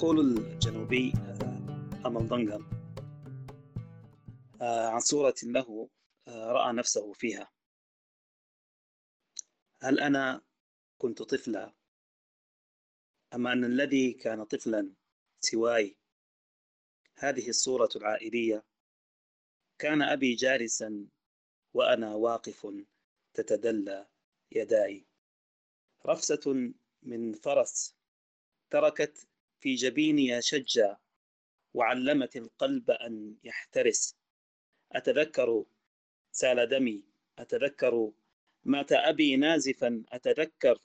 يقول 0.00 0.20
الجنوبي 0.20 1.12
آه، 1.16 2.06
أمل 2.06 2.28
ضنقم 2.28 2.70
آه، 4.60 4.88
عن 4.88 5.00
صورة 5.00 5.34
له 5.42 5.88
آه، 6.28 6.52
رأى 6.52 6.72
نفسه 6.72 7.12
فيها. 7.12 7.50
هل 9.82 10.00
أنا 10.00 10.42
كنت 10.98 11.22
طفلا؟ 11.22 11.74
أم 13.34 13.46
أن 13.46 13.64
الذي 13.64 14.12
كان 14.12 14.44
طفلا 14.44 14.92
سواي؟ 15.40 15.96
هذه 17.16 17.48
الصورة 17.48 17.90
العائلية. 17.96 18.64
كان 19.78 20.02
أبي 20.02 20.34
جالسا 20.34 21.08
وأنا 21.74 22.14
واقف 22.14 22.66
تتدلى 23.34 24.08
يداي. 24.52 25.06
رفسة 26.06 26.72
من 27.02 27.32
فرس 27.32 27.96
تركت 28.70 29.29
في 29.60 29.74
جبيني 29.74 30.42
شجا 30.42 30.96
وعلمت 31.74 32.36
القلب 32.36 32.90
أن 32.90 33.36
يحترس. 33.44 34.16
أتذكر 34.92 35.64
سال 36.32 36.68
دمي 36.68 37.04
أتذكر 37.38 38.12
مات 38.64 38.92
أبي 38.92 39.36
نازفا 39.36 40.04
أتذكر 40.08 40.78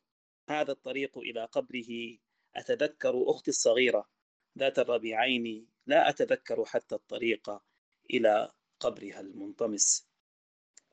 هذا 0.49 0.71
الطريق 0.71 1.17
إلى 1.17 1.45
قبره 1.45 2.17
أتذكر 2.55 3.23
أختي 3.31 3.51
الصغيرة 3.51 4.09
ذات 4.57 4.79
الربيعين 4.79 5.67
لا 5.85 6.09
أتذكر 6.09 6.65
حتى 6.65 6.95
الطريق 6.95 7.61
إلى 8.09 8.51
قبرها 8.79 9.19
المنطمس. 9.19 10.07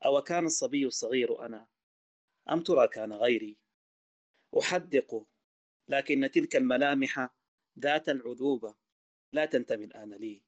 أو 0.05 0.21
كان 0.21 0.45
الصبي 0.45 0.85
الصغير 0.85 1.45
أنا؟ 1.45 1.67
أم 2.51 2.63
ترى 2.63 2.87
كان 2.87 3.13
غيري؟ 3.13 3.57
أحدق 4.59 5.25
لكن 5.87 6.31
تلك 6.31 6.55
الملامح 6.55 7.29
ذات 7.79 8.09
العذوبة 8.09 8.75
لا 9.31 9.45
تنتمي 9.45 9.85
الآن 9.85 10.13
لي. 10.13 10.41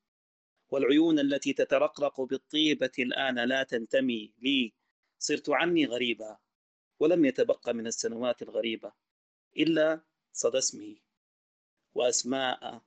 والعيون 0.70 1.20
التي 1.20 1.54
تترقرق 1.54 2.22
بالطيبة 2.22 2.92
الآن 3.00 3.40
لا 3.40 3.64
تنتمي 3.64 4.34
لي. 4.42 4.74
صرت 5.20 5.50
عني 5.50 5.86
غريبا 5.86 6.38
ولم 7.00 7.26
يتبقى 7.26 7.74
من 7.74 7.88
السنوات 7.88 8.42
الغريبة 8.42 8.94
إلا 9.58 10.02
صدى 10.34 10.58
اسمي 10.58 11.02
وأسماء 11.96 12.82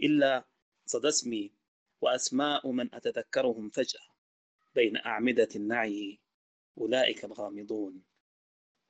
إلا 0.00 0.44
صدى 0.86 1.08
اسمي 1.08 1.52
وأسماء 2.00 2.70
من 2.70 2.94
أتذكرهم 2.94 3.70
فجأة 3.70 4.06
بين 4.74 4.96
أعمدة 4.96 5.48
النعي. 5.56 6.18
أولئك 6.78 7.24
الغامضون. 7.24 8.02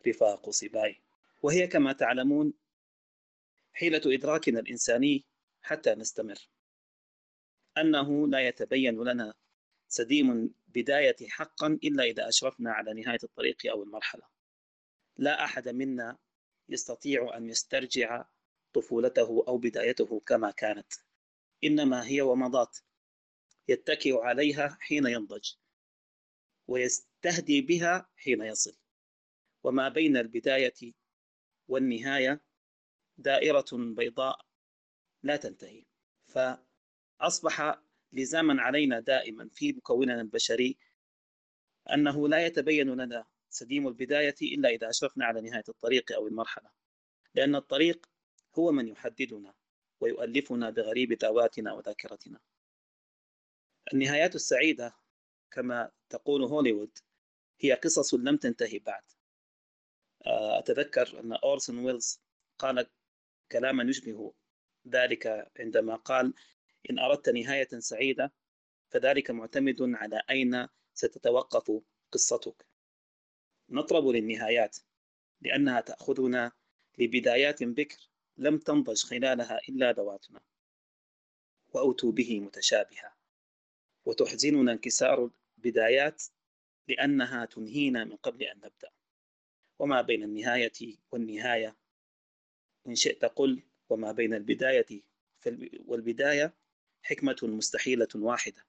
رفاق 0.07 0.51
صباي. 0.51 1.01
وهي 1.43 1.67
كما 1.67 1.93
تعلمون 1.93 2.55
حيلة 3.73 4.03
إدراكنا 4.07 4.61
الإنساني 4.61 5.25
حتى 5.63 5.95
نستمر. 5.95 6.49
أنه 7.79 8.29
لا 8.29 8.49
يتبين 8.49 9.05
لنا 9.05 9.35
سديم 9.89 10.55
بداية 10.67 11.17
حقا 11.29 11.79
إلا 11.85 12.05
إذا 12.05 12.29
أشرفنا 12.29 12.73
على 12.73 12.95
نهاية 12.95 13.19
الطريق 13.25 13.57
أو 13.71 13.83
المرحلة. 13.83 14.23
لا 15.17 15.45
أحد 15.45 15.69
منا 15.69 16.19
يستطيع 16.69 17.37
أن 17.37 17.49
يسترجع 17.49 18.25
طفولته 18.73 19.45
أو 19.49 19.59
بدايته 19.59 20.21
كما 20.21 20.51
كانت. 20.51 20.93
إنما 21.65 22.07
هي 22.07 22.23
ومضات 22.23 22.79
يتكئ 23.69 24.19
عليها 24.19 24.77
حين 24.81 25.07
ينضج 25.07 25.53
ويستهدي 26.69 27.61
بها 27.61 28.09
حين 28.17 28.43
يصل. 28.43 28.77
وما 29.65 29.89
بين 29.89 30.17
البداية 30.17 30.93
والنهاية 31.69 32.41
دائرة 33.19 33.65
بيضاء 33.73 34.41
لا 35.23 35.37
تنتهي. 35.37 35.85
فأصبح 36.27 37.83
لزاما 38.13 38.63
علينا 38.63 39.01
دائما 39.01 39.49
في 39.49 39.73
مكوننا 39.73 40.21
البشري 40.21 40.79
أنه 41.95 42.29
لا 42.29 42.47
يتبين 42.47 42.91
لنا 42.91 43.25
سديم 43.51 43.89
البداية 43.89 44.35
إلا 44.43 44.69
إذا 44.69 44.91
أشرفنا 44.91 45.25
على 45.25 45.41
نهاية 45.41 45.65
الطريق 45.69 46.13
أو 46.13 46.27
المرحلة 46.27 46.71
لأن 47.35 47.57
الطريق 47.57 48.07
هو 48.59 48.73
من 48.73 48.89
يحددنا 48.89 49.55
ويؤلفنا 50.01 50.71
بغريب 50.71 51.13
ذواتنا 51.13 51.73
وذاكرتنا. 51.73 52.41
النهايات 53.93 54.35
السعيدة 54.35 54.97
كما 55.51 55.91
تقول 56.09 56.43
هوليوود 56.43 56.99
هي 57.61 57.73
قصص 57.73 58.15
لم 58.15 58.37
تنتهي 58.37 58.79
بعد. 58.79 59.03
أتذكر 60.27 61.21
أن 61.21 61.33
أورسون 61.33 61.79
ويلز 61.79 62.21
قال 62.59 62.87
كلاما 63.53 63.83
يشبه 63.91 64.35
ذلك 64.89 65.51
عندما 65.59 65.97
قال 65.97 66.35
إن 66.91 66.99
أردت 66.99 67.29
نهاية 67.29 67.69
سعيدة 67.79 68.33
فذلك 68.89 69.31
معتمد 69.31 69.77
على 69.81 70.23
أين 70.31 70.69
ستتوقف 70.95 71.83
قصتك. 72.13 72.67
نطرب 73.69 74.07
للنهايات 74.07 74.79
لأنها 75.41 75.81
تأخذنا 75.81 76.53
لبدايات 76.99 77.63
بكر 77.63 78.11
لم 78.37 78.59
تنضج 78.59 79.03
خلالها 79.03 79.61
إلا 79.69 79.93
ذواتنا. 79.93 80.41
وأوتوا 81.69 82.13
به 82.13 82.41
متشابهة 82.41 83.17
وتحزننا 84.05 84.73
انكسار 84.73 85.31
البدايات 85.59 86.23
لأنها 86.89 87.45
تنهينا 87.45 88.05
من 88.05 88.17
قبل 88.17 88.43
أن 88.43 88.57
نبدأ. 88.57 88.91
وما 89.79 90.03
بين 90.03 90.23
النهاية 90.23 90.97
والنهاية 91.13 91.82
إن 92.87 92.95
شئت 92.95 93.25
قل 93.25 93.63
وما 93.89 94.13
بين 94.13 94.35
البداية 94.35 95.03
والبداية 95.87 96.55
حكمة 97.03 97.37
مستحيلة 97.43 98.09
واحدة. 98.15 98.67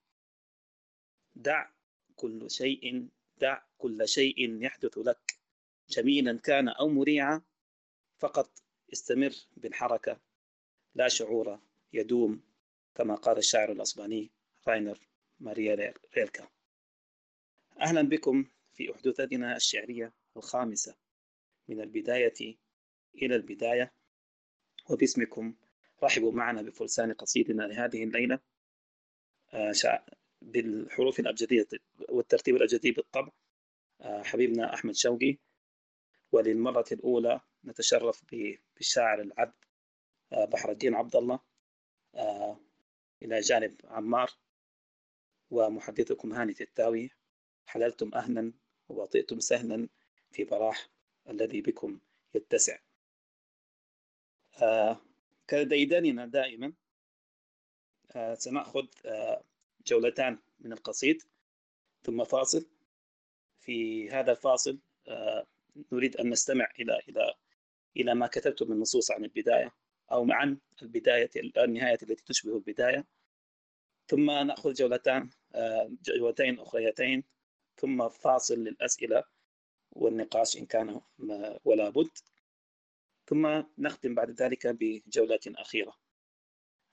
دع 1.35 1.69
كل 2.15 2.51
شيء 2.51 3.07
دع 3.37 3.61
كل 3.77 4.07
شيء 4.07 4.63
يحدث 4.63 4.97
لك. 4.97 5.39
جميلا 5.89 6.39
كان 6.39 6.69
أو 6.69 6.89
مريعا 6.89 7.41
فقط 8.17 8.63
استمر 8.93 9.35
بالحركة. 9.57 10.19
لا 10.95 11.07
شعور 11.07 11.59
يدوم 11.93 12.43
كما 12.95 13.15
قال 13.15 13.37
الشاعر 13.37 13.71
الأسباني 13.71 14.31
راينر 14.67 14.99
ماريا 15.39 15.93
ريلكا. 16.17 16.47
أهلا 17.79 18.01
بكم 18.01 18.45
في 18.73 18.91
أحدثتنا 18.91 19.55
الشعرية 19.55 20.13
الخامسة. 20.37 20.95
من 21.67 21.81
البداية 21.81 22.57
إلى 23.15 23.35
البداية. 23.35 23.93
وباسمكم 24.89 25.55
رحبوا 26.03 26.31
معنا 26.31 26.61
بفرسان 26.61 27.13
قصيدنا 27.13 27.63
لهذه 27.63 28.03
الليلة. 28.03 28.39
آه، 29.53 29.73
بالحروف 30.41 31.19
الأبجدية 31.19 31.67
والترتيب 32.09 32.55
الأبجدي 32.55 32.91
بالطبع. 32.91 33.31
آه، 34.01 34.23
حبيبنا 34.23 34.73
أحمد 34.73 34.95
شوقي. 34.95 35.37
وللمرة 36.31 36.85
الأولى 36.91 37.41
نتشرف 37.65 38.23
بالشاعر 38.75 39.21
العبد 39.21 39.53
آه، 40.33 40.45
بحر 40.45 40.71
الدين 40.71 40.95
عبد 40.95 41.15
الله. 41.15 41.39
إلى 43.21 43.39
جانب 43.39 43.81
عمار 43.83 44.31
ومحدثكم 45.49 46.33
هاني 46.33 46.55
التاوي. 46.61 47.09
حللتم 47.65 48.11
أهلا 48.13 48.53
ووطئتم 48.89 49.39
سهلا 49.39 49.89
في 50.31 50.43
براح 50.43 50.89
الذي 51.29 51.61
بكم 51.61 51.99
يتسع. 52.35 52.79
كديدننا 55.47 56.25
دائما 56.25 56.73
آه 58.15 58.33
سنأخذ 58.33 58.87
آه 59.05 59.43
جولتان 59.87 60.39
من 60.59 60.73
القصيد 60.73 61.21
ثم 62.03 62.23
فاصل. 62.23 62.69
في 63.59 64.09
هذا 64.09 64.31
الفاصل 64.31 64.79
آه 65.07 65.47
نريد 65.91 66.17
أن 66.17 66.29
نستمع 66.29 66.67
إلى 66.79 66.99
إلى 67.09 67.33
إلى 67.97 68.15
ما 68.15 68.27
كتبته 68.27 68.65
من 68.65 68.79
نصوص 68.79 69.11
عن 69.11 69.23
البداية 69.23 69.75
أو 70.11 70.31
عن 70.31 70.57
البداية 70.81 71.29
النهاية 71.57 71.97
التي 72.03 72.23
تشبه 72.25 72.55
البداية. 72.57 73.07
ثم 74.07 74.31
نأخذ 74.31 74.73
جولتان 74.73 75.29
جولتين 76.03 76.59
أخريتين 76.59 77.23
ثم 77.77 78.09
فاصل 78.09 78.53
للأسئلة 78.59 79.23
والنقاش 79.91 80.57
إن 80.57 80.65
كان 80.65 81.01
ولا 81.65 81.89
بد. 81.89 82.09
ثم 83.33 83.63
نختم 83.77 84.15
بعد 84.15 84.31
ذلك 84.31 84.67
بجولات 84.67 85.47
أخيرة. 85.47 85.95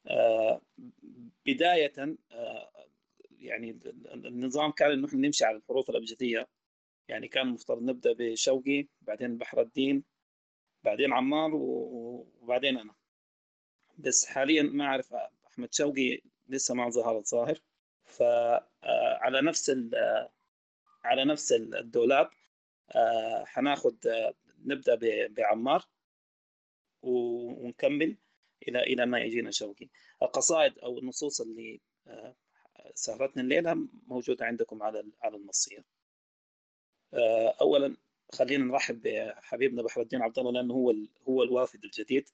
آه، 0.06 0.60
بداية 1.46 1.92
آه، 2.32 2.70
يعني 3.38 3.78
النظام 4.14 4.70
كان 4.70 4.90
انه 4.90 5.08
نمشي 5.14 5.44
على 5.44 5.56
الحروف 5.56 5.90
الأبجدية. 5.90 6.48
يعني 7.08 7.28
كان 7.28 7.46
المفترض 7.46 7.82
نبدأ 7.82 8.12
بشوقي 8.12 8.86
بعدين 9.00 9.38
بحر 9.38 9.60
الدين 9.60 10.04
بعدين 10.84 11.12
عمار 11.12 11.50
وبعدين 11.54 12.78
أنا. 12.78 12.94
بس 13.98 14.26
حاليا 14.26 14.62
ما 14.62 14.84
أعرف 14.84 15.14
أحمد 15.46 15.74
شوقي 15.74 16.20
لسه 16.48 16.74
ما 16.74 16.90
ظهر 16.90 17.18
الظاهر. 17.18 17.58
فعلى 18.04 19.38
آه، 19.38 19.42
نفس 19.42 19.70
على 21.04 21.24
نفس 21.24 21.52
الدولاب 21.52 22.30
حناخذ 23.44 23.94
نبدأ 24.64 24.98
بعمار. 25.28 25.84
ونكمل 27.02 28.16
إلى 28.68 28.82
إلى 28.82 29.06
ما 29.06 29.20
يجينا 29.20 29.50
شوقي. 29.50 29.88
القصائد 30.22 30.78
أو 30.78 30.98
النصوص 30.98 31.40
اللي 31.40 31.80
آه، 32.06 32.34
سهرتنا 32.94 33.42
الليلة 33.42 33.88
موجودة 34.06 34.46
عندكم 34.46 34.82
على 34.82 35.04
على 35.22 35.36
النصيه 35.36 35.84
آه، 37.14 37.56
اولا 37.60 37.96
خلينا 38.32 38.64
نرحب 38.64 39.02
بحبيبنا 39.02 39.82
بحر 39.82 40.00
الدين 40.00 40.22
عبد 40.22 40.38
الله 40.38 40.52
لأنه 40.52 40.74
هو 40.74 40.94
هو 41.28 41.42
الوافد 41.42 41.84
الجديد 41.84 42.28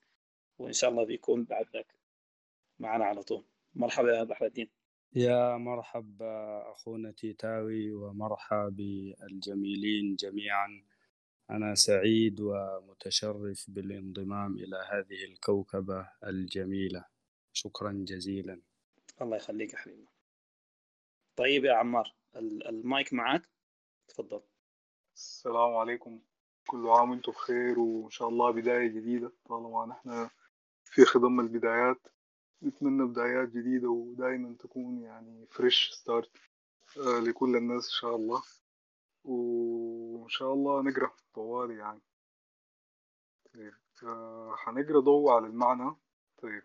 وإن 0.58 0.72
شاء 0.72 0.90
الله 0.90 1.04
بيكون 1.04 1.44
بعد 1.44 1.66
ذاك 1.74 1.94
معنا 2.78 3.04
على 3.04 3.22
طول. 3.22 3.44
مرحبا 3.74 4.18
يا 4.18 4.24
بحر 4.24 4.46
الدين. 4.46 4.68
يا 5.14 5.56
مرحب 5.56 6.22
أخونا 6.66 7.12
تيتاوي 7.12 7.92
ومرحبا 7.92 8.68
بالجميلين 8.68 10.16
جميعا. 10.16 10.84
أنا 11.50 11.74
سعيد 11.74 12.40
ومتشرف 12.40 13.64
بالانضمام 13.68 14.54
إلى 14.54 14.76
هذه 14.90 15.24
الكوكبة 15.24 16.08
الجميلة. 16.24 17.04
شكرا 17.52 17.92
جزيلا. 18.08 18.60
الله 19.22 19.36
يخليك 19.36 19.72
يا 19.72 19.78
حبيبي. 19.78 20.08
طيب 21.36 21.64
يا 21.64 21.74
عمار 21.74 22.14
المايك 22.36 23.12
معك 23.12 23.48
تفضل. 24.08 24.42
السلام 25.14 25.76
عليكم. 25.76 26.20
كل 26.66 26.88
عام 26.88 27.10
وأنتم 27.10 27.32
بخير 27.32 27.78
وإن 27.78 28.10
شاء 28.10 28.28
الله 28.28 28.50
بداية 28.50 28.88
جديدة. 28.88 29.32
طالما 29.44 29.86
نحن 29.86 30.28
في 30.84 31.04
خضم 31.04 31.40
البدايات 31.40 32.06
نتمنى 32.62 33.06
بدايات 33.06 33.48
جديدة 33.48 33.88
ودائما 33.88 34.56
تكون 34.58 35.02
يعني 35.02 35.46
fresh 35.50 35.90
start 35.92 36.30
آه، 36.96 37.20
لكل 37.20 37.56
الناس 37.56 37.84
إن 37.84 38.00
شاء 38.00 38.16
الله. 38.16 38.42
وإن 39.26 40.28
شاء 40.28 40.52
الله 40.52 40.82
نقرا 40.82 41.10
طوالي 41.34 41.76
يعني. 41.76 42.00
طيب 43.54 43.74
آه، 44.02 44.54
ضوء 45.00 45.30
على 45.32 45.46
المعنى. 45.46 45.96
طيب 46.42 46.62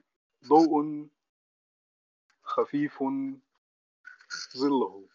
ضوء 0.47 1.07
خفيف 2.43 3.03
ظله 4.57 5.07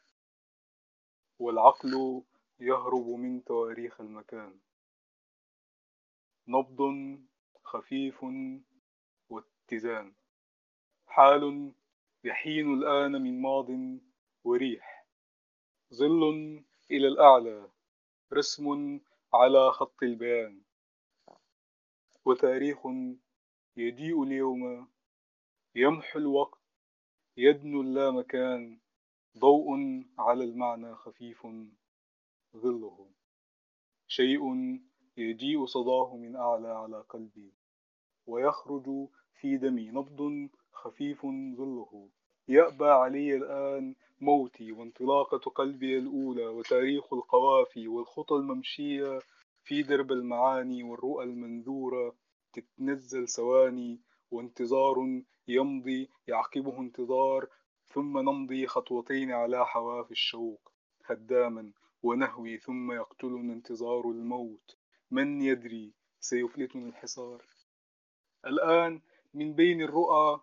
والعقل 1.39 2.23
يهرب 2.61 3.07
من 3.07 3.45
تواريخ 3.45 4.01
المكان. 4.01 4.61
نبض 6.49 6.81
خفيف 7.65 8.25
واتزان. 9.29 10.15
حال 11.07 11.73
يحين 12.25 12.75
الآن 12.75 13.13
من 13.13 13.43
ماض 13.43 13.69
وريح. 14.45 15.07
ظل 15.95 16.65
إلى 16.91 17.09
الأعلى 17.09 17.69
رسم 18.33 19.01
على 19.35 19.73
خط 19.73 20.03
البيان. 20.03 20.63
وتاريخ 22.25 22.87
يضيء 23.77 24.23
اليوم 24.23 24.89
يمحو 25.75 26.19
الوقت 26.19 26.61
يدنو 27.37 27.81
اللامكان 27.81 28.79
ضوء 29.39 29.69
على 30.19 30.45
المعنى 30.45 30.95
خفيف 30.95 31.47
ظله. 32.57 33.11
شيء 34.07 34.43
يجيء 35.17 35.67
صداه 35.67 36.17
من 36.17 36.37
أعلى 36.37 36.69
على 36.69 37.01
قلبي 37.01 37.53
ويخرج 38.27 39.09
في 39.41 39.57
دمي 39.57 39.91
نبض 39.91 40.49
خفيف 40.73 41.27
ظله. 41.57 42.09
يأبى 42.49 42.87
علي 42.87 43.37
الآن 43.37 43.95
موتي 44.21 44.73
وانطلاقة 44.73 45.39
قلبي 45.39 45.99
الأولى 45.99 46.47
وتاريخ 46.47 47.13
القوافي 47.13 47.89
والخطى 47.89 48.35
الممشية 48.35 49.19
في 49.65 49.83
درب 49.83 50.13
المعاني 50.13 50.83
والرؤى 50.83 51.25
المنذورة 51.25 52.15
تتنزل 52.53 53.29
ثواني 53.29 54.01
وانتظار 54.31 55.23
يمضي 55.49 56.11
يعقبه 56.29 56.81
انتظار 56.81 57.49
ثم 57.89 58.19
نمضي 58.19 58.67
خطوتين 58.67 59.33
على 59.33 59.67
حواف 59.67 60.11
الشوق 60.11 60.73
هداما 61.05 61.73
ونهوي 62.03 62.59
ثم 62.59 62.93
يقتلنا 62.93 63.53
انتظار 63.53 64.11
الموت 64.11 64.77
من 65.11 65.43
يدري 65.43 65.93
سيفلتني 66.21 66.89
الحصار 66.89 67.45
الآن 68.47 69.01
من 69.35 69.53
بين 69.53 69.83
الرؤى 69.83 70.41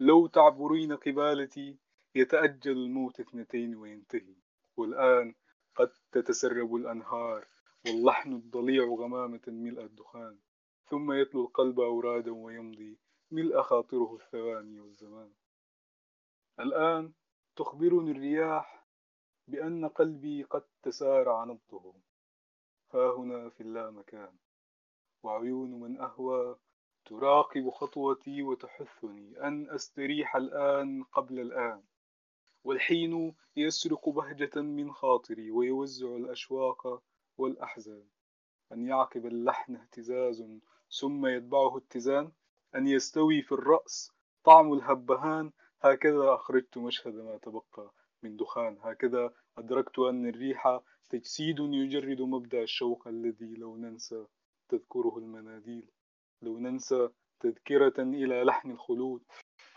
لو 0.00 0.26
تعبرين 0.26 0.92
قبالتي 0.96 1.76
يتأجل 2.14 2.72
الموت 2.72 3.20
اثنتين 3.20 3.76
وينتهي. 3.76 4.36
والآن 4.76 5.34
قد 5.74 5.92
تتسرب 6.12 6.74
الأنهار 6.74 7.46
واللحن 7.86 8.32
الضليع 8.32 8.84
غمامة 8.84 9.40
ملء 9.46 9.84
الدخان. 9.84 10.38
ثم 10.90 11.12
يتلو 11.12 11.44
القلب 11.44 11.80
أورادا 11.80 12.30
ويمضي 12.30 12.98
ملء 13.30 13.62
خاطره 13.62 14.14
الثواني 14.14 14.80
والزمان. 14.80 15.32
الآن 16.60 17.12
تخبرني 17.56 18.10
الرياح 18.10 18.86
بأن 19.48 19.88
قلبي 19.88 20.42
قد 20.42 20.64
تسارع 20.82 21.44
نبضه 21.44 21.94
ها 22.94 23.10
هنا 23.16 23.48
في 23.48 23.60
اللامكان. 23.60 24.36
وعيون 25.22 25.80
من 25.80 26.00
أهوى 26.00 26.58
تراقب 27.04 27.70
خطوتي 27.70 28.42
وتحثني. 28.42 29.46
أن 29.46 29.70
أستريح 29.70 30.36
الآن 30.36 31.02
قبل 31.02 31.40
الآن. 31.40 31.82
والحين 32.64 33.34
يسرق 33.56 34.08
بهجة 34.08 34.60
من 34.60 34.92
خاطري 34.92 35.50
ويوزع 35.50 36.16
الأشواق 36.16 37.02
والأحزان. 37.38 38.04
أن 38.72 38.86
يعقب 38.86 39.26
اللحن 39.26 39.76
اهتزاز 39.76 40.44
ثم 41.00 41.26
يتبعه 41.26 41.76
اتزان. 41.76 42.32
أن 42.74 42.86
يستوي 42.86 43.42
في 43.42 43.52
الرأس 43.52 44.12
طعم 44.44 44.72
الهبهان. 44.72 45.52
هكذا 45.80 46.34
أخرجت 46.34 46.78
مشهد 46.78 47.14
ما 47.14 47.36
تبقى 47.36 47.92
من 48.22 48.36
دخان. 48.36 48.78
هكذا 48.80 49.32
أدركت 49.58 49.98
أن 49.98 50.28
الريح 50.28 50.80
تجسيد 51.08 51.58
يجرد 51.58 52.20
مبدأ 52.20 52.62
الشوق 52.62 53.08
الذي 53.08 53.54
لو 53.54 53.76
ننسى 53.76 54.26
تذكره 54.68 55.18
المناديل. 55.18 55.90
لو 56.42 56.58
ننسى 56.58 57.08
تذكرة 57.40 58.02
إلى 58.02 58.44
لحن 58.44 58.70
الخلود. 58.70 59.22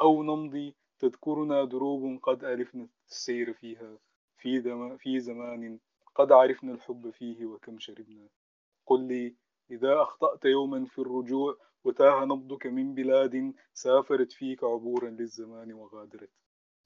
أو 0.01 0.23
نمضي 0.23 0.75
تذكرنا 0.99 1.65
دروب 1.65 2.19
قد 2.23 2.43
ألفنا 2.43 2.87
السير 3.09 3.53
فيها 3.53 3.97
في, 4.37 4.97
في 4.97 5.19
زمان 5.19 5.79
قد 6.15 6.31
عرفنا 6.31 6.73
الحب 6.73 7.09
فيه 7.09 7.45
وكم 7.45 7.79
شربنا. 7.79 8.27
قل 8.85 9.07
لي 9.07 9.35
إذا 9.71 10.01
أخطأت 10.01 10.45
يوما 10.45 10.85
في 10.85 10.99
الرجوع 10.99 11.57
وتاه 11.83 12.25
نبضك 12.25 12.65
من 12.67 12.95
بلاد 12.95 13.53
سافرت 13.73 14.31
فيك 14.31 14.63
عبورا 14.63 15.09
للزمان 15.09 15.73
وغادرت. 15.73 16.29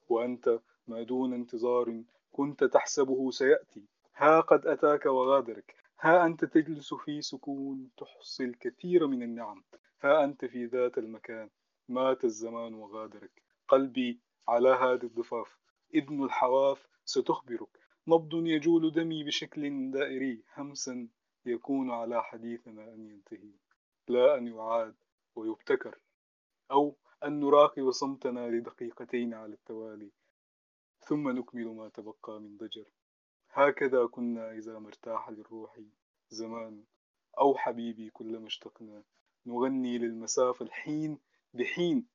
وأنت 0.09 0.59
ما 0.87 1.03
دون 1.03 1.33
انتظار 1.33 2.03
كنت 2.31 2.63
تحسبه 2.63 3.31
سيأتي. 3.31 3.83
ها 4.15 4.39
قد 4.39 4.67
أتاك 4.67 5.05
وغادرك. 5.05 5.75
ها 5.99 6.25
أنت 6.25 6.45
تجلس 6.45 6.93
في 6.93 7.21
سكون 7.21 7.89
تحصي 7.97 8.43
الكثير 8.43 9.07
من 9.07 9.23
النعم. 9.23 9.63
ها 10.01 10.23
أنت 10.23 10.45
في 10.45 10.65
ذات 10.65 10.97
المكان. 10.97 11.49
مات 11.89 12.23
الزمان 12.25 12.73
وغادرك. 12.73 13.48
قلبي 13.69 14.19
على 14.47 14.69
هذه 14.69 15.03
الضفاف. 15.03 15.57
إذن 15.93 16.23
الحواف 16.23 16.87
ستخبرك. 17.05 17.69
نبض 18.07 18.33
يجول 18.33 18.91
دمي 18.91 19.23
بشكل 19.23 19.91
دائري. 19.91 20.43
همسا 20.57 21.07
يكون 21.45 21.91
على 21.91 22.23
حديثنا 22.23 22.93
أن 22.93 23.05
ينتهي. 23.05 23.53
لا 24.07 24.37
أن 24.37 24.47
يعاد 24.47 24.95
ويبتكر. 25.35 25.99
أو 26.71 26.95
أن 27.23 27.39
نراقب 27.39 27.91
صمتنا 27.91 28.49
لدقيقتين 28.49 29.33
على 29.33 29.53
التوالي. 29.53 30.11
ثم 30.99 31.29
نكمل 31.29 31.67
ما 31.67 31.89
تبقى 31.89 32.39
من 32.41 32.57
ضجر. 32.57 32.85
هكذا 33.51 34.05
كنا 34.05 34.51
إذا 34.51 34.79
مرتاح 34.79 35.29
للروح 35.29 35.79
زمان. 36.29 36.83
أو 37.39 37.55
حبيبي 37.55 38.09
كلما 38.09 38.47
اشتقنا. 38.47 39.03
نغني 39.45 39.97
للمسافة 39.97 40.65
الحين 40.65 41.17
بحين. 41.53 42.07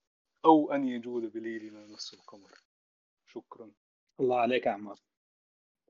أو 0.45 0.73
أن 0.73 0.89
يجول 0.89 1.31
بليلنا 1.31 1.87
نصف 1.87 2.15
القمر. 2.15 2.51
شكرا. 3.27 3.71
الله 4.21 4.37
عليك 4.39 4.67
يا 4.67 4.71
عمار. 4.71 5.01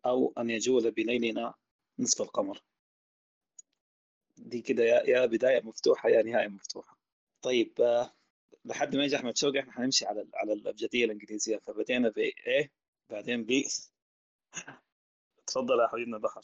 أو 0.07 0.33
أن 0.39 0.51
يجول 0.51 0.91
بليلنا 0.91 1.55
نصف 1.99 2.23
القمر. 2.23 2.63
دي 4.37 4.63
كده 4.63 4.85
يا 4.85 5.03
يا 5.03 5.27
بداية 5.27 5.61
مفتوحة 5.63 6.09
يا 6.09 6.23
نهاية 6.23 6.49
مفتوحة. 6.49 6.99
طيب 7.43 7.81
آه، 7.81 8.15
لحد 8.65 8.97
ما 8.97 9.05
يجي 9.05 9.17
أحمد 9.17 9.37
شوقي 9.37 9.61
إحنا 9.61 9.73
حنمشي 9.73 10.07
على 10.07 10.29
على 10.35 10.53
الأبجدية 10.53 11.05
الإنجليزية. 11.05 11.57
فبدينا 11.59 12.09
ب 12.09 12.31
A 12.31 12.69
بعدين 13.11 13.47
B. 13.47 13.51
تفضل 15.47 15.81
يا 15.81 15.87
حبيبنا 15.89 16.19
بحر 16.19 16.43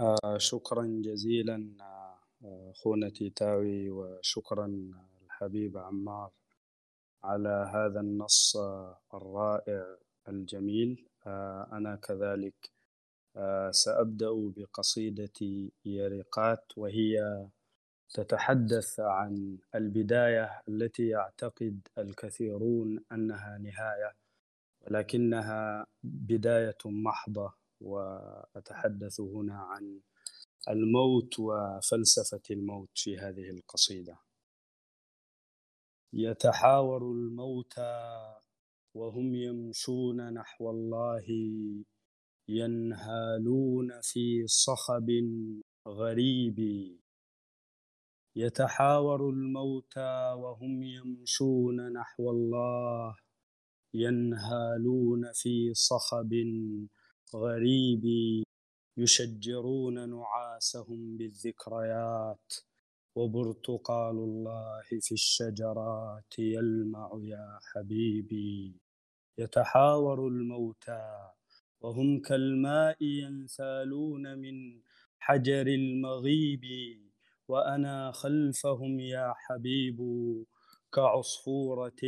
آه 0.00 0.38
شكرا 0.38 1.00
جزيلا 1.04 1.76
آه، 1.80 2.70
أخونا 2.70 3.08
تيتاوي 3.10 3.90
وشكرا 3.90 4.92
الحبيب 5.24 5.78
عمار. 5.78 6.32
على 7.24 7.70
هذا 7.74 8.00
النص 8.00 8.56
الرائع 9.14 9.96
الجميل. 10.28 11.06
آه، 11.26 11.68
أنا 11.72 11.96
كذلك 11.96 12.70
آه، 13.36 13.70
سأبدأ 13.70 14.30
بقصيدة 14.56 15.70
يرقات 15.84 16.64
وهي 16.76 17.46
تتحدث 18.14 19.00
عن 19.00 19.58
البداية 19.74 20.62
التي 20.68 21.08
يعتقد 21.08 21.88
الكثيرون 21.98 23.04
أنها 23.12 23.58
نهاية 23.58 24.16
ولكنها 24.80 25.86
بداية 26.02 26.78
محضة. 26.84 27.60
وأتحدث 27.80 29.20
هنا 29.20 29.54
عن 29.54 30.00
الموت 30.68 31.38
وفلسفة 31.38 32.40
الموت 32.50 32.90
في 32.94 33.18
هذه 33.18 33.50
القصيدة. 33.50 34.18
يتحاور 36.12 37.02
الموتى 37.12 38.34
وهم 38.94 39.34
يمشون 39.34 40.32
نحو 40.34 40.70
الله 40.70 41.24
ينهالون 42.48 44.00
في 44.02 44.46
صخب 44.46 45.08
غريب. 45.88 46.58
يتحاور 48.36 49.30
الموتى 49.30 50.32
وهم 50.42 50.82
يمشون 50.82 51.92
نحو 51.92 52.30
الله 52.30 53.16
ينهالون 53.94 55.32
في 55.32 55.74
صخب 55.74 56.32
غريب. 57.34 58.04
يشجرون 58.96 60.10
نعاسهم 60.10 61.16
بالذكريات. 61.16 62.69
وبرتقال 63.14 64.16
الله 64.16 64.82
في 65.00 65.12
الشجرات 65.12 66.38
يلمع 66.38 67.10
يا 67.22 67.58
حبيبي. 67.62 68.80
يتحاور 69.38 70.28
الموتى 70.28 71.30
وهم 71.80 72.20
كالماء 72.20 73.02
ينثالون 73.02 74.38
من 74.38 74.80
حجر 75.18 75.66
المغيب 75.66 76.64
وأنا 77.48 78.12
خلفهم 78.12 79.00
يا 79.00 79.32
حبيب 79.36 79.98
كعصفورة 80.94 82.02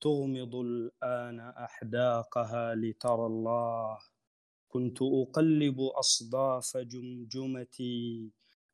تغمض 0.00 0.54
الآن 0.54 1.40
أحداقها 1.40 2.74
لترى 2.74 3.26
الله. 3.26 3.98
كنت 4.68 4.98
أقلب 5.02 5.80
أصداف 5.80 6.76
جمجمتي 6.76 8.30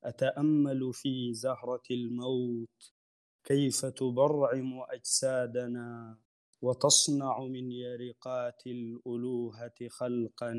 أتأمل 0.09 0.93
في 0.93 1.35
زهرة 1.35 1.87
الموت؟ 1.91 2.93
كيف 3.45 3.87
تبرعم 3.87 4.81
أجسادنا 4.91 6.19
وتصنع 6.62 7.38
من 7.45 7.73
يرقات 7.73 8.62
الألوهة 8.67 9.79
خلقا 9.88 10.53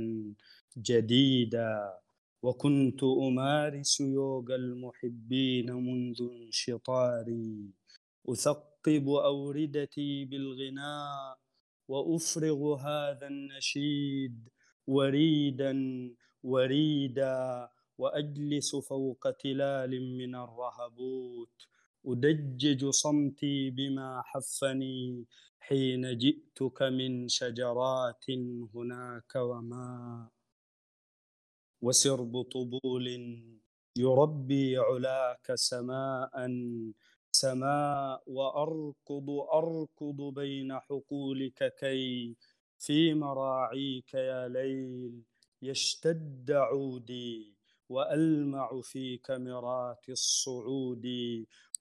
جديدا؟ 0.77 1.99
وكنت 2.43 3.03
أمارس 3.03 3.99
يوغا 4.01 4.55
المحبين 4.55 5.71
منذ 5.71 6.19
انشطاري. 6.21 7.73
أثقب 8.29 9.09
أوردتي 9.09 10.25
بالغناء 10.25 11.37
وأفرغ 11.87 12.75
هذا 12.75 13.27
النشيد 13.27 14.49
وريدا 14.87 15.73
وريدا. 16.43 17.69
وأجلس 18.01 18.75
فوق 18.75 19.31
تلال 19.31 19.91
من 20.17 20.35
الرهبوت. 20.35 21.57
أدجج 22.05 22.81
صمتي 22.89 23.69
بما 23.69 24.21
حفني 24.25 25.25
حين 25.59 26.17
جئتك 26.17 26.81
من 26.81 27.27
شجرات 27.27 28.25
هناك 28.75 29.31
وما 29.35 30.29
وسرب 31.81 32.41
طبول 32.41 33.07
يربي 33.97 34.77
علاك 34.77 35.47
سماء 35.55 36.31
سماء 37.31 38.23
وأركض 38.27 39.29
أركض 39.53 40.33
بين 40.39 40.79
حقولك 40.79 41.75
كي 41.79 42.35
في 42.79 43.13
مراعيك 43.13 44.13
يا 44.13 44.47
ليل 44.47 45.23
يشتد 45.61 46.51
عودي. 46.51 47.58
وألمع 47.89 48.81
في 48.81 49.17
كاميرات 49.17 50.09
الصعود 50.09 51.05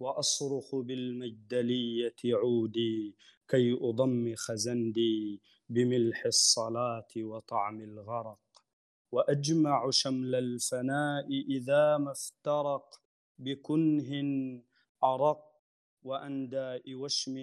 وأصرخ 0.00 0.74
بالمجدلية 0.74 2.16
عودي 2.24 3.16
كي 3.48 3.72
أضمخ 3.72 4.52
زندي 4.52 5.40
بملح 5.68 6.26
الصلاة 6.26 7.08
وطعم 7.16 7.80
الغرق. 7.80 8.38
وأجمع 9.12 9.90
شمل 9.90 10.34
الفناء 10.34 11.26
إذا 11.48 11.98
ما 11.98 12.12
افترق 12.12 13.00
بكنه 13.38 14.10
أرق 15.04 15.44
وأنداء 16.02 16.94
وشم 16.94 17.36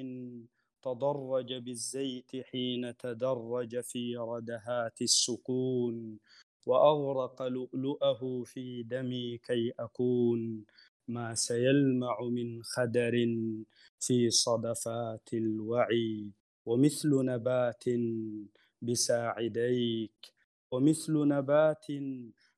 تضرج 0.81 1.53
بالزيت 1.53 2.31
حين 2.35 2.97
تدرج 2.97 3.81
في 3.81 4.17
ردهات 4.17 5.01
السكون. 5.01 6.19
وأغرق 6.65 7.41
لؤلؤه 7.43 8.43
في 8.43 8.83
دمي 8.83 9.37
كي 9.37 9.71
أكون 9.79 10.65
ما 11.07 11.33
سيلمع 11.35 12.21
من 12.21 12.63
خدر 12.63 13.13
في 13.99 14.29
صدفات 14.29 15.29
الوعي 15.33 16.31
ومثل 16.65 17.09
نبات 17.25 17.83
بساعديك 18.81 20.33
ومثل 20.71 21.13
نبات 21.27 21.85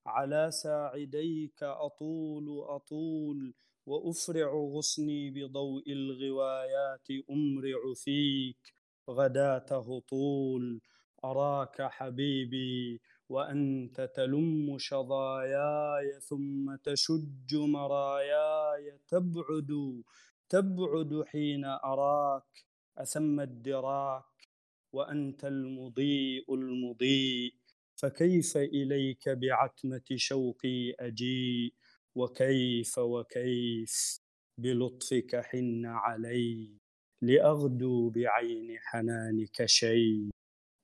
على 0.05 0.51
ساعديك 0.51 1.63
أطول 1.63 2.63
أطول 2.67 3.53
وأفرع 3.85 4.53
غصني 4.53 5.31
بضوء 5.31 5.91
الغوايات 5.91 7.07
أمرع 7.29 7.93
فيك 7.95 8.73
غداة 9.09 9.65
هطول 9.71 10.81
أراك 11.25 11.81
حبيبي 11.81 13.01
وأنت 13.29 14.01
تلم 14.15 14.77
شظاياي 14.77 16.19
ثم 16.19 16.75
تشج 16.75 17.55
مراياي 17.55 18.99
تبعد 19.07 20.03
تبعد 20.49 21.23
حين 21.27 21.65
أراك 21.65 22.65
أثم 22.97 23.39
الدراك 23.39 24.49
وأنت 24.93 25.45
المضيء 25.45 26.53
المضيء 26.53 27.53
فكيف 27.95 28.57
إليك 28.57 29.29
بعتمة 29.29 30.07
شوقي 30.15 30.91
أجيء؟ 30.99 31.73
وكيف 32.15 32.97
وكيف 32.97 34.19
بلطفك 34.61 35.35
حن 35.35 35.85
علي؟ 35.85 36.77
لأغدو 37.21 38.09
بعين 38.09 38.77
حنانك 38.79 39.65
شيء 39.65 40.29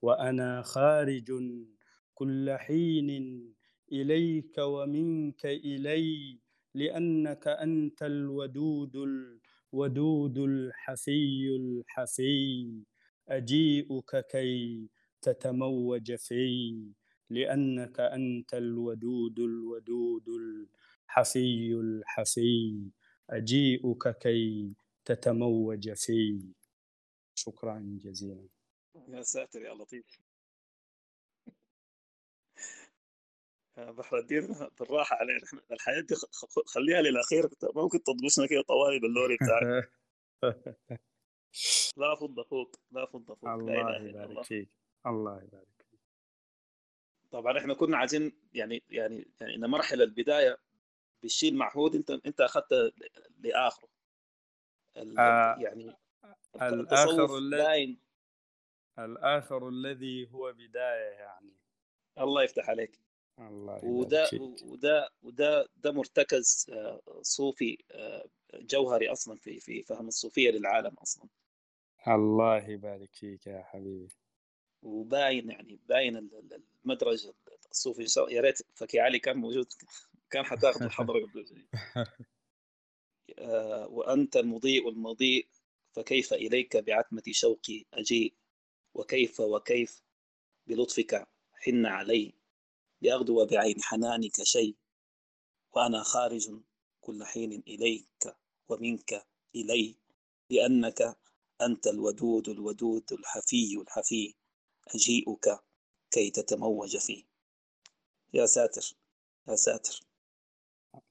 وأنا 0.01 0.61
خارج 0.61 1.31
كل 2.15 2.55
حين 2.57 3.09
إليك 3.91 4.57
ومنك 4.57 5.45
إلي 5.45 6.39
لأنك 6.73 7.47
أنت 7.47 8.03
الودود 8.03 8.95
الودود 9.73 10.37
الحفي 10.37 11.55
الحفي. 11.55 12.83
أجيئك 13.27 14.25
كي 14.31 14.89
تتموج 15.21 16.15
في 16.15 16.75
لأنك 17.29 17.99
أنت 17.99 18.53
الودود 18.53 19.39
الودود 19.39 20.27
الحفي 20.29 21.73
الحفي. 21.73 22.89
أجيئك 23.29 24.17
كي 24.17 24.73
تتموج 25.05 25.89
في. 25.93 26.39
شكرا 27.35 27.99
جزيلا. 28.03 28.47
يا 29.07 29.21
ساتر 29.21 29.61
يا 29.61 29.73
لطيف. 29.73 30.05
بحر 33.77 34.17
الدين 34.17 34.47
بالراحة 34.79 35.15
علينا. 35.15 35.41
الحياة 35.71 35.99
دي 35.99 36.15
خليها 36.65 37.01
للأخير. 37.01 37.49
ممكن 37.75 38.03
تضبشنا 38.03 38.45
كده 38.47 38.61
طوالي 38.61 38.99
باللوري 38.99 39.35
بتاعك. 39.35 39.91
لا 41.97 42.15
فض 42.15 42.39
أخوك 42.39 42.75
لا 42.91 43.05
فض 43.05 43.31
أخوك 43.31 43.49
الله 43.49 43.95
يبارك 43.95 44.43
فيك. 44.43 44.69
الله 45.05 45.43
يبارك 45.43 45.67
فيك. 45.77 45.99
طبعا 47.31 47.57
إحنا 47.57 47.73
كنا 47.73 47.97
عايزين 47.97 48.31
يعني 48.53 48.83
يعني 48.89 49.27
يعني 49.41 49.55
ان 49.55 49.69
مراحل 49.69 50.01
البداية 50.01 50.57
بالشيء 51.21 51.51
المعهود 51.51 51.95
أنت 51.95 52.11
أنت 52.11 52.41
أخذت 52.41 52.93
لآخره. 53.39 53.89
آه 54.97 55.55
يعني 55.59 55.95
الآخر 56.61 57.37
الذي 57.37 57.97
الآخر 58.99 59.69
الذي 59.69 60.29
هو 60.31 60.53
بداية 60.53 61.11
يعني. 61.11 61.53
الله 62.19 62.43
يفتح 62.43 62.69
عليك. 62.69 62.99
الله 63.39 63.85
وده 63.85 64.29
وده 64.63 65.09
وده 65.21 65.67
ده 65.75 65.91
مرتكز 65.91 66.71
صوفي 67.21 67.77
جوهري 68.53 69.11
أصلا 69.11 69.37
في 69.37 69.59
في 69.59 69.83
فهم 69.83 70.07
الصوفية 70.07 70.51
للعالم 70.51 70.95
أصلا. 70.97 71.29
الله 72.07 72.69
يبارك 72.69 73.15
فيك 73.15 73.47
يا 73.47 73.63
حبيبي. 73.63 74.13
وباين 74.81 75.49
يعني 75.49 75.79
باين 75.85 76.29
المدرج 76.85 77.27
الصوفي. 77.71 78.05
يا 78.29 78.41
ريت 78.41 78.57
فكي 78.75 78.99
علي 78.99 79.19
كان 79.19 79.37
موجود 79.37 79.67
كان 80.29 80.45
حتاخذ 80.45 80.83
الحضرة 80.83 81.25
قبل 81.25 81.45
آه، 83.39 83.87
وأنت 83.87 84.37
المضيء 84.37 84.89
المضيء 84.89 85.47
فكيف 85.91 86.33
إليك 86.33 86.77
بعتمة 86.77 87.23
شوقي 87.31 87.85
أجيء؟ 87.93 88.33
وكيف 88.93 89.39
وكيف 89.39 90.03
بلطفك 90.67 91.27
حن 91.53 91.85
علي؟ 91.85 92.33
لأغدو 93.03 93.45
بعين 93.45 93.81
حنانك 93.81 94.43
شيء 94.43 94.75
وأنا 95.73 96.03
خارج 96.03 96.51
كل 97.01 97.23
حين 97.25 97.63
إليك 97.67 98.35
ومنك 98.69 99.25
إلي 99.55 99.95
لأنك 100.49 101.17
أنت 101.61 101.87
الودود 101.87 102.49
الودود 102.49 103.13
الحفي 103.13 103.81
الحفي 103.81 104.35
أجيئك 104.95 105.59
كي 106.11 106.31
تتموج 106.31 106.97
فيه. 106.97 107.23
يا 108.33 108.45
ساتر 108.45 108.95
يا 109.47 109.55
ساتر. 109.55 109.99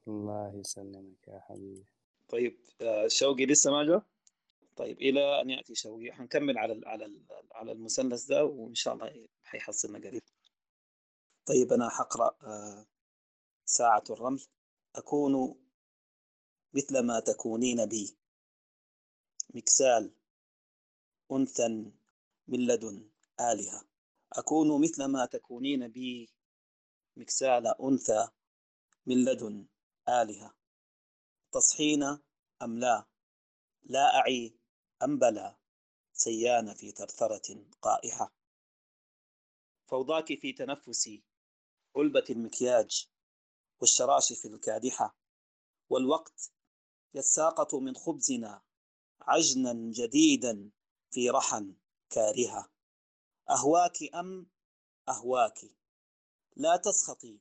الله 0.09 0.55
يسلمك 0.61 1.29
يا 1.29 1.41
حبيبي. 1.41 1.85
طيب 2.29 2.59
آه، 2.81 3.09
شوقي 3.09 3.47
لسه 3.47 3.71
ما 3.71 3.85
جاء؟ 3.85 4.03
طيب 4.77 5.01
إلى 5.01 5.41
أن 5.41 5.51
يأتي 5.51 5.75
شوقي. 5.75 6.13
حنكمل 6.13 6.59
على 6.59 6.81
على 6.87 7.13
على 7.53 7.73
المثلث 7.73 8.25
ده 8.25 8.45
وإن 8.45 8.75
شاء 8.75 8.95
الله 8.95 9.27
حيحصلنا 9.45 9.99
قريب. 9.99 10.23
طيب 11.47 11.73
أنا 11.73 11.89
حقرأ 11.89 12.37
آه، 12.43 12.87
ساعة 13.65 14.05
الرمل. 14.11 14.47
أكون 14.97 15.55
مثل 16.75 16.99
ما 17.07 17.21
تكونين 17.21 17.87
بي. 17.87 18.17
مكسال 19.55 20.15
أنثى 21.33 21.69
من 22.49 22.67
لدن 22.67 23.11
آلهة. 23.41 23.85
أكون 24.33 24.83
مثل 24.83 25.05
ما 25.05 25.27
تكونين 25.27 25.89
بي. 25.89 26.31
مكسال 27.17 27.67
أنثى 27.67 28.29
من 29.07 29.25
لدن 29.25 29.67
آلهة. 30.09 30.55
تصحين 31.53 32.03
أم 32.63 32.79
لا؟ 32.79 33.07
لا 33.83 34.17
أعي 34.19 34.55
أم 35.03 35.19
بلى. 35.19 35.57
سيان 36.13 36.75
في 36.75 36.91
ثرثرة 36.91 37.65
قائحة. 37.83 38.33
فوضاك 39.87 40.27
في 40.41 40.53
تنفسي. 40.53 41.32
علبة 41.97 42.25
المكياج 42.31 43.09
والشراشف 43.81 44.47
الكادحة. 44.47 45.17
والوقت 45.91 46.53
يتساقط 47.15 47.75
من 47.75 47.97
خبزنا 47.97 48.63
عجنا 49.21 49.73
جديدا 49.93 50.71
في 51.11 51.31
رحى 51.31 51.75
كارهة. 52.11 52.71
أهواك 53.51 54.15
أم 54.15 54.51
أهواك؟ 55.09 55.59
لا 56.57 56.77
تسخطي 56.77 57.41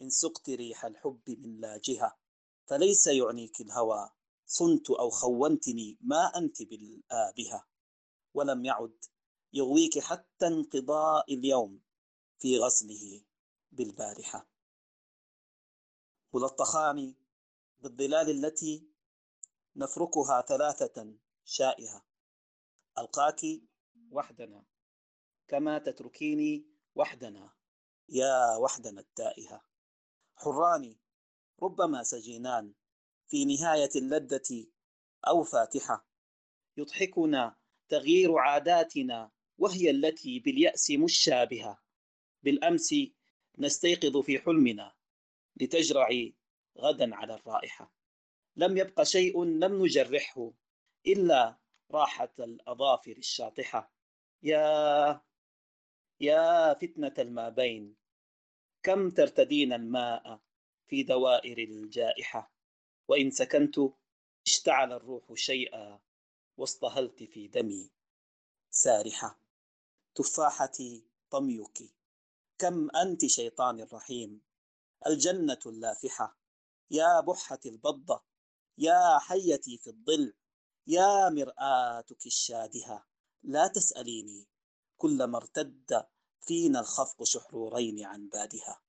إن 0.00 0.10
سقت 0.10 0.50
ريح 0.50 0.84
الحب 0.84 1.30
من 1.30 1.60
لا 1.60 1.80
جهة 1.84 2.18
فليس 2.66 3.06
يعنيك 3.06 3.60
الهوى 3.60 4.10
صنت 4.46 4.90
أو 4.90 5.10
خونتني 5.10 5.98
ما 6.00 6.38
أنت 6.38 6.62
بالآبهة. 6.62 7.66
ولم 8.34 8.64
يعد 8.64 9.04
يغويك 9.52 9.98
حتى 9.98 10.46
انقضاء 10.46 11.34
اليوم 11.34 11.80
في 12.38 12.58
غسله. 12.58 13.25
بالبارحة. 13.76 14.48
ملطخان 16.34 17.14
بالظلال 17.78 18.30
التي 18.30 18.88
نفركها 19.76 20.40
ثلاثة 20.42 21.14
شائهة 21.44 22.04
ألقاك 22.98 23.40
وحدنا. 24.10 24.64
كما 25.48 25.78
تتركيني 25.78 26.66
وحدنا. 26.94 27.52
يا 28.08 28.56
وحدنا 28.56 29.00
التائهة 29.00 29.64
حران 30.36 30.96
ربما 31.62 32.02
سجينان. 32.02 32.74
في 33.28 33.44
نهاية 33.44 33.90
اللذة 33.96 34.66
أو 35.26 35.42
فاتحة. 35.44 36.06
يضحكنا 36.76 37.56
تغيير 37.88 38.38
عاداتنا 38.38 39.30
وهي 39.58 39.90
التي 39.90 40.38
باليأس 40.40 40.90
مشابهة 40.90 41.82
بالأمس 42.42 42.94
نستيقظ 43.58 44.16
في 44.16 44.38
حلمنا 44.38 44.94
لتجرع 45.60 46.08
غدا 46.78 47.14
على 47.14 47.34
الرائحة. 47.34 47.92
لم 48.56 48.76
يبق 48.76 49.02
شيء 49.02 49.44
لم 49.44 49.84
نجرحه 49.84 50.52
إلا 51.06 51.58
راحة 51.90 52.34
الأظافر 52.38 53.16
الشاطحة. 53.16 53.92
يا 54.42 55.20
يا 56.20 56.74
فتنة 56.74 57.14
ما 57.18 57.48
بين 57.48 57.96
كم 58.82 59.10
ترتدين 59.10 59.72
الماء 59.72 60.40
في 60.86 61.02
دوائر 61.02 61.58
الجائحة؟ 61.58 62.52
وإن 63.08 63.30
سكنت 63.30 63.76
اشتعل 64.46 64.92
الروح 64.92 65.34
شيئا 65.34 66.00
واصطهلت 66.56 67.22
في 67.22 67.48
دمي 67.48 67.90
سارحة. 68.70 69.40
تفاحتي 70.14 71.04
طميك 71.30 71.95
كم 72.58 72.90
أنت 72.90 73.26
شيطان 73.26 73.80
الرحيم؟ 73.80 74.40
الجنة 75.06 75.58
اللافحة 75.66 76.38
يا 76.90 77.20
بحة 77.20 77.60
البضة. 77.66 78.22
يا 78.78 79.18
حيتي 79.18 79.78
في 79.78 79.86
الظل. 79.90 80.34
يا 80.86 81.28
مرآتك 81.28 82.26
الشادهة. 82.26 83.06
لا 83.42 83.66
تسأليني. 83.66 84.48
كلما 84.98 85.38
ارتد 85.38 86.06
فينا 86.40 86.80
الخفق 86.80 87.22
شحرورين 87.24 88.04
عن 88.04 88.28
بادها 88.28 88.82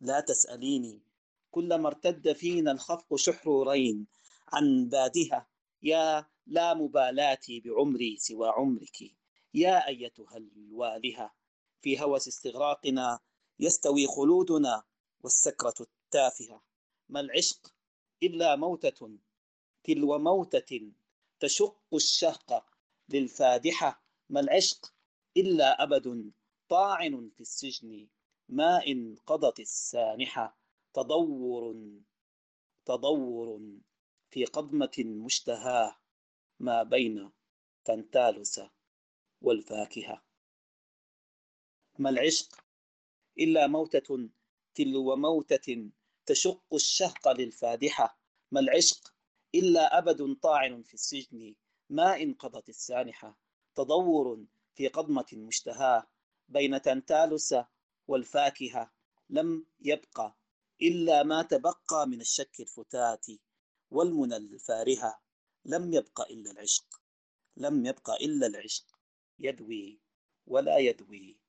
لا 0.00 0.20
تسأليني. 0.20 1.02
كلما 1.50 1.88
ارتد 1.88 2.32
فينا 2.32 2.72
الخفق 2.72 3.16
شحرورين 3.16 4.06
عن 4.48 4.88
بادها 4.88 5.48
يا 5.82 6.26
لا 6.46 6.74
مبالاة 6.74 7.46
بعمري 7.64 8.16
سوى 8.16 8.48
عمرك. 8.48 9.02
يا 9.54 9.86
أيتها 9.86 10.36
الوالهة. 10.36 11.35
في 11.86 12.00
هوس 12.00 12.28
استغراقنا 12.28 13.20
يستوي 13.58 14.06
خلودنا 14.06 14.82
والسكرة 15.22 15.74
التافهة. 15.80 16.62
ما 17.08 17.20
العشق 17.20 17.74
إلا 18.22 18.56
موتة 18.56 19.18
تلو 19.84 20.18
موتة 20.18 20.92
تشق 21.40 21.94
الشهق 21.94 22.66
للفادحة. 23.08 24.02
ما 24.28 24.40
العشق 24.40 24.94
إلا 25.36 25.82
أبد 25.82 26.32
طاعن 26.68 27.30
في 27.34 27.40
السجن 27.40 28.08
ما 28.48 28.86
إن 28.86 29.16
قضت 29.26 29.60
السانحة. 29.60 30.58
تضور 30.94 31.74
تضور 32.84 33.60
في 34.30 34.44
قضمة 34.44 34.96
مشتهاة. 34.98 35.96
ما 36.60 36.82
بين 36.82 37.30
تنتالس 37.84 38.60
والفاكهة. 39.40 40.25
ما 41.98 42.10
العشق؟ 42.10 42.64
إلا 43.38 43.66
موتة 43.66 44.28
تلو 44.74 45.16
موتة 45.16 45.90
تشق 46.26 46.74
الشهق 46.74 47.28
للفادحة. 47.28 48.18
ما 48.52 48.60
العشق؟ 48.60 49.14
إلا 49.54 49.98
أبد 49.98 50.36
طاعن 50.42 50.82
في 50.82 50.94
السجن 50.94 51.54
ما 51.90 52.22
إن 52.22 52.34
قضت 52.34 52.68
السانحة. 52.68 53.38
تضور 53.74 54.44
في 54.74 54.88
قضمة 54.88 55.26
مشتهاة 55.32 56.06
بين 56.48 56.82
تنتالس 56.82 57.54
والفاكهة. 58.08 58.92
لم 59.30 59.66
يبقى 59.80 60.36
إلا 60.82 61.22
ما 61.22 61.42
تبقى 61.42 62.06
من 62.06 62.20
الشك 62.20 62.60
الفتات 62.60 63.26
والمنى 63.90 64.36
الفارهة. 64.36 65.20
لم 65.64 65.92
يبق 65.92 66.20
إلا 66.20 66.50
العشق. 66.50 67.00
لم 67.56 67.86
يبق 67.86 68.10
إلا 68.10 68.46
العشق. 68.46 68.98
يدوي 69.38 70.00
ولا 70.46 70.78
يدوي. 70.78 71.45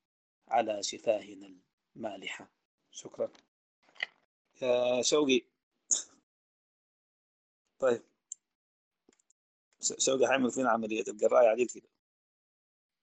على 0.48 0.84
شفاهنا 0.84 1.56
المالحة. 1.96 2.52
شكرا. 2.92 3.32
يا 4.62 5.02
شوقي. 5.02 5.42
طيب. 7.80 8.04
شوقي 9.80 10.28
حيعمل 10.28 10.52
فينا 10.52 10.70
عملية؟ 10.70 11.04
القراية 11.08 11.48
عديل 11.48 11.68
كده. 11.68 11.90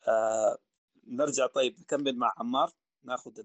آه 0.09 0.59
نرجع 1.07 1.46
طيب 1.46 1.80
نكمل 1.80 2.18
مع 2.18 2.33
عمار. 2.37 2.72
ناخذ 3.02 3.40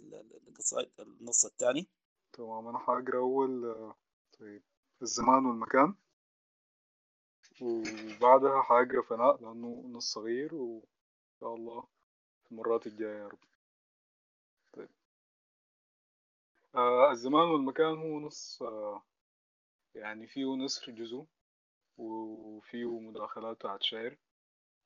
النص 0.99 1.45
الثاني. 1.45 1.88
تمام 2.33 2.67
أنا 2.67 2.79
حأقرأ 2.79 3.17
أول 3.17 3.93
طيب 4.39 4.63
الزمان 5.01 5.45
والمكان. 5.45 5.95
وبعدها 7.62 8.62
حأقرأ 8.62 9.01
فناء 9.01 9.41
لأنه 9.41 9.89
نص 9.91 10.13
صغير 10.13 10.55
وإن 10.55 10.81
شاء 11.39 11.55
الله 11.55 11.88
المرات 12.51 12.88
الجاية 12.88 13.17
يا 13.17 13.27
رب. 13.27 13.39
آه 16.75 17.12
الزمان 17.12 17.47
والمكان 17.49 17.97
هو 17.97 18.19
نص 18.19 18.62
آه 18.62 19.03
يعني 19.95 20.27
فيه 20.27 20.55
نسر 20.55 20.91
جزء 20.91 21.25
وفيه 21.97 22.99
مداخلات 22.99 23.58
بتاعت 23.58 23.84
شعر 23.84 24.17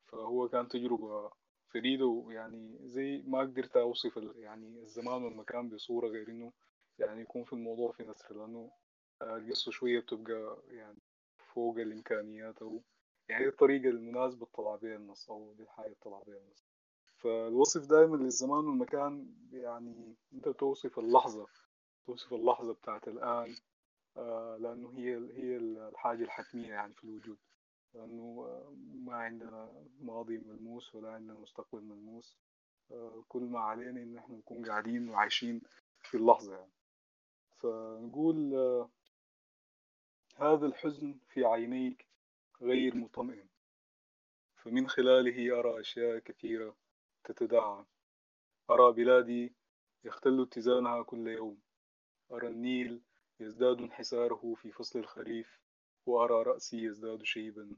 فهو 0.05 0.49
كان 0.49 0.67
تجربة 0.67 1.31
فريدة 1.73 2.05
ويعني 2.05 2.79
زي 2.89 3.23
ما 3.27 3.39
قدرت 3.39 3.77
أوصف 3.77 4.17
يعني 4.35 4.81
الزمان 4.83 5.23
والمكان 5.23 5.69
بصورة 5.69 6.07
غير 6.07 6.29
إنه 6.29 6.53
يعني 6.99 7.21
يكون 7.21 7.43
في 7.43 7.53
الموضوع 7.53 7.91
في 7.91 8.03
نثر 8.03 8.35
لأنه 8.37 8.71
القصة 9.21 9.71
شوية 9.71 9.99
بتبقى 9.99 10.57
يعني 10.67 10.97
فوق 11.53 11.77
الإمكانيات 11.77 12.61
أو 12.61 12.83
يعني 13.29 13.47
الطريقة 13.47 13.89
المناسبة 13.89 14.45
تطلع 14.45 14.75
بيها 14.75 14.95
النص 14.95 15.29
أو 15.29 15.53
دي 15.57 15.63
الحاجة 15.63 15.93
تطلع 15.93 16.23
بيها 16.27 16.37
النص. 16.37 16.63
فالوصف 17.17 17.85
دائما 17.85 18.15
للزمان 18.17 18.65
والمكان 18.65 19.33
يعني 19.51 20.15
أنت 20.33 20.49
توصف 20.49 20.99
اللحظة. 20.99 21.47
توصف 22.05 22.33
اللحظة 22.33 22.73
بتاعت 22.73 23.07
الآن 23.07 23.55
آه 24.17 24.57
لأنه 24.57 24.93
هي 24.97 25.15
هي 25.15 25.57
الحاجة 25.57 26.23
الحتمية 26.23 26.69
يعني 26.69 26.93
في 26.93 27.03
الوجود. 27.03 27.37
لأنه 27.93 28.45
آه، 28.47 28.73
ما 28.93 29.15
عندنا 29.15 29.83
ماضي 29.99 30.37
ملموس 30.37 30.95
ولا 30.95 31.11
عندنا 31.11 31.39
مستقبل 31.39 31.81
ملموس. 31.81 32.37
آه 32.91 33.23
كل 33.29 33.41
ما 33.43 33.59
علينا 33.59 34.01
إن 34.03 34.17
إحنا 34.17 34.35
نكون 34.35 34.65
قاعدين 34.65 35.09
وعايشين 35.09 35.61
في 36.01 36.17
اللحظة 36.17 36.55
يعني. 36.55 36.71
فنقول 37.59 38.53
هذا 40.35 40.65
الحزن 40.65 41.15
في 41.27 41.45
عينيك 41.45 42.07
غير 42.61 42.95
مطمئن. 42.95 43.47
فمن 44.55 44.87
خلاله 44.87 45.59
أرى 45.59 45.79
أشياء 45.79 46.19
كثيرة 46.19 46.75
تتداعى. 47.23 47.85
أرى 48.69 48.91
بلادي 48.93 49.53
يختل 50.03 50.41
اتزانها 50.41 51.03
كل 51.03 51.27
يوم. 51.27 51.62
أرى 52.31 52.47
النيل 52.47 53.01
يزداد 53.39 53.81
انحساره 53.81 54.53
في 54.61 54.71
فصل 54.71 54.99
الخريف 54.99 55.59
وأرى 56.05 56.43
رأسي 56.43 56.83
يزداد 56.83 57.23
شيبا 57.23 57.75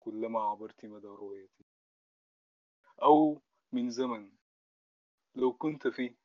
كلما 0.00 0.40
عبرت 0.40 0.84
مدى 0.84 1.06
رؤيتي. 1.06 1.64
أو 3.02 3.42
من 3.72 3.90
زمن 3.90 4.32
لو 5.34 5.52
كنت 5.52 5.88
فيه 5.88 6.16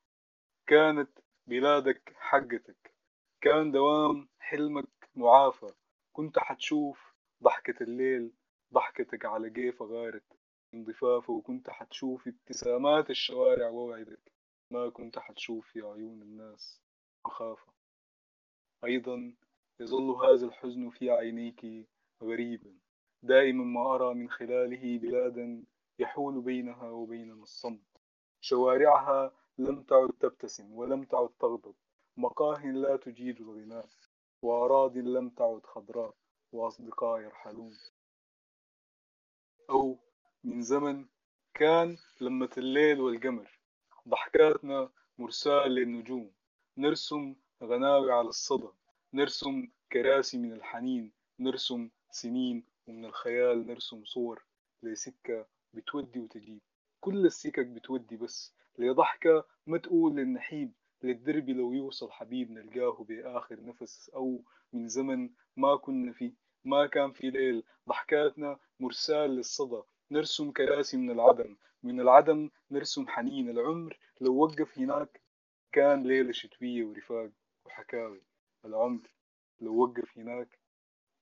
كانت 0.66 1.18
بلادك 1.46 2.12
حقتك 2.16 2.94
كان 3.40 3.72
دوام 3.72 4.28
حلمك 4.38 5.10
معافى. 5.14 5.72
كنت 6.12 6.38
حتشوف 6.38 7.14
ضحكة 7.42 7.82
الليل 7.82 8.32
ضحكتك 8.72 9.24
على 9.24 9.50
جيفة 9.50 9.84
غارت 9.84 10.38
من 10.72 10.84
ضفافه 10.84 11.32
وكنت 11.32 11.70
حتشوف 11.70 12.28
ابتسامات 12.28 13.10
الشوارع 13.10 13.68
ووعدك. 13.68 14.32
ما 14.70 14.88
كنت 14.90 15.18
حتشوف 15.18 15.66
في 15.68 15.80
عيون 15.80 16.22
الناس. 16.22 16.85
مخافة 17.26 17.72
أيضا 18.84 19.34
يظل 19.80 20.10
هذا 20.10 20.46
الحزن 20.46 20.90
في 20.90 21.10
عينيك 21.10 21.88
غريبا. 22.22 22.72
دائما 23.22 23.64
ما 23.64 23.94
أرى 23.94 24.14
من 24.14 24.30
خلاله 24.30 24.98
بلادا 24.98 25.64
يحول 25.98 26.40
بينها 26.40 26.90
وبيننا 26.90 27.42
الصمت. 27.42 27.86
شوارعها 28.40 29.32
لم 29.58 29.82
تعد 29.82 30.10
تبتسم 30.20 30.72
ولم 30.72 31.04
تعد 31.04 31.28
تغضب. 31.28 31.74
مقاه 32.16 32.66
لا 32.66 32.96
تجيد 32.96 33.40
الغناء. 33.40 33.88
وأراض 34.42 34.96
لم 34.96 35.30
تعد 35.30 35.66
خضراء. 35.66 36.14
وأصدقاء 36.52 37.20
يرحلون. 37.20 37.78
أو 39.70 39.98
من 40.44 40.62
زمن 40.62 41.06
كان 41.54 41.96
لمة 42.20 42.50
الليل 42.58 43.00
والقمر. 43.00 43.60
ضحكاتنا 44.08 44.90
مرسال 45.18 45.70
للنجوم. 45.70 46.35
نرسم 46.78 47.34
غناوي 47.62 48.12
على 48.12 48.28
الصدى. 48.28 48.68
نرسم 49.14 49.68
كراسي 49.92 50.38
من 50.38 50.52
الحنين. 50.52 51.12
نرسم 51.40 51.90
سنين 52.10 52.64
ومن 52.86 53.04
الخيال. 53.04 53.66
نرسم 53.66 54.04
صور 54.04 54.44
لسكة 54.82 55.46
بتودي 55.74 56.18
وتجيب. 56.20 56.60
كل 57.00 57.26
السكك 57.26 57.66
بتودي 57.66 58.16
بس. 58.16 58.54
لضحكة 58.78 59.44
ما 59.66 59.78
تقول 59.78 60.16
للنحيب. 60.16 60.72
للدرب 61.02 61.48
لو 61.48 61.72
يوصل 61.72 62.10
حبيب 62.10 62.50
نلقاه 62.50 63.04
بآخر 63.08 63.64
نفس 63.64 64.10
أو 64.14 64.44
من 64.72 64.88
زمن 64.88 65.30
ما 65.56 65.76
كنا 65.76 66.12
فيه. 66.12 66.32
ما 66.64 66.86
كان 66.86 67.12
في 67.12 67.30
ليل. 67.30 67.62
ضحكاتنا 67.88 68.58
مرسال 68.80 69.30
للصدى. 69.30 69.82
نرسم 70.10 70.50
كراسي 70.50 70.96
من 70.96 71.10
العدم. 71.10 71.56
من 71.82 72.00
العدم 72.00 72.50
نرسم 72.70 73.08
حنين. 73.08 73.50
العمر 73.50 73.98
لو 74.20 74.36
وقف 74.36 74.78
هناك 74.78 75.25
كان 75.72 76.02
ليلة 76.02 76.32
شتوية 76.32 76.84
ورفاق 76.84 77.30
وحكاوي. 77.64 78.22
العمر 78.64 79.10
لو 79.60 79.82
وقف 79.82 80.18
هناك 80.18 80.58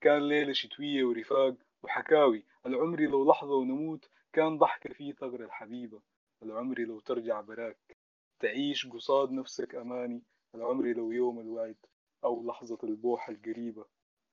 كان 0.00 0.28
ليلة 0.28 0.52
شتوية 0.52 1.04
ورفاق 1.04 1.54
وحكاوي. 1.82 2.44
العمر 2.66 3.00
لو 3.00 3.30
لحظة 3.30 3.54
ونموت 3.54 4.08
كان 4.32 4.58
ضحكة 4.58 4.94
فيه 4.94 5.12
ثغر 5.12 5.44
الحبيبة. 5.44 6.02
العمر 6.42 6.78
لو 6.78 7.00
ترجع 7.00 7.40
براك 7.40 7.96
تعيش 8.40 8.86
قصاد 8.86 9.32
نفسك 9.32 9.74
أماني. 9.74 10.22
العمر 10.54 10.84
لو 10.84 11.12
يوم 11.12 11.40
الوعد 11.40 11.76
أو 12.24 12.46
لحظة 12.46 12.78
البوحة 12.84 13.32
القريبة. 13.32 13.84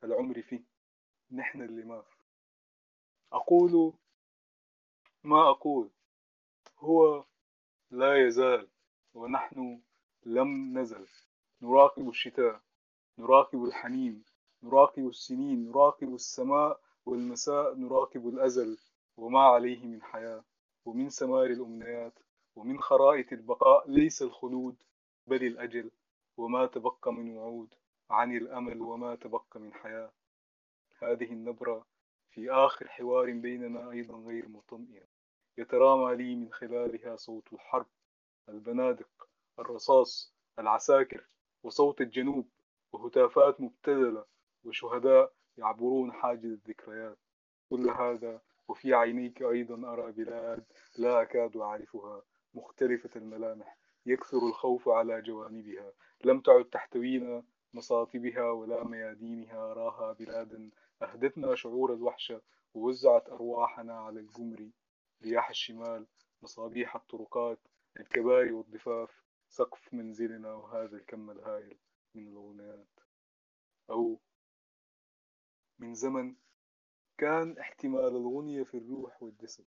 العمر 0.03 0.41
فيه. 0.41 0.63
نحن 1.31 1.61
اللي 1.61 1.83
ما 1.83 2.03
أقول 3.33 3.93
ما 5.23 5.49
أقول. 5.49 5.89
هو 6.79 7.25
لا 7.91 8.27
يزال 8.27 8.67
ونحن 9.13 9.81
لم 10.25 10.77
نزل. 10.79 11.07
نراقب 11.61 12.09
الشتاء 12.09 12.61
نراقب 13.17 13.63
الحنين 13.63 14.23
نراقب 14.63 15.07
السنين 15.07 15.69
نراقب 15.71 16.13
السماء 16.13 16.79
والمساء 17.05 17.75
نراقب 17.75 18.27
الأزل. 18.27 18.77
وما 19.17 19.39
عليه 19.39 19.85
من 19.85 20.01
حياة. 20.01 20.43
ومن 20.85 21.09
سمار 21.09 21.45
الأمنيات. 21.45 22.19
ومن 22.55 22.79
خرائط 22.79 23.33
البقاء. 23.33 23.89
ليس 23.89 24.21
الخلود 24.21 24.75
بل 25.27 25.43
الأجل. 25.43 25.91
وما 26.37 26.65
تبقى 26.65 27.13
من 27.13 27.37
وعود. 27.37 27.73
عن 28.09 28.37
الأمل 28.37 28.81
وما 28.81 29.15
تبقى 29.15 29.59
من 29.59 29.73
حياة. 29.73 30.11
هذه 30.99 31.31
النبرة 31.33 31.85
في 32.29 32.51
آخر 32.51 32.87
حوار 32.87 33.31
بيننا 33.33 33.91
أيضا 33.91 34.17
غير 34.17 34.49
مطمئن. 34.49 35.07
يترامى 35.57 36.15
لي 36.15 36.35
من 36.35 36.51
خلالها 36.53 37.15
صوت 37.15 37.53
الحرب 37.53 37.85
البنادق. 38.49 39.30
الرصاص 39.59 40.35
العساكر 40.59 41.27
وصوت 41.63 42.01
الجنوب 42.01 42.49
وهتافات 42.93 43.61
مبتذلة 43.61 44.25
وشهداء 44.63 45.33
يعبرون 45.57 46.13
حاجز 46.13 46.45
الذكريات. 46.45 47.17
كل 47.69 47.89
هذا 47.89 48.41
وفي 48.67 48.93
عينيك 48.93 49.41
أيضا 49.41 49.93
أرى 49.93 50.11
بلاد 50.11 50.63
لا 50.97 51.21
أكاد 51.21 51.57
أعرفها 51.57 52.21
مختلفة 52.53 53.09
الملامح 53.15 53.77
يكثر 54.05 54.37
الخوف 54.37 54.89
على 54.89 55.21
جوانبها. 55.21 55.93
لم 56.25 56.39
تعد 56.39 56.65
تحتوينا 56.65 57.43
مصاطبها 57.73 58.51
ولا 58.51 58.83
ميادينها 58.83 59.71
أراها 59.71 60.13
بلادا 60.13 60.69
أهدتنا 61.01 61.55
شعور 61.55 61.93
الوحشة 61.93 62.41
ووزعت 62.73 63.29
أرواحنا 63.29 63.93
على 63.99 64.19
الجمر 64.19 64.69
رياح 65.23 65.49
الشمال 65.49 66.05
مصابيح 66.41 66.95
الطرقات 66.95 67.59
الكباري 67.99 68.51
والضفاف. 68.51 69.20
سقف 69.51 69.93
منزلنا 69.93 70.53
وهذا 70.53 70.97
الكم 70.97 71.31
الهائل 71.31 71.77
من 72.15 72.27
الأغنيات 72.27 72.99
أو 73.89 74.19
من 75.79 75.93
زمن 75.93 76.35
كان 77.17 77.57
احتمال 77.57 78.07
الغنية 78.15 78.63
في 78.63 78.77
الروح 78.77 79.23
والجسد. 79.23 79.65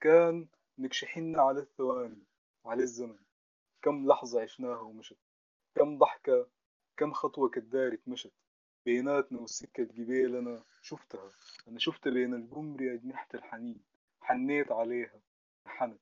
كان 0.00 0.46
نكشحن 0.78 1.36
على 1.38 1.60
الثواني 1.60 2.22
على 2.66 2.82
الزمن. 2.82 3.18
كم 3.82 4.06
لحظة 4.06 4.42
عشناها 4.42 4.80
ومشت. 4.80 5.18
كم 5.74 5.98
ضحكة 5.98 6.48
كم 6.96 7.12
خطوة 7.12 7.48
كدارت 7.48 8.08
مشت 8.08 8.32
بيناتنا 8.84 9.40
والسكة 9.40 9.84
قبيلنا 9.84 10.64
شفتها. 10.82 11.30
أنا 11.68 11.78
شفتها 11.78 12.10
بين 12.10 12.34
القمر 12.34 12.94
أجنحة 12.94 13.28
الحنين. 13.34 13.84
حنيت 14.20 14.72
عليها. 14.72 15.20
حنت. 15.66 16.00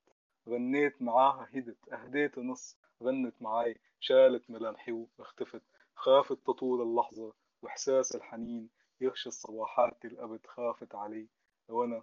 غنيت 0.48 1.02
معاها 1.02 1.48
هدت. 1.52 1.88
أهديت 1.88 2.38
نص. 2.38 2.81
غنت 3.02 3.42
معاي 3.42 3.76
شالت 4.00 4.50
ملامحي 4.50 4.92
واختفت 5.18 5.62
خافت 5.94 6.38
تطول 6.46 6.82
اللحظة 6.82 7.32
وإحساس 7.62 8.16
الحنين 8.16 8.68
يغشى 9.00 9.28
الصباحات 9.28 10.04
الأبد 10.04 10.46
خافت 10.46 10.94
علي. 10.94 11.28
وأنا 11.68 12.02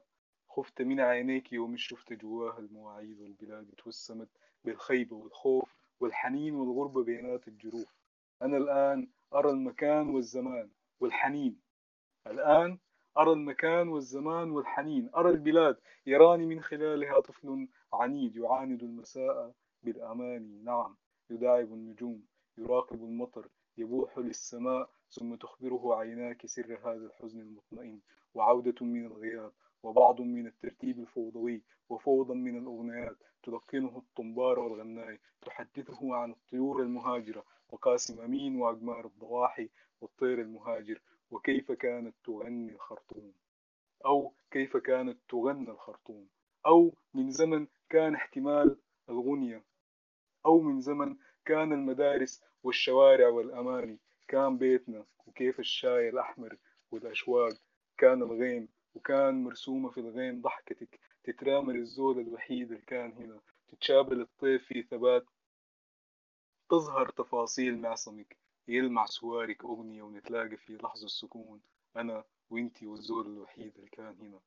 خفت 0.50 0.82
من 0.82 1.00
عينيك 1.00 1.54
يوم 1.54 1.78
شفت 1.78 2.14
جواها 2.14 2.60
المواعيد 2.60 3.20
والبلاد 3.22 3.70
توسمت 3.78 4.30
بالخيبة 4.64 5.16
والخوف 5.16 5.76
والحنين 6.00 6.56
والغربة 6.56 7.04
بينات 7.04 7.48
الجروف 7.48 7.96
أنا 8.42 8.58
الآن 8.58 9.08
أرى 9.34 9.50
المكان 9.50 10.10
والزمان 10.10 10.70
والحنين. 11.00 11.60
الآن 12.28 12.78
أرى 13.18 13.32
المكان 13.32 13.88
والزمان 13.88 14.52
والحنين. 14.52 15.10
أرى 15.16 15.30
البلاد 15.30 15.78
يراني 16.06 16.46
من 16.46 16.62
خلالها 16.62 17.20
طفل 17.20 17.68
عنيد 17.94 18.36
يعاند 18.36 18.84
المساء 18.84 19.54
بالأماني 19.84 20.62
نعم 20.63 20.96
يداعب 21.30 21.74
النجوم 21.74 22.24
يراقب 22.58 23.04
المطر 23.04 23.50
يبوح 23.78 24.18
للسماء 24.18 24.89
ثم 25.12 25.36
تخبره 25.36 25.96
عيناك 25.96 26.46
سر 26.46 26.80
هذا 26.84 27.06
الحزن 27.06 27.39
المطمئن. 27.39 28.00
وعودة 28.34 28.86
من 28.86 29.06
الغياب 29.06 29.52
وبعض 29.84 30.22
من 30.22 30.48
الترتيب 30.48 31.00
الفوضوي 31.00 31.63
وفوضا 31.89 32.34
من 32.34 32.58
الأغنيات 32.58 33.18
تلقنه 33.44 33.98
الطنبار 33.98 34.60
والغناي 34.60 35.20
تحدثه 35.42 36.15
عن 36.15 36.32
الطيور 36.32 36.82
المهاجرة 36.82 37.44
وقاسم 37.70 38.22
أمين 38.22 38.56
وأقمار 38.56 39.06
الضواحي 39.06 39.70
والطير 40.02 40.42
المهاجر 40.42 41.02
وكيف 41.32 41.72
كانت 41.72 42.15
تغني 42.24 42.72
الخرطوم. 42.72 43.34
أو 44.06 44.34
كيف 44.52 44.78
كانت 44.78 45.18
تغنى 45.30 45.70
الخرطوم. 45.72 46.28
أو 46.65 46.94
من 47.13 47.32
زمن 47.32 47.68
كان 47.89 48.15
احتمال 48.15 48.78
الغنية. 49.10 49.63
أو 50.45 50.60
من 50.62 50.82
زمن 50.82 51.17
كان 51.45 51.74
المدارس 51.74 52.43
والشوارع 52.63 53.28
والأماني 53.30 54.00
كان 54.28 54.58
بيتنا 54.58 55.06
وكيف 55.28 55.60
الشاي 55.60 56.10
الأحمر 56.10 56.58
والأشواق. 56.91 57.54
كان 57.98 58.22
الغيم 58.22 58.67
وكان 58.95 59.43
مرسومة 59.43 59.89
في 59.89 60.00
الغيم 60.00 60.41
ضحكتك. 60.41 61.00
تترامل 61.24 61.76
الزول 61.76 62.19
الوحيد 62.19 62.72
اللي 62.72 62.86
كان 62.86 63.12
هنا. 63.12 63.41
تتشابل 63.67 64.22
الطيف 64.22 64.65
في 64.65 64.84
ثبات. 64.84 65.26
تظهر 66.69 67.10
تفاصيل 67.10 67.82
معصمك. 67.82 68.38
يلمع 68.67 69.06
سوارك 69.06 69.65
أغنية 69.65 70.02
ونتلاقى 70.02 70.58
في 70.58 70.78
لحظة 70.78 71.06
السكون. 71.06 71.62
أنا 71.95 72.24
وإنتي 72.50 72.88
والزول 72.88 73.26
الوحيد 73.26 73.76
اللي 73.76 73.89
كان 73.89 74.15
هنا. 74.22 74.39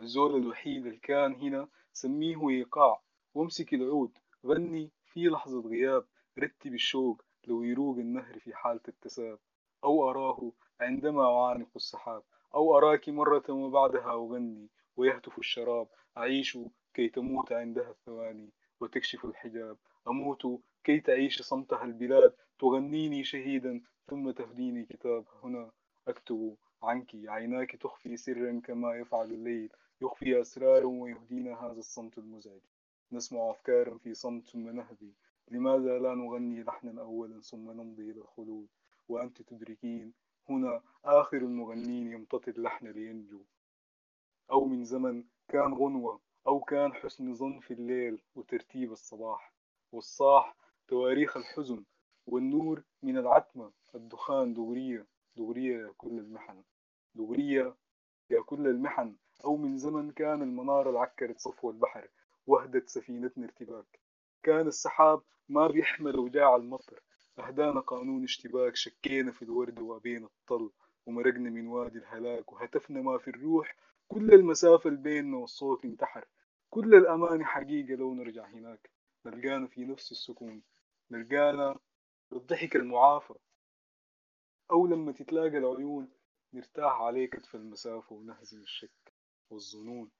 الزول 0.00 0.36
الوحيد 0.36 0.86
اللي 0.86 0.98
كان 0.98 1.34
هنا 1.34 1.68
سميه 1.92 2.48
إيقاع. 2.50 3.02
وامسك 3.34 3.74
العود. 3.74 4.18
غني 4.46 4.90
في 5.04 5.20
لحظة 5.20 5.60
غياب. 5.60 6.04
رتب 6.38 6.74
الشوق 6.74 7.22
لو 7.46 7.62
يروق 7.62 7.96
النهر 7.96 8.38
في 8.38 8.54
حالة 8.54 8.80
التساب 8.88 9.38
أو 9.84 10.10
أراه 10.10 10.52
عندما 10.80 11.24
أعانق 11.24 11.68
السحاب. 11.76 12.22
أو 12.54 12.78
أراك 12.78 13.08
مرة 13.08 13.50
وبعدها 13.50 14.12
أغني 14.12 14.68
ويهتف 14.96 15.38
الشراب. 15.38 15.88
أعيش 16.16 16.58
كي 16.94 17.08
تموت 17.08 17.52
عندها 17.52 17.90
الثواني 17.90 18.50
وتكشف 18.80 19.24
الحجاب. 19.24 19.76
أموت 20.08 20.42
كي 20.84 21.00
تعيش 21.00 21.42
صمتها 21.42 21.84
البلاد. 21.84 22.34
تغنيني 22.58 23.24
شهيدا 23.24 23.80
ثم 24.06 24.30
تهديني 24.30 24.84
كتاب. 24.84 25.24
هنا 25.42 25.70
أكتب 26.08 26.56
عنك. 26.82 27.10
عيناك 27.14 27.76
تخفي 27.76 28.16
سرا 28.16 28.60
كما 28.64 28.94
يفعل 28.94 29.30
الليل. 29.30 29.72
يخفي 30.02 30.40
أسرارا 30.40 30.86
ويهدينا 30.86 31.60
هذا 31.60 31.78
الصمت 31.78 32.18
المزعج. 32.18 32.60
نسمع 33.12 33.50
أفكارا 33.50 33.98
في 33.98 34.14
صمت 34.14 34.46
ثم 34.48 34.68
نهدي. 34.68 35.14
لماذا 35.48 35.98
لا 35.98 36.14
نغني 36.14 36.62
لحنا 36.62 37.02
أولا 37.02 37.40
ثم 37.40 37.70
نمضي 37.70 38.10
إلى 38.10 38.20
الخلود؟ 38.20 38.68
وأنت 39.08 39.42
تدركين 39.42 40.12
هنا 40.48 40.82
آخر 41.04 41.36
المغنين 41.36 42.12
يمتطي 42.12 42.50
اللحن 42.50 42.86
لينجو. 42.86 43.42
أو 44.50 44.64
من 44.64 44.84
زمن 44.84 45.24
كان 45.48 45.74
غنوة 45.74 46.20
أو 46.46 46.60
كان 46.60 46.92
حسن 46.92 47.34
ظن 47.34 47.60
في 47.60 47.74
الليل 47.74 48.22
وترتيب 48.34 48.92
الصباح. 48.92 49.52
والصاح 49.92 50.56
تواريخ 50.88 51.36
الحزن 51.36 51.84
والنور 52.26 52.82
من 53.02 53.18
العتمة. 53.18 53.72
الدخان 53.94 54.54
دغرية 54.54 55.06
دغرية 55.36 55.78
يا 55.78 55.92
كل 55.98 56.18
المحن. 56.18 56.62
دغرية 57.14 57.76
يا 58.30 58.42
كل 58.42 58.66
المحن. 58.66 59.16
أو 59.44 59.56
من 59.56 59.78
زمن 59.78 60.10
كان 60.10 60.42
المنارة 60.42 60.90
العكرت 60.90 61.38
صفو 61.38 61.70
البحر 61.70 62.08
وهدت 62.46 62.88
سفينتنا 62.88 63.44
ارتباك. 63.44 64.00
كان 64.42 64.66
السحاب 64.66 65.22
ما 65.48 65.66
بيحمل 65.66 66.18
وجاع 66.18 66.56
المطر. 66.56 67.02
أهدانا 67.38 67.80
قانون 67.80 68.24
اشتباك 68.24 68.76
شكينا 68.76 69.32
في 69.32 69.42
الورد 69.42 69.80
وبين 69.80 70.24
الطل 70.24 70.70
ومرقنا 71.06 71.50
من 71.50 71.66
وادي 71.66 71.98
الهلاك 71.98 72.52
وهتفنا 72.52 73.00
ما 73.02 73.18
في 73.18 73.28
الروح. 73.28 73.76
كل 74.08 74.34
المسافة 74.34 74.88
اللي 74.88 75.00
بيننا 75.00 75.36
والصوت 75.36 75.84
انتحر. 75.84 76.24
كل 76.70 76.94
الأماني 76.94 77.44
حقيقة 77.44 77.94
لو 77.94 78.14
نرجع 78.14 78.46
هناك. 78.46 78.90
نلقانا 79.26 79.66
في 79.66 79.84
نفس 79.84 80.12
السكون. 80.12 80.62
نلقانا 81.10 81.78
بالضحك 82.30 82.76
المعافى. 82.76 83.34
أو 84.70 84.86
لما 84.86 85.12
تتلاقى 85.12 85.58
العيون 85.58 86.08
نرتاح 86.52 87.00
عليه 87.00 87.26
كتف 87.30 87.54
المسافة 87.54 88.14
ونهزم 88.14 88.60
الشك 88.60 89.12
والظنون. 89.50 90.10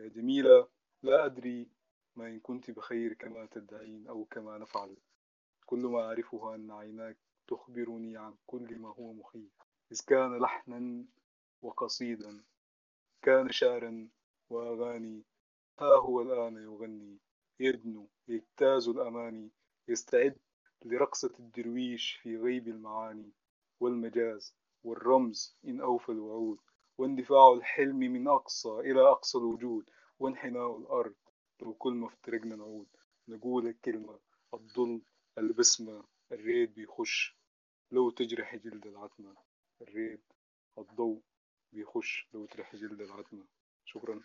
يا 0.00 0.08
جميلة. 0.08 0.68
لا 1.02 1.24
أدري 1.26 1.68
ما 2.16 2.26
إن 2.28 2.40
كنت 2.40 2.70
بخير 2.70 3.12
كما 3.12 3.46
تدعين 3.46 4.08
أو 4.08 4.24
كما 4.24 4.58
نفعل. 4.58 4.96
كل 5.66 5.78
ما 5.78 6.00
أعرفه 6.02 6.54
أن 6.54 6.70
عيناك 6.70 7.16
تخبرني 7.48 8.16
عن 8.16 8.34
كل 8.46 8.78
ما 8.78 8.88
هو 8.88 9.12
مخيف. 9.12 9.52
إذ 9.92 10.00
كان 10.06 10.38
لحنا 10.38 11.04
وقصيدا 11.62 12.44
كان 13.22 13.50
شعرا 13.50 14.08
وأغاني. 14.50 15.22
ها 15.80 15.96
هو 15.96 16.20
الآن 16.22 16.56
يغني 16.56 17.18
يدنو 17.60 18.08
يجتاز 18.28 18.88
الأماني 18.88 19.50
يستعد 19.88 20.38
لرقصة 20.84 21.32
الدرويش 21.38 22.12
في 22.22 22.36
غيب 22.36 22.68
المعاني. 22.68 23.32
والمجاز 23.80 24.54
والرمز 24.84 25.56
إن 25.64 25.80
أوفى 25.80 26.12
الوعود. 26.12 26.58
واندفاع 26.98 27.52
الحلم 27.52 27.98
من 27.98 28.28
أقصى 28.28 28.68
إلى 28.68 29.00
أقصى 29.00 29.38
الوجود 29.38 29.90
وانحناء 30.18 30.76
الأرض 30.78 31.14
لو 31.60 31.74
كل 31.74 31.92
ما 31.92 32.06
افترقنا 32.06 32.56
نعود. 32.56 32.88
نقول 33.28 33.66
الكلمة 33.66 34.20
الظل 34.54 35.02
البسمة 35.38 36.04
الريد 36.32 36.74
بيخش. 36.74 37.36
لو 37.90 38.10
تجرح 38.10 38.56
جلد 38.56 38.86
العتمة 38.86 39.36
الريد 39.82 40.22
الضوء 40.78 41.22
بيخش. 41.72 42.28
لو 42.34 42.46
تجرح 42.46 42.76
جلد 42.76 43.00
العتمة. 43.00 43.46
شكرا. 43.84 44.22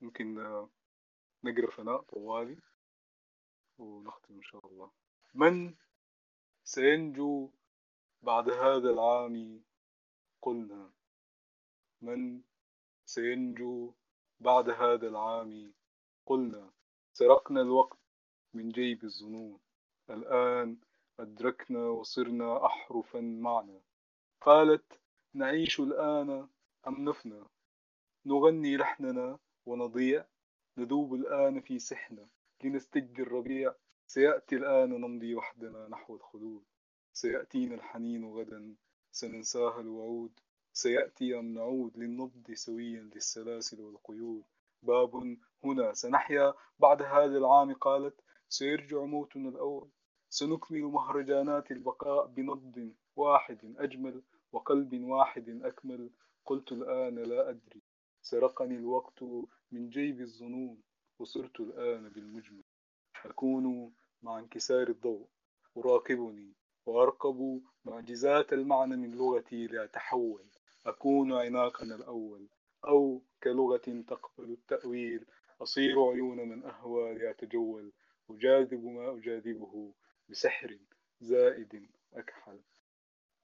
ممكن 0.00 0.34
نقرأ 1.44 1.70
فناء 1.70 2.02
طوالي 2.02 2.58
ونختم 3.78 4.34
إن 4.34 4.42
شاء 4.42 4.66
الله. 4.66 4.90
من 5.34 5.74
سينجو 6.64 7.50
بعد 8.22 8.50
هذا 8.50 8.90
العام 8.90 9.64
قلنا 10.44 10.90
من 12.02 12.42
سينجو 13.04 13.92
بعد 14.40 14.70
هذا 14.70 15.08
العام؟ 15.08 15.72
قلنا 16.26 16.70
سرقنا 17.12 17.60
الوقت 17.60 17.98
من 18.54 18.68
جيب 18.68 19.04
الظنون 19.04 19.60
الآن 20.10 20.76
أدركنا 21.20 21.88
وصرنا 21.88 22.66
أحرفا 22.66 23.20
معنا. 23.20 23.80
قالت 24.40 25.00
نعيش 25.34 25.80
الآن 25.80 26.48
أم 26.86 27.08
نفنى؟ 27.08 27.44
نغني 28.26 28.76
لحننا 28.76 29.38
ونضيع. 29.66 30.24
ندوب 30.78 31.14
الآن 31.14 31.60
في 31.60 31.78
سحنة. 31.78 32.28
لنستج 32.64 33.20
الربيع. 33.20 33.74
سيأتي 34.06 34.56
الآن 34.56 34.90
نمضي 34.90 35.34
وحدنا 35.34 35.88
نحو 35.88 36.16
الخلود. 36.16 36.64
سيأتينا 37.12 37.74
الحنين 37.74 38.24
غدا. 38.24 38.76
سننساها 39.14 39.80
الوعود. 39.80 40.40
سيأتي 40.72 41.38
أم 41.38 41.54
نعود 41.54 41.98
للنضج 41.98 42.52
سويا 42.54 43.10
للسلاسل 43.14 43.80
والقيود. 43.80 44.44
باب 44.82 45.36
هنا. 45.64 45.92
سنحيا. 45.92 46.54
بعد 46.78 47.02
هذا 47.02 47.38
العام 47.38 47.72
قالت 47.72 48.20
سيرجع 48.48 49.04
موتنا 49.04 49.48
الأول. 49.48 49.88
سنكمل 50.28 50.82
مهرجانات 50.82 51.70
البقاء 51.70 52.26
بنبض 52.26 52.92
واحد 53.16 53.74
أجمل 53.78 54.22
وقلب 54.52 55.04
واحد 55.04 55.48
أكمل. 55.64 56.10
قلت 56.44 56.72
الآن 56.72 57.18
لا 57.18 57.50
أدري. 57.50 57.82
سرقني 58.22 58.76
الوقت 58.76 59.22
من 59.72 59.90
جيب 59.90 60.20
الظنون. 60.20 60.82
وصرت 61.18 61.60
الآن 61.60 62.08
بالمجمل. 62.08 62.64
أكون 63.24 63.92
مع 64.22 64.38
انكسار 64.38 64.88
الضوء. 64.88 65.26
أراقبني. 65.76 66.52
وأرقب 66.86 67.62
معجزات 67.84 68.52
المعنى 68.52 68.96
من 68.96 69.10
لغتي 69.10 69.66
لأتحول 69.66 70.44
أكون 70.86 71.32
عناقنا 71.32 71.94
الأول 71.94 72.48
أو 72.84 73.22
كلغة 73.42 74.02
تقبل 74.08 74.52
التأويل 74.52 75.26
أصير 75.62 76.02
عيون 76.02 76.48
من 76.48 76.64
أهوى 76.64 77.14
لأتجول 77.14 77.92
أجاذب 78.30 78.84
ما 78.84 79.16
أجاذبه 79.16 79.94
بسحر 80.28 80.78
زائد 81.20 81.88
أكحل. 82.12 82.60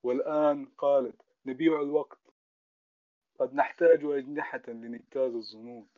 والآن 0.03 0.67
قالت 0.67 1.23
نبيع 1.47 1.81
الوقت 1.81 2.21
قد 3.39 3.55
نحتاج 3.55 4.05
أجنحة 4.05 4.63
لنجتاز 4.69 5.35
الظنون 5.35 5.89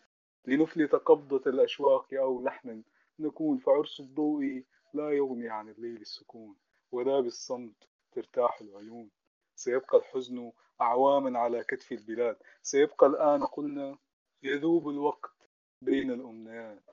لنفلت 0.47 0.95
قبضة 0.95 1.51
الأشواق 1.51 2.15
أو 2.15 2.43
لحنا 2.43 2.83
نكون 3.19 3.59
فعرس 3.59 4.01
الضوء 4.01 4.65
لا 4.95 5.11
يغني 5.11 5.49
عن 5.49 5.69
الليل 5.69 6.01
السكون. 6.01 6.57
ولا 6.93 7.21
بالصمت 7.21 7.89
ترتاح 8.13 8.61
العيون. 8.61 9.11
سيبقى 9.57 9.99
الحزن 9.99 10.53
أعواما 10.81 11.39
على 11.39 11.65
كتف 11.65 11.93
البلاد. 11.93 12.37
سيبقى 12.63 13.07
الآن 13.07 13.45
قلنا 13.45 13.99
يذوب 14.43 14.89
الوقت 14.89 15.49
بين 15.83 16.11
الأمنيات. 16.11 16.91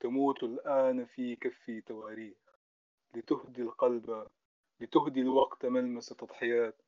تموت 0.00 0.42
الآن 0.42 1.04
في 1.04 1.36
كفي 1.36 1.80
تواريخ. 1.80 2.36
لتهدي 3.14 3.62
القلب 3.62 4.26
لتهدي 4.80 5.20
الوقت 5.20 5.66
ملمس 5.66 6.08
تضحيات. 6.08 6.82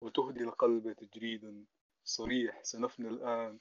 وتهدي 0.00 0.40
القلب 0.40 0.92
تجريدا 0.92 1.64
صريح. 2.04 2.62
سنفنى 2.62 3.08
الآن 3.08 3.58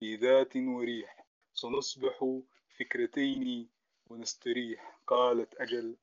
في 0.00 0.16
ذات 0.16 0.56
وريح. 0.56 1.26
سنصبح 1.54 2.40
فكرتين 2.78 3.68
ونستريح. 4.10 5.00
قالت 5.06 5.54
أجل 5.54 5.96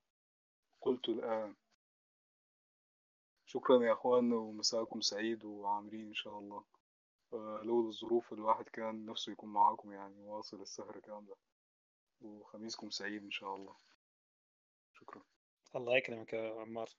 قلت 0.82 1.10
الآن 1.10 1.56
شكرا 3.54 3.84
يا 3.84 3.94
إخوان 3.94 4.34
ومساكم 4.34 5.02
سعيد 5.02 5.46
وعامرين 5.46 6.08
إن 6.08 6.13
شاء 6.13 6.39
الله. 6.39 6.63
لولا 7.63 7.88
الظروف 7.88 8.34
الواحد 8.34 8.70
كان 8.70 9.06
نفسه 9.06 9.32
يكون 9.32 9.54
معاكم 9.54 9.92
يعني 9.92 10.26
واصل 10.26 10.62
السهرة 10.62 11.00
كاملة 11.00 11.36
وخميسكم 12.22 12.89
سعيد 12.89 13.24
إن 13.24 13.32
شاء 13.32 13.56
الله. 13.56 13.76
شكرا. 14.94 15.22
الله 15.76 15.98
يكرمك 15.98 16.34
يا 16.34 16.62
عمار. 16.62 16.89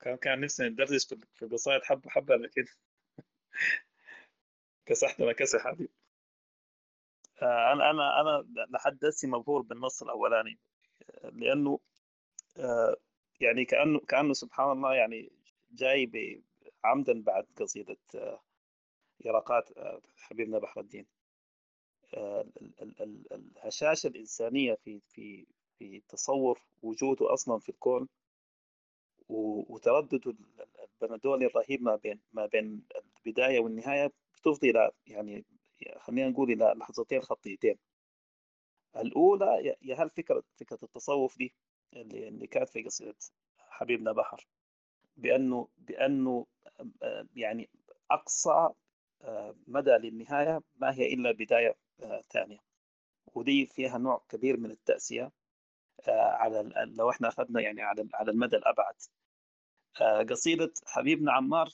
كان 0.00 0.16
كان 0.16 0.40
نفسي 0.40 0.68
ندردش 0.68 1.06
في 1.34 1.44
القصائد 1.44 1.82
حبة 1.82 2.10
حبة 2.10 2.36
لكن 2.36 2.64
كسحتنا 4.86 5.32
كسح 5.32 5.64
حبيب 5.64 5.90
آه، 7.42 7.72
أنا 7.72 7.90
أنا 7.90 8.20
أنا 8.20 8.46
لحد 8.70 9.04
هسه 9.04 9.28
مبهور 9.28 9.62
بالنص 9.62 10.02
الأولاني. 10.02 10.58
لأنه 11.24 11.80
آه، 12.58 12.96
يعني 13.40 13.64
كانه 13.64 14.00
كأنه 14.00 14.32
سبحان 14.32 14.72
الله 14.72 14.94
يعني 14.94 15.32
جاي 15.72 16.42
عمدا 16.84 17.22
بعد 17.22 17.46
قصيدة 17.56 17.96
آه، 18.14 18.40
يرقات 19.24 19.68
حبيبنا 20.16 20.58
بحر 20.58 20.80
الدين. 20.80 21.06
الهشاشة 23.32 24.06
الإنسانية 24.06 24.74
في 24.74 25.00
في 25.08 25.46
في 25.78 26.02
تصور 26.08 26.60
وجوده 26.82 27.34
أصلا 27.34 27.58
في 27.58 27.68
الكون 27.68 28.08
وتردد 29.28 30.36
البندولي 31.02 31.46
الرهيب 31.46 31.82
ما 31.82 31.96
بين 31.96 32.20
ما 32.32 32.46
بين 32.46 32.82
البداية 33.26 33.60
والنهاية 33.60 34.12
بتفضي 34.34 34.70
إلى 34.70 34.90
يعني 35.06 35.44
خلينا 35.98 36.28
نقول 36.28 36.52
إلى 36.52 36.74
لحظتين 36.76 37.20
خطيتين. 37.20 37.78
الأولى 38.96 39.76
يا 39.82 39.94
هل 39.94 40.10
فكره 40.10 40.42
فكرة 40.56 40.78
التصوف 40.82 41.38
دي 41.38 41.54
اللي 41.92 42.28
اللي 42.28 42.46
كانت 42.46 42.68
في 42.68 42.82
قصيده 42.82 43.16
حبيبنا 43.58 44.12
بحر. 44.12 44.46
بأنه 45.16 45.68
بأنه 45.78 46.46
يعني 47.36 47.70
أقصى 48.10 48.68
مدى 49.66 49.90
للنهاية 49.90 50.60
ما 50.76 50.94
هي 50.94 51.14
إلا 51.14 51.32
بداية 51.32 51.74
ثانية. 52.30 52.58
ودي 53.34 53.66
فيها 53.66 53.98
نوع 53.98 54.24
كبير 54.28 54.56
من 54.56 54.70
التأسية 54.70 55.32
على 56.08 56.72
لو 56.98 57.10
إحنا 57.10 57.28
أخذنا 57.28 57.60
يعني 57.60 57.82
على 57.82 58.08
على 58.14 58.30
المدى 58.30 58.56
الأبعد. 58.56 58.94
قصيدة 60.30 60.72
حبيبنا 60.86 61.32
عمار 61.32 61.68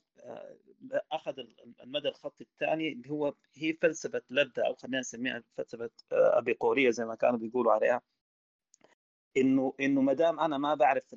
أخذ 1.13 1.35
المدى 1.83 2.09
الخطي 2.09 2.45
الثاني 2.45 2.93
اللي 2.93 3.11
هو 3.11 3.35
هي 3.55 3.73
فلسفة 3.73 4.23
لذه 4.31 4.67
أو 4.67 4.75
خلينا 4.75 5.01
نسميها 5.01 5.43
فلسفة 5.57 5.91
ابيقوريه 6.13 6.91
زي 6.91 7.05
ما 7.05 7.15
كانوا 7.15 7.39
بيقولوا 7.39 7.73
عليها. 7.73 8.03
إنه 9.37 9.75
إنه 9.81 10.01
ما 10.01 10.13
دام 10.13 10.41
أنا 10.41 10.59
ما 10.59 10.75
بعرف 10.75 11.15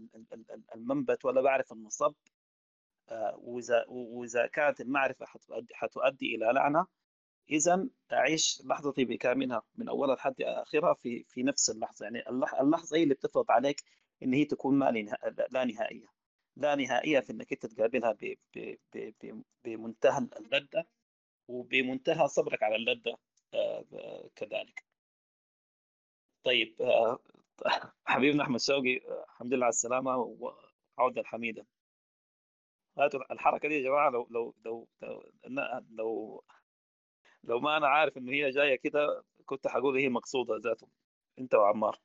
المنبت 0.76 1.26
ولا 1.26 1.42
بعرف 1.42 1.72
المصب 1.72 2.14
وإذا 3.38 3.86
وإذا 3.88 4.48
كانت 4.48 4.82
المعرفة 4.82 5.26
حتؤدي 5.74 6.36
إلى 6.36 6.46
لعنه 6.46 6.88
اذا 7.50 7.88
أعيش 8.14 8.62
لحظتي 8.66 9.06
بكاملها 9.06 9.64
من 9.76 9.90
أولها 9.90 10.16
لحد 10.16 10.42
آخرها 10.42 10.94
في 10.94 11.24
في 11.24 11.44
نفس 11.44 11.70
اللحظة. 11.70 12.04
يعني 12.04 12.30
اللحظة 12.62 12.98
هي 12.98 13.04
اللي 13.04 13.14
بتفرض 13.14 13.52
عليك 13.52 13.84
إن 14.24 14.34
هي 14.34 14.46
تكون 14.46 14.76
ما 14.76 14.92
لا 15.52 15.66
نهائية. 15.66 16.08
لا 16.56 16.76
نهائية 16.76 17.20
في 17.20 17.32
إنك 17.32 17.52
أنت 17.54 17.66
تقابلها 17.66 18.18
بمنتهى 19.66 20.28
اللذة 20.40 20.86
وبمنتهى 21.48 22.28
صبرك 22.28 22.64
على 22.64 22.76
اللذة 22.76 23.18
آه، 23.54 24.30
كذلك. 24.36 24.84
طيب 26.44 26.82
آه، 26.82 27.20
حبيبنا 28.06 28.44
أحمد 28.44 28.60
شوقي 28.60 29.02
الحمد 29.32 29.54
لله 29.54 29.66
على 29.66 29.70
السلامة 29.70 30.18
وعودة 30.18 31.24
حميده 31.26 31.66
الحركة 33.32 33.70
دي 33.70 33.76
يا 33.76 33.82
جماعة 33.84 34.10
لو 34.10 34.28
لو 34.32 34.56
لو 34.66 34.88
لو, 35.90 36.44
لو 37.44 37.60
ما 37.60 37.78
أنا 37.78 37.88
عارف 37.88 38.18
انه 38.18 38.32
هي 38.32 38.50
جاية 38.50 38.76
كده 38.76 39.24
كنت 39.46 39.68
حقول 39.68 39.98
هي 39.98 40.10
مقصودة 40.10 40.58
ذاته 40.58 40.88
أنت 41.40 41.56
وعمار. 41.56 42.00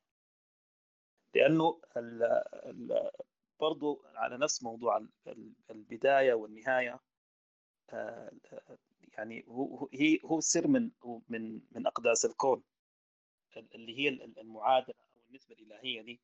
لأنه 1.35 1.81
ال 1.97 2.23
ال 2.67 3.11
برضو 3.61 4.03
على 4.15 4.39
نفس 4.39 4.63
موضوع 4.63 5.07
البداية 5.71 6.35
والنهاية 6.35 7.01
آه، 7.93 8.31
يعني 9.19 9.45
هو 9.49 9.89
هو 10.25 10.39
السر 10.39 10.69
من 10.69 10.91
من 11.29 11.61
من 11.73 11.87
أقداس 11.87 12.25
الكون 12.25 12.63
اللي 13.75 13.99
هي 13.99 14.09
المعادلة. 14.09 15.10
النسبة 15.31 15.55
الإلهية 15.55 16.03
دي 16.03 16.21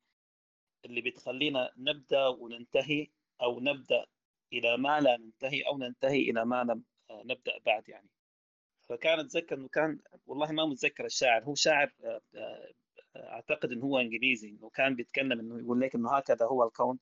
اللي 0.85 1.01
بتخلينا 1.01 1.71
نبدأ 1.77 2.27
وننتهي 2.27 3.07
أو 3.41 3.59
نبدأ 3.59 4.05
إلى 4.53 4.77
ما 4.77 4.99
لا 4.99 5.17
ننتهي 5.17 5.61
أو 5.61 5.77
ننتهي 5.77 6.19
إلى 6.29 6.45
ما 6.45 6.63
لم 6.63 6.83
آه، 7.09 7.23
نبدأ 7.25 7.59
بعد 7.65 7.89
يعني. 7.89 8.09
فكان 8.89 9.19
أتذكر 9.19 9.55
إنه 9.55 9.67
كان 9.67 9.99
والله 10.25 10.51
ما 10.51 10.65
متذكر 10.65 11.05
الشاعر 11.05 11.43
هو 11.43 11.55
شاعر 11.55 11.91
آه، 12.03 12.21
آه، 12.35 12.73
أعتقد 13.15 13.71
إنه 13.71 13.85
هو 13.85 13.99
إنجليزي 13.99 14.49
إنه 14.49 14.69
كان 14.69 14.95
بيتكلم 14.95 15.39
إنه 15.39 15.59
يقول 15.59 15.81
لك 15.81 15.95
إنه 15.95 16.17
هكذا 16.17 16.45
هو 16.45 16.63
الكون 16.63 16.99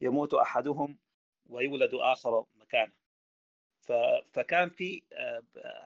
يموت 0.00 0.34
أحدهم 0.34 0.98
ويولد 1.46 1.90
آخر 1.94 2.44
مكانه 2.54 2.92
فكان 4.32 4.68
في 4.70 5.02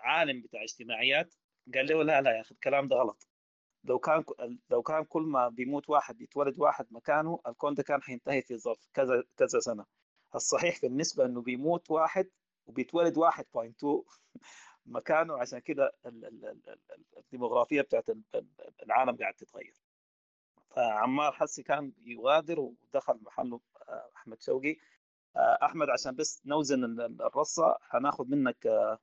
عالم 0.02 0.42
بتاع 0.42 0.62
اجتماعيات 0.62 1.34
قال 1.74 1.86
له 1.86 2.02
لا 2.04 2.20
لا 2.20 2.36
يا 2.36 2.40
أخي 2.40 2.54
الكلام 2.54 2.88
ده 2.88 2.96
غلط. 2.96 3.27
لو 3.84 3.98
كان 3.98 4.24
لو 4.70 4.82
كان 4.82 5.04
كل 5.04 5.22
ما 5.22 5.48
بيموت 5.48 5.90
واحد 5.90 6.20
يتولد 6.20 6.60
واحد 6.60 6.86
مكانه 6.90 7.40
الكون 7.46 7.74
ده 7.74 7.82
كان 7.82 8.02
حينتهي 8.02 8.42
في 8.42 8.58
ظرف 8.58 8.88
كذا 8.94 9.24
كذا 9.36 9.60
سنة. 9.60 9.84
الصحيح 10.34 10.80
بالنسبة 10.82 11.24
إنه 11.24 11.42
بيموت 11.42 11.90
واحد 11.90 12.30
وبيتولد 12.66 13.18
1.2 13.18 14.04
مكانه 14.86 15.38
عشان 15.38 15.58
كده 15.58 15.92
الديموغرافية 17.18 17.80
بتاعت 17.82 18.04
العالم 18.82 19.16
قاعد 19.16 19.34
تتغير. 19.34 19.74
فعمار 20.70 21.32
حسي 21.32 21.62
كان 21.62 21.92
يغادر 21.98 22.60
ودخل 22.60 23.18
محله 23.22 23.60
آه، 23.88 24.10
أحمد 24.16 24.42
شوقي. 24.42 24.76
آه، 25.36 25.58
أحمد 25.62 25.90
عشان 25.90 26.14
بس 26.16 26.42
نوزن 26.46 26.84
الرصة 27.20 27.78
هناخذ 27.90 28.24
منك 28.28 28.66
آه، 28.66 28.98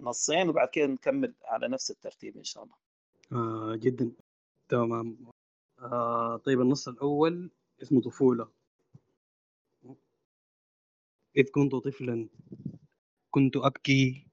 نصين 0.00 0.48
وبعد 0.48 0.68
كده 0.68 0.86
نكمل 0.86 1.34
على 1.44 1.68
نفس 1.68 1.90
الترتيب 1.90 2.36
إن 2.36 2.44
شاء 2.44 2.64
الله. 2.64 2.87
آه 3.32 3.76
جدا. 3.76 4.12
تمام. 4.68 5.30
آه 5.78 6.36
طيب 6.36 6.60
النص 6.60 6.88
الأول 6.88 7.50
اسمه 7.82 8.00
طفولة. 8.00 8.48
إذ 11.36 11.50
كنت 11.50 11.74
طفلا؟ 11.74 12.28
كنت 13.30 13.56
أبكي 13.56 14.26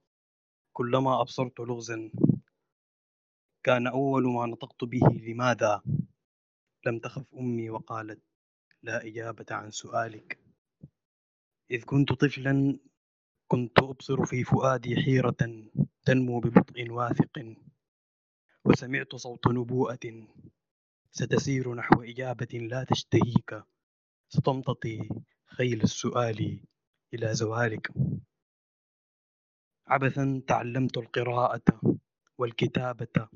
كلما 0.73 1.21
أبصرت 1.21 1.59
لغزا. 1.59 2.11
كان 3.63 3.87
أول 3.87 4.23
ما 4.27 4.45
نطقت 4.45 4.83
به 4.83 5.07
لماذا؟ 5.27 5.81
لم 6.85 6.99
تخف 6.99 7.35
أمي 7.35 7.69
وقالت 7.69 8.21
لا 8.83 9.07
إجابة 9.07 9.45
عن 9.51 9.71
سؤالك. 9.71 10.39
إذ 11.71 11.83
كنت 11.83 12.13
طفلا 12.13 12.79
كنت 13.47 13.79
أبصر 13.79 14.25
في 14.25 14.43
فؤادي 14.43 14.95
حيرة 14.95 15.35
تنمو 16.05 16.39
ببطء 16.39 16.89
واثق. 16.91 17.55
وسمعت 18.65 19.15
صوت 19.15 19.47
نبوءة 19.47 20.27
ستسير 21.11 21.73
نحو 21.73 22.01
إجابة 22.01 22.53
لا 22.53 22.83
تشتهيك. 22.83 23.63
ستمتطي 24.29 25.09
خيل 25.45 25.81
السؤال 25.81 26.59
إلى 27.13 27.33
زوالك. 27.35 27.91
عبثا 29.87 30.41
تعلمت 30.47 30.97
القراءة 30.97 31.97
والكتابة. 32.37 33.29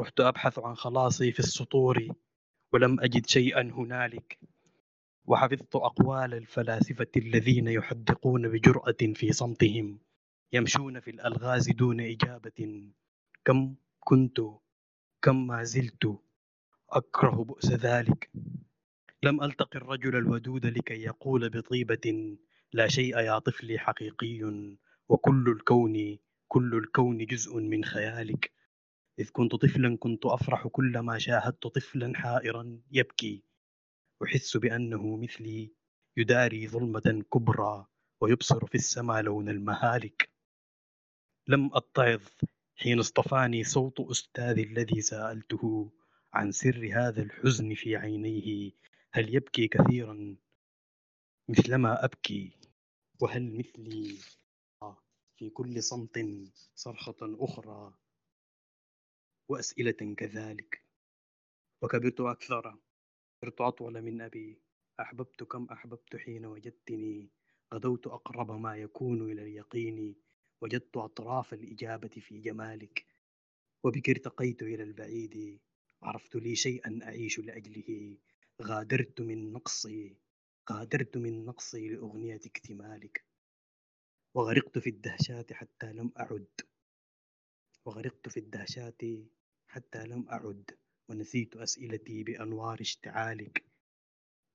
رحت 0.00 0.20
أبحث 0.20 0.58
عن 0.58 0.74
خلاصي 0.74 1.32
في 1.32 1.38
السطور 1.38 2.08
ولم 2.72 3.00
أجد 3.00 3.26
شيئا 3.26 3.62
هنالك. 3.62 4.38
وحفظت 5.24 5.76
أقوال 5.76 6.34
الفلاسفة 6.34 7.12
الذين 7.16 7.68
يحدقون 7.68 8.48
بجرأة 8.48 9.14
في 9.14 9.32
صمتهم 9.32 10.00
يمشون 10.52 11.00
في 11.00 11.10
الألغاز 11.10 11.70
دون 11.70 12.00
إجابة. 12.00 12.90
كم 13.44 13.74
كنت 14.00 14.40
كم 15.26 15.46
ما 15.46 15.64
زلت 15.64 16.18
أكره 16.90 17.44
بؤس 17.44 17.72
ذلك. 17.72 18.30
لم 19.22 19.42
ألتقي 19.42 19.78
الرجل 19.78 20.16
الودود 20.16 20.66
لكي 20.66 21.02
يقول 21.02 21.48
بطيبة 21.48 22.36
لا 22.72 22.88
شيء 22.88 23.18
يا 23.18 23.38
طفلي 23.38 23.78
حقيقي 23.78 24.42
وكل 25.08 25.48
الكون 25.48 26.18
كل 26.48 26.74
الكون 26.74 27.26
جزء 27.26 27.56
من 27.56 27.84
خيالك. 27.84 28.52
إذ 29.18 29.30
كنت 29.32 29.54
طفلا 29.54 29.96
كنت 29.96 30.26
أفرح 30.26 30.66
كلما 30.66 31.18
شاهدت 31.18 31.66
طفلا 31.66 32.18
حائرا 32.18 32.80
يبكي. 32.90 33.42
أحس 34.24 34.56
بأنه 34.56 35.16
مثلي 35.16 35.72
يداري 36.16 36.68
ظلمة 36.68 37.24
كبرى 37.32 37.86
ويبصر 38.20 38.66
في 38.66 38.74
السماء 38.74 39.22
لون 39.22 39.48
المهالك. 39.48 40.30
لم 41.48 41.70
أتعظ 41.74 42.22
حين 42.78 42.98
اصطفاني 42.98 43.64
صوت 43.64 44.00
أستاذي 44.00 44.62
الذي 44.62 45.00
سألته 45.00 45.92
عن 46.34 46.52
سر 46.52 46.90
هذا 46.92 47.22
الحزن 47.22 47.74
في 47.74 47.96
عينيه. 47.96 48.72
هل 49.12 49.34
يبكي 49.34 49.68
كثيرا 49.68 50.36
مثلما 51.48 52.04
أبكي؟ 52.04 52.56
وهل 53.20 53.58
مثلي 53.58 54.18
في 55.36 55.50
كل 55.50 55.82
صمت 55.82 56.24
صرخة 56.74 57.16
أخرى 57.22 57.94
وأسئلة 59.48 60.14
كذلك؟ 60.16 60.82
وكبرت 61.82 62.20
أكثر 62.20 62.78
صرت 63.40 63.60
أطول 63.60 64.02
من 64.02 64.20
أبي. 64.20 64.58
أحببت 65.00 65.42
كم 65.42 65.64
أحببت 65.64 66.16
حين 66.16 66.46
وجدتني. 66.46 67.30
غدوت 67.74 68.06
أقرب 68.06 68.50
ما 68.50 68.76
يكون 68.76 69.30
إلى 69.32 69.42
اليقين. 69.42 70.25
وجدت 70.60 70.96
أطراف 70.96 71.52
الإجابة 71.52 72.08
في 72.08 72.40
جمالك 72.40 73.06
وبك 73.84 74.08
ارتقيت 74.10 74.62
إلى 74.62 74.82
البعيد 74.82 75.60
عرفت 76.02 76.36
لي 76.36 76.54
شيئا 76.56 76.98
أعيش 77.02 77.38
لأجله 77.38 78.16
غادرت 78.62 79.20
من 79.20 79.52
نقصي 79.52 80.16
غادرت 80.72 81.16
من 81.16 81.44
نقصي 81.44 81.88
لأغنية 81.88 82.40
اكتمالك. 82.46 83.24
وغرقت 84.34 84.78
في 84.78 84.90
الدهشات 84.90 85.52
حتى 85.52 85.92
لم 85.92 86.12
أعد. 86.20 86.46
وغرقت 87.84 88.28
في 88.28 88.40
الدهشات 88.40 89.02
حتى 89.68 90.04
لم 90.06 90.28
أعد 90.28 90.70
ونسيت 91.08 91.56
أسئلتي 91.56 92.22
بأنوار 92.22 92.80
اشتعالك. 92.80 93.64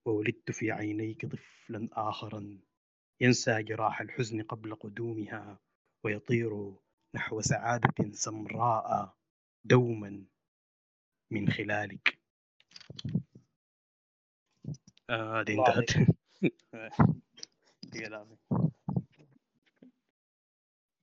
وولدت 0.05 0.51
في 0.51 0.71
عينيك 0.71 1.25
طفلا 1.25 1.89
آخرا 1.91 2.59
ينسى 3.21 3.63
جراح 3.63 4.01
الحزن 4.01 4.41
قبل 4.41 4.75
قدومها. 4.75 5.59
ويطير 6.03 6.73
نحو 7.15 7.41
سعادة 7.41 8.11
سمراء 8.11 9.15
دوما 9.63 10.25
من 11.31 11.49
خلالك. 11.49 12.19
آه 15.09 15.43
دي 15.43 15.53
الله 15.53 15.79
انتهت. 15.79 16.07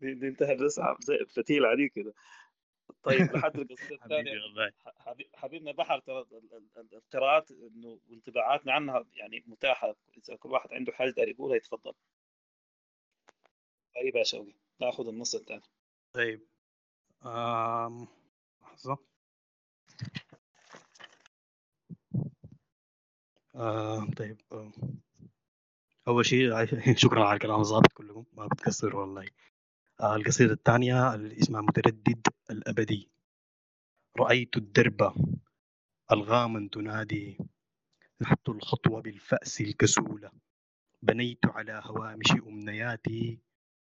دي, 0.00 0.14
دي 0.14 0.28
انتهت 0.28 0.58
بس 0.58 0.80
فتيل 1.28 1.64
عليه 1.66 1.88
كده. 1.90 2.14
طيب 3.02 3.20
لحد 3.36 3.56
والله. 4.42 4.72
حبيب- 4.96 5.30
حبيبنا 5.36 5.72
بحر 5.72 5.98
ترى 6.00 6.18
ال- 6.20 6.54
ال- 6.54 6.68
ال- 6.76 6.94
القراءات 6.94 7.50
إنه 7.50 8.00
وانطباعاتنا 8.08 8.72
عنها 8.72 9.04
يعني 9.12 9.44
متاحة. 9.46 9.96
إذا 10.16 10.36
كل 10.36 10.48
واحد 10.50 10.72
عنده 10.72 10.92
حاجة 10.92 11.14
يقولها 11.18 11.56
يتفضل. 11.56 11.92
طيب 13.94 14.16
يا 14.16 14.24
شوقي. 14.24 14.54
ناخذ 14.80 15.08
النص 15.08 15.34
الثاني 15.34 15.62
طيب. 16.12 16.40
لحظة. 18.62 18.98
آه 23.54 24.06
طيب. 24.16 24.40
آه. 24.52 24.72
أول 26.08 26.26
شيء 26.26 26.50
شكرا 27.04 27.24
على 27.24 27.34
الكلام 27.34 27.60
الظابط 27.60 27.92
كلكم. 27.92 28.24
ما 28.32 28.46
بتكسر 28.46 28.96
والله. 28.96 29.26
آه 30.00 30.16
القصيدة 30.16 30.52
الثانية 30.52 31.14
اللي 31.14 31.38
اسمها 31.38 31.60
متردد 31.60 32.26
الأبدي. 32.50 33.10
رأيت 34.18 34.56
الدرب 34.56 35.12
ألغاما 36.12 36.68
تنادي. 36.72 37.38
نحت 38.20 38.48
الخطوة 38.48 39.00
بالفأس 39.02 39.60
الكسولة 39.60 40.30
بنيت 41.02 41.46
على 41.46 41.82
هوامش 41.84 42.32
أمنياتي 42.32 43.38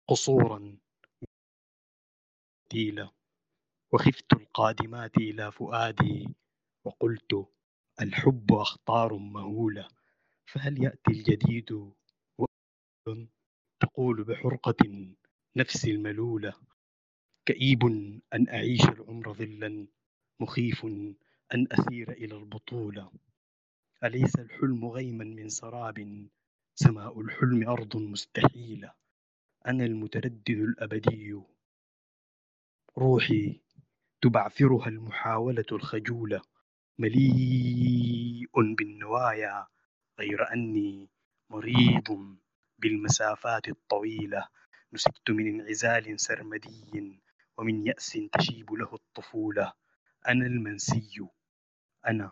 قصورا. 0.07 0.77
تيلة 2.73 3.11
وخفت 3.93 4.33
القادمات 4.33 5.17
إلى 5.17 5.51
فؤادي 5.51 6.27
وقلت 6.85 7.47
الحب 8.01 8.53
أخطار 8.53 9.13
مهولة 9.17 9.87
فهل 10.45 10.83
يأتي 10.83 11.11
الجديد 11.11 11.91
تقول 13.79 14.23
بحرقة 14.23 15.07
نفسي 15.55 15.91
الملولة؟ 15.91 16.53
كئيب 17.45 17.85
أن 18.33 18.47
أعيش 18.49 18.83
العمر 18.83 19.33
ظلا 19.33 19.87
مخيف 20.39 20.85
أن 21.53 21.67
أسير 21.71 22.11
إلى 22.11 22.37
البطولة. 22.37 23.11
أليس 24.03 24.35
الحلم 24.35 24.85
غيما 24.85 25.23
من 25.23 25.49
سراب؟ 25.49 26.27
سماء 26.75 27.21
الحلم 27.21 27.69
أرض 27.69 27.97
مستحيلة. 27.97 28.93
أنا 29.67 29.85
المتردد 29.85 30.49
الأبدي. 30.49 31.52
روحي 32.97 33.61
تبعثرها 34.21 34.87
المحاولة 34.87 35.65
الخجولة. 35.71 36.41
مليء 36.99 38.73
بالنوايا 38.77 39.67
غير 40.19 40.53
أني 40.53 41.09
مريض 41.49 42.37
بالمسافات 42.79 43.67
الطويلة. 43.67 44.47
نسجت 44.93 45.29
من 45.31 45.47
انعزال 45.59 46.19
سرمدي 46.19 47.21
ومن 47.57 47.87
يأس 47.87 48.19
تشيب 48.33 48.73
له 48.73 48.93
الطفولة. 48.93 49.73
أنا 50.27 50.45
المنسي. 50.45 51.19
أنا 52.07 52.31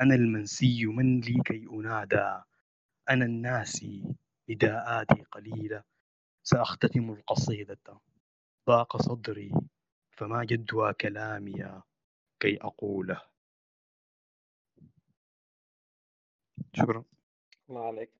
أنا 0.00 0.14
المنسي. 0.14 0.86
من 0.86 1.20
لي 1.20 1.42
كي 1.44 1.66
أنادى؟ 1.72 2.42
أنا 3.10 3.24
الناسي. 3.24 4.04
نداءاتي 4.50 5.22
قليلة. 5.32 5.82
سأختتم 6.42 7.10
القصيدة. 7.10 8.00
ضاق 8.68 8.96
صدري. 8.96 9.52
فما 10.20 10.44
جدوى 10.44 10.92
كلامي 10.92 11.82
كي 12.40 12.58
أقوله. 12.62 13.22
شكرا. 16.72 17.04
الله 17.70 17.86
عليك. 17.86 18.10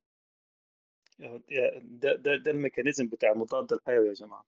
ده, 1.19 2.15
ده, 2.17 2.37
ده 2.37 2.51
الميكانيزم 2.51 3.09
بتاع 3.09 3.35
مضاد 3.35 3.73
الحيوي 3.73 4.09
يا 4.09 4.13
جماعة. 4.13 4.47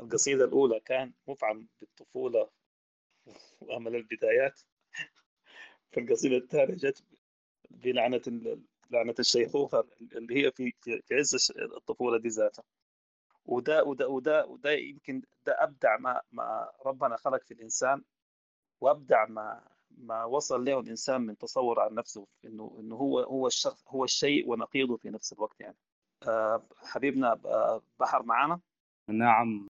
القصيدة 0.00 0.44
الأولى 0.44 0.80
كان 0.80 1.12
مفعم 1.28 1.68
بالطفوله 1.80 2.50
وأمل 3.60 3.96
البدايات. 3.96 4.60
في 5.92 6.00
القصيدة 6.00 6.36
الثانية 6.36 6.74
جت 6.74 7.04
بلعنة 7.70 8.22
ال- 8.26 8.62
لعنة 8.90 9.14
الشيخوخة 9.18 9.88
اللي 10.00 10.46
هي 10.46 10.52
في 10.52 10.72
في 10.82 11.14
عز 11.14 11.52
الطفولة 11.76 12.18
دي 12.18 12.28
ذاتها. 12.28 12.64
وده 13.46 13.84
وده 13.84 14.08
وده 14.08 14.46
وده 14.46 14.72
يمكن 14.72 15.22
ده 15.46 15.62
أبدع 15.62 15.96
ما 15.96 16.20
ما 16.32 16.70
ربنا 16.86 17.16
خلق 17.16 17.42
في 17.44 17.54
الإنسان 17.54 18.02
وأبدع 18.80 19.26
ما 19.26 19.62
ما 19.90 20.24
وصل 20.24 20.64
له 20.64 20.80
الإنسان 20.80 21.20
من 21.20 21.38
تصور 21.38 21.80
عن 21.80 21.94
نفسه 21.94 22.26
إنه 22.44 22.76
إنه 22.80 22.96
هو 22.96 23.20
هو 23.20 23.46
الشخص 23.46 23.84
هو 23.88 24.04
الشيء 24.04 24.48
ونقيضه 24.50 24.96
في 24.96 25.10
نفس 25.10 25.32
الوقت 25.32 25.60
يعني. 25.60 25.76
آه، 26.28 26.62
حبيبنا 26.76 27.40
آه، 27.44 27.82
بحر 28.00 28.22
معانا. 28.22 28.60
نعم. 29.08 29.68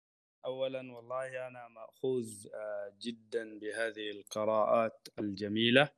أولا 0.44 0.92
والله 0.92 1.48
أنا 1.48 1.68
مأخوذ 1.68 2.46
آه، 2.54 2.92
جدا 3.00 3.58
بهذه 3.58 4.10
القراءات 4.10 5.08
الجميلة 5.18 5.88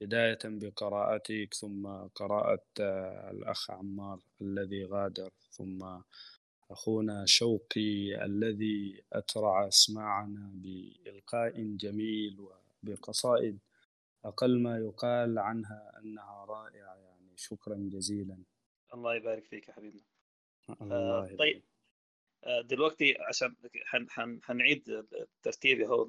بداية 0.00 0.38
بقراءتك 0.44 1.54
ثم 1.54 1.86
قراءة 2.14 2.64
آه، 2.80 3.30
الأخ 3.30 3.70
عمار 3.70 4.20
الذي 4.40 4.84
غادر 4.84 5.30
ثم 5.50 6.00
أخونا 6.70 7.26
شوقي 7.26 8.24
الذي 8.24 9.02
أترع 9.12 9.68
أسماعنا 9.68 10.50
بإلقاء 10.54 11.62
جميل 11.62 12.40
وبقصائد 12.40 13.58
أقل 14.24 14.58
ما 14.62 14.78
يقال 14.78 15.38
عنها 15.38 15.92
أنها 15.98 16.44
رائعة 16.44 16.94
يعني 16.94 17.36
شكرا 17.36 17.76
جزيلا. 17.92 18.38
الله 18.94 19.14
يبارك 19.14 19.44
فيك 19.44 19.68
يا 19.68 19.72
حبيبنا. 19.72 20.02
الله 20.82 21.20
طيب. 21.26 21.32
يبارك. 21.32 21.62
آه، 22.44 22.60
دلوقتي 22.60 23.16
عشان 23.20 23.56
حنعيد 24.42 24.88
الترتيب 24.88 25.80
هو 25.80 26.08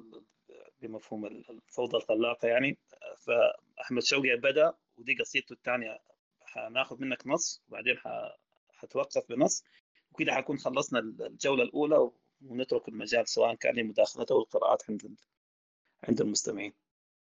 بمفهوم 0.80 1.26
الفوضى 1.26 1.96
الخلاقة 1.96 2.48
يعني. 2.48 2.78
فاحمد 3.16 4.02
شوقي 4.02 4.36
بدأ 4.36 4.74
ودي 4.96 5.14
قصيدته 5.14 5.52
الثانية. 5.52 5.98
حناخذ 6.40 7.00
منك 7.00 7.26
نص 7.26 7.62
وبعدين 7.68 7.96
حتوقف 8.70 9.28
بنص. 9.28 9.64
وكده 10.12 10.32
حكون 10.32 10.58
خلصنا 10.58 10.98
الجولة 10.98 11.62
الأولى 11.62 12.10
ونترك 12.46 12.88
المجال 12.88 13.28
سواء 13.28 13.54
كان 13.54 13.74
لمداخلة 13.74 14.26
أو 14.30 14.40
القراءات 14.40 14.82
عند 14.90 15.16
عند 16.08 16.20
المستمعين. 16.20 16.72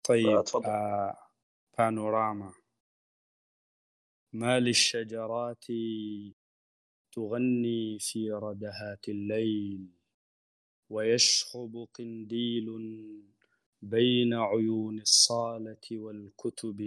طيب 0.05 0.45
تفضل. 0.45 0.67
آه 0.67 1.17
بانوراما. 1.79 2.55
ما 4.33 4.61
للشجرات 4.61 5.65
تغني 7.13 7.99
في 7.99 8.31
ردهات 8.31 9.09
الليل؟ 9.09 9.89
ويشخب 10.91 11.89
قنديل 11.95 12.67
بين 13.83 14.35
عيون 14.35 15.01
الصالة 15.01 15.87
والكتب. 15.93 16.81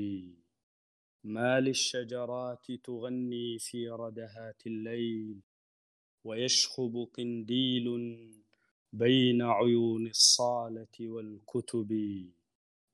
ما 1.24 1.60
للشجرات 1.60 2.72
تغني 2.72 3.60
في 3.60 3.90
ردهات 3.90 4.68
الليل؟ 4.68 5.42
ويشخب 6.26 7.08
قنديل 7.18 7.86
بين 8.94 9.42
عيون 9.42 10.08
الصالة 10.08 10.96
والكتب 11.02 11.92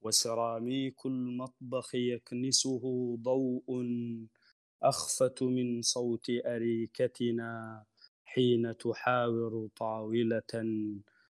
وسراميك 0.02 1.06
المطبخ 1.06 1.96
يكنسه 1.96 3.16
ضوء 3.22 3.66
أخفت 4.84 5.44
من 5.44 5.82
صوت 5.82 6.26
أريكتنا 6.46 7.84
حين 8.26 8.78
تحاور 8.78 9.70
طاولة 9.76 10.54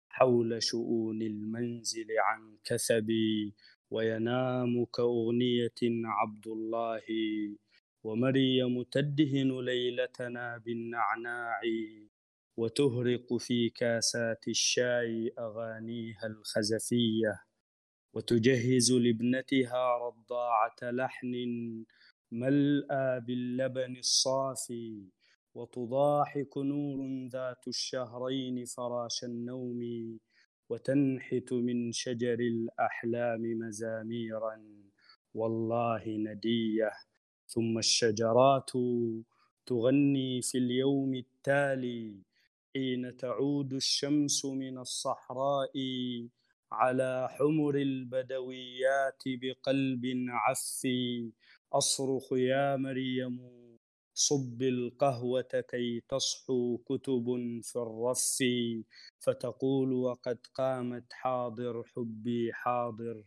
حول 0.08 0.62
شؤون 0.62 1.22
المنزل 1.22 2.06
عن 2.18 2.56
كثبي 2.64 3.54
وينام 3.90 4.84
كأغنية 4.84 5.80
عبد 6.04 6.46
الله 6.46 7.02
ومريم 8.08 8.82
تدهن 8.82 9.50
ليلتنا 9.64 10.58
بالنعناع 10.58 11.60
وتهرق 12.56 13.36
في 13.36 13.70
كاسات 13.70 14.48
الشاي 14.48 15.32
أغانيها 15.38 16.26
الخزفية 16.26 17.42
وتجهز 18.14 18.92
لابنتها 18.92 19.98
رضاعة 19.98 20.80
لحن 20.82 21.34
ملأى 22.32 23.20
باللبن 23.20 23.96
الصافي 23.96 25.08
وتضاحك 25.54 26.58
نور 26.58 27.28
ذات 27.32 27.68
الشهرين 27.68 28.64
فراش 28.64 29.24
النوم 29.24 29.80
وتنحت 30.68 31.52
من 31.52 31.92
شجر 31.92 32.38
الأحلام 32.40 33.42
مزاميرا 33.42 34.56
والله 35.34 36.02
ندية. 36.06 37.07
ثم 37.48 37.78
الشجرات 37.78 38.70
تغني 39.66 40.42
في 40.42 40.58
اليوم 40.58 41.14
التالي 41.14 42.22
حين 42.74 43.16
تعود 43.16 43.72
الشمس 43.72 44.44
من 44.44 44.78
الصحراء 44.78 45.72
على 46.72 47.28
حمر 47.30 47.74
البدويات 47.76 49.22
بقلب 49.26 50.04
عفي. 50.28 51.32
أصرخ 51.72 52.32
يا 52.32 52.76
مريم 52.76 53.38
صب 54.14 54.62
القهوة 54.62 55.64
كي 55.70 56.00
تصحو 56.08 56.78
كتب 56.78 57.26
في 57.62 57.76
الرف. 57.76 58.38
فتقول 59.18 59.92
وقد 59.92 60.38
قامت 60.54 61.12
حاضر 61.12 61.82
حبي 61.84 62.52
حاضر. 62.52 63.24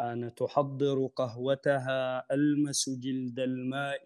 أنا 0.00 0.28
تحضر 0.28 1.06
قهوتها 1.06 2.26
ألمس 2.34 2.90
جلد 2.90 3.40
الماء 3.40 4.02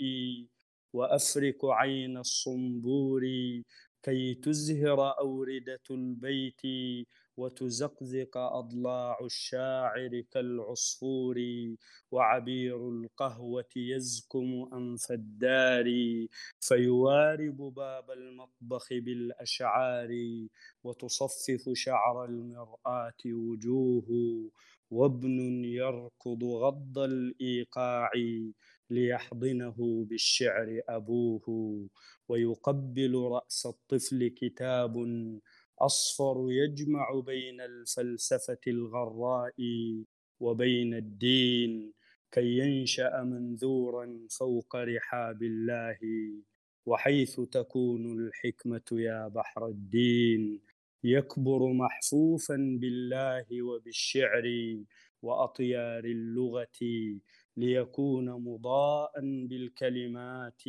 وأفرك 0.92 1.58
عين 1.64 2.16
الصنبور 2.18 3.22
كي 4.02 4.34
تزهر 4.34 5.18
أوردة 5.18 5.82
البيت 5.90 6.62
وتزقزق 7.36 8.36
أضلاع 8.36 9.18
الشاعر 9.24 10.20
كالعصفور 10.30 11.36
وعبير 12.10 12.88
القهوة 12.88 13.72
يزكم 13.76 14.68
أنف 14.72 15.12
الدار 15.12 15.86
فيوارب 16.60 17.56
باب 17.56 18.10
المطبخ 18.10 18.88
بالأشعار 18.92 20.10
وتصفف 20.84 21.70
شعر 21.72 22.24
المرآة 22.24 23.22
وجوه 23.26 24.06
وابن 24.90 25.64
يركض 25.64 26.44
غض 26.44 26.98
الإيقاع 26.98 28.10
ليحضنه 28.90 30.04
بالشعر 30.08 30.80
أبوه 30.88 31.46
ويقبل 32.28 33.14
رأس 33.14 33.66
الطفل 33.66 34.28
كتاب 34.28 34.94
أصفر 35.80 36.46
يجمع 36.50 37.20
بين 37.26 37.60
الفلسفة 37.60 38.60
الغراء 38.66 39.54
وبين 40.40 40.94
الدين 40.94 41.92
كي 42.32 42.58
ينشأ 42.58 43.22
منذورا 43.22 44.26
فوق 44.30 44.76
رحاب 44.76 45.42
الله 45.42 45.98
وحيث 46.86 47.40
تكون 47.40 48.18
الحكمة 48.18 48.88
يا 48.92 49.28
بحر 49.28 49.66
الدين. 49.66 50.60
يكبر 51.04 51.72
محفوفا 51.72 52.56
بالله 52.80 53.46
وبالشعر 53.62 54.44
وأطيار 55.22 56.04
اللغة 56.04 56.78
ليكون 57.56 58.30
مضاء 58.30 59.12
بالكلمات 59.46 60.62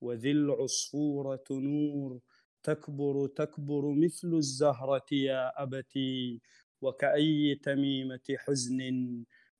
وذي 0.00 0.30
العصفورة 0.30 1.44
نور 1.50 2.20
تكبر 2.62 3.26
تكبر 3.26 3.94
مثل 3.94 4.34
الزهرة 4.34 5.06
يا 5.12 5.62
أبتي 5.62 6.40
وكأي 6.80 7.54
تميمة 7.54 8.26
حزن 8.36 8.80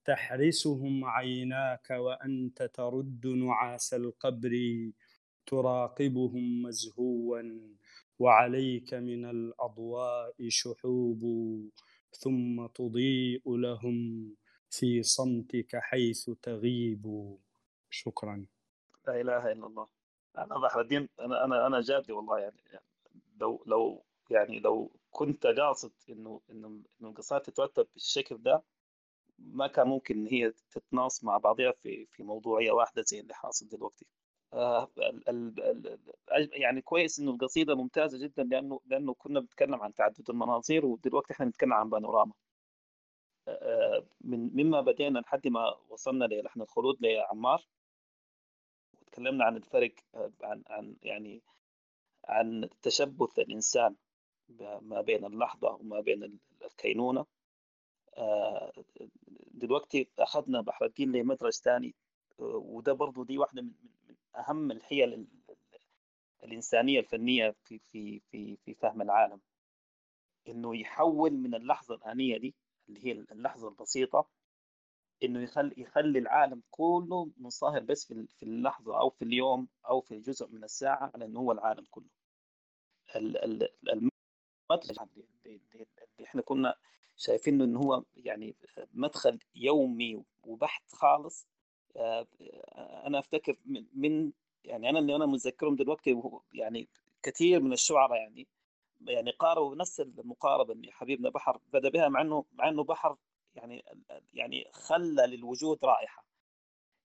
تحرسهم 0.05 1.05
عيناك 1.05 1.91
وأنت 1.91 2.63
ترد 2.63 3.27
نعاس 3.27 3.95
القبر 3.95 4.53
تراقبهم 5.47 6.63
مزهوا 6.63 7.43
وعليك 8.19 8.95
من 8.95 9.25
الأضواء 9.25 10.35
شحوب 10.49 11.23
ثم 12.13 12.67
تضيء 12.67 13.57
لهم 13.57 14.31
في 14.71 15.03
صمتك 15.03 15.77
حيث 15.77 16.31
تغيب. 16.43 17.37
شكرا. 17.91 18.47
لا 19.07 19.21
إله 19.21 19.53
إلا 19.53 19.67
الله. 19.67 19.87
أنا 20.39 20.59
بحر 20.59 20.81
الدين 20.81 21.09
أنا 21.21 21.45
أنا 21.45 21.67
أنا 21.67 21.81
جادي 21.81 22.13
والله 22.13 22.39
يعني, 22.39 22.57
يعني 22.73 22.85
لو 23.41 23.63
لو 23.67 24.05
يعني 24.31 24.61
لو 24.61 24.91
كنت 25.11 25.47
قاصد 25.47 25.93
إنه 26.11 26.41
إنه 26.51 26.81
إنه 27.01 27.09
القصات 27.09 27.47
تترتب 27.51 27.87
بالشكل 27.95 28.43
ده 28.43 28.63
ما 29.39 29.67
كان 29.67 29.87
ممكن 29.89 30.19
إن 30.19 30.27
هي 30.27 30.53
تتناص 30.71 31.25
مع 31.25 31.39
بعضها 31.39 31.73
في 31.73 32.07
في 32.07 32.23
موضوعية 32.23 32.71
واحدة 32.73 33.03
زي 33.03 33.21
اللي 33.21 33.35
حاصل 33.35 33.69
دلوقتي. 33.69 34.07
يعني 36.53 36.83
كويس 36.83 37.19
إنه 37.21 37.31
القصيدة 37.31 37.75
ممتازة 37.75 38.19
جدا 38.19 38.43
لأنه 38.45 38.81
لأنه 38.87 39.15
كنا 39.15 39.41
بنتكلم 39.41 39.83
عن 39.83 39.95
تعدد 39.95 40.31
المناظير 40.31 40.87
ودلوقتي 40.87 41.33
إحنا 41.35 41.47
بنتكلم 41.47 41.73
عن 41.73 41.89
بانوراما. 41.91 42.33
آه 43.49 44.07
من 44.21 44.51
مما 44.63 44.81
بدينا 44.81 45.19
لحد 45.19 45.49
ما 45.49 45.75
وصلنا 45.89 46.25
للحن 46.25 46.61
الخلود 46.63 46.97
لعمار 47.03 47.67
وتكلمنا 49.01 49.45
عن 49.45 49.57
الفرق 49.57 49.95
عن 50.43 50.63
عن 50.69 50.97
يعني 51.03 51.43
عن 52.25 52.69
تشبث 52.83 53.39
الإنسان 53.39 53.97
ما 54.81 55.01
بين 55.01 55.25
اللحظة 55.25 55.75
وما 55.75 56.01
بين 56.01 56.39
الكينونة. 56.65 57.27
دلوقتي 59.47 60.09
أخذنا 60.19 60.61
بحر 60.61 60.85
الدين 60.85 61.13
لمدرج 61.13 61.53
ثاني 61.53 61.95
وده 62.39 62.93
برضو 62.93 63.25
دي 63.25 63.39
واحدة 63.39 63.63
من, 63.63 63.73
أهم 64.39 64.71
الحيل 64.71 65.27
الإنسانية 66.45 67.01
الفنية 67.01 67.55
في 67.65 67.79
في 67.93 68.21
في 68.31 68.57
في 68.57 68.75
فهم 68.75 69.03
العالم 69.03 69.41
إنه 70.49 70.77
يحول 70.77 71.33
من 71.33 71.55
اللحظة 71.55 71.95
الآنية 71.95 72.39
دي 72.39 72.55
اللي 72.89 73.07
هي 73.07 73.13
اللحظة 73.13 73.69
البسيطة 73.69 74.29
إنه 75.23 75.43
يخلي 75.43 75.75
يخلي 75.77 76.19
العالم 76.19 76.63
كله 76.71 77.31
منصهر 77.37 77.81
بس 77.81 78.07
في 78.07 78.27
في 78.27 78.43
اللحظة 78.43 79.01
أو 79.01 79.11
في 79.11 79.23
اليوم 79.23 79.69
أو 79.89 80.01
في 80.01 80.19
جزء 80.21 80.49
من 80.49 80.65
الساعة 80.65 81.11
على 81.15 81.25
إنه 81.25 81.41
هو 81.41 81.53
العالم 81.53 81.85
كله. 81.91 82.09
المدخل 83.93 85.09
اللي 85.47 86.01
إحنا 86.25 86.43
كنا 86.43 86.75
شايفينه 87.17 87.65
إن 87.65 87.77
هو 87.77 88.05
يعني 88.17 88.57
مدخل 88.93 89.39
يومي 89.55 90.25
وبحت 90.45 90.93
خالص 90.93 91.49
أنا 93.07 93.19
أفتكر 93.19 93.57
من 93.95 94.33
يعني 94.65 94.91
أنا 94.91 94.99
اللي 94.99 95.17
أنا 95.17 95.27
متذكرهم 95.27 95.77
دلوقتي 95.77 96.23
يعني 96.55 96.89
كثير 97.23 97.61
من 97.61 97.73
الشعراء 97.73 98.19
يعني 98.19 98.49
يعني 99.01 99.31
قاربوا 99.31 99.75
نفس 99.77 100.01
المقاربة 100.01 100.73
اللي 100.73 100.93
حبيبنا 100.93 101.31
بحر 101.31 101.61
بدأ 101.73 101.89
بها 101.89 102.09
مع 102.09 102.21
انه 102.21 102.45
مع 102.53 102.69
إنه 102.69 102.85
بحر 102.85 103.17
يعني 103.55 103.85
يعني 104.33 104.71
خلى 104.73 105.27
للوجود 105.27 105.85
رائحة. 105.85 106.25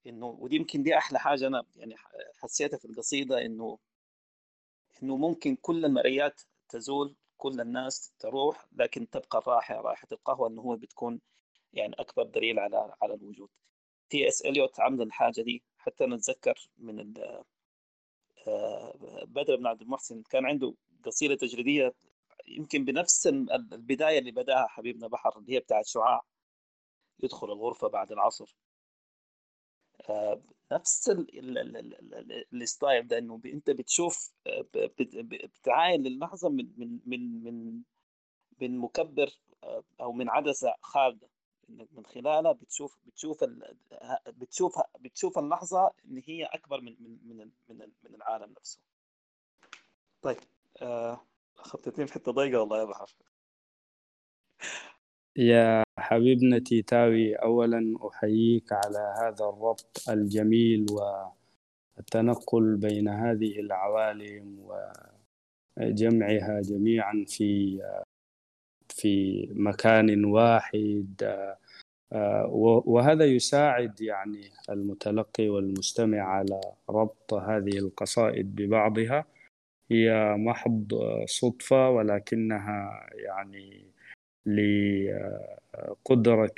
إنه 0.08 0.26
ودي 0.26 0.56
يمكن 0.56 0.84
دي 0.84 0.98
أحلى 0.98 1.20
حاجة 1.20 1.48
أنا 1.48 1.64
يعني 1.76 1.96
حسيتها 2.38 2.78
في 2.78 2.86
القصيدة 2.86 3.46
انه 3.46 3.80
إنه 5.04 5.18
ممكن 5.18 5.56
كل 5.56 5.86
المرئيات 5.86 6.42
تزول 6.70 7.16
كل 7.38 7.62
الناس 7.62 8.14
تروح 8.20 8.68
لكن 8.72 9.10
تبقى 9.10 9.38
الرائحه 9.40 9.82
رائحه 9.82 10.08
القهوة 10.12 10.48
إنه 10.48 10.62
هو 10.62 10.76
بتكون 10.76 11.22
يعني 11.74 11.94
أكبر 12.00 12.24
دليل 12.24 12.60
على 12.60 12.94
على 13.02 13.14
الوجود. 13.14 13.50
T.S. 14.14 14.41
Eliot 14.41 14.80
عمل 14.80 15.01
الحاجة 15.01 15.41
دي. 15.41 15.64
حتى 15.78 16.05
نتذكر 16.05 16.70
من 16.78 17.14
بدر 19.26 19.55
بن 19.55 19.68
عبد 19.68 19.82
المحسن 19.82 20.22
كان 20.30 20.45
عنده 20.45 20.74
قصيدة 21.03 21.36
تجريدية 21.36 21.93
يمكن 22.47 22.86
بنفس 22.86 23.28
البداية 23.28 24.20
اللي 24.20 24.32
بدأها 24.32 24.68
حبيبنا 24.68 25.07
بحر 25.07 25.39
اللي 25.39 25.53
هي 25.53 25.59
بتاعت 25.59 25.86
شعاع. 25.86 26.22
يدخل 27.24 27.51
الغرفة 27.51 27.88
بعد 27.88 28.11
العصر. 28.11 28.55
نفس 30.72 31.09
الستايل 32.53 33.07
ده 33.07 33.18
إنه 33.18 33.41
أنت 33.45 33.70
بتشوف 33.70 34.34
بتعاين 35.43 36.03
للحظة 36.03 36.49
من 36.49 36.70
من 36.78 36.99
من 37.43 37.82
من 38.61 38.78
مكبر 38.78 39.30
أو 40.01 40.11
من 40.11 40.30
عدسة 40.30 40.74
خارجة. 40.82 41.30
انك 41.70 41.88
من 41.93 42.05
خلالها 42.05 42.51
بتشوف 42.51 42.97
بتشوف 43.05 43.43
بتشوف 44.28 44.80
بتشوف 44.99 45.39
اللحظة 45.39 45.91
إن 46.05 46.22
هي 46.28 46.45
أكبر 46.45 46.82
من 46.82 46.95
من 46.99 47.18
من 47.24 47.49
من, 47.70 47.91
من 48.03 48.16
العالم 48.16 48.53
نفسه. 48.59 48.80
طيب 50.22 50.38
آه، 50.82 51.22
في 52.05 52.14
حتة 52.14 52.32
ضيقة 52.32 52.59
والله 52.59 52.80
يا 52.80 52.86
بحر 52.86 53.16
يا 55.36 55.84
حبيبنا 55.99 56.59
تيتاوي 56.59 57.36
أولا 57.36 57.97
أحييك 58.07 58.74
على 58.74 59.16
هذا 59.22 59.45
الربط 59.45 60.09
الجميل 60.09 60.86
والتنقل 61.97 62.78
بين 62.78 63.07
هذه 63.07 63.59
العوالم 63.59 64.59
وجمعها 65.78 66.61
جميعا 66.61 67.26
في 67.28 67.80
في 68.96 69.48
مكان 69.54 70.26
واحد 70.26 71.36
وهذا 72.86 73.26
يساعد 73.26 74.02
يعني 74.02 74.50
المتلقي 74.70 75.50
والمستمع 75.50 76.22
على 76.22 76.62
ربط 76.89 77.34
هذه 77.34 77.78
القصائد 77.78 78.56
ببعضها. 78.56 79.26
هي 79.91 80.36
محض 80.38 80.94
صدفة 81.26 81.89
ولكنها 81.89 83.10
يعني 83.14 83.86
لقدرة 86.06 86.56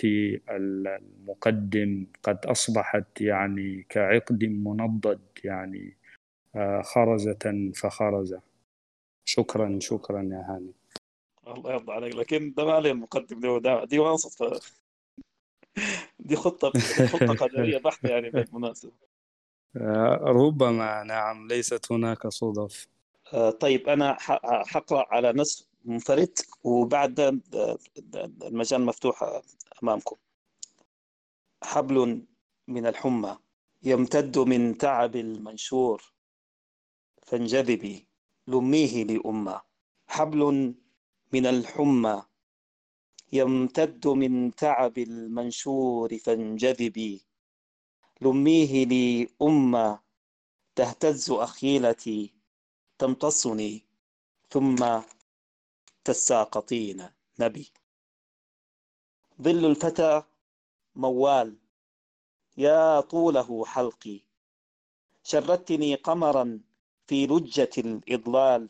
المقدم 0.49 2.07
قد 2.23 2.45
أصبحت 2.45 3.21
يعني 3.21 3.85
كعقد 3.89 4.43
منضد 4.43 5.21
يعني 5.43 5.97
خرزة 6.81 7.71
فخرزة 7.75 8.41
شكرا 9.25 9.79
شكرا 9.81 10.21
يا 10.23 10.45
هاني. 10.49 10.73
الله 11.47 11.71
يرضى 11.73 11.91
عليك. 11.91 12.15
لكن 12.15 12.53
ده 12.53 12.65
ما 12.65 12.73
عليه 12.73 12.91
المقدم 12.91 13.39
ده, 13.39 13.57
ده 13.57 13.85
دي 13.85 13.99
واسطة 13.99 14.59
دي 16.19 16.35
خطة 16.35 16.71
خطة 17.07 17.33
قدرية 17.45 17.77
بحتة 17.77 18.09
يعني 18.09 18.29
بالمناسبة 18.29 18.91
ربما 20.21 21.03
نعم 21.03 21.47
ليست 21.47 21.91
هناك 21.91 22.27
صدف. 22.27 22.87
طيب 23.59 23.89
أنا 23.89 24.17
حقرأ 24.65 25.05
على 25.13 25.33
نصف 25.33 25.67
منفرد 25.85 26.39
وبعد 26.63 27.13
ده 27.15 27.77
المجال 28.47 28.81
مفتوح 28.81 29.41
أمامكم. 29.83 30.15
حبل 31.63 32.25
من 32.67 32.85
الحمى 32.85 33.37
يمتد 33.83 34.39
من 34.39 34.77
تعب 34.77 35.15
المنشور 35.15 36.03
فانجذبي 37.23 38.07
لميه 38.47 39.03
لأمة. 39.03 39.61
حبل 40.07 40.73
من 41.33 41.45
الحمى 41.45 42.23
يمتد 43.33 44.07
من 44.07 44.55
تعب 44.55 44.97
المنشور 44.97 46.17
فانجذبي. 46.17 47.21
لميه 48.21 48.85
لأمة 48.85 49.99
تهتز 50.75 51.31
أخيلتي 51.31 52.33
تمتصني. 52.97 53.85
ثم 54.49 55.01
كالساقطين 56.05 57.09
نبي. 57.39 57.71
ظل 59.41 59.65
الفتى 59.65 60.23
موال 60.95 61.57
يا 62.57 63.01
طوله 63.01 63.65
حلقي. 63.65 64.19
شردتني 65.23 65.95
قمرا 65.95 66.59
في 67.07 67.27
لجة 67.27 67.69
الإضلال 67.77 68.69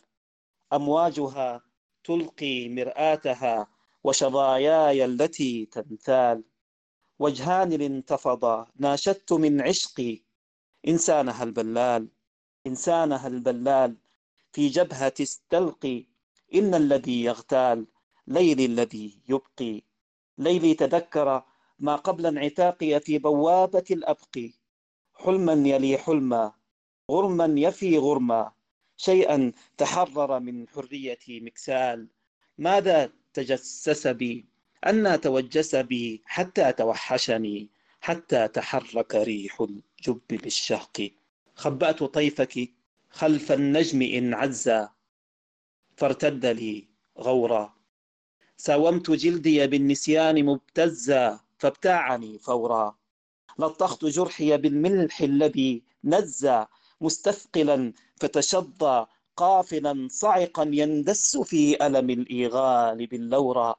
أمواجها 0.73 1.64
تلقي 2.05 2.69
مرآتها 2.69 3.67
وشظاياي 4.03 5.05
التي 5.05 5.65
تنثال 5.65 6.43
وجهان 7.19 7.73
الانتفضا 7.73 8.67
ناشدت 8.75 9.33
من 9.33 9.61
عشقي. 9.61 10.21
إنسانها 10.87 11.43
البلال 11.43 12.07
إنسانها 12.67 13.27
البلال. 13.27 13.97
في 14.51 14.67
جبهة 14.67 15.13
استلقي 15.21 16.05
إن 16.55 16.75
الذي 16.75 17.23
يغتال 17.23 17.87
ليلي 18.27 18.65
الذي 18.65 19.21
يبقي. 19.29 19.81
ليلي 20.37 20.73
تذكر 20.73 21.43
ما 21.79 21.95
قبل 21.95 22.25
انعتاقي 22.25 22.99
في 22.99 23.17
بوابة 23.17 23.83
الأبقي. 23.91 24.53
حلما 25.13 25.53
يلي 25.53 25.97
حلما 25.97 26.53
غرما 27.11 27.45
يفي 27.57 27.97
غرما. 27.97 28.54
شيئا 28.97 29.51
تحرر 29.77 30.39
من 30.39 30.67
حريتي 30.67 31.39
مكسال. 31.39 32.07
ماذا 32.57 33.11
تجسس 33.33 34.07
بي؟ 34.07 34.45
أنا 34.85 35.15
توجس 35.15 35.75
بي 35.75 36.21
حتى 36.25 36.71
توحشني 36.71 37.69
حتى 38.01 38.47
تحرك 38.47 39.15
ريح 39.15 39.61
الجب 39.61 40.21
بالشهق. 40.29 41.11
خبأت 41.55 42.03
طيفك 42.03 42.69
خلف 43.09 43.51
النجم 43.51 44.01
إن 44.01 44.33
عزا 44.33 44.89
فارتد 45.97 46.45
لي 46.45 46.87
غورا. 47.17 47.73
ساومت 48.57 49.11
جلدي 49.11 49.67
بالنسيان 49.67 50.45
مبتزا 50.45 51.39
فابتاعني 51.57 52.39
فورا. 52.39 52.97
لطخت 53.59 54.05
جرحي 54.05 54.57
بالملح 54.57 55.21
الذي 55.21 55.83
نزى 56.03 56.65
مستثقلا 57.01 57.93
فتشظى 58.15 59.05
قافلا 59.37 60.07
صعقا 60.11 60.69
يندس 60.73 61.37
في 61.37 61.85
ألم 61.87 62.09
الإيغال 62.09 63.07
باللورى. 63.07 63.75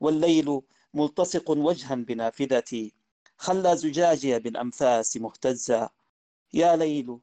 والليل 0.00 0.60
ملتصق 0.94 1.50
وجها 1.50 1.94
بنافذتي 1.94 2.92
خلى 3.36 3.76
زجاجي 3.76 4.38
بالأنفاس 4.38 5.16
مهتزا. 5.16 5.90
يا 6.54 6.76
ليل 6.76 7.18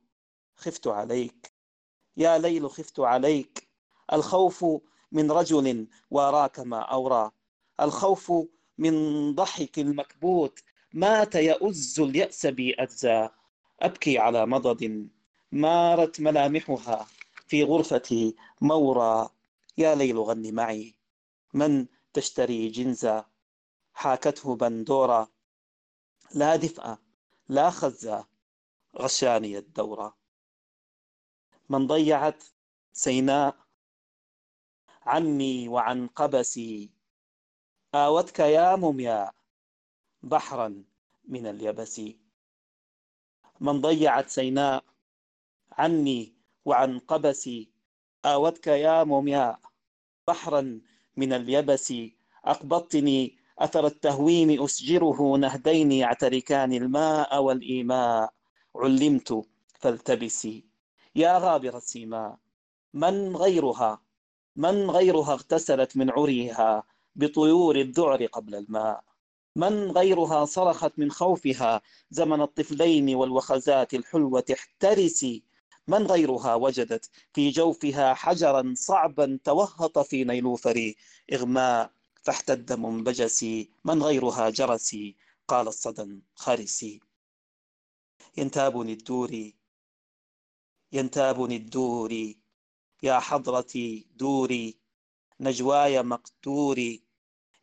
خفت 0.55 0.87
عليك 0.87 1.53
يا 2.17 2.37
ليل 2.37 2.69
خفت 2.69 2.99
عليك. 2.99 3.67
الخوف 4.13 4.65
من 5.11 5.31
رجل 5.31 5.87
واراك 6.11 6.59
ما 6.59 6.79
أورى. 6.79 7.31
الخوف 7.81 8.31
من 8.77 9.35
ضحك 9.35 9.79
المكبوت 9.79 10.59
مات 10.93 11.35
يؤز 11.35 11.99
اليأس 11.99 12.45
بي 12.45 12.73
أجزا 12.73 13.31
أبكي 13.81 14.17
على 14.19 14.45
مضض 14.45 15.07
مارت 15.53 16.21
ملامحها 16.21 17.07
في 17.47 17.63
غرفتي 17.63 18.35
مورا. 18.61 19.29
يا 19.77 19.95
ليل 19.95 20.19
غني 20.19 20.51
معي 20.51 20.95
من 21.53 21.85
تشتري 22.13 22.67
جنزا 22.67 23.25
حاكته 23.93 24.55
بندورا. 24.55 25.27
لا 26.35 26.55
دفء 26.55 26.97
لا 27.49 27.69
خزا 27.69 28.25
غشاني 28.97 29.57
الدورة 29.57 30.17
من 31.69 31.87
ضيعت 31.87 32.43
سيناء 32.93 33.55
عني 35.01 35.67
وعن 35.67 36.07
قبسي. 36.07 36.91
آوتك 37.95 38.39
يا 38.39 38.75
مومياء 38.75 39.35
بحرا 40.23 40.83
من 41.25 41.47
اليبس. 41.47 42.01
من 43.59 43.81
ضيعت 43.81 44.29
سيناء 44.29 44.92
عني 45.77 46.33
وعن 46.65 46.99
قبسي 46.99 47.69
آوتك 48.25 48.67
يا 48.67 49.03
مومياء 49.03 49.59
بحرا 50.27 50.81
من 51.17 51.33
اليبس 51.33 51.93
أقبضتني 52.45 53.37
أثر 53.59 53.87
التهويم 53.87 54.63
أسجره 54.63 55.37
نهدين 55.37 55.91
يعتركان 55.91 56.73
الماء 56.73 57.43
والإيماء. 57.43 58.33
علمت 58.75 59.45
فالتبسي. 59.79 60.63
يا 61.15 61.37
غابر 61.37 61.77
السيماء 61.77 62.37
من 62.93 63.35
غيرها؟ 63.35 64.01
من 64.55 64.89
غيرها 64.91 65.33
اغتسلت 65.33 65.97
من 65.97 66.09
عريها 66.09 66.83
بطيور 67.15 67.75
الذعر 67.75 68.25
قبل 68.25 68.55
الماء؟ 68.55 69.03
من 69.55 69.91
غيرها 69.91 70.45
صرخت 70.45 70.99
من 70.99 71.11
خوفها 71.11 71.81
زمن 72.11 72.41
الطفلين 72.41 73.15
والوخزات 73.15 73.93
الحلوة 73.93 74.45
احترسي 74.53 75.43
من 75.87 76.07
غيرها 76.07 76.55
وجدت 76.55 77.09
في 77.33 77.49
جوفها 77.49 78.13
حجرا 78.13 78.73
صعبا 78.77 79.39
توهط 79.43 79.99
في 79.99 80.23
نيلوفر. 80.23 80.93
إغماء 81.33 81.91
فاحتد 82.21 82.73
منبجسي 82.73 83.71
من 83.85 84.03
غيرها 84.03 84.49
جرسي. 84.49 85.15
قال 85.47 85.67
الصدى 85.67 86.21
خرسي. 86.35 86.99
ينتابني 88.37 88.93
الدوري 88.93 89.55
ينتابني 90.91 91.55
الدوري. 91.55 92.39
يا 93.03 93.19
حضرتي 93.19 94.07
دوري 94.15 94.77
نجواي 95.39 96.03
مقتوري 96.03 97.03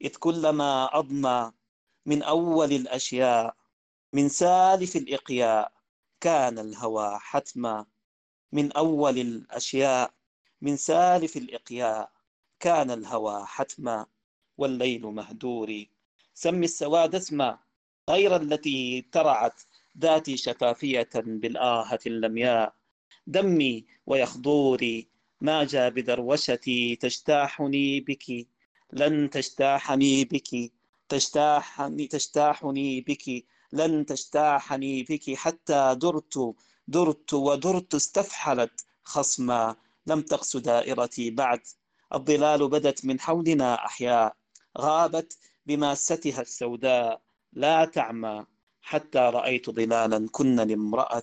إذ 0.03 0.16
كلما 0.16 0.99
أضمى 0.99 1.53
من 2.07 2.23
أول 2.23 2.73
الأشياء 2.73 3.57
من 4.12 4.29
سالف 4.29 4.97
الإقياء 4.97 5.73
كان 6.21 6.59
الهوى 6.59 7.18
حتما. 7.18 7.87
من 8.53 8.72
أول 8.72 9.18
الأشياء 9.18 10.12
من 10.62 10.76
سالف 10.76 11.36
الإقياء. 11.36 12.11
كان 12.61 12.90
الهوى 12.90 13.46
حتما 13.46 14.07
والليل 14.59 15.03
مهدوري 15.07 15.90
سمي 16.34 16.64
السواد 16.64 17.14
اسما. 17.14 17.59
غير 18.11 18.36
التي 18.36 19.09
ترعت 19.12 19.62
ذاتي 19.98 20.36
شفافية 20.36 21.09
بالآهة 21.14 21.98
اللمياء 22.07 22.74
دمي 23.26 23.84
ويخضوري. 24.07 25.09
ما 25.40 25.64
جاء 25.64 25.90
بدروشتي 25.90 26.96
تجتاحني 26.96 28.01
بك. 28.01 28.46
لن 28.92 29.30
تجتاحني 29.30 30.24
بك. 30.24 30.72
تجتاحني 31.09 32.07
تجتاحني 32.07 33.01
بك. 33.01 33.44
لن 33.72 34.07
تجتاحني 34.07 35.03
بك. 35.03 35.34
حتى 35.34 35.96
درت 35.98 36.55
درت 36.89 37.35
ودرت 37.35 37.95
استفحلت 37.95 38.85
خصما 39.05 39.76
لم 40.07 40.22
تقس 40.22 40.57
دائرتي 40.57 41.31
بعد. 41.31 41.61
الظلال 42.14 42.68
بدت 42.68 43.05
من 43.05 43.20
حولنا 43.20 43.74
أحياء 43.74 44.37
غابت 44.78 45.39
بماستها 45.66 46.41
السوداء 46.41 47.22
لا 47.53 47.85
تعمى. 47.85 48.47
حتى 48.83 49.18
رأيت 49.18 49.70
ظلالا 49.70 50.28
كن 50.33 50.57
لامرأة 50.57 51.22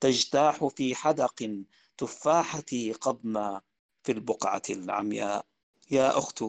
تجتاح 0.00 0.66
في 0.66 0.94
حدق 0.94 1.64
تفاحتي 1.98 2.92
قضما 2.92 3.60
في 4.02 4.12
البقعة 4.12 4.62
العمياء. 4.70 5.46
يا 5.90 6.18
أخت 6.18 6.44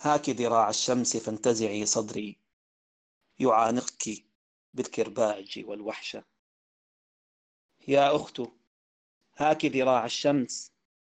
هاك 0.00 0.30
ذراع 0.30 0.68
الشمس 0.68 1.16
فانتزعي 1.16 1.86
صدري. 1.86 2.38
يعانقك 3.38 4.24
بالكرباج 4.74 5.64
والوحشة. 5.66 6.24
يا 7.88 8.16
أخت 8.16 8.42
هاك 9.36 9.64
ذراع 9.64 10.04
الشمس 10.04 10.72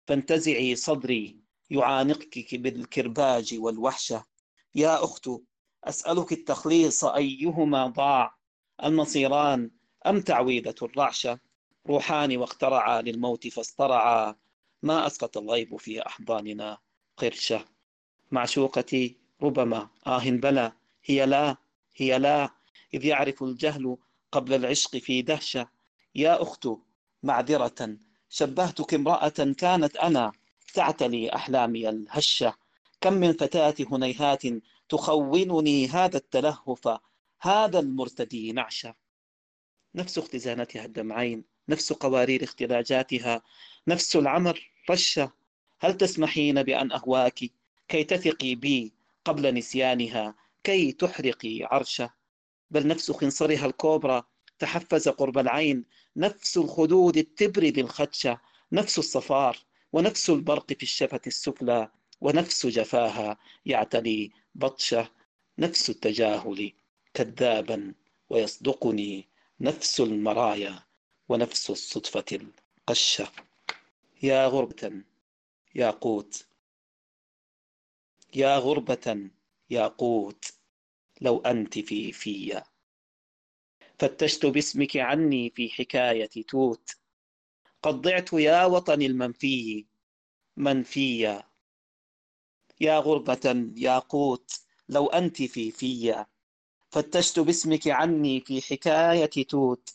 فانتزعي 0.07 0.77
صدري 0.77 1.37
يعانقك 1.71 2.55
بالكرباج 2.55 3.55
والوحشة. 3.59 4.25
يا 4.75 5.05
أخت 5.05 5.31
أسألك 5.85 6.33
التخليص 6.33 7.05
أيهما 7.05 7.87
ضاع؟ 7.87 8.35
المصيران 8.85 9.71
أم 10.07 10.21
تعويذة 10.21 10.75
الرعشة؟ 10.83 11.41
روحان 11.87 12.37
واخترعا 12.37 13.03
للموت 13.03 13.49
فاصطرعا 13.49 14.35
ما 14.83 15.07
أسقط 15.07 15.39
الغيب 15.39 15.77
في 15.77 16.07
أحضاننا 16.07 16.79
قرشة. 17.17 17.65
معشوقتي 18.31 19.17
ربما 19.43 19.89
آه 20.07 20.31
بلى. 20.31 20.73
هي 21.05 21.27
لا 21.27 21.57
هي 21.97 22.19
لا. 22.19 22.51
إذ 22.95 23.05
يعرف 23.05 23.43
الجهل 23.43 23.97
قبل 24.33 24.55
العشق 24.55 24.97
في 24.97 25.23
دهشة. 25.23 25.80
يا 26.15 26.43
أخت 26.43 26.69
معذرة 27.23 27.97
شبهتك 28.29 28.95
امرأة 28.95 29.55
كانت 29.59 29.97
أنا. 29.97 30.33
تعتلي 30.75 31.35
أحلامي 31.35 31.89
الهشة. 31.89 32.55
كم 33.01 33.13
من 33.13 33.33
فتاة 33.33 33.75
هنيهات 33.93 34.43
تخونني 34.89 35.89
هذا 35.89 36.17
التلهف 36.17 36.89
هذا 37.41 37.79
المرتدي 37.79 38.53
نعشة. 38.53 38.95
نفس 39.95 40.19
اختزانتها 40.19 40.85
الدمعين 40.85 41.45
نفس 41.69 41.93
قوارير 41.93 42.45
اختلاجاتها 42.45 43.43
نفس 43.89 44.17
العمر 44.17 44.71
رشة. 44.91 45.33
هل 45.81 45.97
تسمحين 45.97 46.63
بأن 46.63 46.93
أهواك 46.93 47.41
كي 47.89 48.05
تثقي 48.05 48.55
بي 48.55 48.93
قبل 49.25 49.55
نسيانها 49.55 50.35
كي 50.65 50.93
تحرقي 50.93 51.63
عرشة؟ 51.63 52.11
بل 52.71 52.87
نفس 52.87 53.11
خنصرها 53.11 53.67
الكوبرا 53.67 54.25
تحفز 54.61 55.09
قرب 55.09 55.39
العين 55.39 55.85
نفس 56.17 56.57
الخدود 56.57 57.17
التبرد 57.17 57.79
الخدشة 57.79 58.41
نفس 58.73 58.99
الصفار 58.99 59.59
ونفس 59.93 60.31
البرق 60.31 60.73
في 60.73 60.83
الشفة 60.83 61.21
السفلى 61.27 61.91
ونفس 62.21 62.67
جفاها 62.67 63.39
يعتلي 63.67 64.31
بطشة 64.55 65.11
نفس 65.59 65.91
التجاهل 65.91 66.73
كذابا 67.15 67.95
ويصدقني 68.31 69.29
نفس 69.61 70.01
المرايا 70.01 70.83
ونفس 71.29 71.71
الصدفة 71.71 72.25
القشة. 72.33 73.29
يا 74.23 74.47
غربة 74.47 75.03
ياقوت 75.75 76.47
يا 78.35 78.59
غربة 78.59 79.31
ياقوت 79.71 80.45
لو 81.21 81.39
أنت 81.39 81.79
في 81.79 82.13
فيا. 82.13 82.65
فتشت 84.01 84.47
باسمك 84.47 84.97
عني 84.97 85.51
في 85.51 85.69
حكاية 85.69 86.31
توت. 86.49 86.91
قد 87.83 87.95
ضعت 88.01 88.33
يا 88.33 88.65
وطني 88.65 89.07
المنفي 89.07 89.87
منفيا. 90.57 91.43
يا 92.81 92.99
غربة 92.99 93.71
ياقوت 93.77 94.53
لو 94.89 95.07
أنت 95.07 95.43
في 95.43 95.71
فيا. 95.71 96.27
فتشت 96.91 97.41
باسمك 97.41 97.89
عني 97.89 98.41
في 98.41 98.63
حكاية 98.63 99.47
توت. 99.49 99.89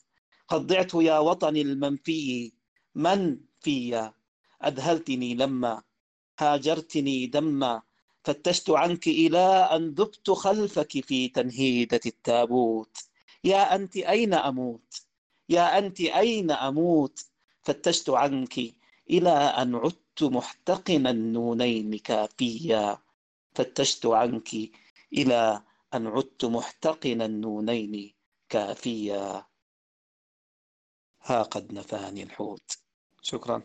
قد 0.47 0.68
ضعت 0.68 0.93
يا 0.93 1.20
وطني 1.20 1.62
المنفي 1.62 2.53
من 2.95 3.39
فيا 3.62 4.14
أذهلتني 4.64 5.36
لما 5.36 5.84
هاجرتني 6.39 7.28
دما. 7.28 7.82
فتشت 8.24 8.70
عنك 8.70 9.08
إلى 9.08 9.70
أن 9.72 9.89
ذبت 9.89 10.30
خلفك 10.30 11.06
في 11.06 11.28
تنهيدة 11.30 12.01
التابوت. 12.06 12.97
يا 13.46 13.76
أنت 13.76 13.98
أين 13.98 14.34
أموت؟ 14.34 15.06
يا 15.50 15.78
أنت 15.78 16.02
أين 16.02 16.52
أموت؟ 16.52 17.26
فتشت 17.64 18.10
عنك 18.10 18.60
إلى 19.10 19.30
أن 19.30 19.76
عدت 19.76 20.24
محتقنا 20.24 21.10
النونين 21.10 21.98
كافيا. 21.98 22.98
فتشت 23.56 24.06
عنك 24.06 24.50
إلى 25.14 25.64
أن 25.93 26.08
عدت 26.08 26.46
محتقنا 26.46 27.26
النونين 27.26 28.14
كافيا. 28.50 29.46
ها 31.22 31.41
قد 31.43 31.74
نفاني 31.74 32.24
الحوت. 32.24 32.78
شكرا. 33.22 33.62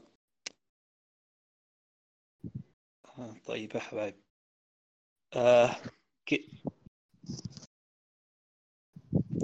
آه، 3.18 3.34
طيب 3.46 3.74
يا 3.74 3.80
حبايب. 3.80 4.20
آه. 5.34 5.76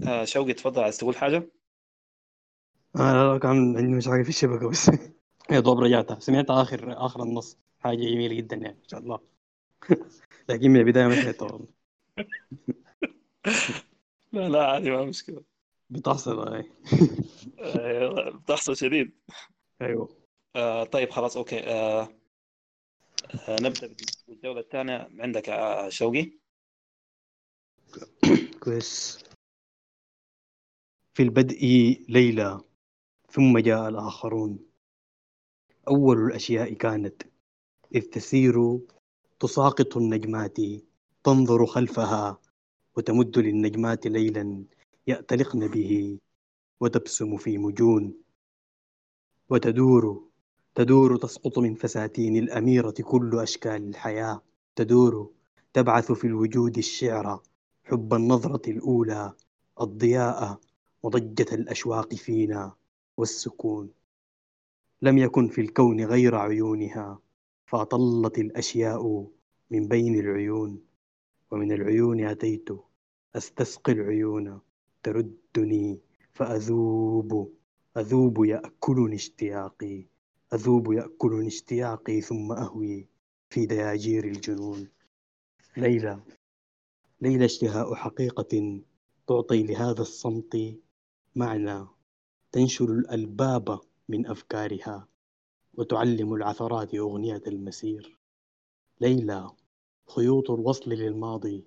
آه 0.09 0.25
شوقي 0.25 0.53
تفضل 0.53 0.83
عايز 0.83 0.99
تقول 0.99 1.17
حاجة؟ 1.17 1.51
آه 2.97 3.33
لا 3.33 3.39
كان 3.39 3.77
عندي 3.77 3.95
مشاكل 3.95 4.25
في 4.25 4.29
الشبكة 4.29 4.69
بس. 4.69 4.91
يا 5.51 5.61
دوب 5.61 5.81
رجعتها. 5.81 6.19
سمعت 6.21 6.51
آخر 6.51 7.07
آخر 7.07 7.23
النص. 7.23 7.59
حاجة 7.81 7.97
جميلة 7.97 8.35
جدا 8.35 8.57
يعني 8.57 8.79
إن 8.83 8.89
شاء 8.89 9.01
الله. 9.01 9.21
لكن 10.49 10.71
من 10.71 10.81
البداية 10.81 11.07
ما 11.07 11.23
سمعتها 11.23 11.53
والله. 11.53 11.69
لا 14.33 14.49
لا 14.49 14.67
عادي 14.67 14.91
ما 14.91 15.05
مشكلة. 15.05 15.45
بتحصل 15.91 16.65
آه، 17.59 18.31
بتحصل 18.31 18.77
شديد. 18.77 19.13
أيوه. 19.83 20.09
آه 20.57 20.85
طيب 20.85 21.11
خلاص 21.11 21.37
أوكي. 21.37 21.61
آه 21.61 22.09
آه 23.49 23.57
نبدأ 23.61 23.95
بالجولة 24.29 24.61
الثانية. 24.61 25.09
عندك 25.19 25.49
آه 25.49 25.89
شوقي؟ 25.89 26.33
كويس. 28.65 29.26
في 31.17 31.23
البدء 31.23 31.61
ليلى 32.09 32.61
ثم 33.31 33.59
جاء 33.59 33.89
الآخرون. 33.89 34.59
أول 35.89 36.27
الأشياء 36.27 36.73
كانت 36.73 37.23
إذ 37.95 38.01
تسير 38.03 38.79
تساقط 39.41 39.97
النجمات 39.97 40.57
تنظر 41.25 41.67
خلفها 41.67 42.39
وتمد 42.97 43.39
للنجمات 43.39 44.07
ليلا 44.07 44.65
يأتلقن 45.07 45.69
به 45.69 46.19
وتبسم 46.81 47.37
في 47.37 47.59
مجون. 47.59 48.15
وتدور 49.51 50.25
تدور 50.75 51.17
تسقط 51.17 51.59
من 51.59 51.75
فساتين 51.75 52.37
الأميرة 52.37 52.95
كل 53.03 53.39
أشكال 53.39 53.89
الحياة. 53.89 54.43
تدور 54.77 55.31
تبعث 55.73 56.13
في 56.13 56.27
الوجود 56.27 56.79
الشعر 56.79 57.43
حب 57.85 58.15
النظرة 58.15 58.71
الأولى 58.71 59.33
الضياء. 59.81 60.61
وضجة 61.07 61.55
الأشواق 61.55 62.15
فينا 62.15 62.75
والسكون. 63.17 63.91
لم 65.03 65.19
يكن 65.19 65.49
في 65.49 65.61
الكون 65.61 66.05
غير 66.05 66.35
عيونها 66.35 67.19
فأطلت 67.67 68.39
الأشياء 68.39 69.27
من 69.71 69.89
بين 69.89 70.19
العيون. 70.19 70.83
ومن 71.51 71.73
العيون 71.73 72.25
أتيت 72.25 72.69
أستسقي 73.37 73.93
العيون 73.93 74.61
تردني 75.03 76.01
فأذوب. 76.33 77.53
أذوب 77.97 78.45
يأكلني 78.45 79.15
اشتياقي 79.15 80.07
أذوب 80.55 80.93
يأكلني 80.93 81.47
اشتياقي 81.47 82.21
ثم 82.21 82.53
أهوي 82.53 83.07
في 83.51 83.67
دياجير 83.67 84.25
الجنون. 84.25 84.89
ليلى 85.77 86.21
ليلى 87.21 87.45
اشتهاء 87.45 87.95
حقيقة 87.95 88.83
تعطي 89.27 89.63
لهذا 89.63 90.01
الصمت 90.03 90.77
معنى 91.37 91.87
تنشر 92.53 92.85
الألباب 92.85 93.81
من 94.09 94.27
أفكارها 94.27 95.09
وتعلم 95.75 96.35
العثرات 96.35 96.95
أغنية 96.95 97.43
المسير. 97.47 98.19
ليلى 99.01 99.51
خيوط 100.09 100.51
الوصل 100.51 100.91
للماضي 100.91 101.65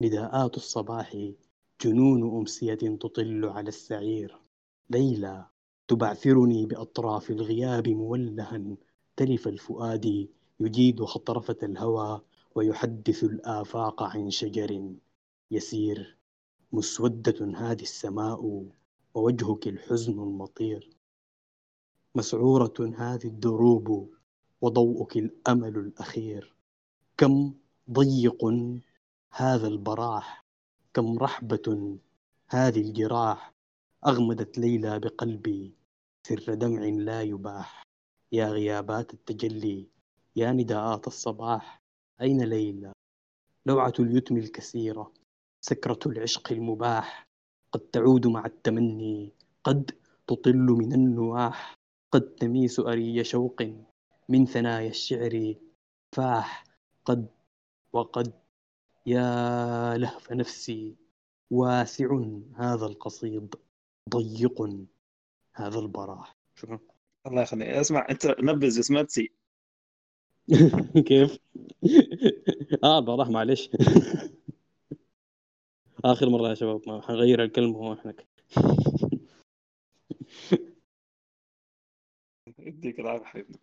نداءات 0.00 0.56
الصباح 0.56 1.32
جنون 1.80 2.38
أمسية 2.38 2.74
تطل 2.74 3.44
على 3.44 3.68
السعير. 3.68 4.36
ليلى 4.90 5.46
تبعثرني 5.88 6.66
بأطراف 6.66 7.30
الغياب 7.30 7.88
مولها 7.88 8.76
تلف 9.16 9.48
الفؤاد 9.48 10.28
يجيد 10.60 11.04
خطرفة 11.04 11.58
الهوى 11.62 12.20
ويحدث 12.54 13.24
الآفاق 13.24 14.02
عن 14.02 14.30
شجر 14.30 14.94
يسير. 15.50 16.16
مسودة 16.72 17.46
هذه 17.56 17.82
السماء 17.82 18.70
ووجهك 19.14 19.66
الحزن 19.66 20.12
المطير. 20.12 20.90
مسعورة 22.14 22.94
هذه 22.96 23.26
الدروب 23.26 24.14
وضوءك 24.60 25.16
الأمل 25.16 25.78
الأخير. 25.78 26.54
كم 27.16 27.54
ضيق 27.90 28.44
هذا 29.30 29.66
البراح 29.66 30.44
كم 30.94 31.18
رحبة 31.18 31.98
هذه 32.48 32.80
الجراح. 32.80 33.52
أغمدت 34.06 34.58
ليلى 34.58 34.98
بقلبي 34.98 35.74
سر 36.26 36.54
دمع 36.54 36.82
لا 36.82 37.22
يباح. 37.22 37.82
يا 38.32 38.48
غيابات 38.48 39.14
التجلي 39.14 39.88
يا 40.36 40.52
نداءات 40.52 41.06
الصباح. 41.06 41.80
أين 42.20 42.42
ليلى؟ 42.42 42.92
لوعة 43.66 43.92
اليتم 43.98 44.36
الكثيرة 44.36 45.12
سكرة 45.60 45.98
العشق 46.06 46.52
المباح. 46.52 47.29
قد 47.72 47.80
تعود 47.80 48.26
مع 48.26 48.46
التمني 48.46 49.32
قد 49.64 49.90
تطل 50.26 50.56
من 50.56 50.92
النواح 50.92 51.78
قد 52.12 52.20
تميس 52.34 52.80
أري 52.80 53.24
شوق 53.24 53.62
من 54.28 54.46
ثنايا 54.46 54.88
الشعر 54.90 55.54
فاح 56.12 56.64
قد 57.04 57.28
وقد 57.92 58.32
يا 59.06 59.96
لهف 59.96 60.32
نفسي 60.32 60.96
واسع 61.50 62.20
هذا 62.54 62.86
القصيد 62.86 63.54
ضيق 64.10 64.86
هذا 65.54 65.78
البراح. 65.78 66.36
شكرا. 66.54 66.78
الله 67.26 67.42
يخليك. 67.42 67.68
اسمع 67.68 68.06
أنت 68.10 68.26
نبذ 68.26 68.78
اسمتسي 68.78 69.32
كيف؟ 71.08 71.38
آه 72.84 73.00
براح 73.00 73.28
معلش 73.28 73.70
آخر 76.04 76.28
مرة 76.28 76.48
يا 76.48 76.54
شباب 76.54 76.80
ما 76.86 77.02
حنغير 77.02 77.44
الكلمة 77.44 77.78
هو 77.78 77.92
إحنا. 77.92 78.14
يديك 82.58 83.00
العافية 83.00 83.24
حبيبنا. 83.24 83.58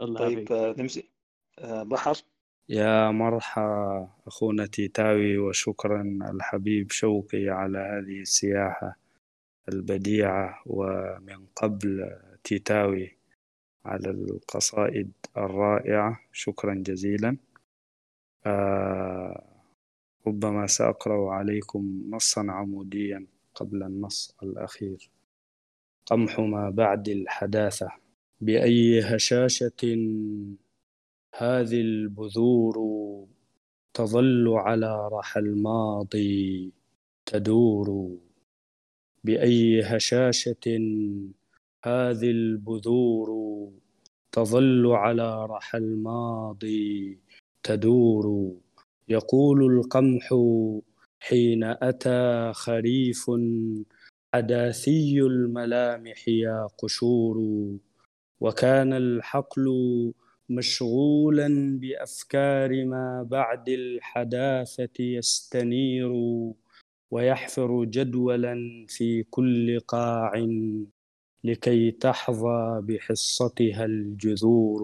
الله 0.00 0.18
طيب 0.18 0.52
آه، 0.52 0.74
نمشي. 0.78 1.10
آه، 1.58 1.82
بحر. 1.82 2.16
يا 2.68 3.10
مرحى 3.10 4.06
أخونا 4.26 4.66
تيتاوي 4.66 5.38
وشكرا 5.38 6.18
الحبيب 6.34 6.90
شوقي 6.90 7.48
على 7.48 7.78
هذه 7.78 8.20
السياحة 8.20 8.96
البديعة. 9.68 10.62
ومن 10.66 11.46
قبل 11.56 12.18
تيتاوي 12.44 13.18
على 13.84 14.10
القصائد 14.10 15.12
الرائعة 15.36 16.20
شكرا 16.32 16.74
جزيلا. 16.74 17.36
آه 18.46 19.51
ربما 20.26 20.66
سأقرأ 20.66 21.30
عليكم 21.30 22.02
نصا 22.10 22.46
عموديا 22.48 23.26
قبل 23.54 23.82
النص 23.82 24.36
الأخير. 24.42 25.10
قمح 26.06 26.40
ما 26.40 26.70
بعد 26.70 27.08
الحداثة. 27.08 27.88
بأي 28.40 29.00
هشاشة 29.00 29.82
هذه 31.34 31.80
البذور 31.80 32.76
تظل 33.94 34.48
على 34.48 35.08
رحى 35.12 35.40
الماضي 35.40 36.72
تدور؟ 37.26 38.18
بأي 39.24 39.82
هشاشة 39.82 40.66
هذه 41.84 42.30
البذور 42.30 43.28
تظل 44.32 44.86
على 44.86 45.46
رحى 45.46 45.78
الماضي 45.78 47.18
تدور؟ 47.62 48.56
يقول 49.12 49.58
القمح 49.72 50.34
حين 51.20 51.64
أتى 51.64 52.52
خريف 52.54 53.30
حداثي 54.34 55.20
الملامح 55.20 56.28
يا 56.28 56.66
قشور 56.78 57.36
وكان 58.40 58.92
الحقل 58.92 59.66
مشغولا 60.48 61.78
بأفكار 61.80 62.84
ما 62.84 63.22
بعد 63.30 63.68
الحداثة 63.68 64.96
يستنير 65.00 66.12
ويحفر 67.10 67.84
جدولا 67.84 68.86
في 68.88 69.22
كل 69.22 69.80
قاع 69.80 70.32
لكي 71.44 71.90
تحظى 71.90 72.80
بحصتها 72.82 73.84
الجذور. 73.84 74.82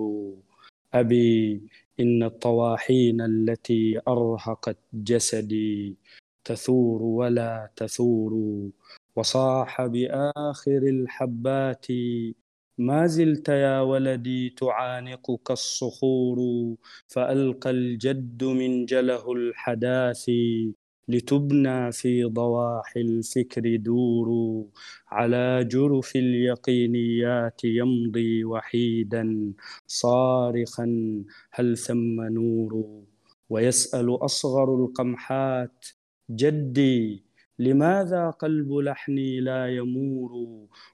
أبي 0.95 1.61
إن 2.01 2.23
الطواحين 2.23 3.21
التي 3.21 4.01
أرهقت 4.09 4.79
جسدي 4.93 5.97
تثور 6.45 7.03
ولا 7.03 7.71
تثور 7.77 8.33
وصاح 9.17 9.87
بآخر 9.87 10.79
الحبات 10.83 11.87
ما 12.79 13.07
زلت 13.07 13.49
يا 13.49 13.81
ولدي 13.81 14.51
تعانقك 14.51 15.51
الصخور 15.51 16.39
فألقى 17.09 17.71
الجد 17.71 18.45
منجله 18.45 19.33
الحداث. 19.33 20.31
لتبنى 21.09 21.93
في 21.93 22.25
ضواحي 22.25 23.01
الفكر 23.01 23.77
دور 23.77 24.29
على 25.09 25.65
جرف 25.65 26.17
اليقينيات 26.17 27.65
يمضي 27.65 28.45
وحيدا 28.45 29.53
صارخا 29.87 30.87
هل 31.51 31.77
ثم 31.77 32.23
نور؟ 32.23 33.03
ويسأل 33.51 34.25
أصغر 34.25 34.85
القمحات 34.85 35.87
جدي 36.31 37.25
لماذا 37.59 38.31
قلب 38.31 38.73
لحني 38.73 39.41
لا 39.41 39.67
يمور؟ 39.77 40.31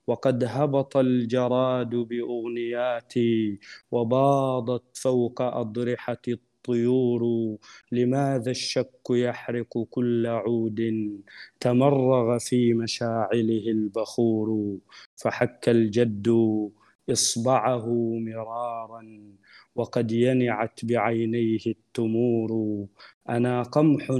وقد 0.07 0.45
هبط 0.45 0.97
الجراد 0.97 1.91
بأغنياتي 1.95 3.59
وباضت 3.91 4.97
فوق 4.97 5.43
أضرحة 5.43 6.23
الطيور 6.65 7.57
لماذا 7.93 8.51
الشك 8.51 9.11
يحرق 9.11 9.87
كل 9.91 10.27
عود؟ 10.27 10.81
تمرغ 11.61 12.39
في 12.39 12.75
مشاعله 12.75 13.65
البخور 13.69 14.79
فحك 15.17 15.69
الجد 15.69 16.29
إصبعه 17.11 17.87
مرارا 18.19 19.03
وقد 19.75 20.13
ينعت 20.13 20.85
بعينيه 20.85 21.65
التمور. 21.67 22.51
أنا 23.29 23.63
قمح 23.63 24.19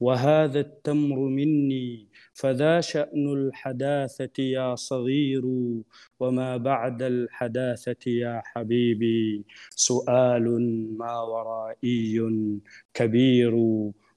وهذا 0.00 0.60
التمر 0.60 1.18
مني. 1.18 2.07
فذا 2.38 2.80
شأن 2.80 3.32
الحداثة 3.32 4.42
يا 4.42 4.74
صغير 4.74 5.44
وما 6.20 6.56
بعد 6.56 7.02
الحداثة 7.02 8.10
يا 8.10 8.42
حبيبي. 8.44 9.44
سؤال 9.70 10.44
ما 10.98 11.20
ورائي 11.20 12.22
كبير 12.94 13.54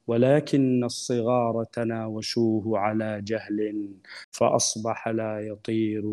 ولكن 0.08 0.84
الصغار 0.84 1.64
تناوشوه 1.64 2.80
على 2.80 3.22
جهل 3.22 3.90
فأصبح 4.32 5.08
لا 5.08 5.40
يطير. 5.40 6.06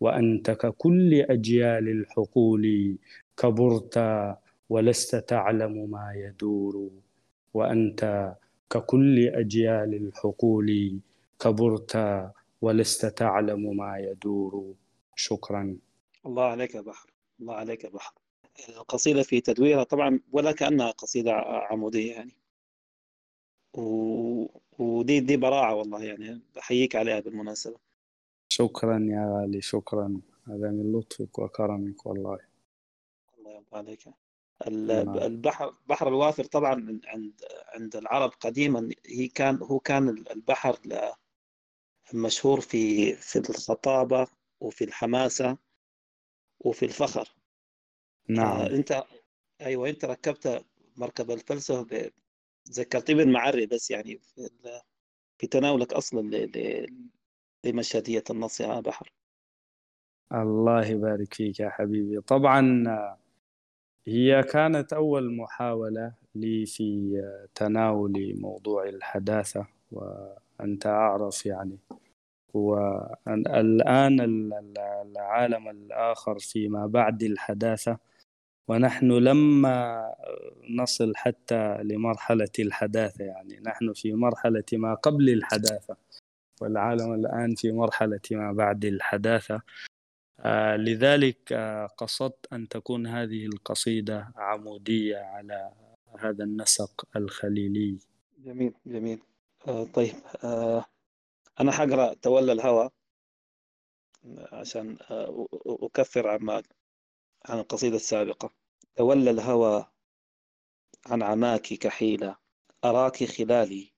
وأنت 0.00 0.50
ككل 0.50 1.14
أجيال 1.14 1.88
الحقول 1.88 2.96
كبرت 3.36 3.98
ولست 4.68 5.16
تعلم 5.16 5.90
ما 5.90 6.12
يدور. 6.14 6.90
وأنت 7.54 8.32
ككل 8.70 9.18
أجيال 9.28 9.94
الحقول 9.94 11.00
كبرت 11.42 11.92
ولست 12.60 13.06
تعلم 13.06 13.76
ما 13.76 13.98
يدور. 13.98 14.74
شكرا. 15.16 15.76
الله 16.26 16.44
عليك 16.44 16.74
يا 16.74 16.80
بحر. 16.80 17.10
الله 17.40 17.54
عليك 17.54 17.84
يا 17.84 17.88
بحر. 17.88 18.14
القصيدة 18.68 19.22
في 19.22 19.40
تدويرها 19.40 19.84
طبعا 19.84 20.20
ولا 20.32 20.52
كأنها 20.52 20.90
قصيدة 20.90 21.32
عمودية 21.70 22.12
يعني. 22.12 22.36
و... 23.74 24.46
ودي 24.78 25.20
دي 25.20 25.36
براعة 25.36 25.74
والله 25.74 26.04
يعني. 26.04 26.40
بحييك 26.56 26.96
عليها 26.96 27.20
بالمناسبة. 27.20 27.76
شكرا 28.48 28.98
يا 29.10 29.34
غالي 29.34 29.60
شكرا. 29.60 30.20
هذا 30.48 30.70
من 30.70 30.92
لطفك 30.92 31.38
وكرمك 31.38 32.06
والله. 32.06 32.38
الله 33.38 33.52
يرضى 33.54 33.66
عليك. 33.72 34.08
البحر 34.66 35.74
بحر 35.88 36.08
الوافر 36.08 36.44
طبعا 36.44 37.00
عند 37.06 37.32
عند 37.74 37.96
العرب 37.96 38.30
قديما 38.40 38.88
هي 39.06 39.28
كان 39.28 39.56
هو 39.62 39.78
كان 39.78 40.08
البحر 40.08 40.78
مشهور 42.14 42.60
في 42.60 43.14
في 43.14 43.38
الخطابة 43.38 44.26
وفي 44.60 44.84
الحماسة 44.84 45.58
وفي 46.60 46.84
الفخر. 46.84 47.28
نعم. 48.28 48.46
آه 48.60 48.66
انت 48.70 49.04
أيوه 49.60 49.88
أنت 49.88 50.04
ركبت 50.04 50.64
مركب 50.96 51.30
الفلسفة 51.30 52.10
ذكرتني 52.70 53.16
بالمعري 53.16 53.66
بس 53.66 53.90
يعني 53.90 54.18
في, 54.18 54.50
في 55.38 55.46
تناولك 55.46 55.92
أصلا 55.92 56.20
ل- 56.20 56.58
ل- 56.58 57.10
لمشهدية 57.64 58.24
النص 58.30 58.60
يا 58.60 58.80
بحر 58.80 59.12
الله 60.32 60.86
يبارك 60.86 61.34
فيك 61.34 61.60
يا 61.60 61.70
حبيبي. 61.70 62.20
طبعا 62.20 62.84
هي 64.06 64.42
كانت 64.42 64.92
أول 64.92 65.36
محاولة 65.36 66.14
لي 66.34 66.66
في 66.66 67.12
تناول 67.54 68.34
موضوع 68.40 68.88
الحداثة 68.88 69.66
وأنت 70.62 70.86
أعرف 70.86 71.46
يعني. 71.46 71.78
والآن 72.54 74.20
العالم 75.02 75.68
الآخر 75.68 76.38
فيما 76.38 76.86
بعد 76.86 77.22
الحداثة 77.22 77.98
ونحن 78.68 79.12
لما 79.12 80.06
نصل 80.70 81.12
حتى 81.16 81.82
لمرحلة 81.82 82.52
الحداثة 82.58 83.24
يعني 83.24 83.60
نحن 83.60 83.92
في 83.92 84.14
مرحلة 84.14 84.64
ما 84.72 84.94
قبل 84.94 85.28
الحداثة 85.30 85.96
والعالم 86.60 87.14
الآن 87.14 87.54
في 87.54 87.72
مرحلة 87.72 88.20
ما 88.30 88.52
بعد 88.52 88.84
الحداثة. 88.84 89.62
آه، 90.40 90.76
لذلك 90.76 91.52
آه، 91.52 91.86
قصدت 91.86 92.52
أن 92.52 92.68
تكون 92.68 93.06
هذه 93.06 93.46
القصيدة 93.46 94.28
عمودية 94.36 95.16
على 95.16 95.72
هذا 96.18 96.44
النسق 96.44 97.04
الخليلي. 97.16 97.98
جميل 98.44 98.72
جميل. 98.86 99.20
آه 99.68 99.84
طيب 99.84 100.14
آه 100.44 100.84
أنا 101.60 101.72
حقرأ 101.72 102.14
تولى 102.14 102.52
الهوى 102.52 102.90
عشان 104.52 104.98
آه 105.10 105.46
أكفر 105.66 106.28
عما 106.28 106.62
عن 107.44 107.58
القصيدة 107.58 107.96
السابقة. 107.96 108.50
تولى 108.96 109.30
الهوى 109.30 109.86
عن 111.06 111.22
عماك 111.22 111.62
كحيلة 111.62 112.36
أراك 112.84 113.24
خلالي 113.24 113.92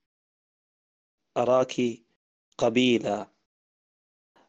أراك 1.37 1.81
قبيلة 2.57 3.27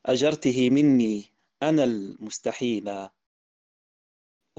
أجرته 0.07 0.71
مني 0.71 1.25
أنا 1.63 1.85
المستحيل 1.85 3.09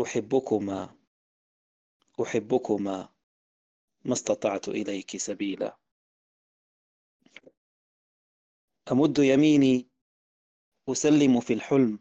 أحبكما 0.01 0.95
أحبكما 2.22 3.10
ما 4.05 4.14
استطعت 4.14 4.68
إليك 4.68 5.18
سبيلا. 5.18 5.78
أمد 8.91 9.19
يميني 9.19 9.88
أسلم 10.89 11.39
في 11.39 11.53
الحلم. 11.53 11.99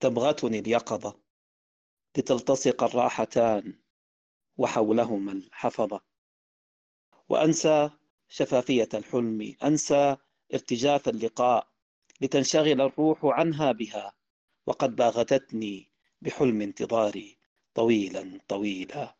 تبغتني 0.00 0.58
اليقظة 0.58 1.20
لتلتصق 2.18 2.82
الراحتان 2.82 3.78
وحولهما 4.56 5.32
الحفظة. 5.32 6.00
وأنسى 7.28 7.90
شفافية 8.28 8.88
الحلم 8.94 9.56
أنسى 9.64 10.16
ارتجاف 10.54 11.08
اللقاء 11.08 11.68
لتنشغل 12.20 12.80
الروح 12.80 13.24
عنها 13.24 13.72
بها. 13.72 14.12
وقد 14.66 14.96
باغتتني 14.96 15.90
بحلم 16.22 16.62
انتظاري 16.62 17.38
طويلا 17.74 18.40
طويلا. 18.48 19.16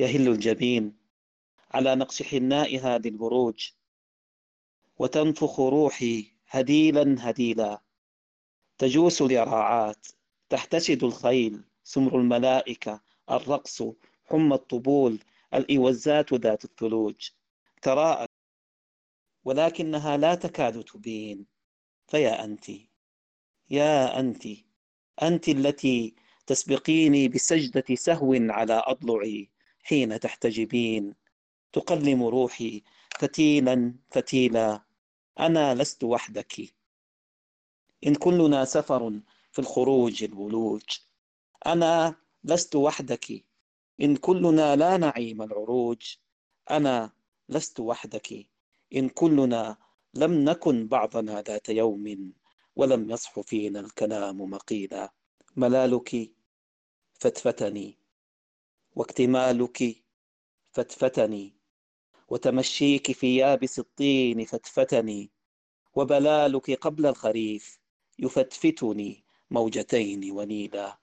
يهل 0.00 0.28
الجبين 0.28 0.98
على 1.70 1.94
نقش 1.94 2.22
حناء 2.22 2.78
هذه 2.78 3.08
البروج 3.08 3.70
وتنفخ 4.98 5.60
روحي 5.60 6.32
هديلا 6.48 7.16
هديلا. 7.20 7.82
تجوس 8.78 9.22
اليراعات 9.22 10.06
تحتشد 10.48 11.04
الخيل 11.04 11.64
سمر 11.84 12.20
الملائكة 12.20 13.00
الرقص 13.30 13.82
حمى 14.24 14.54
الطبول 14.54 15.18
الإوزات 15.54 16.34
ذات 16.34 16.64
الثلوج. 16.64 17.30
تراءت 17.82 18.30
ولكنها 19.44 20.16
لا 20.16 20.34
تكاد 20.34 20.82
تبين. 20.84 21.46
فيا 22.06 22.44
أنت 22.44 22.64
يا 23.70 24.20
أنت 24.20 24.42
أنت 25.22 25.48
التي 25.48 26.14
تسبقيني 26.46 27.28
بسجدة 27.28 27.94
سهو 27.94 28.34
على 28.34 28.82
أضلعي 28.86 29.50
حين 29.82 30.20
تحتجبين. 30.20 31.14
تقلم 31.72 32.22
روحي 32.24 32.82
فتيلا 33.18 33.94
فتيلا 34.10 34.82
أنا 35.40 35.74
لست 35.74 36.04
وحدك. 36.04 36.74
إن 38.06 38.14
كلنا 38.14 38.64
سفر 38.64 39.20
في 39.52 39.58
الخروج 39.58 40.24
الولوج 40.24 40.82
أنا 41.66 42.16
لست 42.44 42.76
وحدك. 42.76 43.44
إن 44.00 44.16
كلنا 44.16 44.76
لا 44.76 44.96
نعيم 44.96 45.42
العروج 45.42 46.16
أنا 46.70 47.12
لست 47.48 47.80
وحدك. 47.80 48.46
إن 48.94 49.08
كلنا 49.08 49.76
لم 50.14 50.32
نكن 50.44 50.88
بعضنا 50.88 51.42
ذات 51.42 51.68
يوم 51.68 52.32
ولم 52.76 53.10
يصح 53.10 53.40
فينا 53.40 53.80
الكلام 53.80 54.40
مقيلا. 54.40 55.12
ملالك 55.56 56.30
فتفتني 57.14 57.98
واكتمالك 58.96 60.04
فتفتني 60.72 61.56
وتمشيك 62.28 63.12
في 63.12 63.36
يابس 63.36 63.78
الطين 63.78 64.44
فتفتني 64.44 65.30
وبلالك 65.94 66.70
قبل 66.70 67.06
الخريف 67.06 67.78
يفتفتني 68.18 69.24
موجتين 69.50 70.30
ونيلا. 70.30 70.98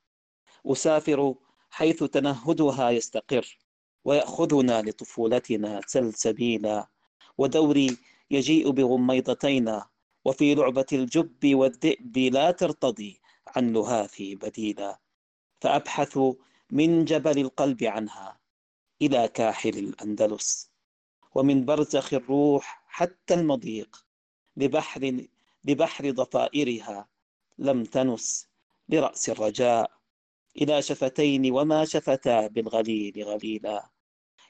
أسافر 0.65 1.35
حيث 1.69 2.03
تنهدها 2.03 2.89
يستقر 2.89 3.57
ويأخذنا 4.05 4.81
لطفولتنا 4.81 5.81
سلسبيلا. 5.87 6.89
ودوري 7.37 7.97
يجيء 8.31 8.69
بغميضتينا 8.69 9.89
وفي 10.25 10.55
لعبة 10.55 10.85
الجب 10.93 11.55
والذئب 11.55 12.17
لا 12.17 12.51
ترتضي 12.51 13.21
عن 13.47 13.73
لهاثي 13.73 14.35
بديلا. 14.35 14.99
فأبحث 15.61 16.19
من 16.71 17.05
جبل 17.05 17.39
القلب 17.39 17.83
عنها 17.83 18.39
إلى 19.01 19.27
كاحل 19.27 19.77
الأندلس. 19.77 20.70
ومن 21.35 21.65
برزخ 21.65 22.13
الروح 22.13 22.83
حتى 22.87 23.33
المضيق 23.33 24.05
لبحر 24.57 25.27
لبحر 25.65 26.11
ضفائرها 26.11 27.07
لم 27.57 27.83
تنس 27.83 28.47
لرأس 28.89 29.29
الرجاء. 29.29 29.91
إلى 30.61 30.81
شفتين 30.81 31.51
وما 31.51 31.85
شفتا 31.85 32.47
بالغليل 32.47 33.23
غليلا. 33.23 33.89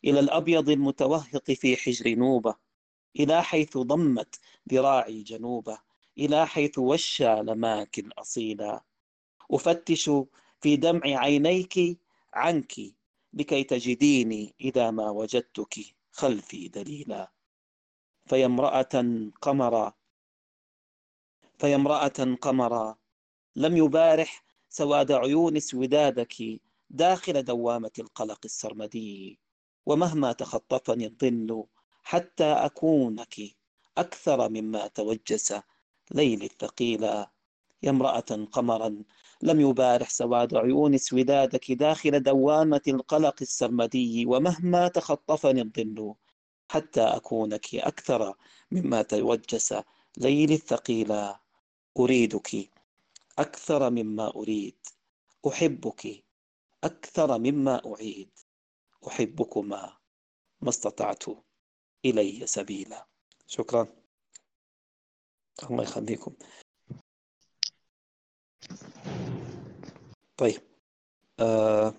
إلى 0.06 0.20
الأبيض 0.20 0.70
المتوهق 0.70 1.52
في 1.52 1.78
حجر 1.78 2.16
نوبة. 2.16 2.56
إلى 3.20 3.44
حيث 3.44 3.78
ضمت 3.78 4.40
ذراعي 4.72 5.24
جنوبة 5.24 5.78
إلى 6.18 6.48
حيث 6.48 6.80
وشى 6.80 7.36
لماك 7.36 8.06
أصيلا. 8.18 8.82
أفتش 9.52 10.12
في 10.62 10.76
دمع 10.76 11.02
عينيك 11.06 12.00
عنك 12.34 12.74
لكي 13.34 13.64
تجديني 13.64 14.54
إذا 14.62 14.92
ما 14.92 15.10
وجدتك. 15.10 15.76
خلفي 16.22 16.68
دليلا. 16.68 17.32
فيا 18.26 18.46
امرأة 18.46 18.94
قمرا. 19.42 19.94
فيا 21.60 21.76
امرأة 21.76 22.38
قمرا. 22.42 22.98
لم 23.56 23.78
يبارح 23.78 24.44
سواد 24.70 25.12
عيون 25.12 25.60
سودادك 25.60 26.36
داخل 26.90 27.44
دوامة 27.44 27.92
القلق 28.00 28.40
السرمدي. 28.46 29.40
ومهما 29.86 30.32
تخطفني 30.32 31.06
الظل 31.06 31.66
حتى 32.04 32.52
أكونك 32.68 33.36
أكثر 33.98 34.50
مما 34.50 34.88
توجس 34.88 35.54
ليلي 36.12 36.46
الثقيلا. 36.46 37.32
يا 37.84 37.90
امرأة 37.90 38.48
قمرا 38.52 39.04
لم 39.42 39.60
يبارح 39.60 40.10
سواد 40.10 40.56
عيون 40.56 40.98
سودادك 40.98 41.72
داخل 41.72 42.24
دوامة 42.24 42.82
القلق 42.88 43.36
السرمدي 43.42 44.26
ومهما 44.26 44.88
تخطفني 44.88 45.62
الظل 45.62 46.14
حتى 46.70 47.02
أكونك 47.02 47.76
أكثر 47.76 48.36
مما 48.72 49.02
توجس 49.02 49.76
ليلي 50.18 50.54
الثقيلا 50.54 51.40
أريدك 52.00 52.70
أكثر 53.40 53.90
مما 53.90 54.36
أريد. 54.36 54.78
أحبك 55.48 56.24
أكثر 56.84 57.40
مما 57.40 57.82
أعيد. 57.94 58.30
أحبكما 59.08 59.98
ما 60.62 60.70
استطعت 60.70 61.24
إلي 62.06 62.48
سبيلا. 62.48 63.08
شكرا. 63.48 63.88
الله 65.64 65.84
يخليكم. 65.84 66.34
طيب. 70.42 70.62
آه 71.40 71.94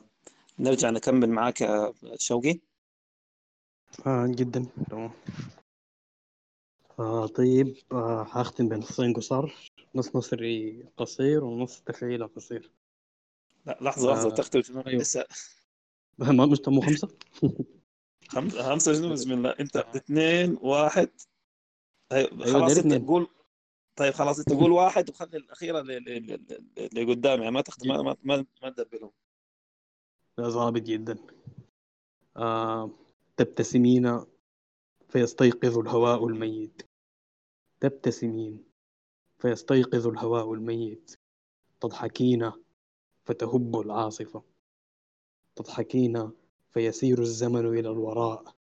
نرجع 0.59 0.91
نكمل 0.91 1.31
معاك 1.31 1.61
يا 1.61 1.93
شوقي. 2.19 2.61
آه 4.07 4.27
جدا. 4.27 4.67
تمام. 4.91 5.11
آه 6.99 7.27
طيب 7.27 7.77
آه 7.93 8.23
هختم 8.23 8.69
بنصين 8.69 9.13
قصار. 9.15 9.55
نص 9.95 10.17
نصري 10.17 10.85
قصير 10.97 11.45
ونص 11.45 11.81
تفعيلة 11.81 12.27
قصير. 12.27 12.71
لا 13.67 13.79
لحظة 13.81 14.13
لحظة 14.13 14.29
آه، 14.31 14.35
تختلف 14.35 14.71
أيوه. 14.71 15.01
لسه 15.03 15.25
ما 16.19 16.47
مش 16.47 16.59
مو 16.69 16.81
خمسة؟ 16.81 17.09
خمسة 18.29 18.63
خمسة 18.63 18.95
شنو 18.95 19.13
بسم 19.13 19.33
الله. 19.33 19.51
انت 19.61 19.77
آه. 19.77 19.97
اثنين 19.97 20.59
واحد. 20.63 21.11
طيب 22.09 22.43
أيوة، 22.43 22.53
خلاص 22.53 22.73
داير 22.73 22.85
انت 22.85 22.93
اثنين. 22.93 23.07
قول. 23.07 23.29
طيب 23.97 24.13
خلاص 24.13 24.39
انت 24.39 24.53
قول 24.53 24.73
واحد 24.73 25.11
وخلي 25.11 25.37
الأخيرة 25.37 25.81
اللي, 25.81 27.05
قدامي 27.05 27.43
يعني 27.43 27.55
ما 27.55 27.61
تخت 27.61 27.87
ما 27.87 28.03
ما 28.03 28.17
ما, 28.23 28.47
ما 28.63 28.71
تدبرهم 28.71 29.11
لا 30.39 30.49
ظابط 30.49 30.81
جدا. 30.83 31.17
آه 32.37 32.91
تبتسمين 33.37 34.21
فيستيقظ 35.09 35.79
الهواء 35.79 36.27
الميت. 36.27 36.83
تبتسمين 37.81 38.65
فيستيقظ 39.39 40.07
الهواء 40.07 40.53
الميت. 40.53 41.15
تضحكين 41.81 42.53
فتهب 43.25 43.81
العاصفة. 43.81 44.43
تضحكين 45.57 46.31
فيسير 46.71 47.21
الزمن 47.21 47.67
إلى 47.67 47.91
الوراء. 47.91 48.55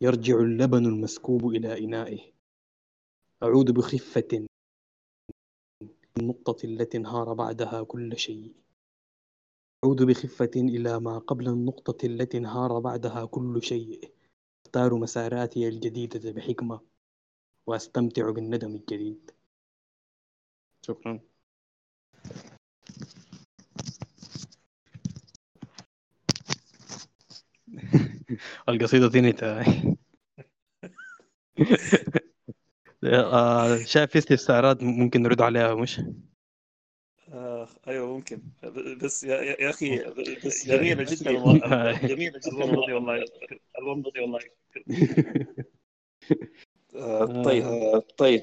يرجع 0.00 0.34
اللبن 0.34 0.86
المسكوب 0.86 1.46
إلى 1.48 1.84
إنائه. 1.84 2.32
أعود 3.42 3.70
بخفة 3.70 4.46
النقطة 6.18 6.66
التي 6.66 6.98
انهار 6.98 7.32
بعدها 7.34 7.82
كل 7.82 8.18
شيء. 8.18 8.54
أعود 9.84 10.02
بخفة 10.02 10.50
إلى 10.56 11.00
ما 11.00 11.18
قبل 11.18 11.48
النقطة 11.48 12.06
التي 12.06 12.38
انهار 12.38 12.78
بعدها 12.80 13.24
كل 13.24 13.62
شيء. 13.62 14.12
أختار 14.66 14.94
مساراتي 14.94 15.68
الجديدة 15.68 16.32
بحكمة 16.32 16.80
وأستمتع 17.66 18.30
بالندم 18.30 18.74
الجديد. 18.74 19.30
شكرا. 20.82 21.20
القصيدة 28.68 29.08
دي 29.08 29.34
آه، 33.04 33.78
شايف 33.84 34.10
في 34.10 34.18
استفسارات 34.18 34.82
ممكن 34.82 35.22
نرد 35.22 35.40
عليها 35.42 35.74
مش؟ 35.74 36.00
آه 37.32 37.68
أيوه 37.88 38.14
ممكن. 38.14 38.42
بس 39.02 39.24
يا, 39.24 39.40
يا 39.40 39.70
أخي 39.70 39.98
بس 40.46 40.66
جميلة 40.70 41.02
جدا. 41.02 41.32
جميلة 42.14 42.40
جدا 42.46 42.56
والله 42.56 42.94
والله. 42.94 43.24
الومضتي 43.78 44.20
والله. 44.20 44.38
آه 46.96 47.42
طيب 47.42 47.64
آه. 47.64 47.98
طيب. 48.16 48.42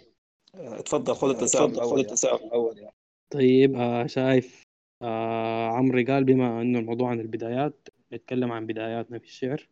تفضل 0.86 1.16
خذ 1.16 1.30
التساؤل 1.30 1.76
خذ 1.76 2.00
التساؤل 2.00 2.44
الأول 2.48 2.78
يعني. 2.78 2.96
طيب 3.30 3.76
آه 3.76 4.06
شايف 4.08 4.64
آه 5.02 5.68
عمري 5.68 6.04
قال 6.04 6.24
بما 6.24 6.62
إنه 6.62 6.80
الموضوع 6.80 7.10
عن 7.10 7.20
البدايات 7.20 7.88
نتكلم 8.14 8.52
عن 8.52 8.66
بداياتنا 8.68 9.20
في 9.20 9.26
الشعر 9.26 9.70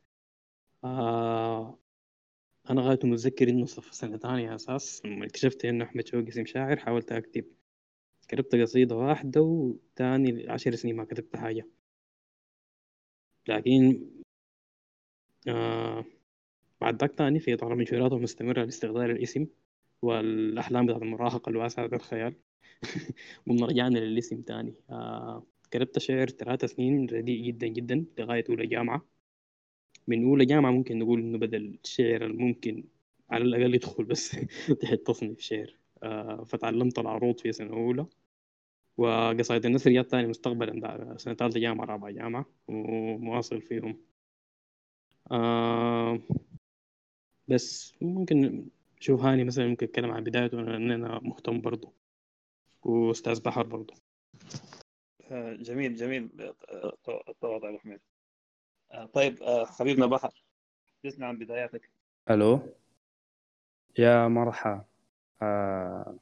آه 0.84 1.80
أنا 2.70 2.82
غاية 2.82 3.00
متذكر 3.04 3.50
إنه 3.50 3.66
في 3.66 3.96
سنة 3.96 4.18
ثانية 4.18 4.56
أساس 4.56 5.06
لما 5.06 5.26
اكتشفت 5.26 5.66
إنه 5.66 5.86
أحمد 5.86 6.08
شوقي 6.08 6.46
شاعر 6.46 6.78
حاولت 6.78 7.12
أكتب 7.12 7.46
كتبت 8.28 8.56
قصيدة 8.56 8.96
واحدة 8.96 9.42
وتاني 9.42 10.50
عشر 10.50 10.76
سنين 10.76 10.96
ما 10.96 11.04
كتبت 11.06 11.36
حاجة. 11.36 11.68
لكن 13.48 14.10
آه 15.48 16.06
بعد 16.82 17.02
ذاك 17.02 17.16
تاني 17.16 17.40
في 17.40 17.54
إطار 17.54 17.76
منشوراته 17.76 18.16
المستمرة 18.18 18.64
لاستغلال 18.64 19.12
الاسم 19.12 19.48
والأحلام 20.02 20.86
بتاعت 20.86 21.02
المراهقة 21.02 21.50
الواسعة 21.50 21.86
الخيال. 21.86 22.36
قمنا 23.48 23.66
رجعنا 23.66 24.00
للاسم 24.00 24.42
تاني. 24.42 24.76
آه 24.90 25.46
كتبت 25.72 26.00
شعر 26.00 26.28
ثلاثة 26.30 26.68
سنين 26.68 27.08
رديء 27.10 27.46
جدا 27.48 27.68
جدا 27.68 28.06
لغاية 28.20 28.44
أولى 28.50 28.68
جامعة. 28.68 29.19
من 30.10 30.24
أولى 30.26 30.45
جامعة 30.45 30.72
ممكن 30.72 30.99
نقول 30.99 31.20
إنه 31.20 31.38
بدأ 31.38 31.57
الشعر 31.57 32.26
الممكن 32.26 32.84
على 33.30 33.43
الأقل 33.43 33.76
يدخل 33.76 34.03
بس 34.03 34.32
تحت 34.82 34.93
تصنيف 35.05 35.39
شعر 35.39 35.76
آه 36.03 36.43
فتعلمت 36.43 36.99
العروض 36.99 37.39
في 37.39 37.51
سنة 37.51 37.74
أولى 37.74 38.05
وقصايد 38.97 39.66
النثر 39.66 39.91
جات 39.91 40.12
تاني 40.12 40.28
مستقبلا 40.28 40.82
بعد 40.82 41.18
سنة 41.18 41.34
ثالثة 41.34 41.60
جامعة 41.60 41.86
رابعة 41.86 42.12
جامعة 42.12 42.45
ومواصل 42.68 43.62
فيهم 43.62 43.97
آه 45.32 46.20
بس 47.47 47.93
ممكن 48.01 48.70
شوف 48.99 49.22
هاني 49.22 49.43
مثلا 49.43 49.68
ممكن 49.68 49.86
يتكلم 49.86 50.12
عن 50.12 50.24
بدايته 50.24 50.62
لأن 50.62 50.91
أنا 50.91 51.20
مهتم 51.24 51.62
برضه 51.62 51.93
وأستاذ 52.84 53.41
بحر 53.41 53.64
برضه 53.64 53.93
آه 55.32 55.53
جميل 55.53 55.95
جميل 55.95 56.30
آه، 56.70 56.97
التواضع 57.30 57.70
ابو 57.70 57.78
حميد 57.78 57.99
آه 57.99 58.19
طيب 59.14 59.44
آه 59.44 59.66
حبيبنا 59.66 60.06
بحر 60.06 60.44
حدثنا 61.04 61.28
عن 61.28 61.38
بداياتك. 61.38 61.90
ألو؟ 62.30 62.60
يا 63.98 64.28
مرحى 64.28 64.82
آه 65.42 66.20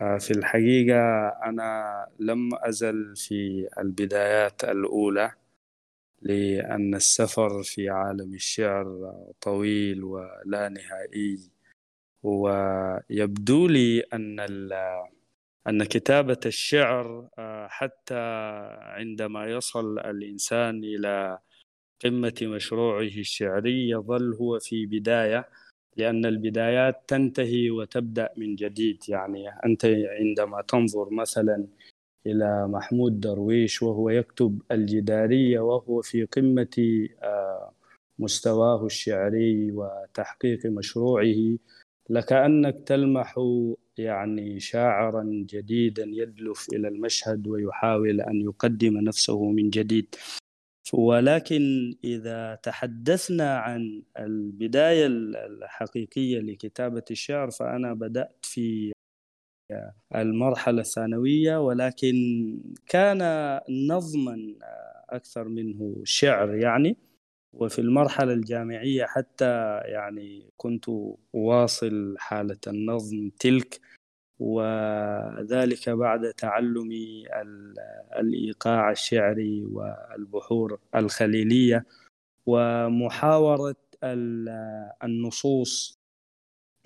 آه، 0.00 0.18
في 0.18 0.30
الحقيقة 0.30 1.28
أنا 1.28 2.06
لم 2.18 2.54
أزل 2.54 3.16
في 3.16 3.68
البدايات 3.78 4.64
الأولى 4.64 5.32
لأن 6.22 6.94
السفر 6.94 7.62
في 7.62 7.88
عالم 7.88 8.34
الشعر 8.34 9.14
طويل 9.40 10.04
ولا 10.04 10.68
نهائي 10.68 11.50
ويبدو 12.22 13.66
لي 13.66 14.00
أن 14.00 14.40
أن 15.68 15.84
كتابة 15.84 16.40
الشعر 16.46 17.28
آه، 17.38 17.68
حتى 17.68 18.20
عندما 18.80 19.46
يصل 19.46 19.98
الإنسان 19.98 20.84
إلى 20.84 21.38
قمة 22.04 22.34
مشروعه 22.42 23.02
الشعري 23.02 23.90
يظل 23.90 24.34
هو 24.34 24.58
في 24.58 24.86
بداية 24.86 25.48
لأن 25.96 26.26
البدايات 26.26 27.02
تنتهي 27.08 27.70
وتبدأ 27.70 28.30
من 28.36 28.54
جديد. 28.54 29.02
يعني 29.08 29.48
أنت 29.48 29.84
عندما 30.20 30.62
تنظر 30.62 31.10
مثلا 31.10 31.66
إلى 32.26 32.68
محمود 32.68 33.20
درويش 33.20 33.82
وهو 33.82 34.10
يكتب 34.10 34.62
الجدارية 34.72 35.60
وهو 35.60 36.02
في 36.02 36.24
قمة 36.24 37.06
آه، 37.22 37.72
مستواه 38.18 38.86
الشعري 38.86 39.72
وتحقيق 39.72 40.66
مشروعه 40.66 41.58
لكأنك 42.10 42.82
تلمح 42.86 43.40
يعني 43.98 44.60
شاعرا 44.60 45.24
جديدا 45.24 46.04
يدلف 46.06 46.66
إلى 46.72 46.88
المشهد 46.88 47.48
ويحاول 47.48 48.20
أن 48.20 48.40
يقدم 48.40 48.98
نفسه 48.98 49.50
من 49.50 49.70
جديد. 49.70 50.14
ولكن 50.94 51.94
إذا 52.04 52.54
تحدثنا 52.54 53.58
عن 53.58 54.02
البداية 54.18 55.06
الحقيقية 55.06 56.38
لكتابة 56.40 57.04
الشعر 57.10 57.50
فأنا 57.50 57.94
بدأت 57.94 58.46
في 58.46 58.92
المرحلة 60.14 60.80
الثانوية 60.80 61.56
ولكن 61.56 62.14
كان 62.86 63.20
نظما 63.90 64.54
أكثر 65.10 65.48
منه 65.48 66.00
شعر 66.04 66.54
يعني. 66.54 66.96
وفي 67.52 67.78
المرحلة 67.78 68.32
الجامعية 68.32 69.04
حتى 69.04 69.80
يعني 69.84 70.50
كنت 70.56 70.84
أواصل 71.34 72.14
حالة 72.18 72.58
النظم 72.66 73.30
تلك 73.40 73.80
وذلك 74.40 75.88
بعد 75.90 76.32
تعلم 76.32 76.90
ال- 77.42 77.74
الإيقاع 78.18 78.90
الشعري 78.90 79.64
والبحور 79.72 80.78
الخليلية 80.94 81.84
ومحاورة 82.46 83.76
ال- 84.04 84.90
النصوص 85.04 85.98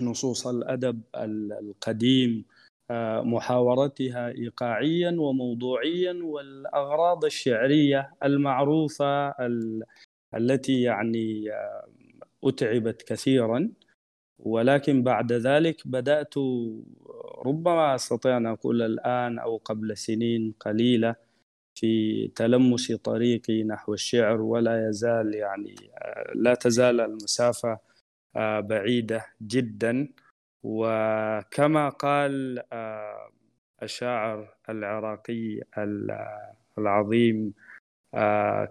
نصوص 0.01 0.47
الأدب 0.47 1.01
ال- 1.17 1.53
القديم 1.53 2.45
آه، 2.91 3.23
محاورتها 3.23 4.29
إيقاعيا 4.29 5.11
وموضوعيا 5.19 6.19
والأغراض 6.23 7.25
الشعرية 7.25 8.11
المعروفة 8.25 9.29
ال- 9.29 9.83
التي 10.35 10.83
يعني 10.83 11.53
آه، 11.53 11.89
أتعبت 12.45 13.03
كثيرا. 13.03 13.69
ولكن 14.43 15.03
بعد 15.03 15.33
ذلك 15.33 15.83
بدأت 15.89 16.35
ربما 17.47 17.95
أستطيع 17.95 18.37
أن 18.37 18.47
أقول 18.47 18.83
الآن 18.83 19.39
أو 19.39 19.57
قبل 19.57 19.97
سنين 19.97 20.55
قليلة 20.61 21.15
في 21.75 22.29
تلمس 22.29 22.93
طريقي 22.93 23.63
نحو 23.65 23.95
الشعر 23.95 24.41
ولا 24.41 24.89
يزال 24.89 25.35
يعني 25.35 25.75
آه، 25.99 26.33
لا 26.35 26.55
تزال 26.55 27.01
المسافة 27.01 27.79
آه، 28.37 28.61
بعيدة 28.61 29.27
جدا. 29.43 30.09
وكما 30.65 31.89
قال 31.89 32.63
آه، 32.73 33.31
الشاعر 33.83 34.55
العراقي 34.69 35.61
ال- 35.79 36.19
العظيم 36.79 37.53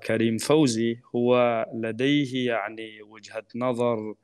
كريم 0.07 0.37
فوزي 0.37 0.99
هو 1.15 1.65
لديه 1.73 2.47
يعني 2.51 3.01
وجهة 3.01 3.43
نظر 3.55 4.15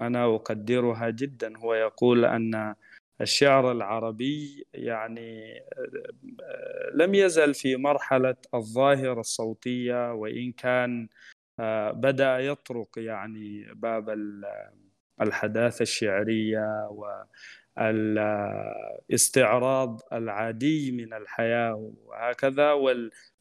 أنا 0.00 0.34
أقدرها 0.34 1.10
جدا. 1.10 1.58
هو 1.58 1.74
يقول 1.74 2.24
أن 2.24 2.74
الشعر 3.20 3.72
العربي 3.72 4.66
يعني 4.74 5.60
لم 6.94 7.14
يزل 7.14 7.54
في 7.54 7.76
مرحلة 7.76 8.36
الظاهرة 8.54 9.20
الصوتية 9.20 10.12
وإن 10.12 10.52
كان 10.52 11.08
بدأ 11.92 12.38
يطرق 12.38 12.88
يعني 12.96 13.66
باب 13.74 14.16
الحداثة 15.20 15.82
الشعرية 15.82 16.90
والإستعراض 19.08 20.00
العادي 20.12 20.92
من 20.92 21.14
الحياة 21.14 21.92
وهكذا 22.04 22.72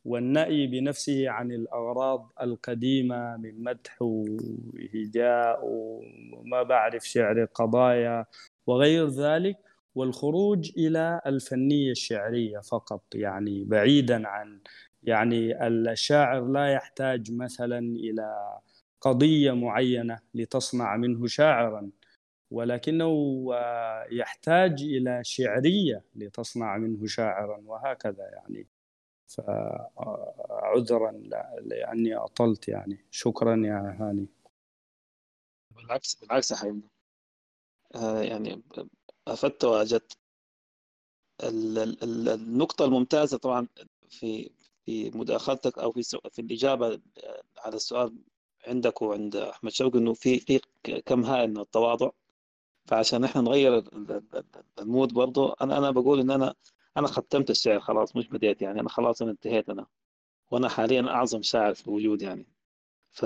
والنأي 0.06 0.68
بنفسه 0.68 1.30
عن 1.30 1.52
الأغراض 1.52 2.32
القديمة 2.42 3.38
من 3.38 3.64
مدح 3.64 4.02
وهجاء 4.02 5.60
وما 5.64 6.64
بعرف 6.64 7.04
شعر 7.08 7.46
قضايا 7.46 8.26
وغير 8.68 9.08
ذلك 9.08 9.58
والخروج 9.96 10.72
إلى 10.78 11.22
الفنية 11.26 11.92
الشعرية 11.92 12.60
فقط 12.60 13.04
يعني 13.16 13.64
بعيدا 13.64 14.28
عن 14.28 14.60
يعني 15.04 15.68
الشاعر 15.68 16.46
لا 16.46 16.74
يحتاج 16.74 17.32
مثلا 17.32 17.80
إلى 17.80 18.58
قضية 19.02 19.52
معينة 19.52 20.20
لتصنع 20.34 20.98
منه 20.98 21.28
شاعرا 21.28 21.90
ولكنه 22.52 23.46
يحتاج 24.12 24.82
إلى 24.82 25.20
شعرية 25.24 26.04
لتصنع 26.16 26.78
منه 26.78 27.06
شاعرا 27.06 27.62
وهكذا 27.66 28.24
يعني. 28.34 28.68
فعذرا 29.30 31.12
لأني 31.62 32.16
أطلت 32.16 32.68
يعني. 32.68 33.06
شكرا 33.12 33.56
يا 33.66 33.98
هاني. 34.00 34.28
بالعكس 35.76 36.16
بالعكس 36.16 36.52
يا 36.52 36.82
آه 37.96 38.22
يعني 38.22 38.62
أفدت 39.28 39.64
وأجدت 39.64 40.18
النقطة 41.44 42.86
الممتازة 42.86 43.38
طبعا 43.38 43.68
في 44.10 44.52
في 44.86 45.12
مداخلتك 45.12 45.80
أو 45.80 45.92
في 45.92 46.04
في 46.32 46.42
الإجابة 46.42 47.02
على 47.58 47.76
السؤال 47.76 48.16
عندك 48.68 49.02
وعند 49.02 49.36
أحمد 49.36 49.72
شوقي 49.72 50.00
إنه 50.00 50.14
في 50.14 50.40
في 50.40 50.60
كم 51.06 51.24
هائل 51.24 51.50
من 51.50 51.60
التواضع. 51.60 52.10
فعشان 52.86 53.24
إحنا 53.24 53.42
نغير 53.42 53.84
المود 54.80 55.14
برضه 55.14 55.56
أنا 55.62 55.78
أنا 55.78 55.92
بقول 55.92 56.20
إن 56.20 56.32
أنا 56.32 56.56
أنا 57.00 57.08
ختمت 57.08 57.50
الشعر 57.50 57.80
خلاص 57.80 58.16
مش 58.16 58.28
بديت 58.28 58.62
يعني 58.62 58.80
أنا 58.80 58.90
خلاص 58.90 59.22
أنا 59.22 59.32
انتهيت 59.32 59.70
أنا. 59.70 59.86
وأنا 60.52 60.70
حاليا 60.70 61.02
أعظم 61.02 61.42
شاعر 61.42 61.74
في 61.74 61.88
الوجود 61.88 62.22
يعني. 62.22 62.46
ف 63.12 63.26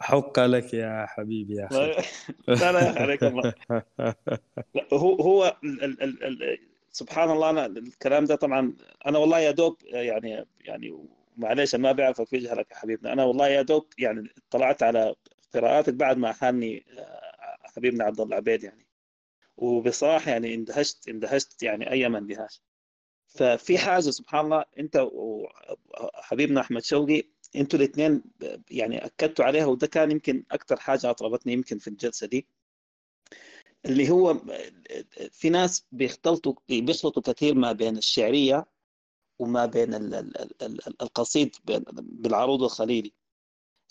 حق 0.00 0.40
لك 0.40 0.74
يا 0.74 1.06
حبيبي 1.08 1.54
يا 1.54 1.66
أخي. 1.66 2.02
لا 2.62 2.72
لا 2.72 3.02
عليك 3.02 3.22
الله. 3.22 3.54
لا 4.74 4.86
هو 4.92 5.14
هو 5.14 5.56
ال 5.64 6.02
ال 6.02 6.24
ال 6.24 6.58
سبحان 6.90 7.30
الله 7.30 7.50
أنا 7.50 7.66
الكلام 7.66 8.24
ده 8.24 8.34
طبعا 8.34 8.74
أنا 9.06 9.18
والله 9.18 9.38
يا 9.38 9.50
دوب 9.50 9.76
يعني 9.84 10.46
يعني 10.60 11.04
معليش 11.36 11.74
ما 11.74 11.92
بيعرفك 11.92 12.28
في 12.28 12.38
جهلك 12.38 12.70
يا 12.70 12.76
حبيبنا. 12.76 13.12
أنا 13.12 13.24
والله 13.24 13.48
يا 13.48 13.62
دوب 13.62 13.86
يعني 13.98 14.28
اطلعت 14.48 14.82
على 14.82 15.14
قراءاتك 15.54 15.94
بعد 15.94 16.16
ما 16.16 16.32
حاني 16.32 16.84
حبيبنا 17.76 18.04
عبد 18.04 18.20
الله 18.20 18.36
عبيد 18.36 18.64
يعني. 18.64 18.89
وبصراحة 19.60 20.30
يعني 20.30 20.54
اندهشت 20.54 21.08
اندهشت 21.08 21.62
يعني 21.62 21.90
ايما 21.92 22.18
اندهاش. 22.18 22.62
ففي 23.26 23.78
حاجة 23.78 24.00
سبحان 24.10 24.44
الله 24.44 24.64
أنت 24.78 25.08
وحبيبنا 25.12 26.60
أحمد 26.60 26.82
شوقي 26.84 27.22
أنتوا 27.56 27.78
الاثنين 27.78 28.22
يعني 28.70 29.04
أكدتوا 29.06 29.44
عليها 29.44 29.66
وده 29.66 29.86
كان 29.86 30.10
يمكن 30.10 30.44
أكثر 30.50 30.76
حاجة 30.76 31.10
أطربتني 31.10 31.52
يمكن 31.52 31.78
في 31.78 31.88
الجلسة 31.88 32.26
دي 32.26 32.46
اللي 33.86 34.10
هو 34.10 34.34
في 35.32 35.50
ناس 35.50 35.86
بيختلطوا 35.92 36.54
بيخلطوا 36.68 37.22
كثير 37.32 37.54
ما 37.54 37.72
بين 37.72 37.96
الشعرية 37.98 38.66
وما 39.38 39.66
بين 39.66 39.94
القصيد 41.02 41.56
بالعروض 41.98 42.62
الخليلي. 42.62 43.12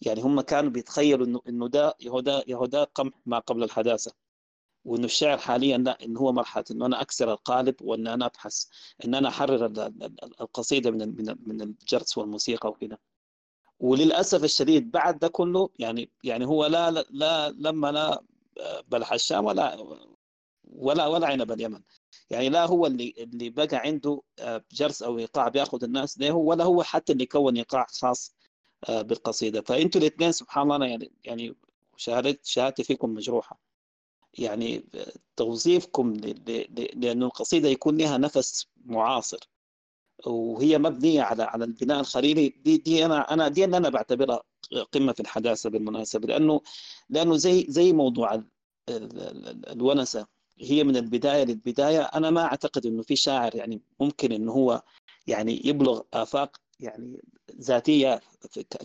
يعني 0.01 0.21
هم 0.21 0.41
كانوا 0.41 0.69
بيتخيلوا 0.71 1.25
انه 1.25 1.41
إنه 1.47 1.67
ده 1.67 1.95
يهودا 1.99 2.43
يهودا 2.47 2.83
قمح 2.83 3.13
ما 3.25 3.39
قبل 3.39 3.63
الحداثة. 3.63 4.13
وإنه 4.85 5.05
الشعر 5.05 5.37
حاليا 5.37 5.77
لا 5.77 5.97
إنه 6.05 6.19
هو 6.19 6.31
مرحلة 6.31 6.63
إنه 6.71 6.85
أنا 6.85 7.01
أكسر 7.01 7.31
القالب 7.31 7.75
وإن 7.81 8.07
أنا 8.07 8.25
أبحث 8.25 8.65
إن 9.05 9.15
أنا 9.15 9.29
أحرر 9.29 9.65
القصيدة 10.41 10.91
من 10.91 11.35
من 11.47 11.61
الجرس 11.61 12.17
والموسيقى 12.17 12.69
وكده. 12.69 12.99
وللأسف 13.79 14.43
الشديد 14.43 14.91
بعد 14.91 15.19
ده 15.19 15.27
كله 15.27 15.69
يعني 15.79 16.09
يعني 16.23 16.45
هو 16.45 16.65
لا 16.65 16.91
لا 16.91 17.49
لما 17.51 17.91
لا 17.91 18.23
بلح 18.87 19.13
الشام 19.13 19.45
ولا 19.45 19.77
ولا 20.63 21.07
ولا 21.07 21.27
عنب 21.27 21.51
اليمن. 21.51 21.81
يعني 22.29 22.49
لا 22.49 22.65
هو 22.65 22.85
اللي 22.85 23.13
اللي 23.17 23.49
بقى 23.49 23.67
عنده 23.71 24.21
جرس 24.71 25.03
أو 25.03 25.17
إيقاع 25.19 25.47
بيأخذ 25.47 25.83
الناس 25.83 26.17
ده 26.17 26.33
ولا 26.33 26.63
هو 26.63 26.83
حتى 26.83 27.13
اللي 27.13 27.25
كون 27.25 27.57
إيقاع 27.57 27.85
خاص 27.89 28.35
بالقصيدة. 28.89 29.61
فأنتوا 29.61 30.01
الاثنين 30.01 30.31
سبحان 30.31 30.71
الله 30.71 30.85
يعني 30.85 31.11
يعني 31.23 31.55
شهادت 31.97 32.45
شهادتي 32.45 32.83
فيكم 32.83 33.09
مجروحة. 33.13 33.68
يعني 34.39 34.85
توظيفكم 35.35 36.13
لأنه 36.95 37.25
القصيدة 37.25 37.69
يكون 37.69 37.97
لها 37.97 38.17
نفس 38.17 38.67
معاصر. 38.85 39.39
وهي 40.25 40.77
مبنية 40.77 41.21
على 41.21 41.43
على 41.43 41.65
البناء 41.65 41.99
الخليلي. 41.99 42.49
دي 42.49 42.77
دي 42.77 43.05
أنا 43.05 43.33
أنا 43.33 43.47
دي 43.47 43.65
اللي 43.65 43.77
أنا 43.77 43.89
بعتبرها 43.89 44.41
قمة 44.91 45.13
في 45.13 45.19
الحداثة 45.19 45.69
بالمناسبة 45.69 46.27
لأنه 46.27 46.61
لأنه 47.09 47.37
زي 47.37 47.65
زي 47.69 47.93
موضوع 47.93 48.43
الونسة. 49.69 50.27
هي 50.59 50.83
من 50.83 50.97
البداية 50.97 51.43
للبداية. 51.43 52.01
أنا 52.01 52.29
ما 52.29 52.41
أعتقد 52.43 52.85
إنه 52.85 53.01
في 53.03 53.15
شاعر 53.15 53.55
يعني 53.55 53.81
ممكن 53.99 54.31
إنه 54.31 54.51
هو 54.51 54.83
يعني 55.27 55.61
يبلغ 55.65 56.01
آفاق 56.13 56.57
يعني 56.79 57.21
ذاتية 57.61 58.21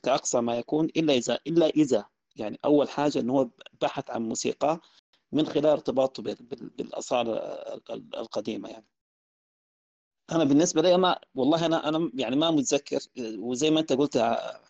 كأقصى 0.03 0.41
ما 0.41 0.57
يكون 0.59 0.85
إلا 0.97 1.15
إذا 1.15 1.39
إلا 1.47 1.67
إذا 1.67 2.05
يعني 2.37 2.59
أول 2.65 2.89
حاجة 2.89 3.19
إنه 3.21 3.33
هو 3.33 3.49
بحث 3.81 4.11
عن 4.11 4.23
موسيقى 4.29 4.81
من 5.35 5.47
خلال 5.47 5.67
ارتباطه 5.67 6.23
بالاصاله 6.79 7.37
القديمة 8.17 8.69
يعني. 8.69 8.87
أنا 10.33 10.45
بالنسبة 10.45 10.83
لي 10.83 10.97
ما 10.97 11.19
والله 11.35 11.67
أنا 11.67 11.89
أنا 11.89 12.11
يعني 12.15 12.37
ما 12.37 12.51
متذكر 12.51 12.99
وزي 13.19 13.71
ما 13.71 13.81
أنت 13.81 13.93
قلت 13.93 14.19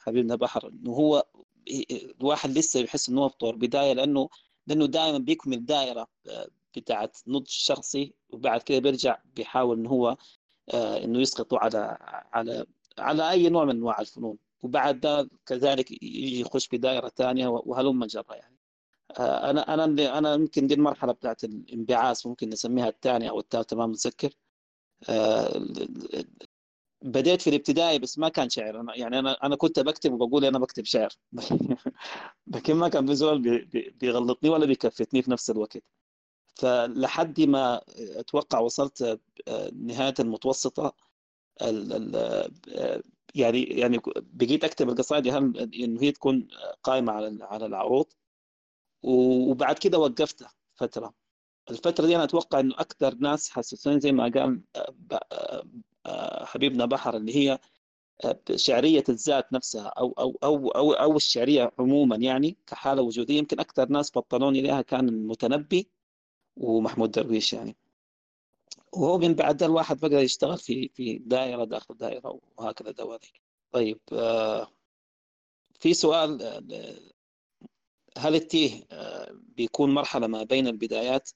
حبيبنا 0.04 0.34
بحر 0.36 0.68
إنه 0.68 0.90
هو 0.90 1.24
الواحد 2.20 2.50
لسه 2.58 2.80
يحس 2.80 3.08
إنه 3.08 3.20
هو 3.22 3.28
في 3.28 3.36
طور 3.36 3.56
بداية 3.56 3.92
لأنه 3.92 4.28
لأنه 4.66 4.86
دائما 4.86 5.18
بيكمل 5.18 5.66
دائره 5.66 6.08
بتاعت 6.76 7.18
نضج 7.26 7.48
شخصي 7.48 8.14
وبعد 8.30 8.62
كده 8.62 8.78
بيرجع 8.78 9.18
بيحاول 9.36 9.78
إنه 9.78 9.90
هو 9.90 10.16
إنه 10.74 11.20
يسقطه 11.20 11.58
على 11.58 11.98
على 12.32 12.66
على 12.98 13.30
أي 13.30 13.48
نوع 13.48 13.64
من 13.64 13.70
أنواع 13.70 14.00
الفنون. 14.00 14.38
وبعد 14.62 15.00
ده 15.00 15.30
كذلك 15.46 15.90
يجي 16.02 16.40
يخش 16.40 16.66
في 16.66 16.78
دائره 16.78 17.08
ثانية 17.08 17.48
وهلم 17.48 18.04
جرى 18.06 18.24
يعني. 18.30 18.53
أنا 19.20 19.74
أنا 19.74 20.18
أنا 20.18 20.34
يمكن 20.34 20.66
دي 20.66 20.74
المرحلة 20.74 21.12
بتاعت 21.12 21.44
الانبعاث 21.44 22.26
ممكن 22.26 22.48
نسميها 22.48 22.88
الثانية 22.88 23.30
أو 23.30 23.40
الثالثة 23.40 23.76
ما 23.76 23.86
متذكر. 23.86 24.30
بديت 27.02 27.42
في 27.42 27.50
الابتدائي 27.50 27.98
بس 27.98 28.18
ما 28.18 28.28
كان 28.28 28.50
شعر. 28.50 28.80
أنا 28.80 28.96
يعني 28.96 29.18
أنا 29.18 29.32
أنا 29.32 29.56
كنت 29.56 29.80
بكتب 29.80 30.12
وبقول 30.12 30.44
أنا 30.44 30.58
بكتب 30.58 30.84
شعر. 30.84 31.08
لكن 32.46 32.74
ما 32.74 32.88
كان 32.88 33.06
في 33.06 33.14
زول 33.14 33.66
بيغلطني 34.00 34.50
ولا 34.50 34.66
بيكفتني 34.66 35.22
في 35.22 35.30
نفس 35.30 35.50
الوقت. 35.50 35.82
فلحد 36.54 37.40
ما 37.40 37.80
أتوقع 37.98 38.58
وصلت 38.60 39.20
نهاية 39.74 40.14
المتوسطة 40.20 40.94
يعني 43.34 43.62
يعني 43.62 44.00
بقيت 44.16 44.64
أكتب 44.64 44.88
القصائد 44.88 45.26
إنه 45.74 46.02
هي 46.02 46.12
تكون 46.12 46.48
قائمة 46.82 47.12
على 47.12 47.38
على 47.40 47.66
العروض. 47.66 48.06
وبعد 49.04 49.78
كده 49.78 49.98
وقفتها 49.98 50.52
فترة. 50.74 51.14
الفترة 51.70 52.06
دي 52.06 52.16
أنا 52.16 52.24
أتوقع 52.24 52.60
إنه 52.60 52.74
أكثر 52.78 53.14
ناس 53.14 53.50
حسسوني 53.50 54.00
زي 54.00 54.12
ما 54.12 54.28
قال 54.34 54.60
حبيبنا 56.46 56.84
بحر 56.86 57.16
اللي 57.16 57.36
هي 57.36 57.58
شعريه 58.56 59.04
الذات 59.08 59.52
نفسها 59.52 59.86
أو 59.88 60.12
أو 60.18 60.38
أو 60.44 60.68
أو, 60.70 60.92
أو 60.92 61.16
الشعرية 61.16 61.72
عموما 61.78 62.16
يعني 62.16 62.56
كحالة 62.66 63.02
وجودية. 63.02 63.38
يمكن 63.38 63.60
أكثر 63.60 63.88
ناس 63.88 64.10
بطلوني 64.18 64.62
لها 64.62 64.82
كان 64.82 65.08
المتنبي 65.08 65.88
ومحمود 66.56 67.10
درويش 67.10 67.52
يعني. 67.52 67.76
وهو 68.92 69.18
من 69.18 69.34
بعد 69.34 69.56
ده 69.56 69.66
الواحد 69.66 70.00
بقى 70.00 70.24
يشتغل 70.24 70.58
في 70.58 70.88
في 70.88 71.18
دائرة 71.18 71.64
داخل 71.64 71.94
دائرة 71.96 72.40
وهكذا 72.56 72.90
دواليك 72.90 73.40
طيب 73.72 73.98
في 75.80 75.94
سؤال 75.94 76.38
هل 78.18 78.34
التيه 78.34 78.84
بيكون 79.32 79.94
مرحلة 79.94 80.26
ما 80.26 80.42
بين 80.42 80.66
البدايات 80.66 81.30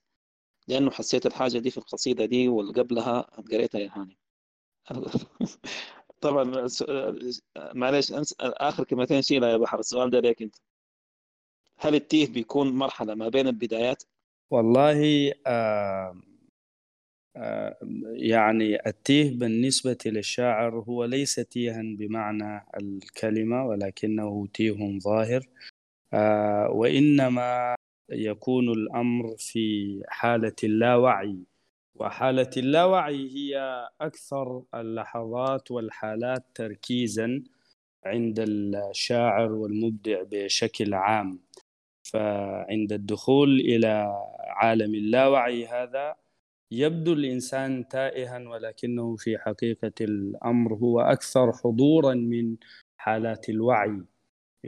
لأنه 0.68 0.90
حسيت 0.90 1.26
الحاجة 1.26 1.59
دي 1.59 1.70
في 1.70 1.78
القصيدة 1.78 2.24
دي 2.24 2.48
واللي 2.48 2.72
قبلها 2.72 3.20
قريتها 3.20 3.80
يا 3.80 3.90
هاني. 3.94 4.18
طبعا 6.20 6.68
معلش 7.56 8.12
آخر 8.40 8.84
كلمتين 8.84 9.22
شيلها 9.22 9.48
يا 9.50 9.56
بحر 9.56 9.78
السؤال 9.78 10.10
ده 10.10 10.20
ليك 10.20 10.42
أنت. 10.42 10.56
هل 11.78 11.94
التيه 11.94 12.26
بيكون 12.32 12.72
مرحلة 12.72 13.14
ما 13.14 13.28
بين 13.28 13.46
البدايات؟ 13.46 14.02
والله 14.50 15.32
آه 15.46 16.20
يعني 18.12 18.86
التيه 18.86 19.38
بالنسبة 19.38 19.98
للشاعر 20.06 20.78
هو 20.78 21.05
ليس 21.05 21.34
تيها 21.34 21.82
بمعنى 21.82 22.66
الكلمة 22.80 23.66
ولكنه 23.66 24.48
تيه 24.55 24.98
ظاهر. 24.98 25.42
آه، 25.46 25.68
وإنما 26.70 27.74
يكون 28.10 28.68
الأمر 28.68 29.35
في 29.39 30.01
حالة 30.09 30.56
اللاوعي. 30.64 31.36
وحالة 31.94 32.51
اللاوعي 32.56 33.28
هي 33.36 33.86
أكثر 34.01 34.62
اللحظات 34.74 35.70
والحالات 35.70 36.44
تركيزا 36.55 37.43
عند 38.05 38.40
الشاعر 38.40 39.52
والمبدع 39.52 40.22
بشكل 40.30 40.94
عام. 40.94 41.40
فعند 42.02 42.93
الدخول 42.93 43.60
إلى 43.60 44.06
عالم 44.40 44.94
اللاوعي 44.94 45.66
هذا 45.66 46.14
يبدو 46.72 47.12
الإنسان 47.12 47.89
تائها 47.89 48.39
ولكنه 48.48 49.16
في 49.16 49.39
حقيقة 49.39 49.93
الأمر 50.01 50.74
هو 50.74 51.01
أكثر 51.01 51.52
حضورا 51.52 52.14
من 52.14 52.56
حالات 52.97 53.48
الوعي. 53.48 54.02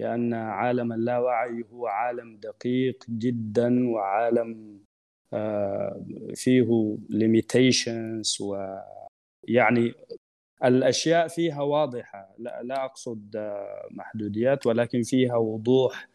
لأن 0.01 0.35
عالم 0.35 0.93
اللاوعي 0.93 1.65
هو 1.73 1.87
عالم 1.87 2.37
دقيق 2.37 3.05
جدا 3.09 3.89
وعالم 3.89 4.81
آه، 5.33 6.05
فيه 6.35 6.99
limitations 7.11 8.41
ويعني 8.41 9.95
الأشياء 10.65 11.29
فيها 11.29 11.63
واضحة 11.63 12.35
لا, 12.39 12.63
لا 12.63 12.85
أقصد 12.85 13.37
آه، 13.37 13.89
محدوديات 13.91 14.67
ولكن 14.67 15.03
فيها 15.03 15.37
وضوح 15.37 16.09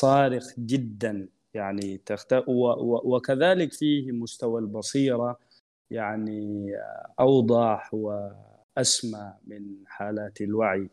صارخ 0.00 0.44
جدا 0.58 1.28
يعني 1.54 1.98
تخت... 1.98 2.32
و... 2.32 3.14
وكذلك 3.14 3.72
فيه 3.72 4.12
مستوى 4.12 4.60
البصيرة 4.60 5.38
يعني 5.90 6.70
أوضح 7.20 7.94
وأسمى 7.94 9.34
من 9.46 9.86
حالات 9.86 10.40
الوعي. 10.40 10.90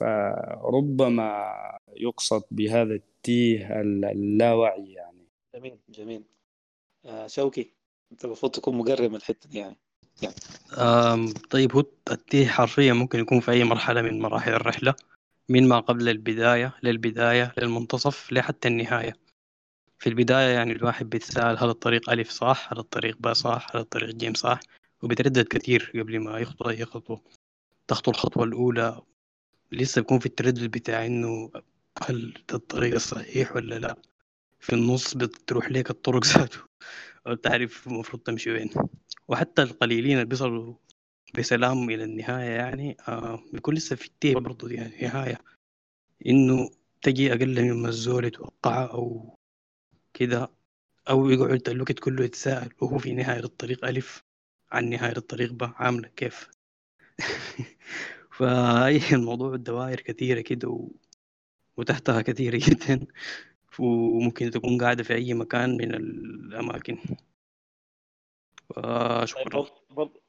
فربما 0.00 1.52
يقصد 1.96 2.42
بهذا 2.50 2.94
التيه 2.94 3.80
اللاوعي 3.80 4.92
يعني. 4.92 5.28
جميل 5.54 5.78
جميل. 5.88 6.24
آه 7.04 7.26
شوقي 7.26 7.66
انت 8.12 8.24
المفروض 8.24 8.52
تكون 8.52 8.78
مقرب 8.78 9.10
من 9.10 9.16
الحتة 9.16 9.48
دي 9.48 9.58
يعني. 9.58 9.76
يعني. 10.22 10.34
طيب 11.50 11.72
هو 11.72 11.84
التيه 12.10 12.46
حرفيا 12.46 12.92
ممكن 12.92 13.18
يكون 13.18 13.40
في 13.40 13.50
أي 13.50 13.64
مرحلة 13.64 14.02
من 14.02 14.20
مراحل 14.20 14.52
الرحلة 14.52 14.94
من 15.48 15.68
ما 15.68 15.80
قبل 15.80 16.08
البداية 16.08 16.74
للبداية 16.82 17.52
للمنتصف 17.58 18.32
لحتى 18.32 18.68
النهاية. 18.68 19.12
في 19.98 20.08
البداية 20.08 20.54
يعني 20.54 20.72
الواحد 20.72 21.10
بيتساءل 21.10 21.58
هل 21.58 21.68
الطريق 21.68 22.10
ألف 22.10 22.30
صح 22.30 22.72
هل 22.72 22.78
الطريق 22.78 23.16
باء 23.20 23.32
صح 23.32 23.66
هل 23.74 23.80
الطريق 23.80 24.14
جيم 24.14 24.34
صح 24.34 24.60
وبيتردد 25.02 25.46
كثير 25.46 25.92
قبل 25.94 26.20
ما 26.20 26.38
يخطو 26.38 26.70
أي 26.70 26.84
خطوة 26.84 27.20
تخطو 27.88 28.10
الخطوة 28.10 28.44
الأولى 28.44 29.00
لسه 29.72 30.00
بيكون 30.00 30.18
في 30.18 30.26
التردد 30.26 30.70
بتاع 30.70 31.06
إنه 31.06 31.50
هل 32.02 32.32
ده 32.48 32.56
الطريق 32.56 32.94
الصحيح 32.94 33.56
ولا 33.56 33.78
لأ؟ 33.78 33.96
في 34.60 34.72
النص 34.72 35.14
بتروح 35.14 35.70
ليك 35.70 35.90
الطرق 35.90 36.24
ذاته. 36.38 36.58
تعرف 37.42 37.86
المفروض 37.86 38.22
تمشي 38.22 38.50
وين. 38.50 38.70
وحتى 39.28 39.62
القليلين 39.62 40.12
اللي 40.12 40.24
بيصلوا 40.24 40.74
بسلام 41.38 41.90
إلى 41.90 42.04
النهاية 42.04 42.50
يعني 42.50 42.96
آه 43.08 43.42
بيكون 43.52 43.74
لسه 43.74 43.96
في 43.96 44.06
التيه 44.06 44.34
برضه 44.34 44.70
يعني 44.70 44.96
نهاية. 45.02 45.38
إنه 46.26 46.70
تجي 47.02 47.32
أقل 47.32 47.62
مما 47.64 47.88
الزول 47.88 48.24
يتوقعها 48.24 48.86
أو 48.86 49.36
كده 50.14 50.50
أو 51.10 51.30
يقعد 51.30 51.68
الوقت 51.68 51.98
كله 51.98 52.24
يتساءل 52.24 52.72
وهو 52.80 52.98
في 52.98 53.12
نهاية 53.14 53.44
الطريق 53.44 53.84
ألف 53.84 54.22
عن 54.72 54.90
نهاية 54.90 55.16
الطريق 55.16 55.52
ب 55.52 55.62
عاملة 55.76 56.08
كيف؟ 56.08 56.50
فهي 58.32 59.00
الموضوع 59.18 59.54
الدوائر 59.54 60.00
كثيرة 60.00 60.40
كده 60.40 60.68
و... 60.68 60.88
وتحتها 61.76 62.22
كثيرة 62.22 62.60
جدا. 62.68 63.06
وممكن 63.78 64.50
تكون 64.50 64.78
قاعدة 64.82 65.02
في 65.02 65.14
أي 65.14 65.34
مكان 65.34 65.76
من 65.76 65.94
الأماكن. 65.94 66.98
شكرا 69.24 69.66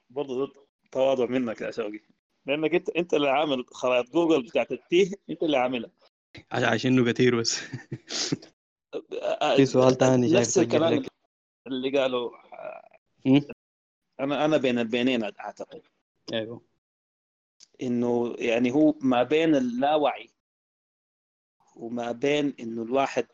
برضه 0.09 0.53
تواضع 0.91 1.25
منك 1.25 1.61
يا 1.61 1.71
شوقي. 1.71 1.99
لأنك 2.45 2.75
انت 2.75 2.89
أنت 2.89 3.13
اللي 3.13 3.29
عامل 3.29 3.65
خرائط 3.67 4.13
جوجل 4.13 4.43
بتاعت 4.43 4.71
التيه 4.71 5.11
أنت 5.29 5.43
اللي 5.43 5.57
عاملها. 5.57 5.91
عشان 6.51 7.11
كثير 7.11 7.39
بس. 7.39 7.59
في 9.55 9.65
سؤال 9.65 9.97
ثاني 9.97 10.33
نفس 10.33 10.57
الكلام 10.57 11.03
اللي 11.67 11.99
قالوا 11.99 12.31
أنا 14.19 14.45
أنا 14.45 14.57
بين 14.57 14.79
البينين 14.79 15.23
أعتقد. 15.23 15.81
أيوه. 16.33 16.72
إنه 17.83 18.35
يعني 18.39 18.71
هو 18.71 18.93
ما 19.01 19.23
بين 19.23 19.55
اللاوعي 19.55 20.29
وما 21.75 22.11
بين 22.11 22.53
إنه 22.59 22.83
الواحد 22.83 23.27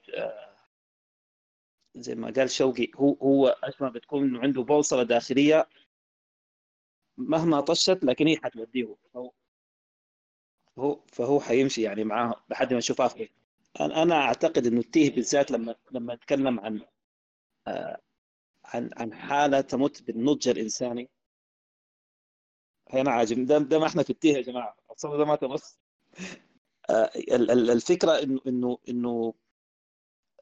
زي 1.95 2.15
ما 2.15 2.33
قال 2.35 2.49
شوقي 2.49 2.91
هو 2.95 3.13
هو 3.13 3.47
أشبه 3.47 3.89
بتكون 3.89 4.23
إنه 4.23 4.39
عنده 4.39 4.61
بوصلة 4.63 5.03
داخلية 5.03 5.69
مهما 7.17 7.61
طشت 7.61 7.99
لكن 8.03 8.27
هي 8.27 8.37
حتوديه. 8.37 8.95
فهو 9.13 9.31
هو 10.77 10.99
فهو 11.07 11.39
حيمشي 11.39 11.81
يعني 11.81 12.03
معاه 12.03 12.43
لحد 12.49 12.73
ما 12.73 12.77
يشوف 12.79 13.01
آخره. 13.01 13.27
أنا 13.81 14.15
أعتقد 14.15 14.65
إنه 14.67 14.79
التيه 14.79 15.15
بالذات 15.15 15.51
لما 15.51 15.75
لما 15.91 16.13
أتكلم 16.13 16.59
عن 16.59 16.81
آه 17.67 18.01
عن 18.65 18.89
عن 18.97 19.13
حالة 19.13 19.61
تمت 19.61 20.01
بالنضج 20.03 20.49
الإنساني 20.49 21.09
هنا 22.89 23.11
عاجب 23.11 23.45
ده, 23.45 23.57
ده 23.57 23.79
ما 23.79 23.87
إحنا 23.87 24.03
في 24.03 24.09
التيه 24.09 24.33
يا 24.33 24.41
جماعة. 24.41 24.75
أصلا 24.91 25.17
ده 25.17 25.25
ما 25.25 25.35
تمس 25.35 25.79
آه 26.89 27.09
الفكرة 27.51 28.11
انه 28.23 28.41
انه 28.47 28.77
إنه 28.89 29.33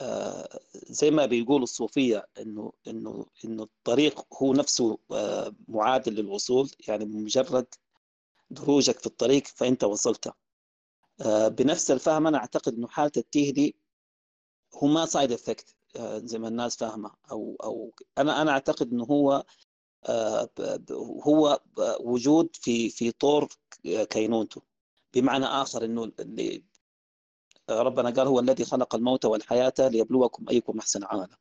آه 0.02 0.60
زي 0.74 1.12
ما 1.12 1.26
بيقول 1.26 1.64
الصوفية 1.64 2.28
انه 2.40 2.74
انه 2.88 3.26
إنه 3.46 3.64
الطريق 3.64 4.34
هو 4.44 4.54
نفسه 4.54 4.98
آه 5.12 5.56
معادل 5.68 6.14
للوصول. 6.16 6.72
يعني 6.88 7.06
مجرد 7.06 7.68
دروجك 8.52 9.00
في 9.00 9.08
الطريق 9.08 9.48
فأنت 9.48 9.84
وصلت. 9.84 10.34
آه 11.22 11.48
بنفس 11.48 11.92
الفهم 11.92 12.28
أنا 12.28 12.38
أعتقد 12.38 12.74
إنه 12.74 12.88
حالة 12.88 13.12
التيه 13.18 13.54
دي 13.54 13.76
هو 14.76 14.88
ما 14.88 15.06
side 15.06 15.32
effect 15.32 15.76
زي 16.00 16.40
ما 16.40 16.48
الناس 16.48 16.78
فاهمة. 16.78 17.12
أو 17.32 17.58
أو 17.64 17.94
أنا 18.18 18.42
أنا 18.42 18.52
أعتقد 18.52 18.92
إنه 18.92 19.04
هو 19.04 19.46
هو 21.28 21.60
وجود 22.00 22.50
في 22.56 22.90
في 22.90 23.12
طور 23.12 23.48
كينونته 23.84 24.62
بمعنى 25.14 25.46
آخر 25.46 25.86
إنه 25.86 26.12
اللي 26.20 26.64
ربنا 27.70 28.10
قال 28.10 28.28
هو 28.28 28.40
الذي 28.40 28.66
خلق 28.66 28.96
الموت 28.96 29.26
والحياة 29.26 29.74
ليبلوكم 29.80 30.50
أيكم 30.50 30.80
أحسن 30.80 31.04
عملا. 31.04 31.38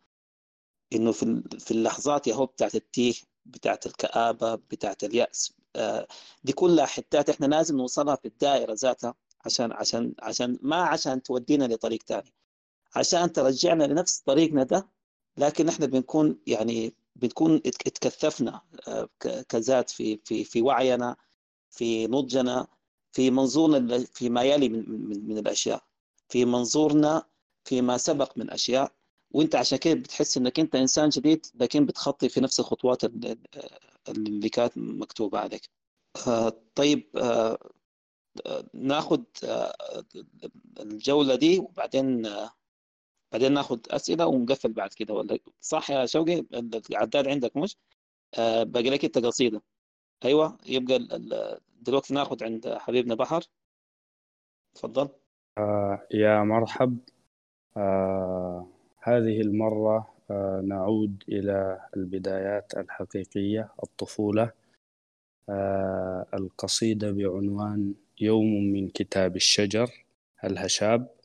إنه 0.92 1.12
في 1.12 1.42
في 1.58 1.70
اللحظات 1.70 2.26
يا 2.26 2.34
هو 2.34 2.46
بتاعت 2.46 2.74
التيه 2.74 3.14
بتاعت 3.46 3.86
الكآبة 3.86 4.54
بتاعت 4.54 5.04
اليأس 5.04 5.52
دي 6.44 6.52
كلها 6.52 6.86
حتات 6.86 7.30
إحنا 7.30 7.46
لازم 7.46 7.76
نوصلها 7.76 8.16
في 8.16 8.28
الدائرة 8.28 8.72
ذاتها 8.78 9.14
عشان 9.44 9.72
عشان 9.72 10.14
عشان 10.22 10.58
ما 10.62 10.76
عشان 10.76 11.22
تودينا 11.22 11.64
لطريق 11.64 12.02
ثاني 12.02 12.32
عشان 12.96 13.32
ترجعنا 13.32 13.84
لنفس 13.84 14.20
طريقنا 14.20 14.62
ده 14.62 14.88
لكن 15.36 15.68
إحنا 15.68 15.86
بنكون 15.86 16.38
يعني 16.46 16.94
بنكون 17.20 17.54
اتكثفنا 17.66 18.60
كذات 19.48 19.90
في 19.90 20.20
في 20.24 20.44
في 20.44 20.62
وعينا 20.62 21.16
في 21.70 22.06
نضجنا 22.06 22.66
في 23.12 23.30
منظورنا 23.30 23.98
فيما 24.14 24.42
يلي 24.42 24.68
من, 24.68 24.90
من, 25.08 25.28
من 25.28 25.38
الأشياء 25.38 25.84
في 26.28 26.44
منظورنا 26.44 27.22
فيما 27.64 27.96
سبق 27.98 28.38
من 28.38 28.50
أشياء 28.50 28.92
وأنت 29.30 29.54
عشان 29.54 29.78
كده 29.78 29.94
بتحس 29.94 30.36
إنك 30.36 30.60
أنت 30.60 30.74
إنسان 30.74 31.08
جديد 31.08 31.46
لكن 31.54 31.86
بتخطي 31.86 32.28
في 32.28 32.40
نفس 32.40 32.60
الخطوات 32.60 33.04
اللي 34.08 34.48
كانت 34.48 34.72
مكتوبة 34.78 35.38
عليك. 35.38 35.70
طيب 36.74 37.10
ناخذ 38.74 39.20
الجولة 40.80 41.34
دي 41.34 41.58
وبعدين 41.58 42.28
بعدين 43.32 43.52
ناخذ 43.52 43.78
أسئلة 43.90 44.26
ونقفل 44.26 44.72
بعد 44.72 44.90
كده 44.94 45.14
ولا 45.14 45.38
صح 45.60 45.90
يا 45.90 46.06
شوقي؟ 46.06 46.44
العداد 46.90 47.28
عندك 47.28 47.56
مش؟ 47.56 47.76
آه 48.38 48.62
باقي 48.62 48.90
لك 48.90 49.04
انت 49.04 49.18
قصيدة. 49.18 49.62
أيوه 50.24 50.58
يبقى 50.66 50.98
دلوقتي 51.80 52.14
ناخذ 52.14 52.44
عند 52.44 52.68
حبيبنا 52.68 53.14
بحر. 53.14 53.44
تفضل. 54.74 55.08
آه 55.58 56.06
يا 56.14 56.42
مرحب. 56.42 56.98
آه 57.76 58.66
هذه 59.02 59.40
المرة 59.40 60.14
آه 60.30 60.60
نعود 60.64 61.24
إلى 61.28 61.80
البدايات 61.96 62.72
الحقيقية 62.76 63.72
الطفولة. 63.82 64.52
آه 65.48 66.26
القصيدة 66.34 67.10
بعنوان 67.10 67.94
يوم 68.20 68.46
من 68.72 68.88
كتاب 68.88 69.36
الشجر 69.36 70.06
الهشاب. 70.44 71.15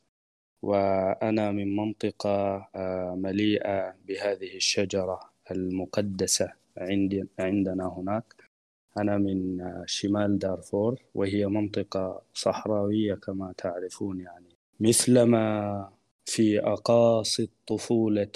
وأنا 0.62 1.50
من 1.52 1.76
منطقة 1.76 2.68
مليئة 3.16 3.94
بهذه 4.08 4.56
الشجرة 4.56 5.20
المقدسة 5.50 6.52
عندنا 7.38 7.86
هناك. 7.98 8.34
أنا 8.98 9.18
من 9.18 9.58
شمال 9.86 10.38
دارفور 10.38 11.02
وهي 11.14 11.46
منطقة 11.46 12.22
صحراوية 12.34 13.14
كما 13.14 13.54
تعرفون 13.58 14.20
يعني. 14.20 14.48
مثلما 14.80 15.88
في 16.24 16.60
أقاصي 16.60 17.42
الطفولة 17.42 18.32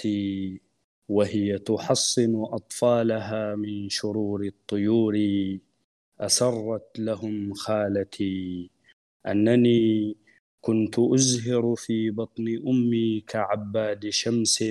وهي 1.09 1.57
تحصن 1.59 2.43
أطفالها 2.45 3.55
من 3.55 3.89
شرور 3.89 4.43
الطيور 4.45 5.15
أسرت 6.19 6.99
لهم 6.99 7.53
خالتي. 7.53 8.69
أنني 9.27 10.15
كنت 10.61 10.99
أزهر 10.99 11.75
في 11.75 12.09
بطن 12.11 12.45
أمي 12.67 13.21
كعباد 13.27 14.09
شمس 14.09 14.63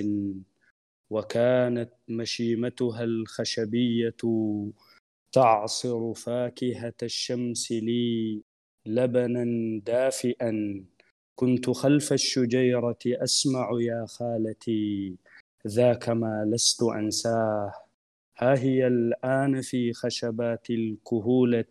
وكانت 1.09 1.89
مشيمتها 2.07 3.03
الخشبية 3.03 4.15
تعصر 5.31 6.13
فاكهة 6.13 6.93
الشمس 7.03 7.71
لي 7.71 8.41
لبنا 8.85 9.45
دافئا. 9.85 10.85
كنت 11.35 11.69
خلف 11.69 12.13
الشجيرة 12.13 12.99
أسمع 13.05 13.69
يا 13.81 14.05
خالتي 14.05 15.15
ذاك 15.67 16.09
ما 16.09 16.45
لست 16.53 16.83
أنساه. 16.83 17.73
ها 18.37 18.59
هي 18.59 18.87
الآن 18.87 19.61
في 19.61 19.93
خشبات 19.93 20.69
الكهولة 20.69 21.65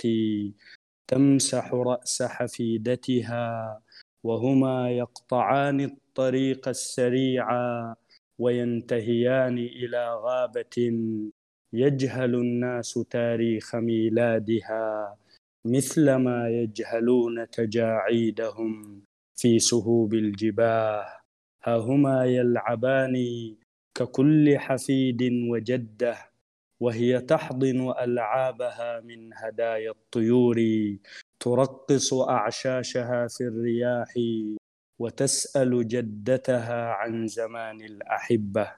تمسح 1.09 1.75
رأس 1.75 2.23
حفيدتها. 2.23 3.81
وهما 4.27 4.91
يقطعان 4.91 5.81
الطريق 5.81 6.69
السريع 6.69 7.47
وينتهيان 8.39 9.59
إلى 9.59 10.15
غابة 10.15 10.77
يجهل 11.73 12.35
الناس 12.35 12.93
تاريخ 13.11 13.77
ميلادها 13.77 15.17
مثلما 15.67 16.49
يجهلون 16.51 17.51
تجاعيدهم 17.51 19.03
في 19.37 19.59
سهوب 19.59 20.15
الجباه. 20.15 21.07
ها 21.65 21.77
هما 21.77 22.25
يلعبان 22.25 23.15
ككل 23.95 24.59
حفيد 24.59 25.23
وجدة 25.51 26.17
وهي 26.81 27.21
تحضن 27.21 27.95
ألعابها 28.01 29.01
من 29.01 29.31
هدايا 29.35 29.91
الطيور. 29.91 30.59
ترقص 31.41 32.15
أعشاشها 32.15 33.27
في 33.29 33.41
الرياح 33.45 34.15
وتسأل 34.99 35.89
جدتها 35.89 36.85
عن 36.93 37.27
زمان 37.27 37.81
الأحبة 37.81 38.73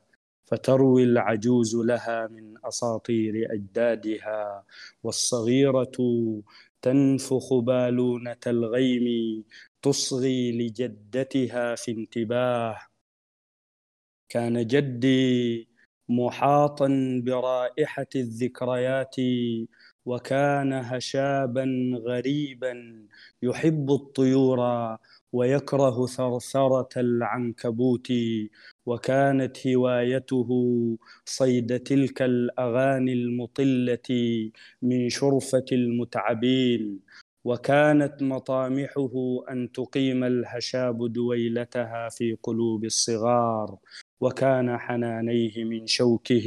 فتروي 0.47 1.02
العجوز 1.05 1.76
لها 1.76 2.26
من 2.26 2.55
أساطير 2.64 3.52
أجدادها 3.52 4.64
والصغيرة 5.02 5.93
تنفخ 6.82 7.55
بالونة 7.55 8.40
الغيم 8.47 9.44
تصغي 9.82 10.52
لجدتها 10.52 11.74
في 11.74 11.90
انتباه. 11.90 12.78
كان 14.28 14.66
جدي 14.66 15.68
محاطا 16.09 16.89
برائحة 17.24 18.06
الذكريات 18.16 19.16
وكان 20.09 20.72
هشابا 20.72 21.64
غريبا 22.06 22.72
يحب 23.43 23.90
الطيور 23.90 24.60
ويكره 25.32 26.06
ثرثرة 26.06 26.89
العنكبوت 26.97 28.12
وكانت 28.86 29.66
هوايته 29.66 30.48
صيد 31.24 31.80
تلك 31.80 32.22
الأغاني 32.22 33.12
المطلة 33.12 34.09
من 34.82 35.09
شرفة 35.09 35.64
المتعبين 35.72 37.01
وكانت 37.44 38.22
مطامحه 38.22 39.12
أن 39.51 39.72
تقيم 39.72 40.24
الهشاب 40.24 41.12
دويلتها 41.12 42.09
في 42.09 42.36
قلوب 42.43 42.85
الصغار. 42.85 43.78
وكان 44.20 44.78
حنانيه 44.78 45.64
من 45.64 45.86
شوكه 45.86 46.44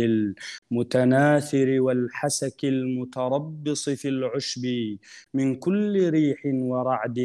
المتناثر 0.72 1.82
والحسك 1.82 2.66
المتربص 2.66 3.90
في 3.90 4.08
العشب 4.08 4.66
من 5.34 5.56
كل 5.56 6.10
ريح 6.10 6.42
ورعد 6.46 7.20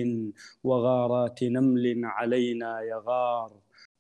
وغارات 0.65 1.43
نمل 1.43 2.01
علينا 2.05 2.81
يغار. 2.83 3.53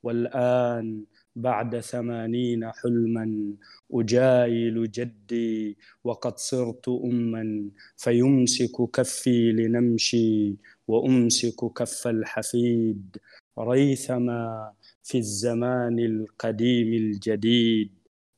والآن 0.02 1.04
بعد 1.36 1.80
ثمانين 1.80 2.70
حلما 2.72 3.54
أجايل 3.92 4.90
جدي 4.90 5.78
وقد 6.04 6.38
صرت 6.38 6.88
أما 6.88 7.70
فيمسك 7.96 8.76
كفي 8.92 9.52
لنمشي 9.52 10.56
وأمسك 10.88 11.72
كف 11.76 12.06
الحفيد. 12.06 13.16
ريثما 13.58 14.72
في 15.06 15.18
الزمان 15.18 15.98
القديم 15.98 16.92
الجديد 16.92 17.90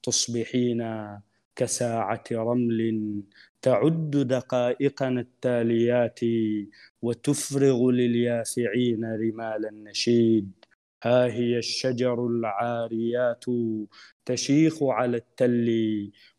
تصبحين 0.02 0.82
كساعة 1.56 2.24
رمل 2.32 3.22
تعد 3.62 4.10
دقائقنا 4.10 5.20
التاليات 5.20 6.20
وتفرغ 7.02 7.90
لليافعين 7.90 9.04
رمال 9.04 9.66
النشيد. 9.66 10.52
ها 11.02 11.24
هي 11.26 11.58
الشجر 11.58 12.26
العاريات 12.26 13.44
تشيخ 14.24 14.82
على 14.82 15.16
التل 15.16 15.68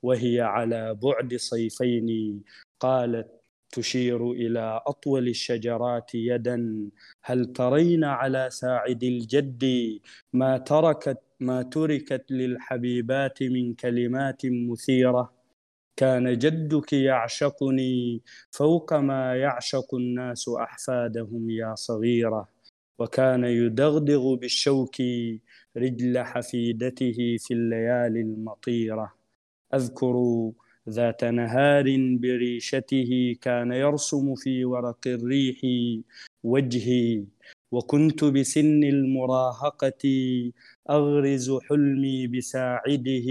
وهي 0.01 0.41
على 0.41 0.93
بعد 1.03 1.35
صيفين 1.35 2.41
قالت 2.79 3.38
تشير 3.71 4.31
إلى 4.31 4.81
أطول 4.87 5.27
الشجرات 5.27 6.15
يدا. 6.15 6.89
هل 7.23 7.45
ترين 7.45 8.03
على 8.03 8.49
ساعد 8.51 9.03
الجد 9.03 9.65
ما 10.33 10.57
تركت 10.57 11.19
ما 11.39 11.61
تركت 11.61 12.31
للحبيبات 12.31 13.43
من 13.43 13.73
كلمات 13.73 14.41
مثيرة؟ 14.45 15.33
كان 15.95 16.37
جدك 16.37 16.93
يعشقني 16.93 18.21
فوق 18.51 18.93
ما 18.93 19.35
يعشق 19.35 19.95
الناس 19.95 20.49
أحفادهم 20.49 21.49
يا 21.49 21.75
صغيرة. 21.75 22.47
وكان 22.99 23.43
يدغدغ 23.43 24.35
بالشوك 24.35 24.95
رجل 25.77 26.19
حفيدته 26.19 27.37
في 27.39 27.53
الليالي 27.53 28.21
المطيرة. 28.21 29.13
أذكر 29.73 30.15
ذات 30.89 31.23
نهار 31.23 31.85
بريشته 32.21 33.35
كان 33.41 33.71
يرسم 33.71 34.35
في 34.35 34.65
ورق 34.65 35.07
الريح 35.07 35.59
وجهي. 36.43 37.23
وكنت 37.71 38.23
بسن 38.23 38.83
المراهقة 38.83 40.03
أغرز 40.89 41.51
حلمي 41.67 42.27
بساعده 42.27 43.27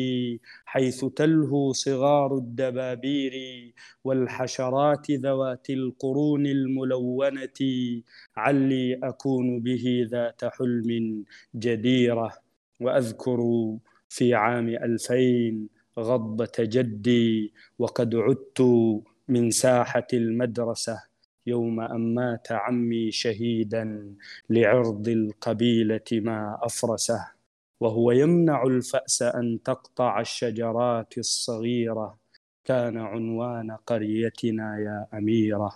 حيث 0.64 1.04
تلهو 1.04 1.72
صغار 1.72 2.36
الدبابير 2.36 3.34
والحشرات 4.04 5.10
ذوات 5.10 5.70
القرون 5.70 6.46
الملونة. 6.46 7.60
علي 8.36 8.94
أكون 9.02 9.60
به 9.60 10.06
ذات 10.10 10.44
حلم 10.44 11.24
جديرة 11.56 12.32
وأذكر 12.80 13.38
في 14.08 14.34
عام 14.34 14.68
2000 14.68 15.77
غض 15.98 16.42
جدي 16.60 17.54
وقد 17.78 18.14
عدت 18.14 18.60
من 19.28 19.50
ساحة 19.50 20.06
المدرسة 20.12 21.02
يوم 21.46 21.80
أن 21.80 22.14
مات 22.14 22.52
عمي 22.52 23.10
شهيدا 23.10 24.14
لعرض 24.50 25.08
القبيلة 25.08 26.08
ما 26.12 26.58
أفرسه. 26.62 27.28
وهو 27.80 28.10
يمنع 28.10 28.62
الفأس 28.62 29.22
أن 29.22 29.58
تقطع 29.64 30.20
الشجرات 30.20 31.18
الصغيرة. 31.18 32.18
كان 32.64 32.96
عنوان 32.96 33.70
قريتنا 33.86 34.78
يا 34.78 35.18
أميرة. 35.18 35.72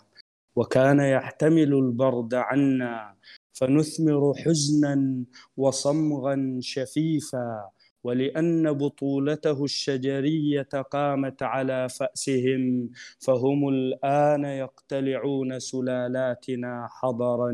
وكان 0.57 1.01
يحتمل 1.01 1.74
البرد 1.74 2.35
عنا 2.35 3.16
فنثمر 3.53 4.35
حزنا 4.35 5.24
وصمغا 5.57 6.59
شفيفا 6.61 7.70
ولأن 8.05 8.73
بطولته 8.73 9.65
الشجرية 9.65 10.69
قامت 10.91 11.43
على 11.43 11.89
فأسهم 11.89 12.91
فهم 13.19 13.69
الآن 13.69 14.45
يقتلعون 14.45 15.59
سلالاتنا 15.61 16.89
حضرا 16.91 17.53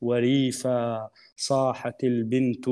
وريفا 0.00 1.08
صاحت 1.36 2.04
البنت 2.04 2.68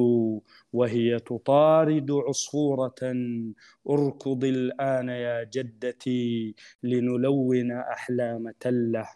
وهي 0.72 1.18
تطارد 1.18 2.10
عصفورة. 2.10 2.94
اركض 3.90 4.44
الآن 4.44 5.08
يا 5.08 5.44
جدتي 5.44 6.54
لنلون 6.82 7.72
أحلام 7.72 8.50
تلة 8.60 9.08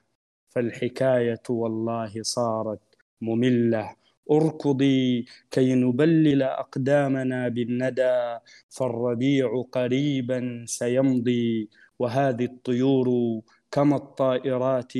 فالحكاية 0.48 1.42
والله 1.50 2.12
صارت 2.22 2.80
مملة. 3.20 3.96
أركضي 4.30 5.24
كي 5.50 5.74
نبلل 5.74 6.42
أقدامنا 6.42 7.48
بالندى 7.48 8.38
فالربيع 8.68 9.64
قريبا 9.72 10.64
سيمضي. 10.66 11.68
وهذه 11.98 12.44
الطيور 12.44 13.40
كما 13.70 13.96
الطائرات 13.96 14.92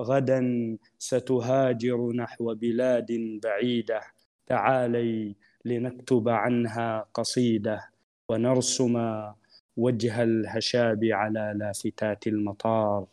غدا 0.00 0.40
ستهاجر 0.98 2.12
نحو 2.12 2.54
بلاد 2.54 3.38
بعيدة. 3.42 4.00
تعالي 4.46 5.34
لنكتب 5.64 6.28
عنها 6.28 7.06
قصيدة 7.14 7.90
ونرسم 8.28 8.94
وجه 9.76 10.22
الهشاب 10.22 11.04
على 11.04 11.54
لافتات 11.56 12.26
المطار. 12.26 13.06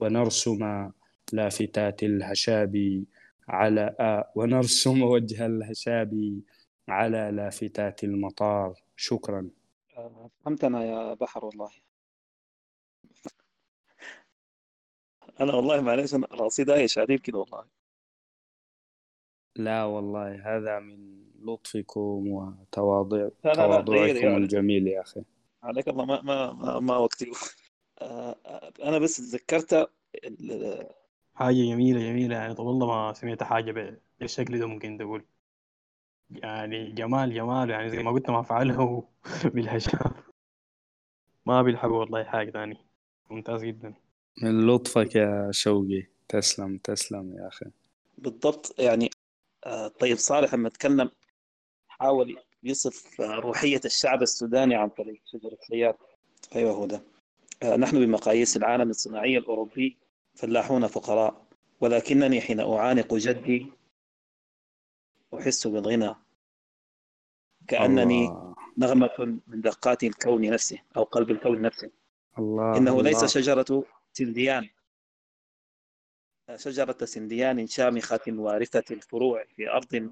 ونرسم 0.00 0.90
لافتات 1.32 2.02
الهشاب 2.02 3.04
على 3.52 3.96
آه 4.00 4.32
ونرسم 4.34 5.02
وجه 5.02 5.46
الهشاب 5.46 6.40
على 6.88 7.30
لافتات 7.34 8.04
المطار. 8.04 8.82
شكرا. 8.96 9.50
فهمتنا 10.44 10.84
يا 10.84 11.14
بحر 11.14 11.44
والله. 11.44 11.70
أنا 15.40 15.54
والله 15.54 15.80
معلش 15.80 16.14
أنا 16.14 16.26
راسي 16.32 16.64
دايش 16.64 16.98
عليك 16.98 17.20
كده 17.20 17.38
والله. 17.38 17.64
لا 19.56 19.84
والله 19.84 20.56
هذا 20.56 20.78
من 20.78 21.22
لطفكم 21.44 22.28
وتواضع 22.28 23.16
لا 23.16 23.30
لا 23.44 23.52
لا 23.52 23.80
تواضعكم 23.80 24.36
الجميل 24.36 24.86
يا 24.86 25.00
أخي. 25.00 25.22
عليك 25.62 25.88
الله 25.88 26.04
ما 26.04 26.22
ما 26.22 26.52
ما, 26.52 26.80
ما 26.80 26.96
وقتي. 26.96 27.30
آه، 28.02 28.36
آه، 28.46 28.72
أنا 28.84 28.98
بس 28.98 29.16
تذكرت 29.16 29.90
حاجة 31.42 31.54
جميلة 31.54 32.00
جميلة. 32.00 32.36
يعني 32.36 32.54
طب 32.54 32.64
والله 32.64 32.86
ما 32.86 33.12
سمعت 33.12 33.42
حاجة 33.42 33.98
بالشكل 34.20 34.58
ده 34.58 34.66
ممكن 34.66 34.98
تقول. 34.98 35.24
يعني 36.30 36.92
جمال 36.92 37.34
جمال. 37.34 37.70
يعني 37.70 37.90
زي 37.90 38.02
ما 38.02 38.10
قلت 38.10 38.30
ما 38.30 38.42
فعله 38.42 39.08
بالهشام 39.54 40.12
ما 41.46 41.62
بيلحقوا 41.62 41.96
والله 42.00 42.24
حاجة 42.24 42.50
تاني 42.50 42.76
ممتاز 43.30 43.64
جدا. 43.64 43.94
من 44.42 44.66
لطفك 44.66 45.16
يا 45.16 45.48
شوقي. 45.52 46.06
تسلم 46.28 46.78
تسلم 46.78 47.32
يا 47.38 47.48
أخي. 47.48 47.66
بالضبط. 48.18 48.74
يعني 48.78 49.10
آه، 49.66 49.88
طيب 49.88 50.16
صالح 50.16 50.54
لما 50.54 50.68
تكلم 50.68 51.10
حاول 51.88 52.36
يصف 52.62 53.20
آه، 53.20 53.34
روحية 53.34 53.80
الشعب 53.84 54.22
السوداني 54.22 54.74
عن 54.74 54.88
طريق 54.88 55.22
شجرة 55.26 55.58
حياة 55.70 55.98
أيوه 56.56 56.72
هو 56.72 56.86
ده. 56.86 57.02
آه، 57.62 57.76
نحن 57.76 58.06
بمقاييس 58.06 58.56
العالم 58.56 58.90
الصناعي 58.90 59.38
الأوروبي 59.38 60.01
فلاحون 60.42 60.86
فقراء 60.86 61.46
ولكنني 61.80 62.40
حين 62.40 62.60
أعانق 62.60 63.14
جدي 63.14 63.72
أحس 65.34 65.66
بالغنى. 65.66 66.14
كأنني 67.68 68.26
الله. 68.26 68.54
نغمة 68.78 69.40
من 69.46 69.60
دقات 69.60 70.04
الكون 70.04 70.50
نفسه 70.50 70.78
أو 70.96 71.02
قلب 71.02 71.30
الكون 71.30 71.62
نفسه. 71.62 71.90
الله 72.38 72.76
إنه 72.76 73.02
ليس 73.02 73.16
الله. 73.16 73.26
شجرة 73.26 73.84
سنديان. 74.12 74.68
شجرة 76.56 77.04
سنديان 77.04 77.66
شامخة 77.66 78.26
وارثة 78.28 78.94
الفروع 78.94 79.44
في 79.44 79.68
أرض 79.68 80.10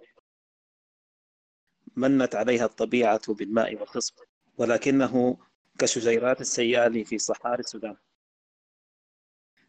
منت 1.97 2.35
عليها 2.35 2.65
الطبيعة 2.65 3.35
بالماء 3.35 3.74
والخصب 3.81 4.15
ولكنه 4.59 5.39
كشجيرات 5.78 6.40
السيال 6.40 7.05
في 7.05 7.19
صحاري 7.19 7.61
السودان. 7.61 7.97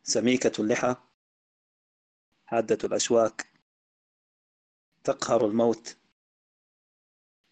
سميكة 0.04 0.62
اللحى 0.62 0.96
حادة 2.46 2.78
الأشواك 2.84 3.48
تقهر 5.04 5.46
الموت 5.46 5.98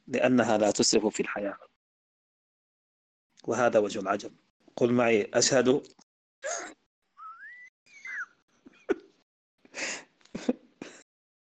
لأنها 0.07 0.57
لا 0.57 0.71
تسرف 0.71 1.07
في 1.13 1.19
الحياة. 1.19 1.57
وهذا 3.43 3.79
وجه 3.79 3.99
العجب. 3.99 4.31
قل 4.75 4.93
معي 4.93 5.31
أشهد 5.33 5.83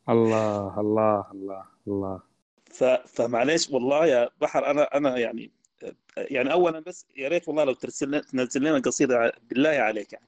الله 0.09 0.80
الله 0.80 1.31
الله 1.31 1.65
الله. 1.88 2.21
ف... 2.65 2.84
فمعليش 2.84 3.69
والله 3.69 4.05
يا 4.05 4.30
بحر 4.41 4.71
أنا 4.71 4.84
أنا 4.97 5.17
يعني 5.17 5.51
يعني 6.17 6.51
اولا 6.51 6.80
بس 6.80 7.05
يا 7.15 7.27
ريت 7.30 7.47
والله 7.47 7.63
لو 7.63 7.73
ترسل 7.73 8.07
لنا- 8.07 8.21
تنزل 8.21 8.61
لنا 8.61 8.80
قصيدة 8.80 9.31
بالله 9.41 9.69
عليك 9.69 10.13
يعني. 10.13 10.27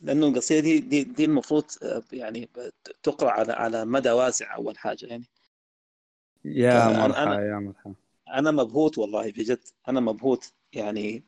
لأنه 0.00 0.28
القصيدة 0.28 0.60
دي 0.60 0.80
دي, 0.80 1.04
دي 1.04 1.24
المفروض 1.24 1.64
آه، 1.82 2.02
يعني 2.12 2.48
تقرأ 3.02 3.30
على 3.30 3.52
على 3.52 3.84
مدى 3.84 4.10
واسع 4.10 4.54
أول 4.54 4.78
حاجة 4.78 5.06
يعني. 5.06 5.24
يا 6.44 6.72
آه، 6.88 7.08
أنا- 7.12 7.40
يا 7.40 7.58
مرحى 7.58 7.92
أنا 8.28 8.50
مبهوت 8.50 8.98
والله 8.98 9.30
بجد. 9.30 9.60
أنا 9.88 10.00
مبهوت 10.00 10.52
يعني 10.72 11.24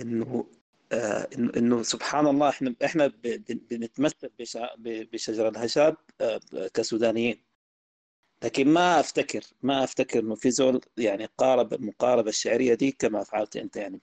إنه 0.00 0.46
آه 0.92 1.28
إنه 1.38 1.52
إنه 1.56 1.82
سبحان 1.82 2.26
الله 2.26 2.48
إحنا 2.48 2.74
إحنا 2.84 3.12
بنتمثل 3.70 4.30
بشجر 5.12 5.48
الهشاب 5.48 5.96
آه، 6.20 6.40
كسودانيين. 6.74 7.42
لكن 8.44 8.68
ما 8.68 9.00
أفتكر 9.00 9.40
ما 9.62 9.84
أفتكر 9.84 10.18
إنه 10.20 10.34
في 10.34 10.50
زول 10.50 10.80
يعني 10.98 11.28
قارب 11.38 11.74
المقاربه 11.74 12.28
الشعرية 12.28 12.74
دي 12.74 12.92
كما 12.92 13.24
فعلت 13.24 13.56
أنت 13.56 13.76
يعني. 13.76 14.00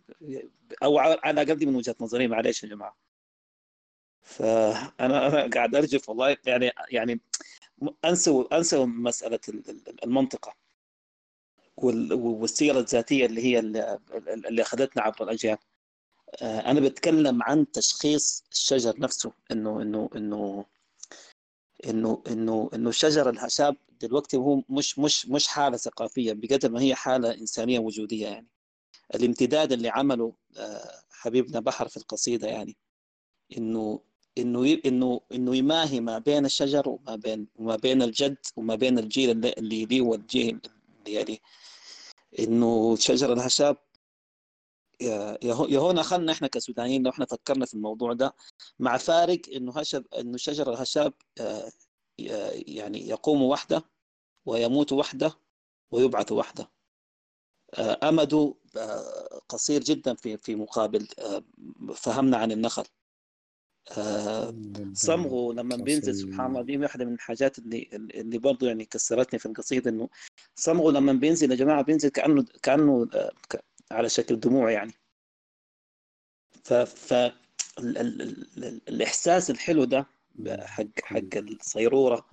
أو 0.84 0.98
على 1.00 1.14
الاقل 1.14 1.66
من 1.68 1.76
وجهة 1.76 1.96
نظري 2.02 2.28
معليش 2.28 2.64
يا 2.64 2.70
جماعة. 2.70 3.03
فانا 4.24 5.28
أنا 5.28 5.50
قاعد 5.54 5.76
أرجف 5.76 6.10
والله. 6.10 6.38
يعني 6.46 6.72
يعني 6.90 7.20
انسوا 8.06 8.58
أنسوا 8.58 8.86
مسألة 8.86 9.40
ال- 9.50 9.70
ال- 9.70 10.04
المنطقة 10.04 10.56
وال- 11.78 12.14
والسيرة 12.14 12.80
الذاتية 12.80 13.26
اللي 13.26 13.42
هي 13.44 13.60
اللي 13.60 14.00
اللي 14.28 14.62
أخذتنا 14.62 15.04
عبر 15.04 15.24
الأجيال. 15.24 15.58
آه، 16.42 16.60
أنا 16.60 16.80
بتكلم 16.80 17.44
عن 17.44 17.72
تشخيص 17.72 18.44
الشجر 18.52 19.00
نفسه 19.00 19.34
انه 19.52 19.82
انه 19.82 20.10
انه 20.16 20.66
انه 21.88 22.24
انه 22.28 22.70
إنه 22.74 22.92
شجر 22.92 23.30
الهشاب 23.30 23.76
دلوقتي 24.02 24.38
هو 24.38 24.62
مش 24.70 25.00
مش 25.00 25.26
مش 25.28 25.48
حالة 25.48 25.78
ثقافية 25.78 26.34
بقدر 26.34 26.72
ما 26.72 26.82
هي 26.82 26.96
حالة 26.96 27.34
إنسانية 27.34 27.80
وجودية 27.80 28.28
يعني. 28.28 28.48
الامتداد 29.16 29.72
اللي 29.72 29.90
عمله 29.90 30.34
آه، 30.58 31.04
حبيبنا 31.12 31.60
بحر 31.60 31.88
في 31.88 31.98
القصيدة 31.98 32.48
يعني 32.48 32.78
إنه 33.58 34.00
إنه 34.38 34.68
ي- 34.68 34.82
إنه 34.86 35.22
إنه 35.32 35.56
يماهي 35.56 36.00
ما 36.00 36.20
بين 36.20 36.46
الشجر 36.46 36.90
وما 36.90 37.16
بين 37.16 37.48
وما 37.56 37.76
بين 37.76 38.02
الجد 38.02 38.38
وما 38.56 38.76
بين 38.76 39.00
الجيل 39.00 39.30
اللي 39.30 39.54
اللي 39.58 39.82
يليه 39.82 40.02
والجيل 40.02 40.60
اللي 41.00 41.16
يليه 41.20 41.38
إنه 42.40 42.96
شجر 42.96 43.34
الهشاب 43.34 43.78
يا 45.02 45.38
يا 45.44 45.54
هو- 45.54 45.68
يا 45.68 45.80
هنا 45.80 46.02
خلنا 46.04 46.32
إحنا 46.32 46.48
كسودانيين 46.48 47.04
لو 47.04 47.10
إحنا 47.12 47.26
فكرنا 47.26 47.66
في 47.66 47.74
الموضوع 47.74 48.14
ده 48.14 48.36
مع 48.80 48.98
فارق 48.98 49.42
إنه 49.56 49.72
هشب 49.80 50.06
إنه 50.20 50.38
شجر 50.38 50.74
الهشاب 50.74 51.14
آه، 51.40 51.72
يعني 52.68 53.08
يقوم 53.10 53.44
وحده 53.44 53.84
ويموت 54.46 54.92
وحده 54.92 55.34
ويبعث 55.92 56.32
وحده. 56.32 56.70
آه، 57.74 58.10
أمده 58.10 58.54
آه، 58.78 59.40
قصير 59.50 59.84
جدا 59.84 60.16
في 60.16 60.38
في 60.38 60.56
مقابل 60.56 61.08
فهمنا 61.96 62.38
عن 62.38 62.52
النخل. 62.52 62.84
آه، 63.98 64.54
صمغه 64.94 65.54
لما 65.54 65.76
بينزل 65.76 66.16
سبحان 66.16 66.46
الله 66.50 66.62
دي 66.62 66.78
واحدة 66.78 67.06
من 67.06 67.14
الحاجات 67.14 67.60
اللي 67.60 67.90
اللي 67.94 68.38
برضه 68.38 68.68
يعني 68.68 68.86
كسرتني 68.86 69.40
في 69.40 69.46
القصيدة 69.46 69.90
إنه 69.92 70.10
صمغه 70.56 70.92
لما 70.92 71.14
بينزل 71.14 71.52
يا 71.52 71.56
جماعة 71.56 71.82
بينزل 71.84 72.10
كأنه 72.10 72.46
كأنه 72.64 73.08
آه، 73.14 73.32
على 73.92 74.10
شكل 74.10 74.40
دموع 74.40 74.72
يعني. 74.72 74.94
ف 76.64 76.74
ف 76.74 77.14
ال- 77.14 77.98
ال- 77.98 78.22
ال- 78.22 78.82
الإحساس 78.90 79.50
الحلو 79.50 79.84
ده 79.84 80.06
حق 80.60 80.86
حق 81.04 81.38
الصيرورة 81.38 82.26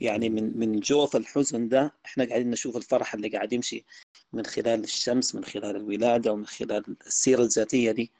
يعني 0.00 0.28
من 0.28 0.58
من 0.58 0.80
جوف 0.80 1.16
الحزن 1.16 1.68
ده 1.68 1.92
إحنا 2.06 2.24
قاعدين 2.24 2.50
نشوف 2.50 2.76
الفرح 2.76 3.14
اللي 3.14 3.28
قاعد 3.28 3.52
يمشي 3.52 3.84
من 4.32 4.46
خلال 4.46 4.84
الشمس 4.84 5.34
من 5.34 5.44
خلال 5.44 5.76
الولادة 5.76 6.32
ومن 6.32 6.46
خلال 6.46 6.96
السيرة 7.06 7.42
الذاتية 7.42 7.90
دي. 7.90 8.10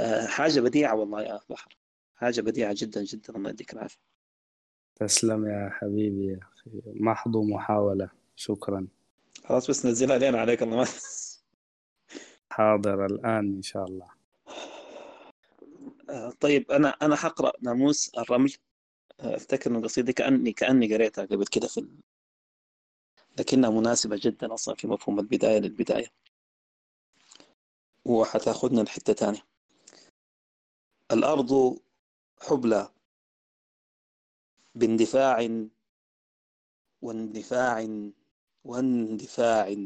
آه، 0.00 0.26
حاجة 0.26 0.60
بديعة 0.60 0.94
والله 0.94 1.22
يا 1.22 1.40
بحر. 1.50 1.76
حاجة 2.18 2.40
بديعة 2.40 2.74
جدا 2.76 3.04
جدا 3.04 3.36
الله 3.36 3.50
يديك 3.50 3.72
العافية. 3.72 3.98
تسلم 4.96 5.46
يا 5.46 5.70
حبيبي 5.72 6.26
يا 6.26 6.40
أخي. 6.42 6.70
محض 6.86 7.36
محاولة. 7.36 8.10
شكرا. 8.36 8.86
خلاص 9.44 9.70
بس 9.70 9.86
نزلها 9.86 10.18
لين 10.18 10.34
عليك 10.34 10.62
الله. 10.62 10.76
ما 10.76 10.86
حاضر 12.50 13.06
الآن 13.06 13.54
إن 13.56 13.62
شاء 13.62 13.84
الله. 13.84 14.08
آه، 16.10 16.32
طيب 16.40 16.70
أنا 16.70 16.88
أنا 16.88 17.16
حقرأ 17.16 17.52
ناموس 17.60 18.10
الرمل. 18.18 18.54
آه، 19.20 19.36
أفتكر 19.36 19.70
إنه 19.70 19.78
القصيده 19.78 20.06
دي 20.06 20.12
كأني 20.12 20.52
كأني 20.52 20.94
قريتها 20.94 21.24
قبل 21.24 21.46
كده 21.46 21.68
في 21.68 21.80
ال... 21.80 21.88
لكنها 23.38 23.70
مناسبة 23.70 24.20
جدا 24.22 24.54
أصلا 24.54 24.74
في 24.74 24.86
مفهوم 24.86 25.18
البداية 25.20 25.58
للبداية. 25.58 26.12
وحتاخذنا 28.04 28.80
لحتة 28.80 29.12
ثانية 29.12 29.42
الأرض 31.12 31.78
حبلى 32.40 32.88
باندفاع 34.74 35.66
واندفاع 37.02 37.88
واندفاع 38.64 39.76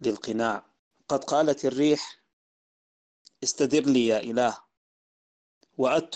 للقناع. 0.00 0.66
قد 1.08 1.24
قالت 1.24 1.64
الريح 1.64 2.22
استدر 3.42 3.80
لي 3.80 4.06
يا 4.06 4.20
إله. 4.20 4.58
وأت 5.78 6.14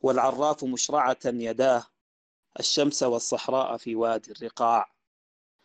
والعراف 0.00 0.64
مشرعة 0.64 1.18
يداه 1.24 1.86
الشمس 2.60 3.02
والصحراء 3.02 3.76
في 3.76 3.94
وادي 3.94 4.32
الرقاع. 4.32 4.92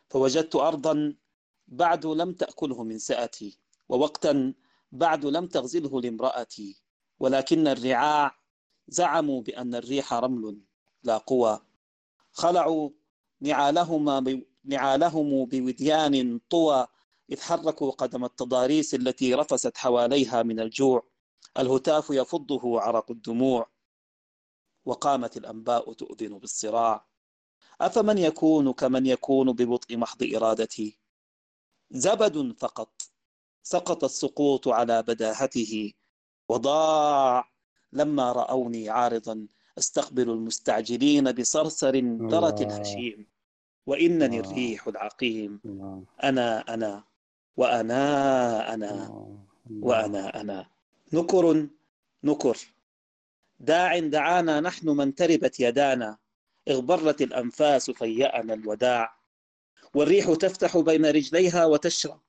فوجدت 0.09 0.55
أرضا 0.55 1.15
بعد 1.67 2.05
لم 2.05 2.33
تأكله 2.33 2.83
من 2.83 2.99
سأتي 2.99 3.59
ووقتا 3.89 4.53
بعد 4.91 5.25
لم 5.25 5.47
تغزله 5.47 6.01
لامرأتي. 6.01 6.81
ولكن 7.19 7.67
الرعاع 7.67 8.44
زعموا 8.87 9.41
بأن 9.41 9.75
الريح 9.75 10.13
رمل 10.13 10.61
لا 11.03 11.17
قوى. 11.17 11.61
خلعوا 12.31 12.89
نعالهما 13.41 14.41
نعالهم 14.63 15.45
بوديان 15.45 16.39
طوى. 16.49 16.87
إذ 17.31 17.41
حركوا 17.41 17.91
قدم 17.91 18.25
التضاريس 18.25 18.95
التي 18.95 19.33
رفست 19.33 19.77
حواليها 19.77 20.43
من 20.43 20.59
الجوع. 20.59 21.07
الهتاف 21.59 22.09
يفضه 22.09 22.81
عرق 22.81 23.11
الدموع. 23.11 23.69
وقامت 24.85 25.37
الأنباء 25.37 25.93
تؤذن 25.93 26.39
بالصراع. 26.39 27.07
أفمن 27.81 28.17
يكون 28.17 28.73
كمن 28.73 29.05
يكون 29.05 29.51
ببطء 29.51 29.97
محض 29.97 30.23
إرادتي 30.35 30.99
زبد 31.91 32.55
فقط. 32.59 33.01
سقط 33.63 34.03
السقوط 34.03 34.67
على 34.67 35.03
بداهته. 35.03 35.93
وضاع 36.49 37.54
لما 37.95 38.31
رأوني 38.31 38.89
عارضا 38.89 39.47
أستقبل 39.77 40.29
المستعجلين 40.29 41.31
بصرصر 41.31 41.99
درت 41.99 42.61
الهشيم 42.61 43.27
وإنني 43.85 44.39
الريح 44.39 44.87
العقيم. 44.87 45.59
أنا 46.23 46.73
أنا 46.73 47.03
وأنا 47.57 48.73
أنا 48.73 49.09
وأنا 49.81 50.41
أنا. 50.41 50.67
نكر 51.13 51.67
نكر. 52.23 52.57
داع 53.59 53.99
دعانا 53.99 54.59
نحن 54.59 54.89
من 54.89 55.15
تربت 55.15 55.59
يدانا 55.59 56.17
اغبرت 56.67 57.21
الأنفاس 57.21 57.91
فيأنا 57.91 58.53
الوداع. 58.53 59.15
والريح 59.93 60.33
تفتح 60.33 60.77
بين 60.77 61.05
رجليها 61.05 61.65
وتشرب. 61.65 62.19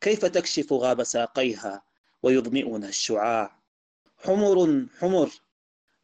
كيف 0.00 0.24
تكشف 0.24 0.72
غاب 0.72 1.02
ساقيها 1.02 1.82
ويضمئنا 2.22 2.88
الشعاع؟ 2.88 3.65
حمر 4.26 4.86
حمر. 4.98 5.30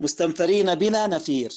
مستنفرين 0.01 0.74
بلا 0.74 1.07
نفير. 1.07 1.53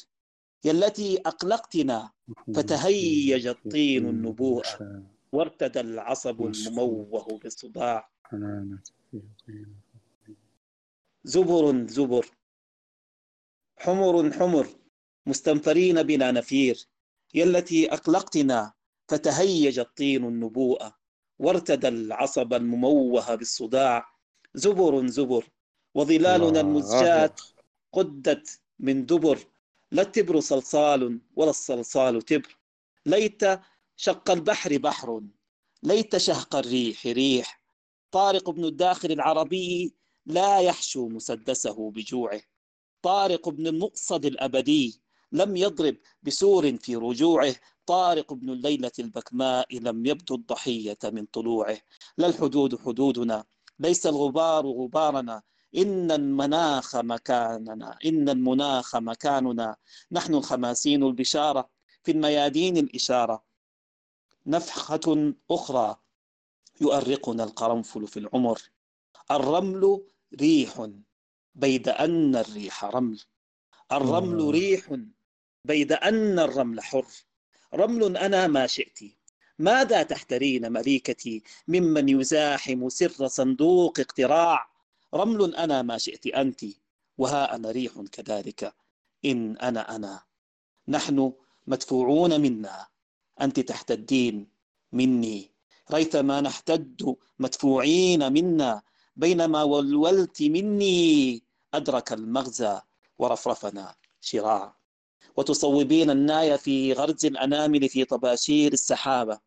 يا 0.63 0.71
التي 0.71 1.21
أقلقتنا 1.25 2.11
فتهيج 2.55 3.47
الطين 3.47 4.09
النبوءة 4.09 5.03
وارتدى 5.31 5.79
العصب 5.79 6.41
المموه 6.41 7.39
بالصداع. 7.43 8.09
زبر 11.23 11.87
زبر. 11.87 12.25
حمر 13.77 14.31
حمر. 14.31 14.67
مستنفرين 15.25 16.03
بلا 16.03 16.31
نفير. 16.31 16.87
يا 17.33 17.43
التي 17.43 17.93
أقلقتنا 17.93 18.73
فتهيج 19.07 19.79
الطين 19.79 20.23
النبوءة 20.23 20.95
وارتدى 21.39 21.87
العصب 21.87 22.53
المموه 22.53 23.35
بالصداع. 23.35 24.05
زبر 24.53 25.07
زبر. 25.07 25.49
وظلالنا 25.95 26.59
المزجات 26.61 27.41
قدت 27.93 28.59
من 28.79 29.05
دبر. 29.05 29.39
لا 29.91 30.01
التبر 30.01 30.39
صلصال 30.39 31.21
ولا 31.35 31.49
الصلصال 31.49 32.21
تبر. 32.21 32.57
ليت 33.05 33.41
شق 33.95 34.31
البحر 34.31 34.77
بحر. 34.77 35.21
ليت 35.83 36.17
شهق 36.17 36.55
الريح 36.55 37.05
ريح. 37.05 37.61
طارق 38.11 38.49
بن 38.49 38.65
الداخل 38.65 39.11
العربي 39.11 39.95
لا 40.25 40.59
يحشو 40.59 41.07
مسدسه 41.07 41.91
بجوعه. 41.91 42.41
طارق 43.01 43.49
بن 43.49 43.67
المقصد 43.67 44.25
الأبدي 44.25 45.01
لم 45.31 45.55
يضرب 45.55 45.97
بسور 46.23 46.77
في 46.77 46.95
رجوعه. 46.95 47.55
طارق 47.85 48.33
بن 48.33 48.49
الليلة 48.49 48.91
البكماء 48.99 49.79
لم 49.79 50.05
يبدو 50.05 50.35
الضحية 50.35 50.97
من 51.03 51.25
طلوعه. 51.25 51.77
لا 52.17 52.27
الحدود 52.27 52.79
حدودنا. 52.81 53.45
ليس 53.79 54.07
الغبار 54.07 54.65
غبارنا. 54.65 55.41
إن 55.77 56.11
المناخ 56.11 56.95
مكاننا 56.95 57.97
إن 58.05 58.29
المناخ 58.29 58.95
مكاننا. 58.95 59.75
نحن 60.11 60.35
الخماسين 60.35 61.03
البشارة. 61.03 61.69
في 62.03 62.11
الميادين 62.11 62.77
الإشارة. 62.77 63.43
نفخة 64.45 65.33
أخرى. 65.51 65.95
يؤرقنا 66.81 67.43
القرنفل 67.43 68.07
في 68.07 68.19
العمر. 68.19 68.61
الرمل 69.31 70.03
ريح. 70.41 70.87
بيد 71.55 71.89
أن 71.89 72.35
الريح 72.35 72.85
رمل. 72.85 73.19
الرمل 73.91 74.51
ريح. 74.51 74.95
بيد 75.65 75.91
أن 75.91 76.39
الرمل 76.39 76.81
حر. 76.81 77.05
رمل 77.73 78.17
أنا 78.17 78.47
ما 78.47 78.67
شئت. 78.67 78.99
ماذا 79.59 80.03
تحترين 80.03 80.71
مليكتي؟ 80.71 81.43
ممن 81.67 82.09
يزاحم 82.09 82.89
سر 82.89 83.27
صندوق 83.27 83.99
اقتراع. 83.99 84.74
رمل 85.13 85.55
أنا 85.55 85.81
ما 85.81 85.97
شئت 85.97 86.27
أنت 86.27 86.65
وها 87.17 87.55
أنا 87.55 87.71
ريح 87.71 88.01
كذلك. 88.11 88.73
إن 89.25 89.57
أنا 89.57 89.95
أنا. 89.95 90.21
نحن 90.87 91.33
مدفوعون 91.67 92.41
منا. 92.41 92.87
أنت 93.41 93.59
تحتدين 93.59 94.47
مني. 94.91 95.51
ريثما 95.91 96.41
نحتد 96.41 97.15
مدفوعين 97.39 98.33
منا. 98.33 98.81
بينما 99.15 99.63
ولولت 99.63 100.41
مني. 100.41 101.43
أدرك 101.73 102.13
المغزى 102.13 102.81
ورفرفنا 103.19 103.95
شراع. 104.21 104.77
وتصوبين 105.37 106.09
الناي 106.09 106.57
في 106.57 106.93
غرز 106.93 107.25
الأنامل 107.25 107.89
في 107.89 108.05
طباشير 108.05 108.73
السحابة. 108.73 109.39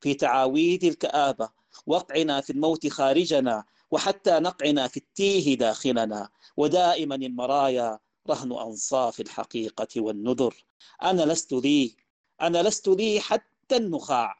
في 0.00 0.14
تعاويذ 0.14 0.84
الكآبة. 0.84 1.48
وقعنا 1.86 2.40
في 2.40 2.50
الموت 2.50 2.86
خارجنا. 2.86 3.64
وحتى 3.94 4.30
نقعنا 4.30 4.88
في 4.88 4.96
التيه 4.96 5.54
داخلنا 5.54 6.28
ودائما 6.56 7.14
المرايا 7.14 7.98
رهن 8.30 8.52
أنصاف 8.52 9.20
الحقيقة 9.20 9.88
والنذر. 9.96 10.64
أنا 11.02 11.22
لست 11.22 11.52
لي 11.52 11.96
أنا 12.40 12.62
لست 12.62 12.88
لي 12.88 13.20
حتى 13.20 13.76
النخاع. 13.76 14.34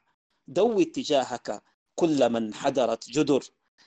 دو 0.48 0.80
اتجاهك 0.80 1.62
كل 1.94 2.30
من 2.30 2.54
حدرت 2.54 3.10
جدر. 3.10 3.44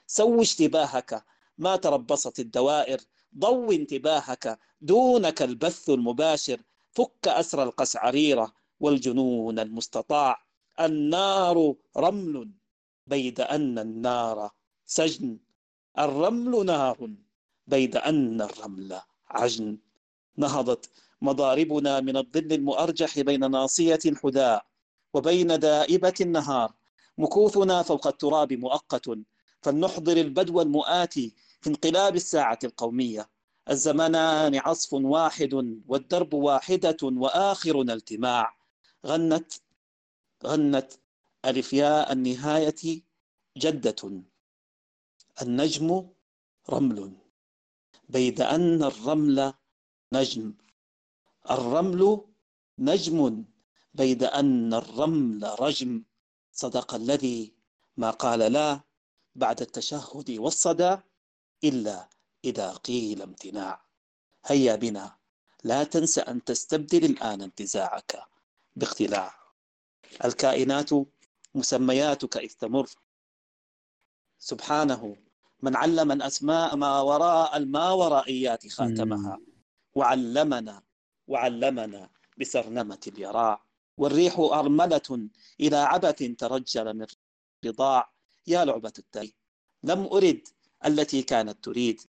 سو 0.08 0.42
اشتباهك 0.42 1.26
ما 1.58 1.76
تربصت 1.76 2.40
الدوائر. 2.40 3.00
ضو 3.38 3.72
انتباهك 3.72 4.60
دونك 4.82 5.42
البث 5.42 5.90
المباشر. 5.90 6.62
فك 6.92 7.28
أسر 7.28 7.64
القسعريرة 7.64 8.54
والجنون 8.80 9.60
المستطاع. 9.60 10.46
النار 10.80 11.76
رمل 11.98 12.52
بيد 13.08 13.42
أن 13.42 13.80
النار 13.80 14.50
سجن. 14.86 15.47
الرمل 16.00 16.66
نار 16.66 17.10
بيد 17.68 17.96
أن 17.98 18.42
الرمل 18.42 19.02
عجن. 19.30 19.78
نهضت 20.38 20.90
مضاربنا 21.22 22.00
من 22.00 22.18
الظل 22.18 22.54
المؤرجح 22.54 23.20
بين 23.20 23.52
ناصية 23.52 24.00
حداء 24.24 24.66
وبين 25.14 25.60
دائبة 25.60 26.14
النهار. 26.22 26.74
مكوثنا 27.18 27.82
فوق 27.82 28.08
التراب 28.08 28.54
مؤقت 28.54 29.10
فلنحضر 29.62 30.18
البدو 30.18 30.62
المؤاتي 30.62 31.34
في 31.62 31.70
انقلاب 31.70 32.16
الساعة 32.16 32.60
القومية. 32.64 33.30
الزمنان 33.70 34.56
عصف 34.56 34.94
واحد 34.94 35.54
والدرب 35.88 36.34
واحدة 36.34 36.98
وآخرنا 37.04 37.94
التماع. 37.94 38.58
غنت 39.06 39.54
غنت 40.46 40.94
ألفياء 41.46 42.12
النهاية 42.12 43.02
جدة. 43.58 44.22
النجم 45.42 46.10
رمل. 46.70 47.14
بيد 48.10 48.42
أن 48.42 48.84
الرمل 48.84 49.54
نجم. 50.14 50.54
الرمل 51.52 52.22
نجم. 52.80 53.46
بيد 53.94 54.24
أن 54.24 54.74
الرمل 54.74 55.56
رجم. 55.60 56.04
صدق 56.52 56.94
الذي 56.94 57.54
ما 57.98 58.12
قال 58.12 58.40
لا 58.40 58.80
بعد 59.36 59.62
التشهد 59.62 60.32
والصدى 60.32 60.98
إلا 61.64 62.10
إذا 62.46 62.72
قيل 62.74 63.22
امتناع. 63.22 63.82
هيا 64.46 64.76
بنا. 64.76 65.18
لا 65.64 65.84
تنس 65.84 66.20
أن 66.20 66.44
تستبدل 66.44 67.06
الآن 67.06 67.42
انتزاعك. 67.42 68.24
باختلاع. 68.76 69.36
الكائنات 70.26 70.90
مسمياتك 71.56 72.38
إذ 72.38 72.54
تمر. 72.54 72.90
سبحانه. 74.40 75.27
من 75.62 75.76
علم 75.76 76.12
الأسماء 76.12 76.76
ما 76.76 77.02
وراء 77.02 77.58
الماورائيات 77.58 78.68
خاتمها. 78.68 79.40
وعلمنا 79.96 80.84
وعلمنا 81.28 82.10
بسرنمة 82.40 83.00
اليراع. 83.08 83.64
والريح 83.98 84.40
أرملة 84.40 85.30
إلى 85.60 85.78
عبث 85.78 86.24
ترجل 86.38 86.94
من 86.94 87.06
رضاع. 87.66 88.12
يا 88.48 88.66
لعبة 88.66 88.94
التاريخ 89.00 89.32
لم 89.84 90.06
أرد 90.06 90.48
التي 90.86 91.22
كانت 91.22 91.64
تريد. 91.64 92.02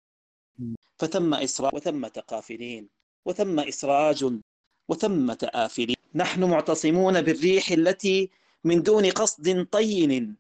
فثم 0.99 1.35
إسراء 1.35 1.77
وثمة 1.77 2.23
قافلين. 2.29 2.89
وثم 3.27 3.61
إسراج 3.61 4.21
وثمة 4.89 5.39
آفلين. 5.45 5.97
نحن 6.15 6.45
معتصمون 6.45 7.21
بالريح 7.23 7.71
التي 7.71 8.31
من 8.65 8.83
دون 8.83 9.11
قصد 9.11 9.67
طين. 9.73 10.37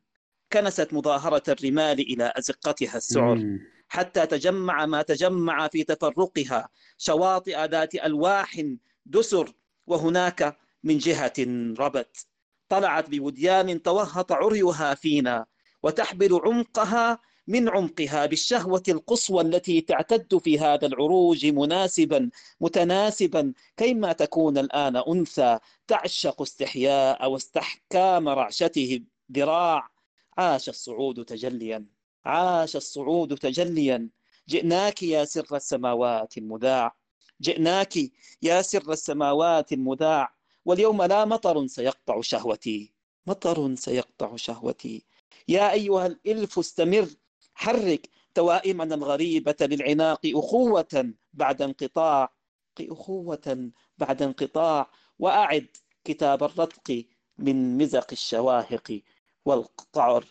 كنست 0.52 0.92
مظاهرة 0.92 1.42
الرمال 1.48 2.00
إلى 2.00 2.32
أزقتها 2.36 2.96
السعر 2.96 3.58
حتى 3.88 4.26
تجمع 4.26 4.86
ما 4.86 5.02
تجمع 5.02 5.68
في 5.68 5.84
تفرقها 5.84 6.68
شواطئ 6.98 7.66
ذات 7.66 7.94
ألواح 7.94 8.62
دسر 9.06 9.52
وهناك 9.86 10.58
من 10.84 10.98
جهة 10.98 11.32
ربت. 11.78 12.26
طلعت 12.68 13.10
بوديان 13.10 13.82
توهط 13.82 14.32
عريها 14.32 14.94
فينا 14.94 15.46
وتحبل 15.82 16.40
عمقها 16.44 17.18
من 17.46 17.68
عمقها 17.68 18.26
بالشهوة 18.26 18.82
القصوى 18.88 19.42
التي 19.42 19.80
تعتد 19.80 20.38
في 20.38 20.58
هذا 20.58 20.86
العروج 20.86 21.46
مناسبا 21.46 22.30
متناسبا 22.60 23.52
كيما 23.76 24.12
تكون 24.12 24.58
الآن 24.58 24.96
أنثى 24.96 25.58
تعشق 25.86 26.42
استحياء 26.42 27.30
واستحكام 27.30 28.28
رعشته 28.28 29.00
ذراع 29.32 29.90
عاش 30.38 30.68
الصعود 30.68 31.24
تجليا 31.24 31.86
عاش 32.24 32.76
الصعود 32.76 33.38
تجليا. 33.38 34.08
جئناك 34.48 35.02
يا 35.02 35.24
سر 35.24 35.56
السماوات 35.56 36.38
المذاع 36.38 36.96
جئناك 37.40 37.96
يا 38.42 38.62
سر 38.62 38.92
السماوات 38.92 39.72
المذاع 39.72 40.34
واليوم 40.64 41.02
لا 41.02 41.24
مطر 41.24 41.66
سيقطع 41.66 42.20
شهوتي 42.20 42.92
مطر 43.26 43.74
سيقطع 43.74 44.36
شهوتي. 44.36 45.04
يا 45.48 45.72
أيها 45.72 46.06
الإلف 46.06 46.58
استمر 46.58 47.08
حرك 47.54 48.08
توائمنا 48.34 48.94
الغريبة 48.94 49.56
للعناق 49.60 50.20
أخوة 50.26 51.12
بعد 51.32 51.62
انقطاع 51.62 52.32
أخوة 52.80 53.70
بعد 53.98 54.22
انقطاع. 54.22 54.90
وأعد 55.18 55.66
كتاب 56.04 56.42
الرتق 56.42 57.04
من 57.38 57.78
مزق 57.78 58.06
الشواهق. 58.12 59.00
والقطعر 59.48 60.24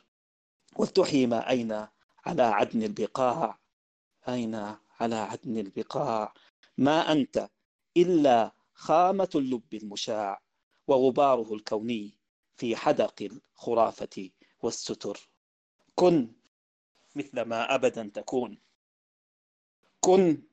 والتحي 0.76 1.26
ما 1.26 1.50
أين؟ 1.50 1.88
على 2.26 2.44
عدن 2.44 2.84
البقاع. 2.84 3.60
أين؟ 4.30 4.56
على 5.00 5.16
عدن 5.16 5.58
البقاع. 5.58 6.34
ما 6.78 7.12
أنت؟ 7.12 7.50
إلا 7.98 8.52
خامة 8.74 9.30
اللب 9.36 9.74
المشاع 9.74 10.42
وغباره 10.88 11.54
الكوني 11.54 12.18
في 12.56 12.76
حدق 12.76 13.16
الخرافة 13.22 14.30
والستر. 14.62 15.30
كن 15.96 16.36
مثل 17.16 17.42
ما 17.42 17.76
أبدا 17.76 18.12
تكون. 18.14 18.62
كن 20.00 20.44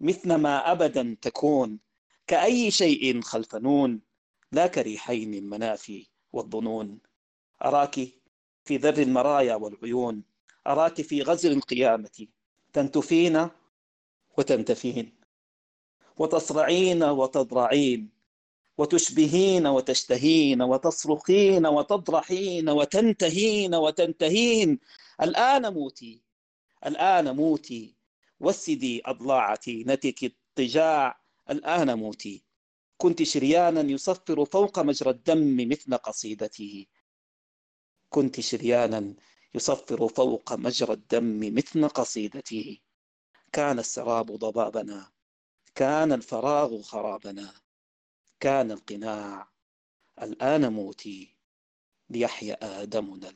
مثل 0.00 0.34
ما 0.34 0.72
أبدا 0.72 1.16
تكون. 1.22 1.80
كأي 2.26 2.70
شيء 2.70 3.20
خلف 3.20 3.54
نون 3.54 4.00
لا 4.52 4.66
كريحين 4.66 5.34
المنافي 5.34 6.06
والظنون. 6.32 7.00
أراك 7.64 7.94
في 8.64 8.76
ذر 8.76 9.02
المرايا 9.02 9.54
والعيون 9.54 10.22
أراك 10.66 11.02
في 11.02 11.22
غزل 11.22 11.52
القيامة 11.52 12.26
تنتفين 12.72 13.48
وتنتفين 14.38 15.12
وتصرعين 16.16 17.02
وتضرعين 17.02 18.22
وتشبهين 18.78 19.66
وتشتهين 19.66 20.62
وتصرخين 20.62 21.66
وتضرحين 21.66 22.68
وتنتهين 22.68 23.74
وتنتهين. 23.74 24.78
الآن 25.22 25.72
موتي 25.72 26.22
الآن 26.86 27.36
موتي 27.36 27.94
وسدي 28.40 29.02
أضلاع 29.06 29.54
تينتك 29.54 30.24
الطجاع 30.24 31.20
الآن 31.50 31.98
موتي. 31.98 32.44
كنت 32.96 33.22
شريانا 33.22 33.80
يصفر 33.80 34.44
فوق 34.44 34.78
مجرى 34.78 35.10
الدم 35.10 35.68
مثل 35.68 35.96
قصيدته. 35.96 36.86
كنت 38.12 38.40
شريانا 38.40 39.14
يصفر 39.54 40.08
فوق 40.08 40.52
مجرى 40.52 40.92
الدم 40.92 41.54
مثل 41.54 41.88
قصيدته. 41.88 42.78
كان 43.52 43.78
السراب 43.78 44.26
ضبابنا 44.26 45.08
كان 45.74 46.12
الفراغ 46.12 46.82
خرابنا 46.82 47.52
كان 48.40 48.70
القناع 48.70 49.48
الآن 50.22 50.72
موتي. 50.72 51.36
ليحيا 52.10 52.82
آدمنا 52.82 53.32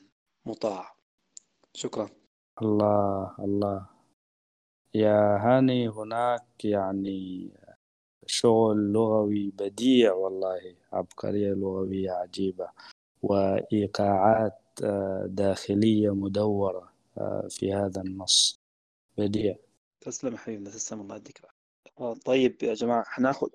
المطاع. 0.47 0.97
شكرا. 1.74 2.09
الله 2.62 3.35
الله. 3.39 3.86
يا 4.94 5.39
هاني 5.44 5.89
هناك 5.89 6.65
يعني 6.65 7.51
شغل 8.27 8.93
لغوي 8.93 9.51
بديع 9.51 10.12
والله. 10.12 10.77
عبقرية 10.93 11.53
لغوية 11.55 12.11
عجيبة. 12.11 12.69
وإيقاعات 13.23 14.66
داخلية 15.27 16.15
مدورة 16.15 16.93
آه، 17.19 17.47
في 17.51 17.73
هذا 17.74 18.01
النص. 18.03 18.61
بديع. 19.19 19.57
تسلم 20.01 20.36
حبيبنا 20.36 20.70
تسلم 20.70 21.01
الله 21.01 21.16
يديك 21.16 21.40
آه، 22.01 22.15
طيب 22.15 22.62
يا 22.62 22.74
جماعة 22.74 23.05
حناخد 23.05 23.51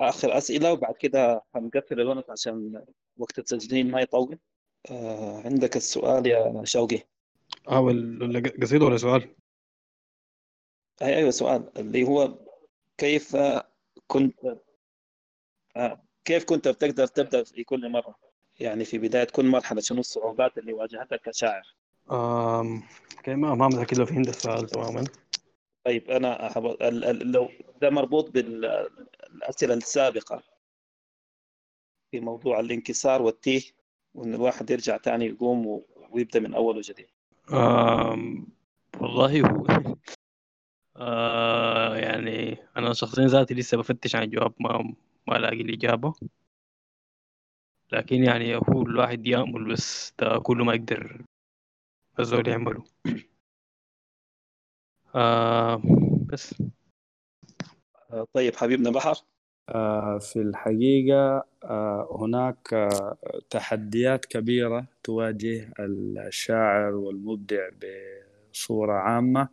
آخر 0.00 0.38
أسئلة 0.38 0.72
وبعد 0.72 0.94
كده 0.94 1.42
هنقفل 1.54 2.00
الونت 2.00 2.30
عشان 2.30 2.84
وقت 3.16 3.38
التسجيل 3.38 3.90
ما 3.90 4.00
يطول. 4.00 4.38
عندك 5.44 5.76
السؤال 5.76 6.26
يا 6.26 6.64
شوقي؟ 6.64 7.02
آه 7.68 7.80
ولا 7.80 8.52
قصيدة 8.62 8.84
ولا 8.84 8.96
سؤال؟ 8.96 9.34
أي 11.02 11.16
أيوة 11.16 11.30
سؤال. 11.30 11.78
اللي 11.78 12.04
هو 12.08 12.38
كيف 12.98 13.36
كنت 14.06 14.56
كيف 16.24 16.44
كنت 16.44 16.68
بتقدر 16.68 17.06
تبدأ 17.06 17.44
في 17.44 17.64
كل 17.64 17.88
مرة؟ 17.88 18.27
يعني 18.60 18.84
في 18.84 18.98
بداية 18.98 19.24
كل 19.24 19.46
مرحلة 19.46 19.80
شنو 19.80 20.00
الصعوبات 20.00 20.58
اللي 20.58 20.72
واجهتك 20.72 21.20
كشاعر؟ 21.20 21.62
آم... 22.10 22.82
ما 23.26 23.54
ما 23.54 23.68
متأكد 23.68 23.98
لو 23.98 24.06
فهمت 24.06 24.28
السؤال 24.28 24.66
تماما. 24.66 25.04
طيب 25.84 26.10
أنا 26.10 26.46
أحب... 26.46 26.64
لو 27.22 27.48
ده 27.80 27.90
مربوط 27.90 28.30
بالأسئلة 28.30 29.74
السابقة 29.74 30.42
في 32.10 32.20
موضوع 32.20 32.60
الانكسار 32.60 33.22
والتيه 33.22 33.62
وإن 34.14 34.34
الواحد 34.34 34.70
يرجع 34.70 34.96
تاني 34.96 35.26
يقوم 35.26 35.82
ويبدأ 36.10 36.40
من 36.40 36.54
أول 36.54 36.76
وجديد. 36.76 37.06
آم... 37.52 38.46
والله 39.00 39.40
هو 39.40 39.66
آه 40.96 41.96
يعني 41.96 42.58
أنا 42.76 42.92
شخصيا 42.92 43.26
ذاتي 43.26 43.54
لسه 43.54 43.76
بفتش 43.76 44.16
عن 44.16 44.22
الجواب 44.22 44.52
ما 44.60 44.94
ما 45.26 45.36
ألاقي 45.36 45.60
الإجابة. 45.60 46.14
لكن 47.92 48.24
يعني 48.24 48.56
هو 48.56 48.82
الواحد 48.82 49.26
يأمل 49.26 49.72
بس 49.72 50.14
ده 50.18 50.38
كله 50.38 50.64
ما 50.64 50.74
يقدر. 50.74 51.22
الزول 52.20 52.48
يعمله 52.48 52.84
آه 55.14 55.82
بس. 56.26 56.54
آه، 58.10 58.26
طيب 58.32 58.56
حبيبنا 58.56 58.90
بحر. 58.90 59.16
آه 59.68 60.18
في 60.18 60.36
الحقيقة 60.40 61.44
آه 61.64 62.18
هناك 62.20 62.74
آه 62.74 63.16
تحديات 63.50 64.24
كبيرة 64.24 64.86
تواجه 65.02 65.72
الشاعر 65.80 66.94
والمبدع 66.94 67.68
بصورة 68.52 68.92
عامة 68.92 69.48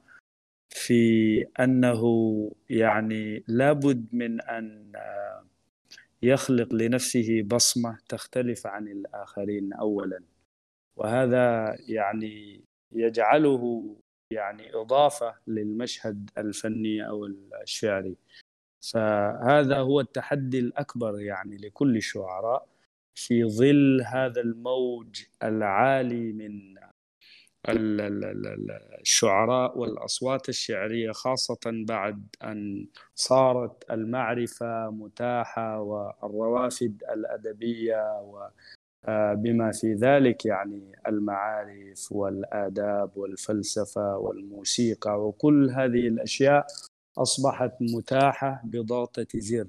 في 0.69 1.45
أنه 1.59 2.01
يعني 2.69 3.43
لابد 3.47 4.07
من 4.11 4.41
أن 4.41 4.91
آه 4.95 5.43
يخلق 6.27 6.73
لنفسه 6.73 7.41
بصمة 7.41 7.97
تختلف 8.09 8.67
عن 8.67 8.87
الآخرين 8.87 9.73
أولا. 9.73 10.23
وهذا 10.95 11.75
يعني 11.87 12.61
يجعله 12.91 13.95
يعني 14.31 14.75
إضافة 14.75 15.35
للمشهد 15.47 16.29
الفني 16.37 17.07
أو 17.07 17.25
الشعري. 17.61 18.15
فهذا 18.93 19.77
هو 19.77 19.99
التحدي 19.99 20.59
الأكبر 20.59 21.19
يعني 21.19 21.57
لكل 21.57 21.97
الشعراء 21.97 22.67
في 23.15 23.43
ظل 23.43 24.01
هذا 24.05 24.41
الموج 24.41 25.23
العالي 25.43 26.33
من 26.33 26.75
الشعراء 27.69 29.77
والأصوات 29.77 30.49
الشعرية 30.49 31.11
خاصة 31.11 31.59
بعد 31.65 32.35
أن 32.43 32.87
صارت 33.15 33.83
المعرفة 33.91 34.89
متاحة 34.89 35.81
والروافد 35.81 37.03
الأدبية 37.13 38.21
وبما 39.07 39.71
في 39.71 39.93
ذلك 39.93 40.45
يعني 40.45 40.95
المعارف 41.07 42.11
والآداب 42.11 43.17
والفلسفة 43.17 44.17
والموسيقى 44.17 45.27
وكل 45.27 45.69
هذه 45.69 46.07
الأشياء 46.07 46.65
أصبحت 47.17 47.71
متاحة 47.81 48.61
بضغطة 48.63 49.27
زر. 49.35 49.67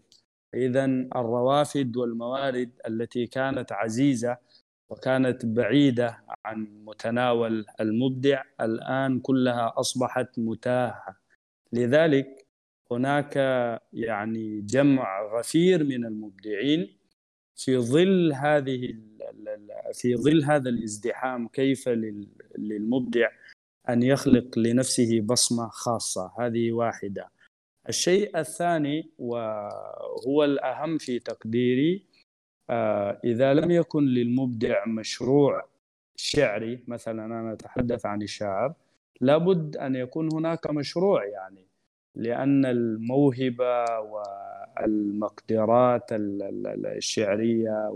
إذا 0.54 0.84
الروافد 1.16 1.96
والموارد 1.96 2.70
التي 2.88 3.26
كانت 3.26 3.72
عزيزة 3.72 4.36
وكانت 4.88 5.46
بعيدة 5.46 6.24
عن 6.44 6.84
متناول 6.84 7.66
المبدع 7.80 8.42
الآن 8.60 9.20
كلها 9.20 9.72
أصبحت 9.76 10.38
متاحة. 10.38 11.20
لذلك 11.72 12.46
هناك 12.90 13.36
يعني 13.92 14.60
جمع 14.60 15.22
غفير 15.38 15.84
من 15.84 16.06
المبدعين 16.06 16.96
في 17.56 17.78
ظل 17.78 18.32
هذه 18.32 18.94
في 19.92 20.16
ظل 20.16 20.44
هذا 20.44 20.68
الازدحام 20.68 21.48
كيف 21.48 21.88
للمبدع 22.58 23.28
أن 23.88 24.02
يخلق 24.02 24.58
لنفسه 24.58 25.20
بصمة 25.20 25.68
خاصة. 25.68 26.32
هذه 26.38 26.72
واحدة. 26.72 27.28
الشيء 27.88 28.38
الثاني 28.38 29.10
وهو 29.18 30.44
الأهم 30.44 30.98
في 30.98 31.18
تقديري 31.18 32.06
آه، 32.70 33.20
إذا 33.24 33.54
لم 33.54 33.70
يكن 33.70 34.04
للمبدع 34.04 34.86
مشروع 34.86 35.64
شعري 36.16 36.84
مثلا 36.88 37.24
أنا 37.24 37.52
أتحدث 37.52 38.06
عن 38.06 38.22
الشعر 38.22 38.74
لابد 39.20 39.76
أن 39.76 39.94
يكون 39.94 40.28
هناك 40.32 40.70
مشروع 40.70 41.24
يعني 41.24 41.66
لأن 42.14 42.66
الموهبة 42.66 43.84
والمقدرات 44.00 46.06
الشعرية 46.12 47.92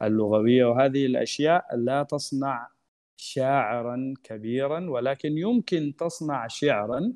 واللغويه 0.00 0.64
وهذه 0.64 1.06
الأشياء 1.06 1.76
لا 1.76 2.02
تصنع 2.02 2.68
شاعرا 3.16 4.14
كبيرا 4.24 4.90
ولكن 4.90 5.38
يمكن 5.38 5.94
تصنع 5.98 6.46
شعرا 6.46 7.12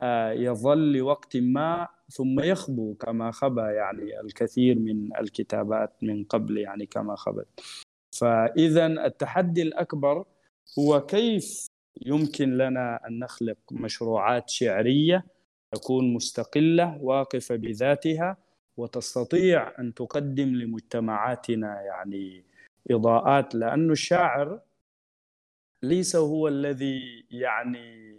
آه، 0.00 0.32
يظل 0.32 0.92
لوقت 0.92 1.36
ما 1.36 1.88
ثم 2.10 2.40
يخبو 2.40 2.94
كما 2.94 3.30
خبى 3.30 3.60
يعني 3.60 4.20
الكثير 4.20 4.78
من 4.78 5.16
الكتابات 5.16 5.92
من 6.02 6.24
قبل 6.24 6.58
يعني 6.58 6.86
كما 6.86 7.16
خبت 7.16 7.60
فاذا 8.18 8.86
التحدي 8.86 9.62
الأكبر 9.62 10.24
هو 10.78 11.06
كيف 11.06 11.66
يمكن 12.06 12.56
لنا 12.56 13.06
أن 13.08 13.18
نخلق 13.18 13.58
مشروعات 13.72 14.50
شعرية 14.50 15.24
تكون 15.74 16.14
مستقلة 16.14 16.98
واقفة 17.02 17.56
بذاتها 17.56 18.36
وتستطيع 18.76 19.80
أن 19.80 19.94
تقدم 19.94 20.48
لمجتمعاتنا 20.48 21.82
يعني 21.82 22.44
إضاءات 22.90 23.54
لأنه 23.54 23.92
الشاعر 23.92 24.60
ليس 25.82 26.16
هو 26.16 26.48
الذي 26.48 27.26
يعني 27.30 28.18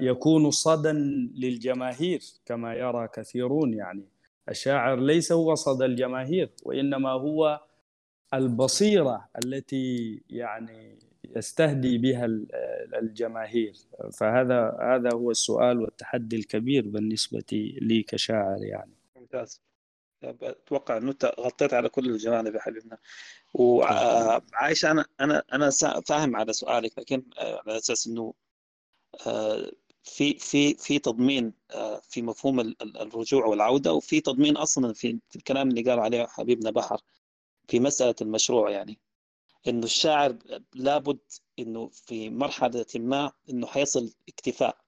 يكون 0.00 0.50
صدى 0.50 0.92
للجماهير 1.36 2.20
كما 2.46 2.74
يرى 2.74 3.08
كثيرون. 3.08 3.74
يعني 3.74 4.04
الشاعر 4.48 5.00
ليس 5.00 5.32
هو 5.32 5.54
صدى 5.54 5.84
الجماهير 5.84 6.50
وإنما 6.62 7.10
هو 7.10 7.60
البصيرة 8.34 9.28
التي 9.44 10.20
يعني 10.30 10.98
يستهدي 11.36 11.98
بها 11.98 12.26
الجماهير. 12.98 13.74
فهذا 14.12 14.78
هذا 14.80 15.12
هو 15.14 15.30
السؤال 15.30 15.80
والتحدي 15.80 16.36
الكبير 16.36 16.88
بالنسبة 16.88 17.44
لي 17.80 18.02
كشاعر 18.02 18.64
يعني. 18.64 18.92
ممتاز. 19.16 19.62
أتوقع 20.24 20.96
إنه 20.96 21.10
أنت 21.10 21.32
غطيت 21.40 21.74
على 21.74 21.88
كل 21.88 22.10
الجوانب 22.10 22.54
يا 22.54 22.60
حبيبنا. 22.60 22.98
وعايش 23.54 24.84
أنا 24.84 25.06
أنا 25.20 25.42
أنا 25.52 25.70
فاهم 26.06 26.36
على 26.36 26.52
سؤالك 26.52 26.98
لكن 26.98 27.22
آه، 27.38 27.62
على 27.66 27.76
أساس 27.76 28.06
إنه 28.06 28.22
آه، 28.22 28.47
في 30.02 30.34
في 30.38 30.74
في 30.74 30.98
تضمين 30.98 31.52
آه، 31.70 32.00
في 32.00 32.22
مفهوم 32.22 32.60
الرجوع 32.80 33.46
والعودة 33.46 33.92
وفي 33.92 34.20
تضمين 34.20 34.56
أصلا 34.56 34.92
في 34.92 35.18
الكلام 35.36 35.68
اللي 35.68 35.82
قال 35.82 35.98
عليه 36.00 36.26
حبيبنا 36.26 36.70
بحر 36.70 37.00
في 37.68 37.80
مسألة 37.80 38.14
المشروع 38.22 38.70
يعني 38.70 38.98
إنه 39.68 39.84
الشاعر 39.84 40.38
لابد 40.74 41.18
إنه 41.58 41.88
في 41.88 42.30
مرحلة 42.30 42.86
ما 42.94 43.32
إنه 43.50 43.66
حيصل 43.66 44.14
اكتفاء 44.28 44.78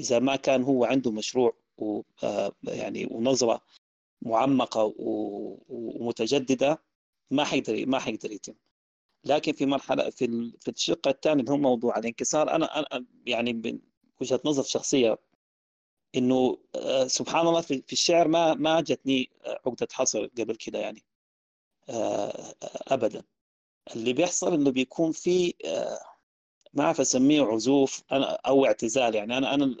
إذا 0.00 0.18
ما 0.18 0.36
كان 0.36 0.62
هو 0.62 0.84
عنده 0.84 1.10
مشروع 1.10 1.56
و 1.78 2.02
يعني 2.64 3.06
ونظرة 3.10 3.62
معمقة 4.22 4.94
ومتجددة 5.68 6.82
ما 7.30 7.44
حيقدر 7.44 7.86
ما 7.86 7.98
حيقدر 7.98 8.32
يتم. 8.32 8.54
لكن 9.26 9.52
في 9.52 9.66
مرحلة 9.66 10.10
في 10.10 10.52
في 10.60 10.70
الشق 10.70 11.08
الثاني 11.08 11.40
اللي 11.40 11.52
هو 11.52 11.56
موضوع 11.56 11.98
الانكسار 11.98 12.50
أنا 12.54 12.78
أنا 12.78 13.06
يعني 13.26 13.80
وجهة 14.20 14.40
نظر 14.44 14.62
شخصية 14.62 15.18
إنه 16.16 16.58
آه، 16.74 17.06
سبحان 17.06 17.46
الله 17.46 17.60
في 17.60 17.92
الشعر 17.92 18.28
ما 18.28 18.54
ما 18.54 18.80
جتني 18.80 19.30
عقدة 19.46 19.88
حصر 19.92 20.26
قبل 20.26 20.56
كده 20.56 20.78
يعني 20.78 21.02
آه، 21.88 22.54
ابدا. 22.88 23.22
اللي 23.96 24.12
بيحصل 24.12 24.54
إنه 24.54 24.70
بيكون 24.70 25.12
في 25.12 25.54
آه، 25.64 26.00
ما 26.74 26.84
أعرف 26.84 27.00
أسميه 27.00 27.42
عزوف 27.42 28.02
أنا 28.12 28.26
أو 28.46 28.66
اعتزال 28.66 29.14
يعني. 29.14 29.38
أنا 29.38 29.54
أنا 29.54 29.76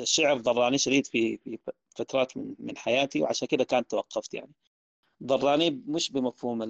الشعر 0.00 0.38
ضراني 0.38 0.78
شديد 0.78 1.06
في 1.06 1.36
في 1.36 1.58
فترات 1.96 2.32
من 2.36 2.76
حياتي 2.76 3.22
وعشان 3.22 3.48
كده 3.48 3.64
كانت 3.64 3.90
توقفت 3.90 4.34
يعني. 4.34 4.52
ضراني 5.22 5.70
مش 5.86 6.12
بمفهوم 6.12 6.62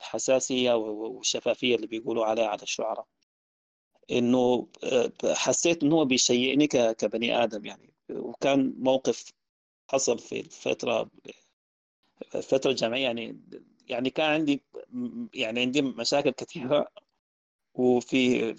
الحساسية 0.00 0.72
والشفافية 0.74 1.76
اللي 1.76 1.86
بيقولوا 1.86 2.26
عليها 2.26 2.46
على 2.46 2.62
الشعراء. 2.62 3.06
إنه 4.10 4.68
آه، 4.84 5.12
حسيت 5.34 5.82
إنه 5.82 5.96
هو 5.96 6.04
بيشيئني 6.04 6.66
كبني 6.66 7.44
آدم 7.44 7.66
يعني. 7.66 7.94
وكان 8.10 8.74
موقف 8.78 9.32
حصل 9.90 10.18
في 10.18 10.40
الفترة 10.40 11.10
الفترة 12.34 12.70
الجامعيه 12.70 13.02
يعني 13.02 13.40
يعني 13.88 14.10
كان 14.10 14.30
عندي 14.30 14.62
يعني 15.34 15.60
عندي 15.60 15.82
مشاكل 15.82 16.30
كثيرة. 16.30 16.88
وفي 17.74 18.54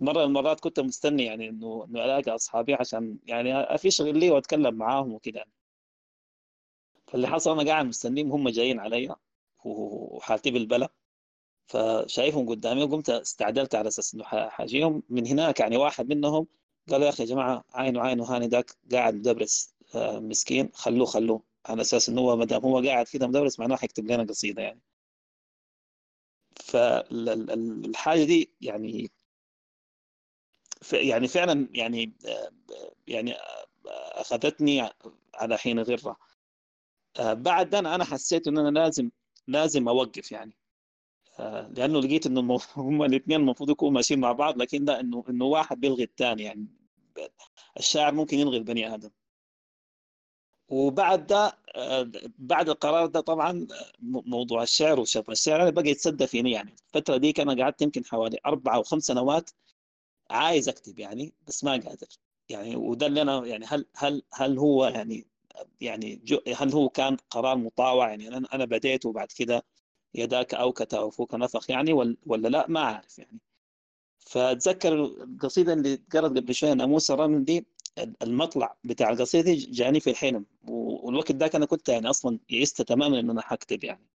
مرة 0.00 0.18
من 0.18 0.24
المرات 0.24 0.60
كنت 0.60 0.80
مستني 0.80 1.24
يعني 1.24 1.48
إنه 1.48 1.84
إنه 1.88 2.04
ألاقي 2.04 2.34
أصحابي 2.34 2.74
عشان 2.74 3.18
يعني 3.26 3.54
افشغل 3.60 4.18
لي 4.18 4.30
وأتكلم 4.30 4.74
معاهم 4.74 5.12
وكده. 5.12 5.44
فاللي 7.10 7.28
حصل 7.28 7.60
أنا 7.60 7.70
قاعد 7.70 7.86
مستنيهم 7.86 8.32
هم 8.32 8.48
جايين 8.48 8.80
علي 8.80 9.14
وحالتي 9.64 10.50
بالبلا. 10.50 10.92
فشايفهم 11.66 12.48
قدامي 12.48 12.84
وقمت 12.84 13.10
استعدلت 13.10 13.74
على 13.74 13.88
أساس 13.88 14.14
إنه 14.14 14.24
حاجيهم. 14.24 15.02
من 15.08 15.26
هناك 15.26 15.60
يعني 15.60 15.76
واحد 15.76 16.08
منهم 16.08 16.46
قال 16.90 17.02
يا 17.02 17.08
أخي 17.08 17.22
يا 17.22 17.28
جماعة 17.28 17.64
عينه 17.74 18.00
عينه 18.00 18.24
هاني 18.24 18.46
ذاك 18.48 18.70
قاعد 18.92 19.14
مدرس 19.14 19.74
آه، 19.94 20.18
مسكين 20.20 20.70
خلوه 20.74 21.06
خلوه. 21.06 21.42
على 21.66 21.80
أساس 21.82 22.08
إنه 22.08 22.20
هو 22.20 22.36
ما 22.36 22.44
دام 22.44 22.62
هو 22.62 22.78
قاعد 22.80 23.06
كده 23.08 23.26
مدرس 23.26 23.60
معناه 23.60 23.76
حيكتب 23.76 24.06
لنا 24.06 24.22
قصيدة 24.24 24.62
يعني. 24.62 24.80
فالحاجة 26.56 28.24
دي 28.24 28.52
يعني 28.60 29.10
يعني 30.92 31.28
فعلا 31.28 31.68
يعني 31.74 32.12
آه، 32.26 32.50
يعني 33.06 33.34
آه، 33.34 33.66
أخذتني 34.20 34.90
على 35.34 35.58
حين 35.58 35.80
غره 35.80 36.16
بعد 37.20 37.74
أنا 37.74 37.94
أنا 37.94 38.04
حسيت 38.04 38.48
إن 38.48 38.58
أنا 38.58 38.78
لازم 38.78 39.10
لازم 39.46 39.88
أوقف 39.88 40.32
يعني. 40.32 40.56
لأنه 41.76 42.00
لقيت 42.00 42.26
إنه 42.26 42.58
هم 42.76 43.02
الاثنين 43.02 43.40
المفروض 43.40 43.70
يكونوا 43.70 43.94
ماشيين 43.94 44.20
مع 44.20 44.32
بعض 44.32 44.58
لكن 44.58 44.84
لا 44.84 45.00
انه 45.00 45.24
إنه 45.28 45.44
واحد 45.44 45.80
بيلغي 45.80 46.04
الثاني 46.04 46.42
يعني. 46.42 46.66
الشاعر 47.78 48.14
ممكن 48.14 48.38
يلغي 48.38 48.56
البني 48.56 48.94
آدم. 48.94 49.10
وبعد 50.68 51.26
ده 51.26 51.58
بعد 52.38 52.68
القرار 52.68 53.06
ده 53.06 53.20
طبعا 53.20 53.66
موضوع 54.02 54.62
الشعر 54.62 55.00
وشف 55.00 55.30
الشعر 55.30 55.70
بقى 55.70 55.88
يتصدى 55.88 56.26
فيني 56.26 56.50
يعني. 56.52 56.74
الفترة 56.86 57.16
دي 57.16 57.34
أنا 57.38 57.62
قعدت 57.64 57.82
يمكن 57.82 58.04
حوالي 58.04 58.38
أربع 58.46 58.74
أو 58.74 58.82
خمس 58.82 59.02
سنوات 59.02 59.50
عايز 60.30 60.68
أكتب 60.68 60.98
يعني 60.98 61.34
بس 61.46 61.64
ما 61.64 61.72
قادر 61.72 62.08
يعني. 62.48 62.76
وده 62.76 63.06
اللي 63.06 63.22
أنا 63.22 63.46
يعني 63.46 63.66
هل 63.66 63.86
هل 63.96 64.22
هل 64.34 64.58
هو 64.58 64.86
يعني 64.86 65.29
يعني 65.80 66.22
هل 66.56 66.72
هو 66.72 66.88
كان 66.88 67.16
قرار 67.30 67.56
مطاوع؟ 67.56 68.08
يعني 68.10 68.28
أنا 68.28 68.48
أنا 68.54 68.64
بديت 68.64 69.06
وبعد 69.06 69.28
كده 69.36 69.64
يداك 70.14 70.54
اوكت 70.54 70.94
وفوك 70.94 71.34
نفخ 71.34 71.70
يعني 71.70 71.92
ولا 72.26 72.48
لا؟ 72.48 72.66
ما 72.68 72.80
أعرف 72.80 73.18
يعني. 73.18 73.40
فاتذكر 74.18 75.04
القصيدة 75.04 75.72
اللي 75.72 76.02
قرأت 76.12 76.30
قبل 76.30 76.54
شوية 76.54 76.72
ناموس 76.72 77.10
الرمل 77.10 77.44
دي 77.44 77.66
المطلع 78.22 78.76
بتاع 78.84 79.10
القصيدة 79.10 79.44
دي 79.44 79.56
جاني 79.56 80.00
في 80.00 80.10
الحلم. 80.10 80.46
والوقت 80.68 81.32
ذاك 81.32 81.54
أنا 81.54 81.66
كنت 81.66 81.88
يعني 81.88 82.10
أصلا 82.10 82.38
يئست 82.50 82.82
تماما 82.82 83.20
إن 83.20 83.30
أنا 83.30 83.42
حكتب 83.42 83.84
يعني. 83.84 84.06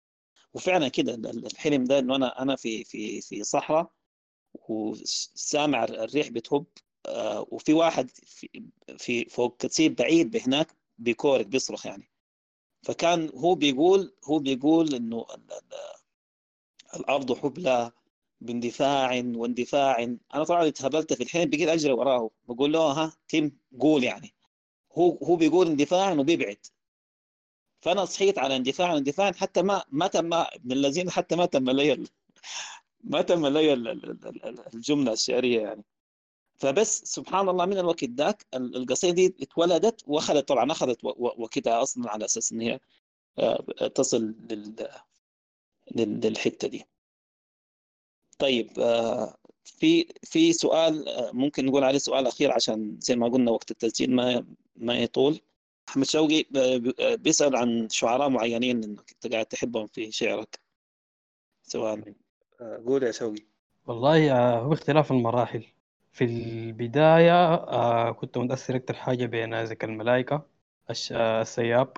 وفعلا 0.53 0.87
كده 0.87 1.13
الحلم 1.31 1.83
ده 1.83 1.99
إنه 1.99 2.15
أنا 2.15 2.41
أنا 2.41 2.55
في 2.55 2.83
في 2.83 3.21
في 3.21 3.43
صحراء 3.43 3.91
وسامع 4.69 5.83
الريح 5.83 6.29
بتهب 6.29 6.65
آه، 7.05 7.47
وفي 7.51 7.73
واحد 7.73 8.09
في, 8.11 8.49
في 8.97 9.25
فوق 9.25 9.57
كتيب 9.57 9.95
بعيد 9.95 10.31
بهناك 10.31 10.67
بيكورك 10.97 11.47
بيصرخ 11.47 11.85
يعني. 11.85 12.09
فكان 12.83 13.29
هو 13.35 13.55
بيقول 13.55 14.15
هو 14.25 14.39
بيقول 14.39 14.95
إنه 14.95 15.25
الأرض 16.95 17.37
حبلى 17.37 17.91
باندفاع 18.41 19.23
واندفاع. 19.35 20.03
أنا 20.35 20.43
طبعا 20.43 20.67
اتهبلت 20.67 21.13
في 21.13 21.23
الحين 21.23 21.49
بقيت 21.49 21.69
أجري 21.69 21.93
وراه. 21.93 22.29
بقول 22.47 22.73
له 22.73 22.79
ها 22.79 23.13
تيم 23.27 23.57
قول 23.79 24.03
يعني. 24.03 24.33
هو 24.97 25.17
هو 25.17 25.35
بيقول 25.35 25.67
اندفاع 25.67 26.11
وبيبعد. 26.11 26.65
فأنا 27.81 28.05
صحيت 28.05 28.39
على 28.39 28.55
اندفاع 28.55 28.97
اندفاع 28.97 29.31
حتى 29.31 29.61
ما 29.61 29.83
ما 29.91 30.07
تم 30.07 30.29
من 30.63 30.71
الذين 30.71 31.09
حتى 31.09 31.35
ما 31.35 31.45
تم 31.45 31.69
لي 31.69 32.05
ما 33.03 33.21
تم 33.21 33.47
لي 33.47 33.73
الجملة 34.73 35.13
الشعرية 35.13 35.61
يعني. 35.61 35.83
فبس 36.57 37.01
سبحان 37.03 37.49
الله 37.49 37.65
من 37.65 37.77
الوقت 37.77 38.03
ذاك 38.03 38.45
القصيدة 38.53 39.13
دي 39.13 39.35
اتولدت 39.41 40.03
وأخذت 40.07 40.47
طبعا 40.47 40.71
أخذت 40.71 41.03
وقتها 41.17 41.81
أصلا 41.81 42.09
على 42.09 42.25
أساس 42.25 42.51
إن 42.51 42.61
هي 42.61 42.79
آه، 43.39 43.87
تصل 43.95 44.35
للحتة 45.95 46.67
دي. 46.67 46.85
طيب 48.39 48.79
آه، 48.79 49.37
في 49.63 50.07
في 50.23 50.53
سؤال 50.53 51.09
آه، 51.09 51.31
ممكن 51.31 51.65
نقول 51.65 51.83
عليه 51.83 51.97
سؤال 51.97 52.27
أخير 52.27 52.51
عشان 52.51 52.97
زي 52.99 53.15
ما 53.15 53.27
قلنا 53.27 53.51
وقت 53.51 53.71
التسجيل 53.71 54.15
ما 54.15 54.45
ما 54.75 54.97
يطول. 54.99 55.39
أحمد 55.89 56.05
شوقي 56.05 56.45
بيسأل 57.17 57.55
عن 57.55 57.89
شعراء 57.89 58.29
معينين 58.29 58.83
إنك 58.83 59.11
أنت 59.11 59.33
قاعد 59.33 59.45
تحبهم 59.45 59.87
في 59.87 60.11
شعرك. 60.11 60.59
سؤال. 61.63 62.15
قول 62.85 63.03
يا 63.03 63.11
شوقي. 63.11 63.45
والله 63.85 64.33
هو 64.59 64.73
اختلاف 64.73 65.11
المراحل. 65.11 65.74
في 66.15 66.23
البداية 66.25 67.53
آه 67.53 68.11
كنت 68.11 68.37
متأثر 68.37 68.75
أكتر 68.75 68.93
حاجة 68.93 69.25
بنازك 69.25 69.83
الملائكة 69.83 70.47
الش... 70.89 71.11
آه 71.11 71.41
السياب 71.41 71.93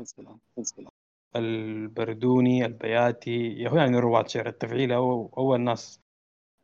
البردوني 1.36 2.66
البياتي 2.66 3.68
هو 3.70 3.78
يعني 3.78 4.00
رواة 4.00 4.28
شعر 4.28 4.48
التفعيل. 4.48 4.94
هو 4.94 5.28
أول 5.38 5.62
ناس 5.62 6.02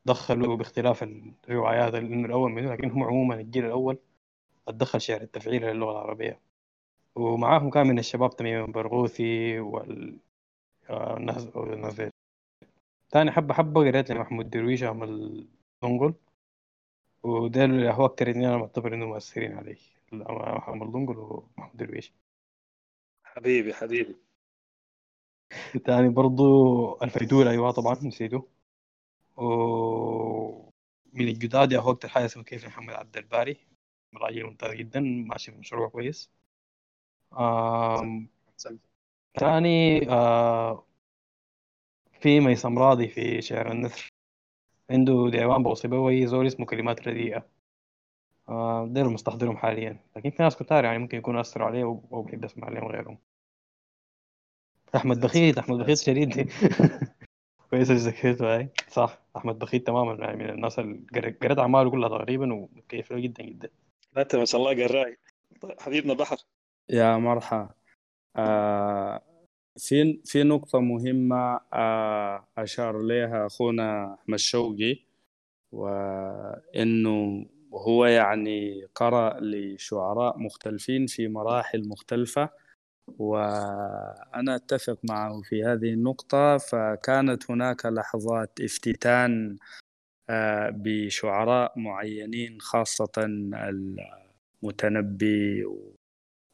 دخلوا 0.06 0.56
باختلاف 0.58 1.04
الروايات 1.04 1.94
لأنه 1.94 2.26
الأول 2.26 2.52
منه 2.52 2.74
لكن 2.74 2.92
هم 2.92 3.04
عموما 3.04 3.36
الجيل 3.36 3.66
الأول 3.66 3.98
دخل 4.70 5.02
شعر 5.02 5.22
التفعيل 5.22 5.64
للغة 5.66 5.92
العربية. 5.92 6.40
ومعاهم 7.16 7.70
كان 7.70 7.88
من 7.88 8.00
الشباب 8.00 8.36
تميم 8.36 8.72
برغوثي 8.72 9.60
وال 9.60 10.20
آه، 10.90 11.18
الناس 11.18 11.48
تاني 13.12 13.32
حبة 13.32 13.54
حبة 13.54 13.82
قريت 13.82 14.12
لمحمود 14.12 14.50
درويش 14.50 14.84
عمل 14.84 15.48
دنقل 15.84 16.14
وده 17.24 17.66
اللي 17.66 17.90
هو 17.90 18.06
أكتر 18.06 18.30
اتنين 18.30 18.46
أنا 18.46 18.58
معتبر 18.58 18.94
إنه 18.94 19.06
مؤثرين 19.06 19.58
علي 19.58 19.78
محمد 20.14 20.92
دنقل 20.92 21.18
ومحمود 21.18 21.78
درويش. 21.78 22.14
حبيبي 23.24 23.74
حبيبي. 23.74 24.16
تاني 25.86 26.10
برضو 26.10 26.44
الفيدول 27.04 27.48
أيوة 27.48 27.72
طبعا 27.72 27.94
نسيته. 28.04 28.48
ومن 29.38 31.28
الجداد 31.28 31.74
هو 31.74 31.92
أكتر 31.92 32.08
حاجة 32.10 32.26
اسمه 32.26 32.44
كيف 32.44 32.66
محمد 32.66 32.94
عبد 32.94 33.18
الباري. 33.18 33.58
راجل 34.16 34.44
ممتاز 34.44 34.72
جدا 34.74 35.00
ماشي 35.00 35.52
في 35.52 35.58
مشروع 35.58 35.90
كويس. 35.90 36.32
آم... 37.34 38.30
تاني 39.34 40.10
آه 40.10 40.86
في 42.22 42.40
ميسم 42.40 42.80
راضي 42.80 43.08
في 43.08 43.42
شعر 43.42 43.72
النثر. 43.72 44.13
عنده 44.94 45.30
ديوان 45.32 45.64
بوصيبوي 45.64 46.28
زول 46.28 46.48
اسمه 46.48 46.66
كلمات 46.66 47.08
رديئة. 47.08 47.46
آه 48.50 48.88
دير 48.88 49.10
مستحضرهم 49.10 49.58
حاليا. 49.58 50.00
لكن 50.16 50.30
في 50.30 50.44
ناس 50.44 50.58
كتار 50.58 50.86
يعني 50.86 50.98
ممكن 50.98 51.18
يكونوا 51.18 51.42
أثروا 51.42 51.68
عليه 51.68 51.84
أو 51.84 52.22
بحب 52.22 52.44
يسمع 52.44 52.68
عليهم 52.68 52.88
غيرهم. 52.88 53.18
أحمد 54.96 55.20
بخيت 55.20 55.58
أحمد 55.58 55.78
بخيت 55.78 55.98
شديد. 55.98 56.50
كويس 57.70 57.92
ذكرته 57.92 58.56
هاي 58.56 58.70
صح 58.88 59.20
أحمد 59.38 59.60
بخيت 59.60 59.88
تماما 59.88 60.14
يعني 60.14 60.44
من 60.44 60.50
الناس 60.50 60.80
اللي 60.80 61.36
قريت 61.42 61.60
أعماله 61.60 61.90
كلها 61.90 62.10
تقريبا 62.10 62.54
ومتكيف 62.54 63.12
له 63.12 63.20
جدا 63.20 63.44
جدا. 63.44 63.70
أنت 64.18 64.36
ما 64.36 64.46
شاء 64.46 64.62
الله 64.62 64.88
قراي 64.88 65.18
حبيبنا 65.80 66.14
بحر. 66.14 66.38
يا 66.90 67.18
مرحبا. 67.18 67.70
آه 68.36 69.22
في 69.78 70.22
في 70.26 70.44
نقطة 70.44 70.80
مهمة 70.80 71.60
آه 71.74 72.48
أشار 72.58 73.02
لها 73.02 73.46
أخونا 73.46 74.14
أحمد 74.14 74.38
شوقي 74.40 75.00
وإنه 75.72 77.46
هو 77.74 78.06
يعني 78.06 78.86
قرأ 78.96 79.40
لشعراء 79.42 80.40
مختلفين 80.40 81.08
في 81.08 81.28
مراحل 81.28 81.88
مختلفة 81.90 82.50
وأنا 83.20 84.56
أتفق 84.56 85.00
معه 85.04 85.42
في 85.42 85.64
هذه 85.64 85.94
النقطة. 85.94 86.58
فكانت 86.58 87.52
هناك 87.52 87.86
لحظات 87.86 88.60
افتتان 88.62 89.58
آه، 90.30 90.70
بشعراء 90.70 91.80
معينين 91.80 92.62
خاصة 92.62 93.12
المتنبي 94.64 95.66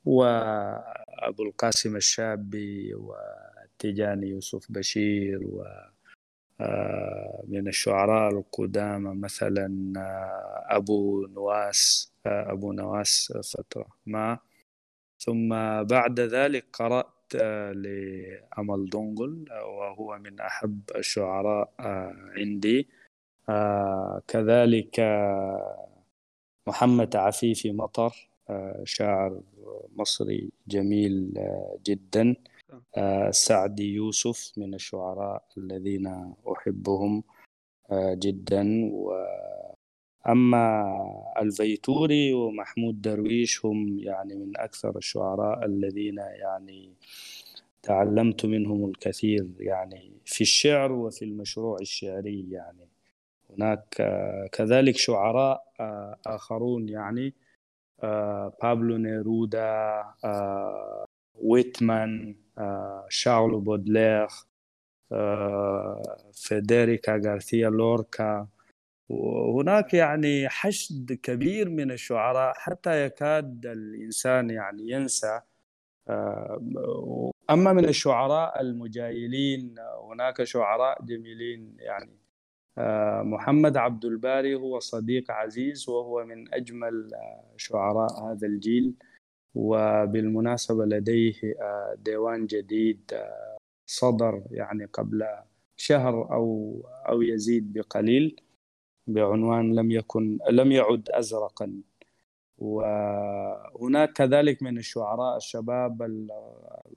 وأبو 0.09 1.43
القاسم 1.43 1.95
الشابي 1.95 2.93
والتجاني 2.93 4.27
يوسف 4.27 4.71
بشير 4.71 5.39
و 5.43 5.63
آه، 6.61 7.43
من 7.47 7.67
الشعراء 7.67 8.31
القدامى 8.33 9.15
مثلا 9.15 9.93
آه، 9.97 10.75
أبو 10.77 11.27
نواس 11.27 12.13
آه، 12.25 12.51
أبو 12.51 12.71
نواس 12.71 13.33
فترة 13.53 13.87
ما. 14.05 14.39
ثم 15.19 15.49
بعد 15.83 16.19
ذلك 16.19 16.65
قرأت 16.73 17.35
لأمل 17.73 18.89
دونغل 18.89 19.45
وهو 19.51 20.17
من 20.17 20.39
أحب 20.39 20.81
الشعراء 20.95 21.73
عندي. 22.37 22.89
كذلك 24.27 24.99
محمد 26.67 27.15
عفيفي 27.15 27.71
مطر 27.71 28.28
شاعر 28.83 29.41
مصري 29.95 30.49
جميل 30.67 31.33
جدا. 31.85 32.35
سعدي 33.31 33.93
يوسف 33.93 34.51
من 34.57 34.73
الشعراء 34.73 35.43
الذين 35.57 36.33
أحبهم 36.51 37.23
جدا. 37.93 38.91
أما 40.27 40.95
الفيتوري 41.41 42.33
ومحمود 42.33 43.01
درويش 43.01 43.65
هم 43.65 43.99
يعني 43.99 44.35
من 44.35 44.57
أكثر 44.57 44.97
الشعراء 44.97 45.65
الذين 45.65 46.17
يعني 46.17 46.93
تعلمت 47.83 48.45
منهم 48.45 48.85
الكثير 48.85 49.47
يعني 49.59 50.11
في 50.25 50.41
الشعر 50.41 50.91
وفي 50.91 51.25
المشروع 51.25 51.77
الشعري 51.81 52.51
يعني. 52.51 52.87
هناك 53.49 53.95
كذلك 54.51 54.97
شعراء 54.97 55.63
آخرون 56.25 56.89
يعني 56.89 57.33
بابلو 58.61 58.97
نيرودا 58.97 60.03
ويتمان 61.35 62.35
شارل 63.09 63.59
بودلير 63.59 64.27
فيديريكو 66.33 67.21
غارثيا 67.25 67.69
لوركا 67.69 68.47
وهناك 69.09 69.93
يعني 69.93 70.49
حشد 70.49 71.13
كبير 71.13 71.69
من 71.69 71.91
الشعراء 71.91 72.53
حتى 72.55 73.05
يكاد 73.05 73.65
الإنسان 73.65 74.49
يعني 74.49 74.91
ينسى. 74.91 75.41
أما 77.49 77.73
من 77.73 77.85
الشعراء 77.85 78.61
المجايلين 78.61 79.75
هناك 80.11 80.43
شعراء 80.43 81.05
جميلين 81.05 81.75
يعني 81.79 82.19
محمد 83.23 83.77
عبد 83.77 84.05
الباري 84.05 84.55
هو 84.55 84.79
صديق 84.79 85.31
عزيز 85.31 85.89
وهو 85.89 86.25
من 86.25 86.53
أجمل 86.53 87.11
شعراء 87.57 88.23
هذا 88.23 88.47
الجيل. 88.47 88.93
وبالمناسبة 89.55 90.85
لديه 90.85 91.33
ديوان 91.95 92.45
جديد 92.45 93.11
صدر 93.85 94.43
يعني 94.51 94.85
قبل 94.85 95.25
شهر 95.77 96.33
أو 96.33 96.81
أو 97.09 97.21
يزيد 97.21 97.73
بقليل 97.73 98.41
بعنوان 99.07 99.75
لم 99.75 99.91
يكن 99.91 100.39
لم 100.49 100.71
يعد 100.71 101.09
أزرقا. 101.09 101.81
وهناك 102.57 104.13
كذلك 104.13 104.63
من 104.63 104.77
الشعراء 104.77 105.37
الشباب 105.37 106.27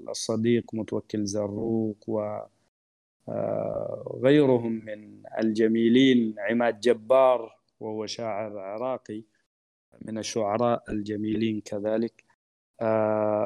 الصديق 0.09 0.74
متوكل 0.74 1.24
زروق 1.24 2.05
و 2.09 2.39
غيرهم 4.23 4.85
من 4.85 5.23
الجميلين 5.39 6.35
عماد 6.39 6.81
جبار 6.81 7.57
وهو 7.81 8.07
شاعر 8.07 8.59
عراقي 8.59 9.23
من 10.03 10.19
الشعراء 10.19 10.82
الجميلين 10.89 11.61
كذلك 11.61 12.24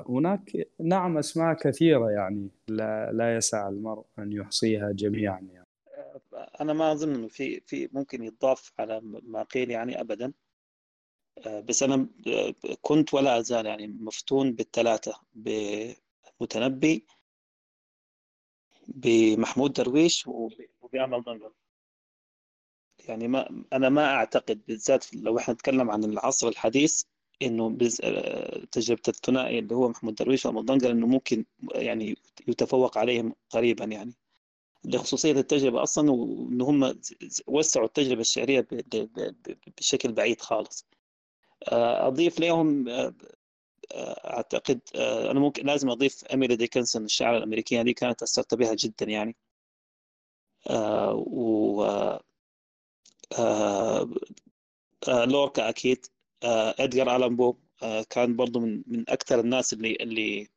هناك 0.08 0.68
نعم 0.80 1.18
أسماء 1.18 1.54
كثيرة 1.54 2.10
يعني 2.10 2.48
لا, 2.68 3.12
لا 3.12 3.36
يسع 3.36 3.68
المرء 3.68 4.04
أن 4.18 4.32
يحصيها 4.32 4.92
جميعا 4.92 5.40
يعني. 5.52 5.66
أنا 6.60 6.72
ما 6.72 6.92
أظن 6.92 7.14
أنه 7.14 7.28
في 7.28 7.60
في 7.60 7.88
ممكن 7.92 8.22
يضاف 8.24 8.72
على 8.78 9.00
ما 9.02 9.42
قيل 9.42 9.70
يعني 9.70 10.00
أبدا 10.00 10.32
بس 11.46 11.82
أنا 11.82 12.08
كنت 12.82 13.14
ولا 13.14 13.38
أزال 13.38 13.66
يعني 13.66 13.86
مفتون 13.86 14.52
بالثلاثة 14.52 15.20
بمتنبي 15.34 17.06
بمحمود 18.88 19.72
درويش 19.72 20.26
وبأمل 20.26 21.22
ضنقل 21.22 21.52
يعني 23.08 23.28
ما 23.28 23.64
أنا 23.72 23.88
ما 23.88 24.14
أعتقد 24.14 24.62
بالذات 24.66 25.14
لو 25.14 25.38
إحنا 25.38 25.54
نتكلم 25.54 25.90
عن 25.90 26.04
العصر 26.04 26.48
الحديث 26.48 27.02
إنه 27.42 27.70
بز... 27.70 27.96
تجربة 28.72 29.02
الثنائي 29.08 29.58
اللي 29.58 29.74
هو 29.74 29.88
محمود 29.88 30.14
درويش 30.14 30.46
ومضنقل 30.46 30.90
إنه 30.90 31.06
ممكن 31.06 31.44
يعني 31.74 32.16
يتفوق 32.48 32.98
عليهم 32.98 33.34
قريبا 33.50 33.84
يعني. 33.84 34.14
لخصوصية 34.84 35.32
التجربة 35.32 35.82
أصلا 35.82 36.10
وان 36.10 36.60
هم 36.60 37.00
وسعوا 37.46 37.86
التجربة 37.86 38.20
الشعرية 38.20 38.66
بشكل 39.78 40.12
بعيد 40.12 40.40
خالص. 40.40 40.86
أضيف 41.72 42.40
لهم 42.40 42.88
أعتقد 43.94 44.80
أنا 45.30 45.40
ممكن 45.40 45.66
لازم 45.66 45.90
أضيف 45.90 46.24
اميلي 46.24 46.56
ديكنسون 46.56 47.04
الشاعره 47.04 47.38
الأمريكية 47.38 47.82
دي 47.82 47.92
كانت 47.94 48.22
أثرت 48.22 48.54
بها 48.54 48.74
جدا 48.74 49.06
يعني. 49.06 49.36
و 51.16 51.84
لوركا 55.08 55.68
أكيد. 55.68 56.06
ادجار 56.44 57.16
آلان 57.16 57.36
بو 57.36 57.56
كان 58.10 58.36
برضو 58.36 58.60
من 58.60 58.82
من 58.86 59.04
أكثر 59.10 59.40
الناس 59.40 59.72
اللي 59.72 59.96
اللي 60.00 60.48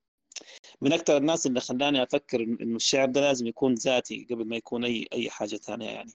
من 0.82 0.94
أكثر 0.94 1.18
الناس 1.18 1.46
اللي 1.48 1.60
خلاني 1.62 2.04
أفكر 2.04 2.42
إنه 2.44 2.76
الشعر 2.76 3.10
ده 3.10 3.22
لازم 3.22 3.48
يكون 3.48 3.74
ذاتي 3.74 4.28
قبل 4.30 4.46
ما 4.48 4.56
يكون 4.56 4.86
أي 4.86 5.08
أي 5.14 5.30
حاجة 5.30 5.56
ثانية 5.56 5.90
يعني. 5.90 6.12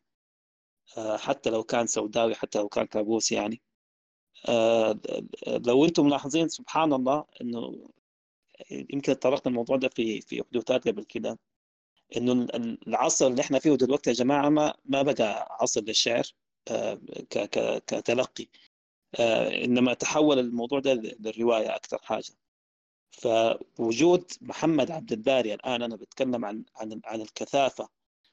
حتى 1.17 1.51
لو 1.51 1.63
كان 1.65 1.87
سوداوي 1.87 2.35
حتى 2.35 2.59
لو 2.59 2.69
كان 2.69 2.87
كابوس 2.87 3.33
يعني. 3.33 3.63
لو 5.47 5.85
أنتم 5.85 6.07
ملاحظين 6.07 6.49
سبحان 6.49 6.93
الله 6.93 7.25
انه 7.41 7.89
يمكن 8.71 9.13
طرقنا 9.15 9.47
الموضوع 9.51 9.77
ده 9.77 9.89
في 9.89 10.21
في 10.21 10.43
حدوثات 10.51 10.89
قبل 10.89 11.05
كده 11.05 11.39
انه 12.17 12.47
العصر 12.87 13.27
اللي 13.27 13.41
إحنا 13.43 13.59
فيه 13.59 13.75
دلوقتي 13.75 14.11
يا 14.11 14.15
جماعة 14.15 14.49
ما 14.49 14.75
ما 14.85 15.03
بقى 15.03 15.57
عصر 15.61 15.81
للشعر 15.81 16.25
كتلقي 17.87 18.47
انما 19.65 19.95
تحول 19.95 20.39
الموضوع 20.39 20.79
ده 20.81 20.93
للرواية 20.95 21.77
أكثر 21.77 21.99
حاجة. 22.03 22.33
فوجود 23.11 24.33
محمد 24.41 24.91
عبد 24.91 25.13
الباري 25.13 25.55
الآن 25.55 25.83
أنا 25.83 25.97
بتكلم 25.97 26.45
عن 26.45 26.65
عن 26.77 27.01
عن 27.05 27.21
الكثافة 27.21 27.89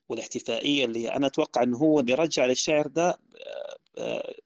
والاحتفائية 0.09 0.85
اللي 0.85 1.11
أنا 1.15 1.27
أتوقع 1.27 1.63
إنه 1.63 1.77
هو 1.77 1.99
اللي 1.99 2.13
رجع 2.13 2.45
للشعر 2.45 2.87
ده 2.87 3.19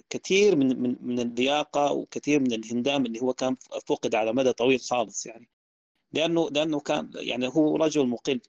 كثير 0.10 0.56
من 0.56 0.82
من 0.82 0.96
من 1.02 1.20
اللياقة 1.20 1.92
وكثير 1.92 2.40
من 2.40 2.54
الهندام 2.54 3.06
اللي 3.06 3.22
هو 3.22 3.34
كان 3.34 3.56
فقد 3.86 4.16
على 4.16 4.34
مدى 4.34 4.54
طويل 4.54 4.80
خالص 4.80 5.26
يعني. 5.26 5.50
لأنه 6.14 6.50
لأنه 6.50 6.80
كان 6.80 7.12
يعني 7.16 7.48
هو 7.48 7.76
رجل 7.76 8.08
مقل. 8.08 8.40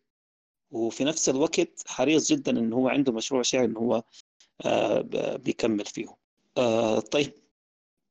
وفي 0.71 1.05
نفس 1.05 1.29
الوقت 1.29 1.83
حريص 1.87 2.33
جدا 2.33 2.59
انه 2.59 2.77
هو 2.77 2.89
عنده 2.89 3.13
مشروع 3.13 3.43
شعر 3.43 3.65
انه 3.65 3.79
هو 3.79 4.03
بيكمل 5.39 5.85
فيه. 5.85 6.17
طيب. 7.01 7.33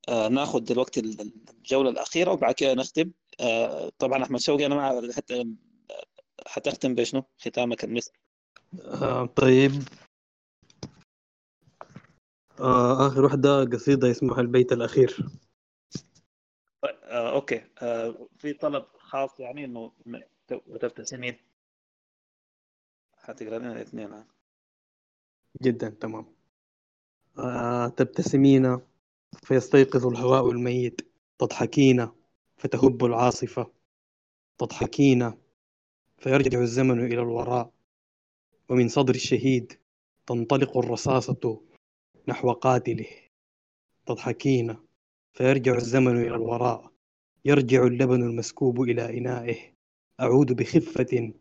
ناخذ 0.10 0.60
دلوقتي 0.60 1.00
الجولة 1.00 1.90
الأخيرة 1.90 2.32
وبعد 2.32 2.54
كده 2.54 2.74
نختم. 2.74 3.12
طبعا 4.00 4.24
أحمد 4.24 4.40
شوقي 4.40 4.66
أنا 4.66 4.76
ما 4.76 5.14
حتى 5.14 5.46
حتختم 6.48 6.96
بشنو؟ 6.96 7.24
ختامك 7.40 7.84
آه 8.82 9.26
طيب. 9.26 9.84
آه 12.60 13.08
آخر 13.08 13.24
واحدة 13.24 13.64
قصيدة 13.64 14.12
اسمها 14.12 14.42
البيت 14.42 14.72
الأخير. 14.72 15.18
آه 16.84 17.34
أوكي. 17.36 17.62
آه 17.82 18.28
في 18.38 18.54
طلب 18.54 18.86
خاص 18.98 19.40
يعني 19.40 19.66
إنه 19.66 19.92
تبتسمين 20.82 21.38
حتقرا 23.18 23.60
لنا 23.60 23.72
الاثنين 23.72 24.24
جدا 25.62 25.90
تمام. 25.90 26.26
آه 27.40 27.88
تبتسمين 27.88 28.80
فيستيقظ 29.44 30.08
الهواء 30.08 30.52
الميت. 30.52 31.02
تضحكين 31.40 32.08
فتهب 32.58 33.06
العاصفة. 33.06 33.72
تضحكين 34.58 35.34
فيرجع 36.18 36.60
الزمن 36.60 37.06
إلى 37.06 37.22
الوراء. 37.22 37.72
ومن 38.70 38.88
صدر 38.88 39.16
الشهيد 39.16 39.80
تنطلق 40.28 40.78
الرصاصة. 40.78 41.62
نحو 42.28 42.52
قاتله. 42.52 43.08
تضحكين. 44.06 44.76
فيرجع 45.34 45.76
الزمن 45.76 46.18
إلى 46.18 46.36
الوراء. 46.36 46.92
يرجع 47.46 47.84
اللبن 47.84 48.24
المسكوب 48.24 48.82
إلى 48.82 49.18
إنائه. 49.18 49.74
أعود 50.20 50.54
بخفة 50.54 51.34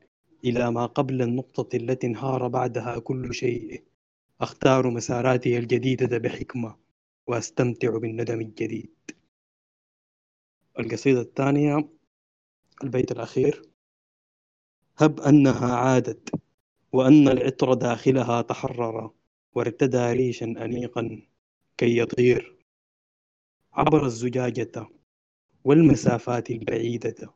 إلى 0.44 0.70
ما 0.70 0.86
قبل 0.86 1.22
النقطة 1.22 1.76
التي 1.76 2.06
انهار 2.06 2.48
بعدها 2.48 2.98
كل 2.98 3.34
شيء. 3.34 3.84
أختار 4.40 4.90
مساراتي 4.90 5.58
الجديدة 5.58 6.18
بحكمة 6.18 6.76
وأستمتع 7.26 7.98
بالندم 7.98 8.40
الجديد. 8.40 8.94
القصيدة 10.78 11.20
الثانية 11.20 11.88
البيت 12.84 13.12
الأخير. 13.12 13.62
هب 14.98 15.20
أنها 15.20 15.74
عادت 15.76 16.34
وأن 16.92 17.28
العطر 17.28 17.74
داخلها 17.74 18.42
تحرر. 18.42 19.10
وارتدى 19.54 20.12
ريشا 20.12 20.44
أنيقا 20.44 21.22
كي 21.76 21.98
يطير 21.98 22.56
عبر 23.72 24.06
الزجاجة 24.06 24.88
والمسافات 25.64 26.50
البعيدة. 26.50 27.34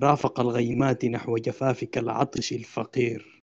رافق 0.00 0.40
الغيمات 0.40 1.04
نحو 1.04 1.36
جفافك 1.36 1.98
العطش 1.98 2.52
الفقير. 2.52 3.42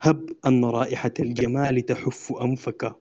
هب 0.00 0.36
أن 0.46 0.64
رائحة 0.64 1.12
الجمال 1.20 1.86
تحف 1.86 2.32
أنفك 2.32 2.96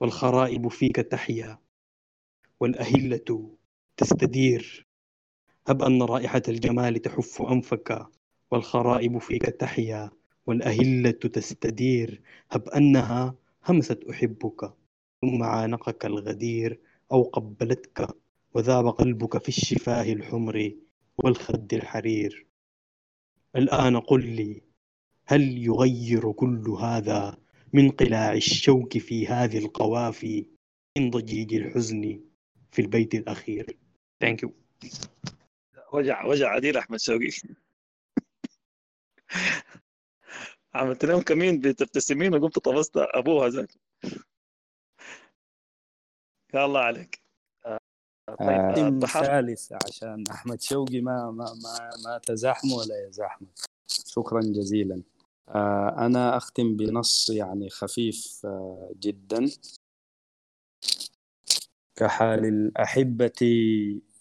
والخرائب 0.00 0.68
فيك 0.68 0.96
تحيا 0.96 1.58
والأهلة 2.60 3.56
تستدير. 3.96 4.86
هب 5.68 5.82
أن 5.82 6.02
رائحة 6.02 6.42
الجمال 6.48 7.02
تحف 7.02 7.42
أنفك 7.42 8.06
والخرائب 8.50 9.18
فيك 9.18 9.42
تحيا 9.42 10.10
والأهلة 10.48 11.10
تستدير 11.10 12.20
هب 12.50 12.68
أنها 12.68 13.34
همست 13.68 14.04
أحبك 14.04 14.72
ثم 15.20 15.42
عانقك 15.42 16.06
الغدير 16.06 16.80
أو 17.12 17.22
قبلتك 17.22 18.16
وذاب 18.54 18.88
قلبك 18.88 19.42
في 19.42 19.48
الشفاه 19.48 20.12
الحمر 20.12 20.72
والخد 21.24 21.74
الحرير. 21.74 22.46
الآن 23.56 24.00
قل 24.00 24.26
لي 24.36 24.62
هل 25.26 25.58
يغير 25.58 26.32
كل 26.32 26.68
هذا 26.68 27.38
من 27.72 27.90
قلاع 27.90 28.32
الشوك 28.32 28.98
في 28.98 29.26
هذه 29.26 29.58
القوافي 29.58 30.46
من 30.98 31.10
ضجيج 31.10 31.54
الحزن 31.54 32.20
في 32.70 32.82
البيت 32.82 33.14
الأخير؟ 33.14 33.76
ثانك 34.20 34.42
يو 34.42 34.52
وجع 35.92 36.24
وجع 36.24 36.48
عديل 36.48 36.76
أحمد 36.76 36.98
شوقي 37.00 37.30
عملت 40.78 41.04
لهم 41.04 41.22
كمين 41.22 41.60
بتبتسمين 41.60 42.34
وقمت 42.34 42.58
طفست 42.58 42.96
أبوها 42.96 43.48
ذاك. 43.48 43.70
يا 46.54 46.64
الله 46.64 46.80
عليك 46.80 47.22
طيب 48.38 49.04
آه 49.04 49.06
ثالث 49.06 49.72
عشان 49.72 50.24
أحمد 50.30 50.60
شوقي 50.62 51.00
ما 51.00 51.30
ما 51.30 51.44
ما, 51.44 51.90
ما 52.04 52.18
تزاحم 52.18 52.72
ولا 52.72 53.08
يزاحم 53.08 53.46
شكرا 53.88 54.40
جزيلا. 54.40 55.02
آه 55.48 56.06
أنا 56.06 56.36
أختم 56.36 56.76
بنص 56.76 57.30
يعني 57.30 57.70
خفيف 57.70 58.40
آه 58.44 58.90
جدا. 58.96 59.50
كحال 61.96 62.44
الأحبة 62.44 63.38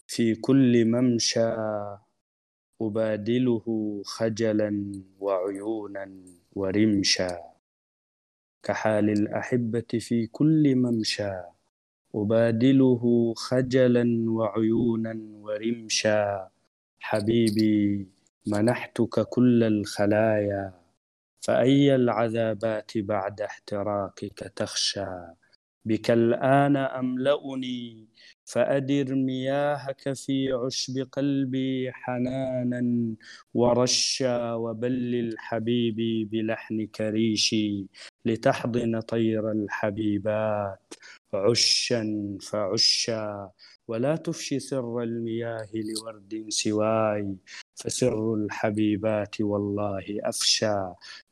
في 0.07 0.35
كل 0.41 0.85
ممشى 0.85 1.55
أبادله 2.82 3.66
خجلا 4.06 4.91
وعيونا 5.20 6.06
ورمشا 6.56 7.40
كحال 8.64 9.10
الأحبة 9.10 9.91
في 9.99 10.28
كل 10.28 10.76
ممشى. 10.76 11.34
أبادله 12.16 13.34
خجلا 13.38 14.06
وعيونا 14.30 15.14
ورمشا 15.41 16.49
حبيبي 16.99 18.08
منحتك 18.48 19.20
كل 19.30 19.64
الخلايا. 19.64 20.74
فأي 21.41 21.95
العذابات 21.95 22.98
بعد 22.98 23.41
احتراقك 23.41 24.40
تخشى؟ 24.56 25.06
بك 25.86 26.12
الآن 26.12 26.76
أملأني 26.78 28.08
فأدر 28.48 29.15
مياهك 29.15 30.14
في 30.14 30.52
عشب 30.52 31.07
قلبي 31.11 31.91
حنانا 31.94 33.15
ورشا 33.53 34.53
وبلل 34.53 35.36
حبيبي 35.40 36.26
بلحنك 36.26 37.02
ريشي 37.02 37.86
لتحضن 38.26 38.99
طير 38.99 39.52
الحبيبات. 39.52 40.94
عشا 41.34 42.38
فعشا 42.41 43.52
ولا 43.88 44.15
تفشي 44.15 44.59
سر 44.59 45.03
المياه 45.03 45.68
لورد 45.76 46.45
سواي 46.49 47.35
فسر 47.76 48.34
الحبيبات 48.34 49.41
والله 49.41 50.05
أفشى. 50.23 50.76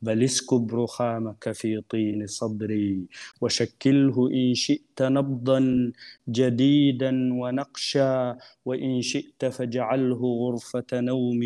بل 0.01 0.23
اسكب 0.23 0.75
رخامك 0.75 1.51
في 1.51 1.81
طين 1.89 2.27
صدري 2.27 3.05
وشكله 3.41 4.29
إن 4.33 4.53
شئت 4.53 5.01
نبضا 5.01 5.91
جديدا 6.29 7.11
ونقشا 7.33 8.37
وإن 8.65 9.01
شئت 9.01 9.45
فاجعله 9.45 10.21
غرفة 10.41 10.85
نوم 10.93 11.41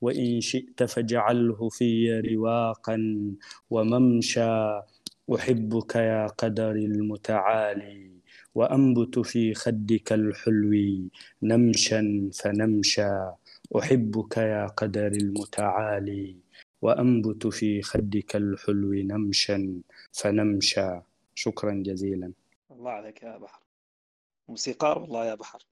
وإن 0.00 0.40
شئت 0.40 0.82
فاجعله 0.82 1.68
في 1.68 2.20
رواقا. 2.20 2.96
وممشى 3.70 4.80
أحبك 5.34 5.96
يا 5.96 6.26
قدر 6.26 6.70
المتعالي. 6.72 8.21
وأنبت 8.54 9.18
في 9.18 9.54
خدك 9.54 10.12
الحلو 10.12 10.72
نمشا 11.42 12.30
فنمشى 12.34 13.30
أحبك 13.78 14.36
يا 14.36 14.66
قدر 14.66 15.06
المتعالي. 15.06 16.36
وأنبت 16.82 17.46
في 17.46 17.82
خدك 17.82 18.36
الحلو 18.36 18.92
نمشا 18.92 19.80
فنمشى 20.12 21.00
شكرا 21.34 21.82
جزيلا. 21.86 22.32
الله 22.70 22.90
عليك 22.90 23.22
يا 23.22 23.38
بحر. 23.38 23.62
موسيقار 24.48 24.98
والله 24.98 25.26
يا 25.26 25.34
بحر. 25.34 25.62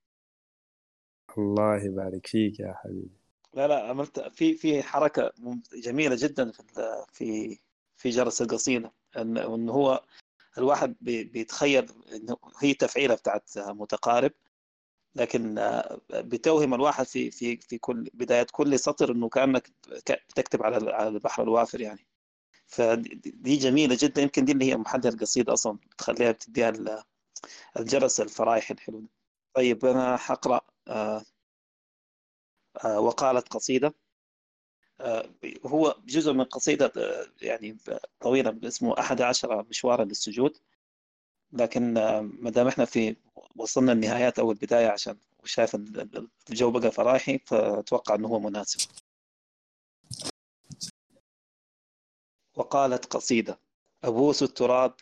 الله 1.39 1.85
يبارك 1.85 2.27
فيك 2.27 2.61
يا 2.61 2.75
حبيبي. 2.77 3.21
لا 3.55 3.69
لا 3.69 3.89
عملت 3.89 4.21
في 4.21 4.55
في 4.55 4.83
حركة 4.83 5.33
جميلة 5.75 6.17
جدا 6.19 6.51
في 6.53 7.05
في 7.13 7.59
في 7.97 8.11
جرس 8.11 8.43
القصيدة 8.43 8.93
ان 9.17 9.69
هو 9.69 10.05
الواحد 10.59 10.97
بيتخيل 11.01 11.89
إنه 12.15 12.37
هي 12.61 12.75
تفعيله 12.75 13.15
بتاعت 13.15 13.51
متقارب 13.59 14.33
لكن 15.15 15.55
بتوهم 16.11 16.75
الواحد 16.75 17.07
في 17.07 17.31
في 17.31 17.57
في 17.57 17.79
كل 17.79 18.11
بداية 18.15 18.47
كل 18.53 18.79
سطر 18.79 19.13
إنه 19.13 19.29
كأنك 19.29 19.71
بتكتب 20.31 20.63
على 20.63 20.93
على 20.93 21.09
البحر 21.09 21.43
الوافر 21.43 21.81
يعني. 21.81 22.07
فدي 22.67 23.57
جميلة 23.57 23.97
جدا 24.01 24.23
يمكن 24.23 24.45
دي 24.45 24.53
اللي 24.53 24.65
هي 24.73 24.77
محل 24.77 25.07
القصيده 25.07 25.53
أصلا 25.53 25.79
تخليها 25.99 26.33
بتديها 26.33 26.73
الجرس 27.79 28.21
الفرايح 28.21 28.71
الحلو 28.71 29.05
طيب 29.55 29.85
أنا 29.85 30.17
حقرأ 30.17 30.61
وقالت 32.85 33.49
قصيدة. 33.49 33.95
هو 35.67 35.97
جزء 36.05 36.33
من 36.33 36.45
قصيدة 36.45 36.93
يعني 37.43 37.77
طويلة 38.21 38.61
اسمه 38.65 38.99
أحد 39.01 39.23
عشر 39.23 39.63
مشوارا 39.63 40.05
للسجود. 40.05 40.59
لكن 41.53 41.95
ما 42.21 42.51
دام 42.51 42.67
إحنا 42.67 42.85
في 42.85 43.17
وصلنا 43.57 43.93
النهايات 43.93 44.39
أو 44.39 44.53
البداية 44.53 44.89
عشان 44.89 45.19
وشايف 45.39 45.75
الجو 46.51 46.71
بقى 46.71 46.91
فرايحي 46.91 47.39
فأتوقع 47.39 48.15
أنه 48.15 48.29
هو 48.29 48.39
مناسب. 48.41 48.91
وقالت 52.57 53.05
قصيدة 53.05 53.61
أبوس 54.05 54.43
التراب 54.43 54.95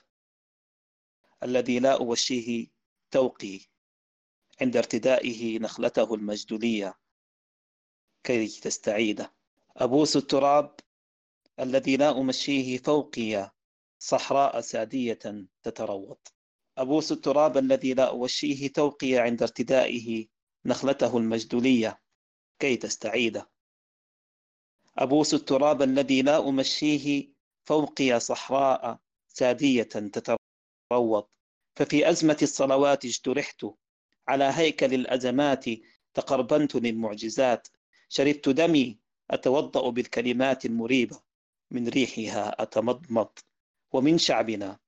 الذي 1.43 1.79
لا 1.79 1.93
أوشيه 1.99 2.66
توقي 3.11 3.61
عند 4.61 4.77
ارتدائه 4.77 5.59
نخلته 5.59 6.15
المجدولية 6.15 6.95
كي 8.25 8.47
تستعيده. 8.47 9.38
أبوس 9.79 10.17
التراب 10.17 10.81
الذي 11.61 11.97
لا 11.97 12.19
أمشيه 12.21 12.79
فوقي 12.79 13.51
صحراء 13.99 14.61
سادية 14.61 15.19
تتروض. 15.63 16.17
أبوس 16.79 17.13
التراب 17.13 17.59
الذي 17.59 17.95
لا 17.95 18.09
أوشيه 18.09 18.69
توقي 18.69 19.17
عند 19.17 19.43
ارتدائه 19.43 20.27
نخلته 20.65 21.17
المجدولية 21.17 22.01
كي 22.59 22.77
تستعيده 22.77 23.51
أبوس 24.99 25.35
التراب 25.35 25.83
الذي 25.83 26.23
لا 26.23 26.49
أمشيه 26.49 27.29
فوقي 27.65 28.21
صحراء 28.21 29.01
سادية 29.29 29.83
تتروض. 29.83 31.27
ففي 31.77 32.11
أزمة 32.11 32.39
الصلوات 32.43 33.05
اجترحت 33.05 33.67
على 34.29 34.51
هيكل 34.55 34.95
الأزمات 34.95 35.65
تقربنت 36.15 36.77
للمعجزات. 36.77 37.69
شربت 38.09 38.49
دمي 38.49 39.08
أتوضأ 39.31 39.91
بالكلمات 39.91 40.65
المريبة 40.65 41.21
من 41.71 41.89
ريحها 41.89 42.63
أتمضمض. 42.63 43.31
ومن 43.93 44.19
شعبنا 44.19 44.79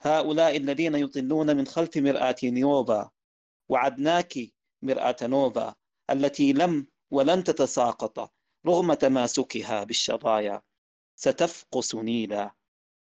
هؤلاء 0.00 0.56
الذين 0.56 0.94
يطلون 0.94 1.56
من 1.56 1.66
خلف 1.66 1.96
مرآة 1.96 2.36
نيوبا 2.42 3.10
وعدناك 3.68 4.38
مرآة 4.82 5.16
نوبا 5.22 5.74
التي 6.10 6.52
لم 6.52 6.86
ولن 7.10 7.44
تتساقط 7.44 8.32
رغم 8.66 8.94
تماسكها 8.94 9.84
بالشظايا. 9.84 10.62
ستفقس 11.16 11.94
نيلا 11.94 12.54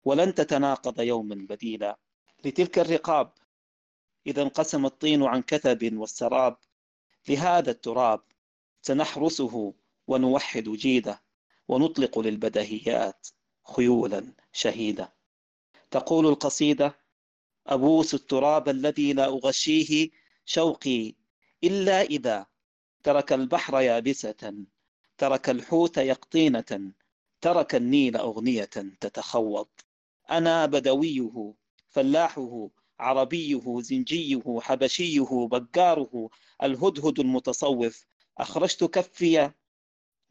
ولن 0.04 0.34
تتناقض 0.34 1.00
يوما 1.00 1.34
بديلا. 1.34 1.98
لتلك 2.44 2.78
الرقاب 2.78 3.32
إذا 4.26 4.42
انقسم 4.42 4.86
الطين 4.86 5.22
عن 5.22 5.42
كثب 5.42 5.96
والسراب 5.96 6.56
لهذا 7.28 7.70
التراب 7.70 8.20
سنحرسه 8.82 9.74
ونوحد 10.12 10.68
جيده 10.68 11.22
ونطلق 11.68 12.18
للبدهيات 12.18 13.28
خيولا 13.64 14.34
شهيده. 14.52 15.12
تقول 15.90 16.26
القصيده 16.26 16.98
أبوس 17.66 18.14
التراب 18.14 18.68
الذي 18.68 19.12
لا 19.12 19.26
أغشيه 19.26 20.10
شوقي 20.44 21.14
إلا 21.64 22.02
إذا 22.02 22.46
ترك 23.02 23.32
البحر 23.32 23.80
يابسة 23.80 24.64
ترك 25.18 25.50
الحوت 25.50 25.96
يقطينة 25.96 26.92
ترك 27.40 27.74
النيل 27.74 28.16
أغنية 28.16 28.64
تتخوض. 29.00 29.68
أنا 30.30 30.66
بدويه 30.66 31.54
فلاحه 31.88 32.68
عربيه 32.98 33.80
زنجيه 33.80 34.60
حبشيه 34.60 35.48
بقاره 35.50 36.30
الهدهد 36.62 37.20
المتصوف 37.20 38.06
أخرجت 38.38 38.84
كفي 38.84 39.52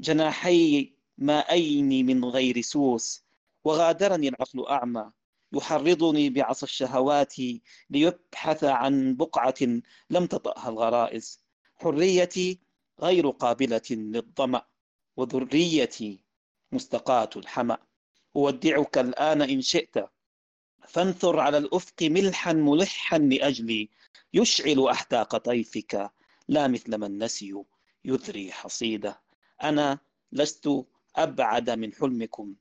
جناحي 0.02 0.94
مائين 1.18 2.06
من 2.06 2.26
غير 2.26 2.62
سوس 2.62 3.24
وغادرني 3.64 4.30
العقل 4.30 4.68
أعمى. 4.68 5.12
يحرضني 5.54 6.30
بعصا 6.30 6.66
الشهوات 6.66 7.36
ليبحث 7.90 8.64
عن 8.64 9.16
بقعة 9.16 9.82
لم 10.10 10.26
تطأها 10.26 10.70
الغرائز. 10.70 11.44
حريتي 11.76 12.60
غير 13.02 13.30
قابلة 13.30 13.82
للظمأ 13.92 14.62
وذريتي 15.18 16.24
مستقاة 16.72 17.30
الحمأ 17.36 17.78
أودعك 18.36 18.98
الآن 18.98 19.42
إن 19.42 19.62
شئت 19.62 19.96
فانثر 20.88 21.40
على 21.40 21.58
الأفق 21.58 21.96
ملحا 22.02 22.54
ملحا 22.54 23.18
لأجلي. 23.18 23.90
يشعل 24.34 24.88
أحداق 24.88 25.38
طيفك 25.38 26.12
لا 26.48 26.68
مثل 26.68 26.98
من 26.98 27.24
نسي 27.24 27.64
يذري 28.06 28.52
حصيده. 28.52 29.22
أنا 29.64 30.00
لست 30.32 30.70
أبعد 31.16 31.70
من 31.70 31.94
حلمكم 31.94 32.56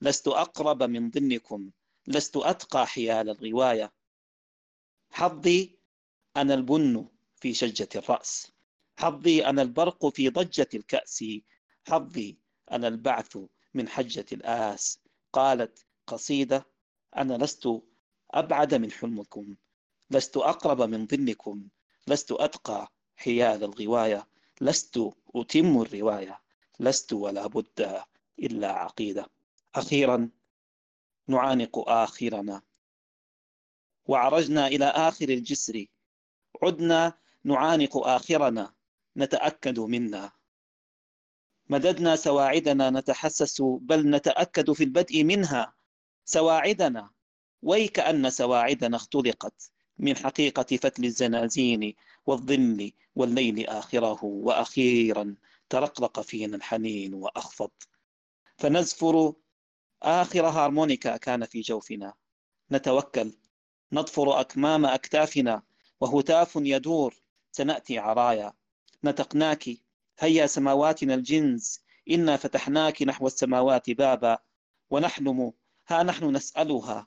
لست 0.00 0.28
أقرب 0.28 0.82
من 0.82 1.10
ظنكم 1.10 1.70
لست 2.06 2.36
أتقى 2.36 2.86
حيال 2.86 3.30
الغواية 3.30 3.92
حظي 5.10 5.78
أنا 6.36 6.54
البن 6.54 7.06
في 7.36 7.54
شجة 7.54 7.88
الرأس. 7.96 8.52
حظي 8.96 9.46
أنا 9.46 9.62
البرق 9.62 10.06
في 10.08 10.28
ضجة 10.28 10.68
الكأس. 10.74 11.24
حظي 11.88 12.36
أنا 12.70 12.88
البعث 12.88 13.38
من 13.74 13.88
حجة 13.88 14.26
الآس. 14.32 15.00
قالت 15.32 15.86
قصيدة 16.06 16.66
أنا 17.16 17.34
لست 17.44 17.68
أبعد 18.30 18.74
من 18.74 18.90
حلمكم 18.92 19.54
لست 20.10 20.36
أقرب 20.36 20.82
من 20.82 21.06
ظنكم 21.06 21.68
لست 22.08 22.32
أتقى 22.32 22.92
حيال 23.16 23.64
الغواية 23.64 24.28
لست 24.60 25.00
أتم 25.36 25.80
الرواية. 25.82 26.41
لست 26.80 27.12
ولا 27.12 27.46
بد 27.46 28.02
إلا 28.38 28.72
عقيدة. 28.72 29.26
أخيرا 29.74 30.30
نعانق 31.28 31.88
آخرنا. 31.88 32.62
وعرجنا 34.06 34.66
إلى 34.66 34.84
آخر 34.84 35.28
الجسر. 35.28 35.86
عدنا 36.62 37.18
نعانق 37.44 37.96
آخرنا. 37.96 38.74
نتأكد 39.16 39.80
منا. 39.80 40.32
مددنا 41.68 42.16
سواعدنا 42.16 42.90
نتحسس. 42.90 43.62
بل 43.62 44.10
نتأكد 44.10 44.72
في 44.72 44.84
البدء 44.84 45.24
منها. 45.24 45.74
سواعدنا. 46.24 47.10
ويكأن 47.62 48.30
سواعدنا 48.30 48.96
اختلقت. 48.96 49.70
من 49.98 50.16
حقيقة 50.16 50.76
فتل 50.76 51.04
الزنازين 51.04 51.94
والظل 52.26 52.92
والليل 53.14 53.66
آخره. 53.66 54.24
وأخيرا 54.24 55.36
ترقرق 55.72 56.20
فينا 56.20 56.56
الحنين 56.56 57.14
وأخفض. 57.14 57.70
فنزفر 58.56 59.32
آخر 60.02 60.46
هارمونيكا 60.46 61.16
كان 61.16 61.44
في 61.44 61.60
جوفنا. 61.60 62.14
نتوكل. 62.72 63.32
نضفر 63.92 64.40
أكمام 64.40 64.86
أكتافنا. 64.86 65.62
وهتاف 66.00 66.52
يدور. 66.56 67.14
سنأتي 67.52 67.98
عرايا. 67.98 68.52
نتقناك. 69.04 69.68
هيا 70.18 70.46
سماواتنا 70.46 71.14
الجنز. 71.14 71.80
إنا 72.10 72.36
فتحناك 72.36 73.02
نحو 73.02 73.26
السماوات 73.26 73.90
بابا. 73.90 74.38
ونحلم 74.90 75.52
ها 75.88 76.02
نحن 76.02 76.36
نسألها. 76.36 77.06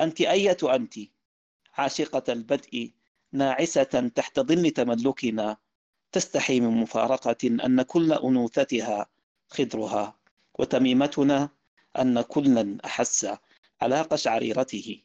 أنت 0.00 0.20
أية 0.20 0.56
أنت؟ 0.62 0.94
عاشقة 1.74 2.32
البدء. 2.32 2.92
ناعسة 3.32 4.10
تحت 4.14 4.40
ظل 4.40 4.70
تملكنا. 4.70 5.56
تستحي 6.14 6.60
من 6.60 6.70
مفارقة 6.70 7.36
أن 7.44 7.82
كل 7.82 8.12
أنوثتها 8.12 9.06
خضرها 9.48 10.16
وتميمتنا 10.58 11.48
أن 11.98 12.20
كلا 12.20 12.78
أحس 12.84 13.26
على 13.82 14.00
قشعريرته. 14.00 15.02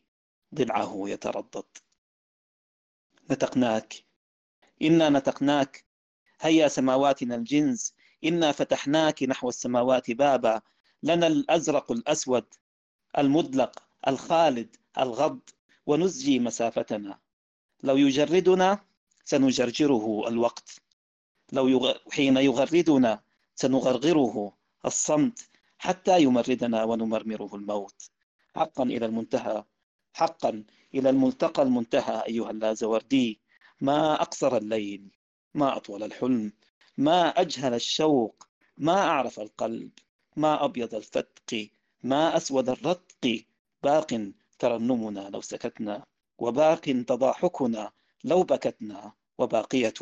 ضلعه 0.55 1.03
يتردد. 1.05 1.63
نتقناك. 3.31 3.93
إنا 4.81 5.09
نتقناك. 5.09 5.85
هيا 6.41 6.67
سماواتنا 6.67 7.35
الجنس. 7.35 7.93
إنا 8.23 8.51
فتحناك 8.51 9.23
نحو 9.23 9.49
السماوات 9.49 10.11
بابا. 10.11 10.61
لنا 11.03 11.27
الأزرق 11.27 11.91
الأسود 11.91 12.45
المدلق 13.17 13.83
الخالد 14.07 14.75
الغض 14.97 15.39
ونزجي 15.85 16.39
مسافتنا. 16.39 17.19
لو 17.83 17.97
يجردنا 17.97 18.85
سنجرجره 19.25 20.27
الوقت. 20.27 20.88
لو 21.53 21.67
يغ... 21.67 21.93
حين 22.11 22.37
يغردنا 22.37 23.21
سنغرغره 23.55 24.53
الصمت 24.85 25.49
حتى 25.77 26.21
يمردنا 26.21 26.83
ونمرمره 26.83 27.55
الموت. 27.55 28.11
حقا 28.55 28.83
إلى 28.83 29.05
المنتهى 29.05 29.63
حقا 30.13 30.63
إلى 30.95 31.09
الملتقى 31.09 31.61
المنتهى 31.61 32.23
أيها 32.27 32.51
اللازوردي 32.51 33.41
ما 33.81 34.21
أقصر 34.21 34.57
الليل 34.57 35.11
ما 35.53 35.77
أطول 35.77 36.03
الحلم 36.03 36.53
ما 36.97 37.27
أجهل 37.27 37.73
الشوق 37.73 38.47
ما 38.77 38.97
أعرف 38.97 39.39
القلب 39.39 39.91
ما 40.35 40.65
أبيض 40.65 40.95
الفتق 40.95 41.69
ما 42.03 42.37
أسود 42.37 42.69
الرتق. 42.69 43.45
باق 43.83 44.31
ترنمنا 44.59 45.29
لو 45.29 45.41
سكتنا 45.41 46.03
وباق 46.37 46.81
تضاحكنا 46.81 47.91
لو 48.23 48.43
بكتنا 48.43 49.13
وباقية 49.37 49.93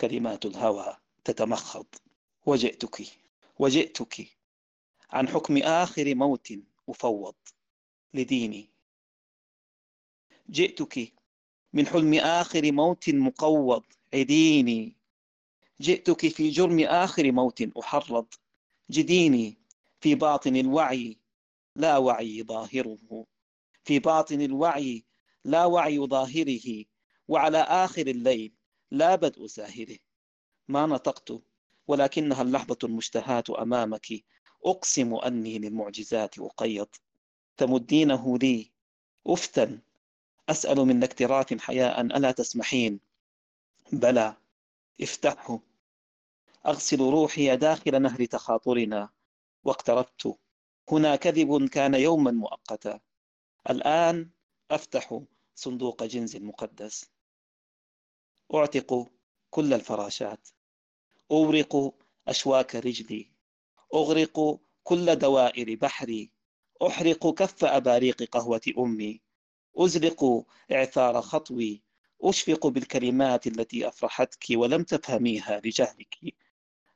كلمات 0.00 0.46
الهوى 0.46 0.96
تتمخض. 1.24 1.86
وجئتك 2.46 3.06
وجئتك. 3.58 4.38
عن 5.10 5.28
حكم 5.28 5.56
آخر 5.56 6.14
موت 6.14 6.52
أفوض 6.88 7.34
لديني. 8.14 8.70
جئتك 10.50 11.12
من 11.72 11.86
حلم 11.86 12.14
آخر 12.14 12.72
موت 12.72 13.10
مقوض 13.10 13.84
عديني. 14.14 14.96
جئتك 15.80 16.28
في 16.28 16.50
جرم 16.50 16.80
آخر 16.80 17.32
موت 17.32 17.62
أحرض 17.78 18.26
جديني. 18.90 19.58
في 20.00 20.14
باطن 20.14 20.56
الوعي 20.56 21.18
لا 21.76 21.96
وعي 21.96 22.42
ظاهره. 22.42 23.26
في 23.84 23.98
باطن 23.98 24.40
الوعي 24.40 25.04
لا 25.44 25.64
وعي 25.64 25.98
ظاهره. 25.98 26.84
وعلى 27.28 27.58
آخر 27.58 28.06
الليل 28.06 28.57
لا 28.90 29.14
بدء 29.14 29.46
ساهره 29.46 29.98
ما 30.68 30.86
نطقت 30.86 31.42
ولكنها 31.88 32.42
اللحظة 32.42 32.78
المشتهاة 32.84 33.44
أمامك. 33.58 34.06
أقسم 34.64 35.14
أني 35.14 35.58
للمعجزات 35.58 36.38
أقيض. 36.38 36.88
تمدينه 37.56 38.38
لي. 38.38 38.72
أفتن 39.26 39.80
أسأل 40.48 40.76
من 40.76 41.04
اكتراث 41.04 41.54
حياء 41.54 42.00
ألا 42.00 42.32
تسمحين. 42.32 43.00
بلى. 43.92 44.36
افتحه. 45.00 45.60
أغسل 46.66 47.00
روحي 47.00 47.56
داخل 47.56 48.02
نهر 48.02 48.24
تخاطرنا. 48.24 49.08
واقتربت. 49.64 50.38
هنا 50.92 51.16
كذب 51.16 51.68
كان 51.68 51.94
يوما 51.94 52.30
مؤقتا. 52.30 53.00
الآن 53.70 54.30
أفتح 54.70 55.20
صندوق 55.54 56.04
جنز 56.04 56.36
مقدس. 56.36 57.10
أعتق 58.54 59.08
كل 59.50 59.74
الفراشات. 59.74 60.48
أورق 61.30 61.94
أشواك 62.28 62.74
رجلي. 62.74 63.30
أغرق 63.94 64.60
كل 64.82 65.16
دوائر 65.16 65.74
بحري. 65.74 66.30
أحرق 66.86 67.34
كف 67.34 67.64
أباريق 67.64 68.22
قهوة 68.22 68.60
أمي. 68.78 69.20
أزلق 69.76 70.44
إعثار 70.72 71.20
خطوي. 71.20 71.82
أشفق 72.22 72.66
بالكلمات 72.66 73.46
التي 73.46 73.88
أفرحتك 73.88 74.44
ولم 74.50 74.82
تفهميها 74.82 75.60
لجهلك. 75.64 76.34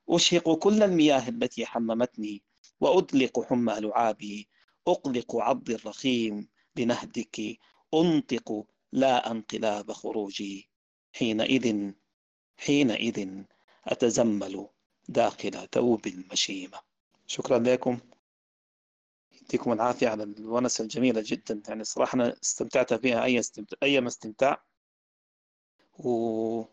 أشهق 0.09 0.59
كل 0.59 0.83
المياه 0.83 1.29
التي 1.29 1.67
حممتني. 1.67 2.43
وأدلق 2.81 3.41
حمى 3.41 3.75
لعابي 3.81 4.49
أقلق 4.89 5.37
عض 5.37 5.71
الرخيم 5.71 6.49
لنهدك 6.77 7.59
أنطق 7.95 8.67
لا 8.93 9.31
انقلاب 9.31 9.93
خروجي. 9.93 10.72
حينئذ 11.13 11.93
حينئذ 12.59 13.45
أتزمل 13.85 14.69
داخل 15.09 15.69
ثوب 15.73 16.07
المشيمة. 16.07 16.81
شكرا 17.27 17.59
لكم. 17.59 17.99
يديكم 19.43 19.73
العافية 19.73 20.09
على 20.09 20.23
الونسة 20.23 20.83
الجميلة 20.83 21.23
جدا. 21.27 21.63
يعني 21.69 21.85
صراحة 21.85 22.17
أنا 22.17 22.37
استمتعت 22.43 22.95
فيها 22.95 23.25
أي 23.25 23.39
استمتاع 23.39 23.79
أي 23.83 24.01
ما 24.01 24.09
استمتاع. 24.09 24.65
و... 25.99 26.65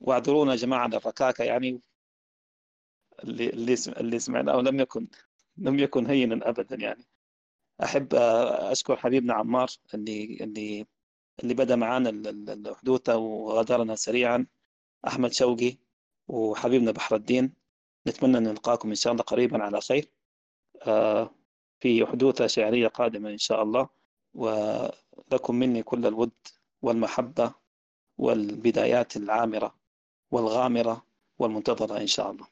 واعذرونا 0.00 0.50
يا 0.52 0.56
جماعة 0.56 0.80
على 0.80 0.96
الركاكة 0.96 1.44
يعني. 1.44 1.80
اللي 3.24 3.50
اللي 3.50 3.74
اللي 3.96 4.18
سمعناه 4.18 4.56
لم 4.60 4.80
يكن 4.80 5.08
لم 5.56 5.78
يكن 5.78 6.06
هينا 6.06 6.48
أبدا 6.48 6.76
يعني. 6.76 7.04
أحب 7.82 8.14
أشكر 8.14 8.96
حبيبنا 8.96 9.34
عمار 9.34 9.68
اللي 9.94 10.38
اللي 10.40 10.86
اللي 11.42 11.54
بدأ 11.54 11.76
معنا 11.76 12.10
الحدوثة 12.10 13.16
وغادرنا 13.16 13.94
سريعا 13.96 14.46
أحمد 15.06 15.32
شوقي 15.32 15.76
وحبيبنا 16.28 16.90
بحر 16.90 17.16
الدين. 17.16 17.52
نتمنى 18.06 18.38
أن 18.38 18.42
نلقاكم 18.42 18.88
إن 18.88 18.94
شاء 18.94 19.12
الله 19.12 19.22
قريبا 19.24 19.62
على 19.62 19.80
خير. 19.80 20.08
في 21.80 22.06
حدوثة 22.06 22.46
شعرية 22.46 22.88
قادمة 22.88 23.30
إن 23.30 23.38
شاء 23.38 23.62
الله 23.62 23.88
ولكم 24.34 25.54
مني 25.54 25.82
كل 25.82 26.06
الود 26.06 26.32
والمحبة 26.82 27.54
والبدايات 28.18 29.16
العامرة 29.16 29.74
والغامرة 30.30 31.06
والمنتظرة 31.38 32.00
إن 32.00 32.06
شاء 32.06 32.30
الله. 32.30 32.46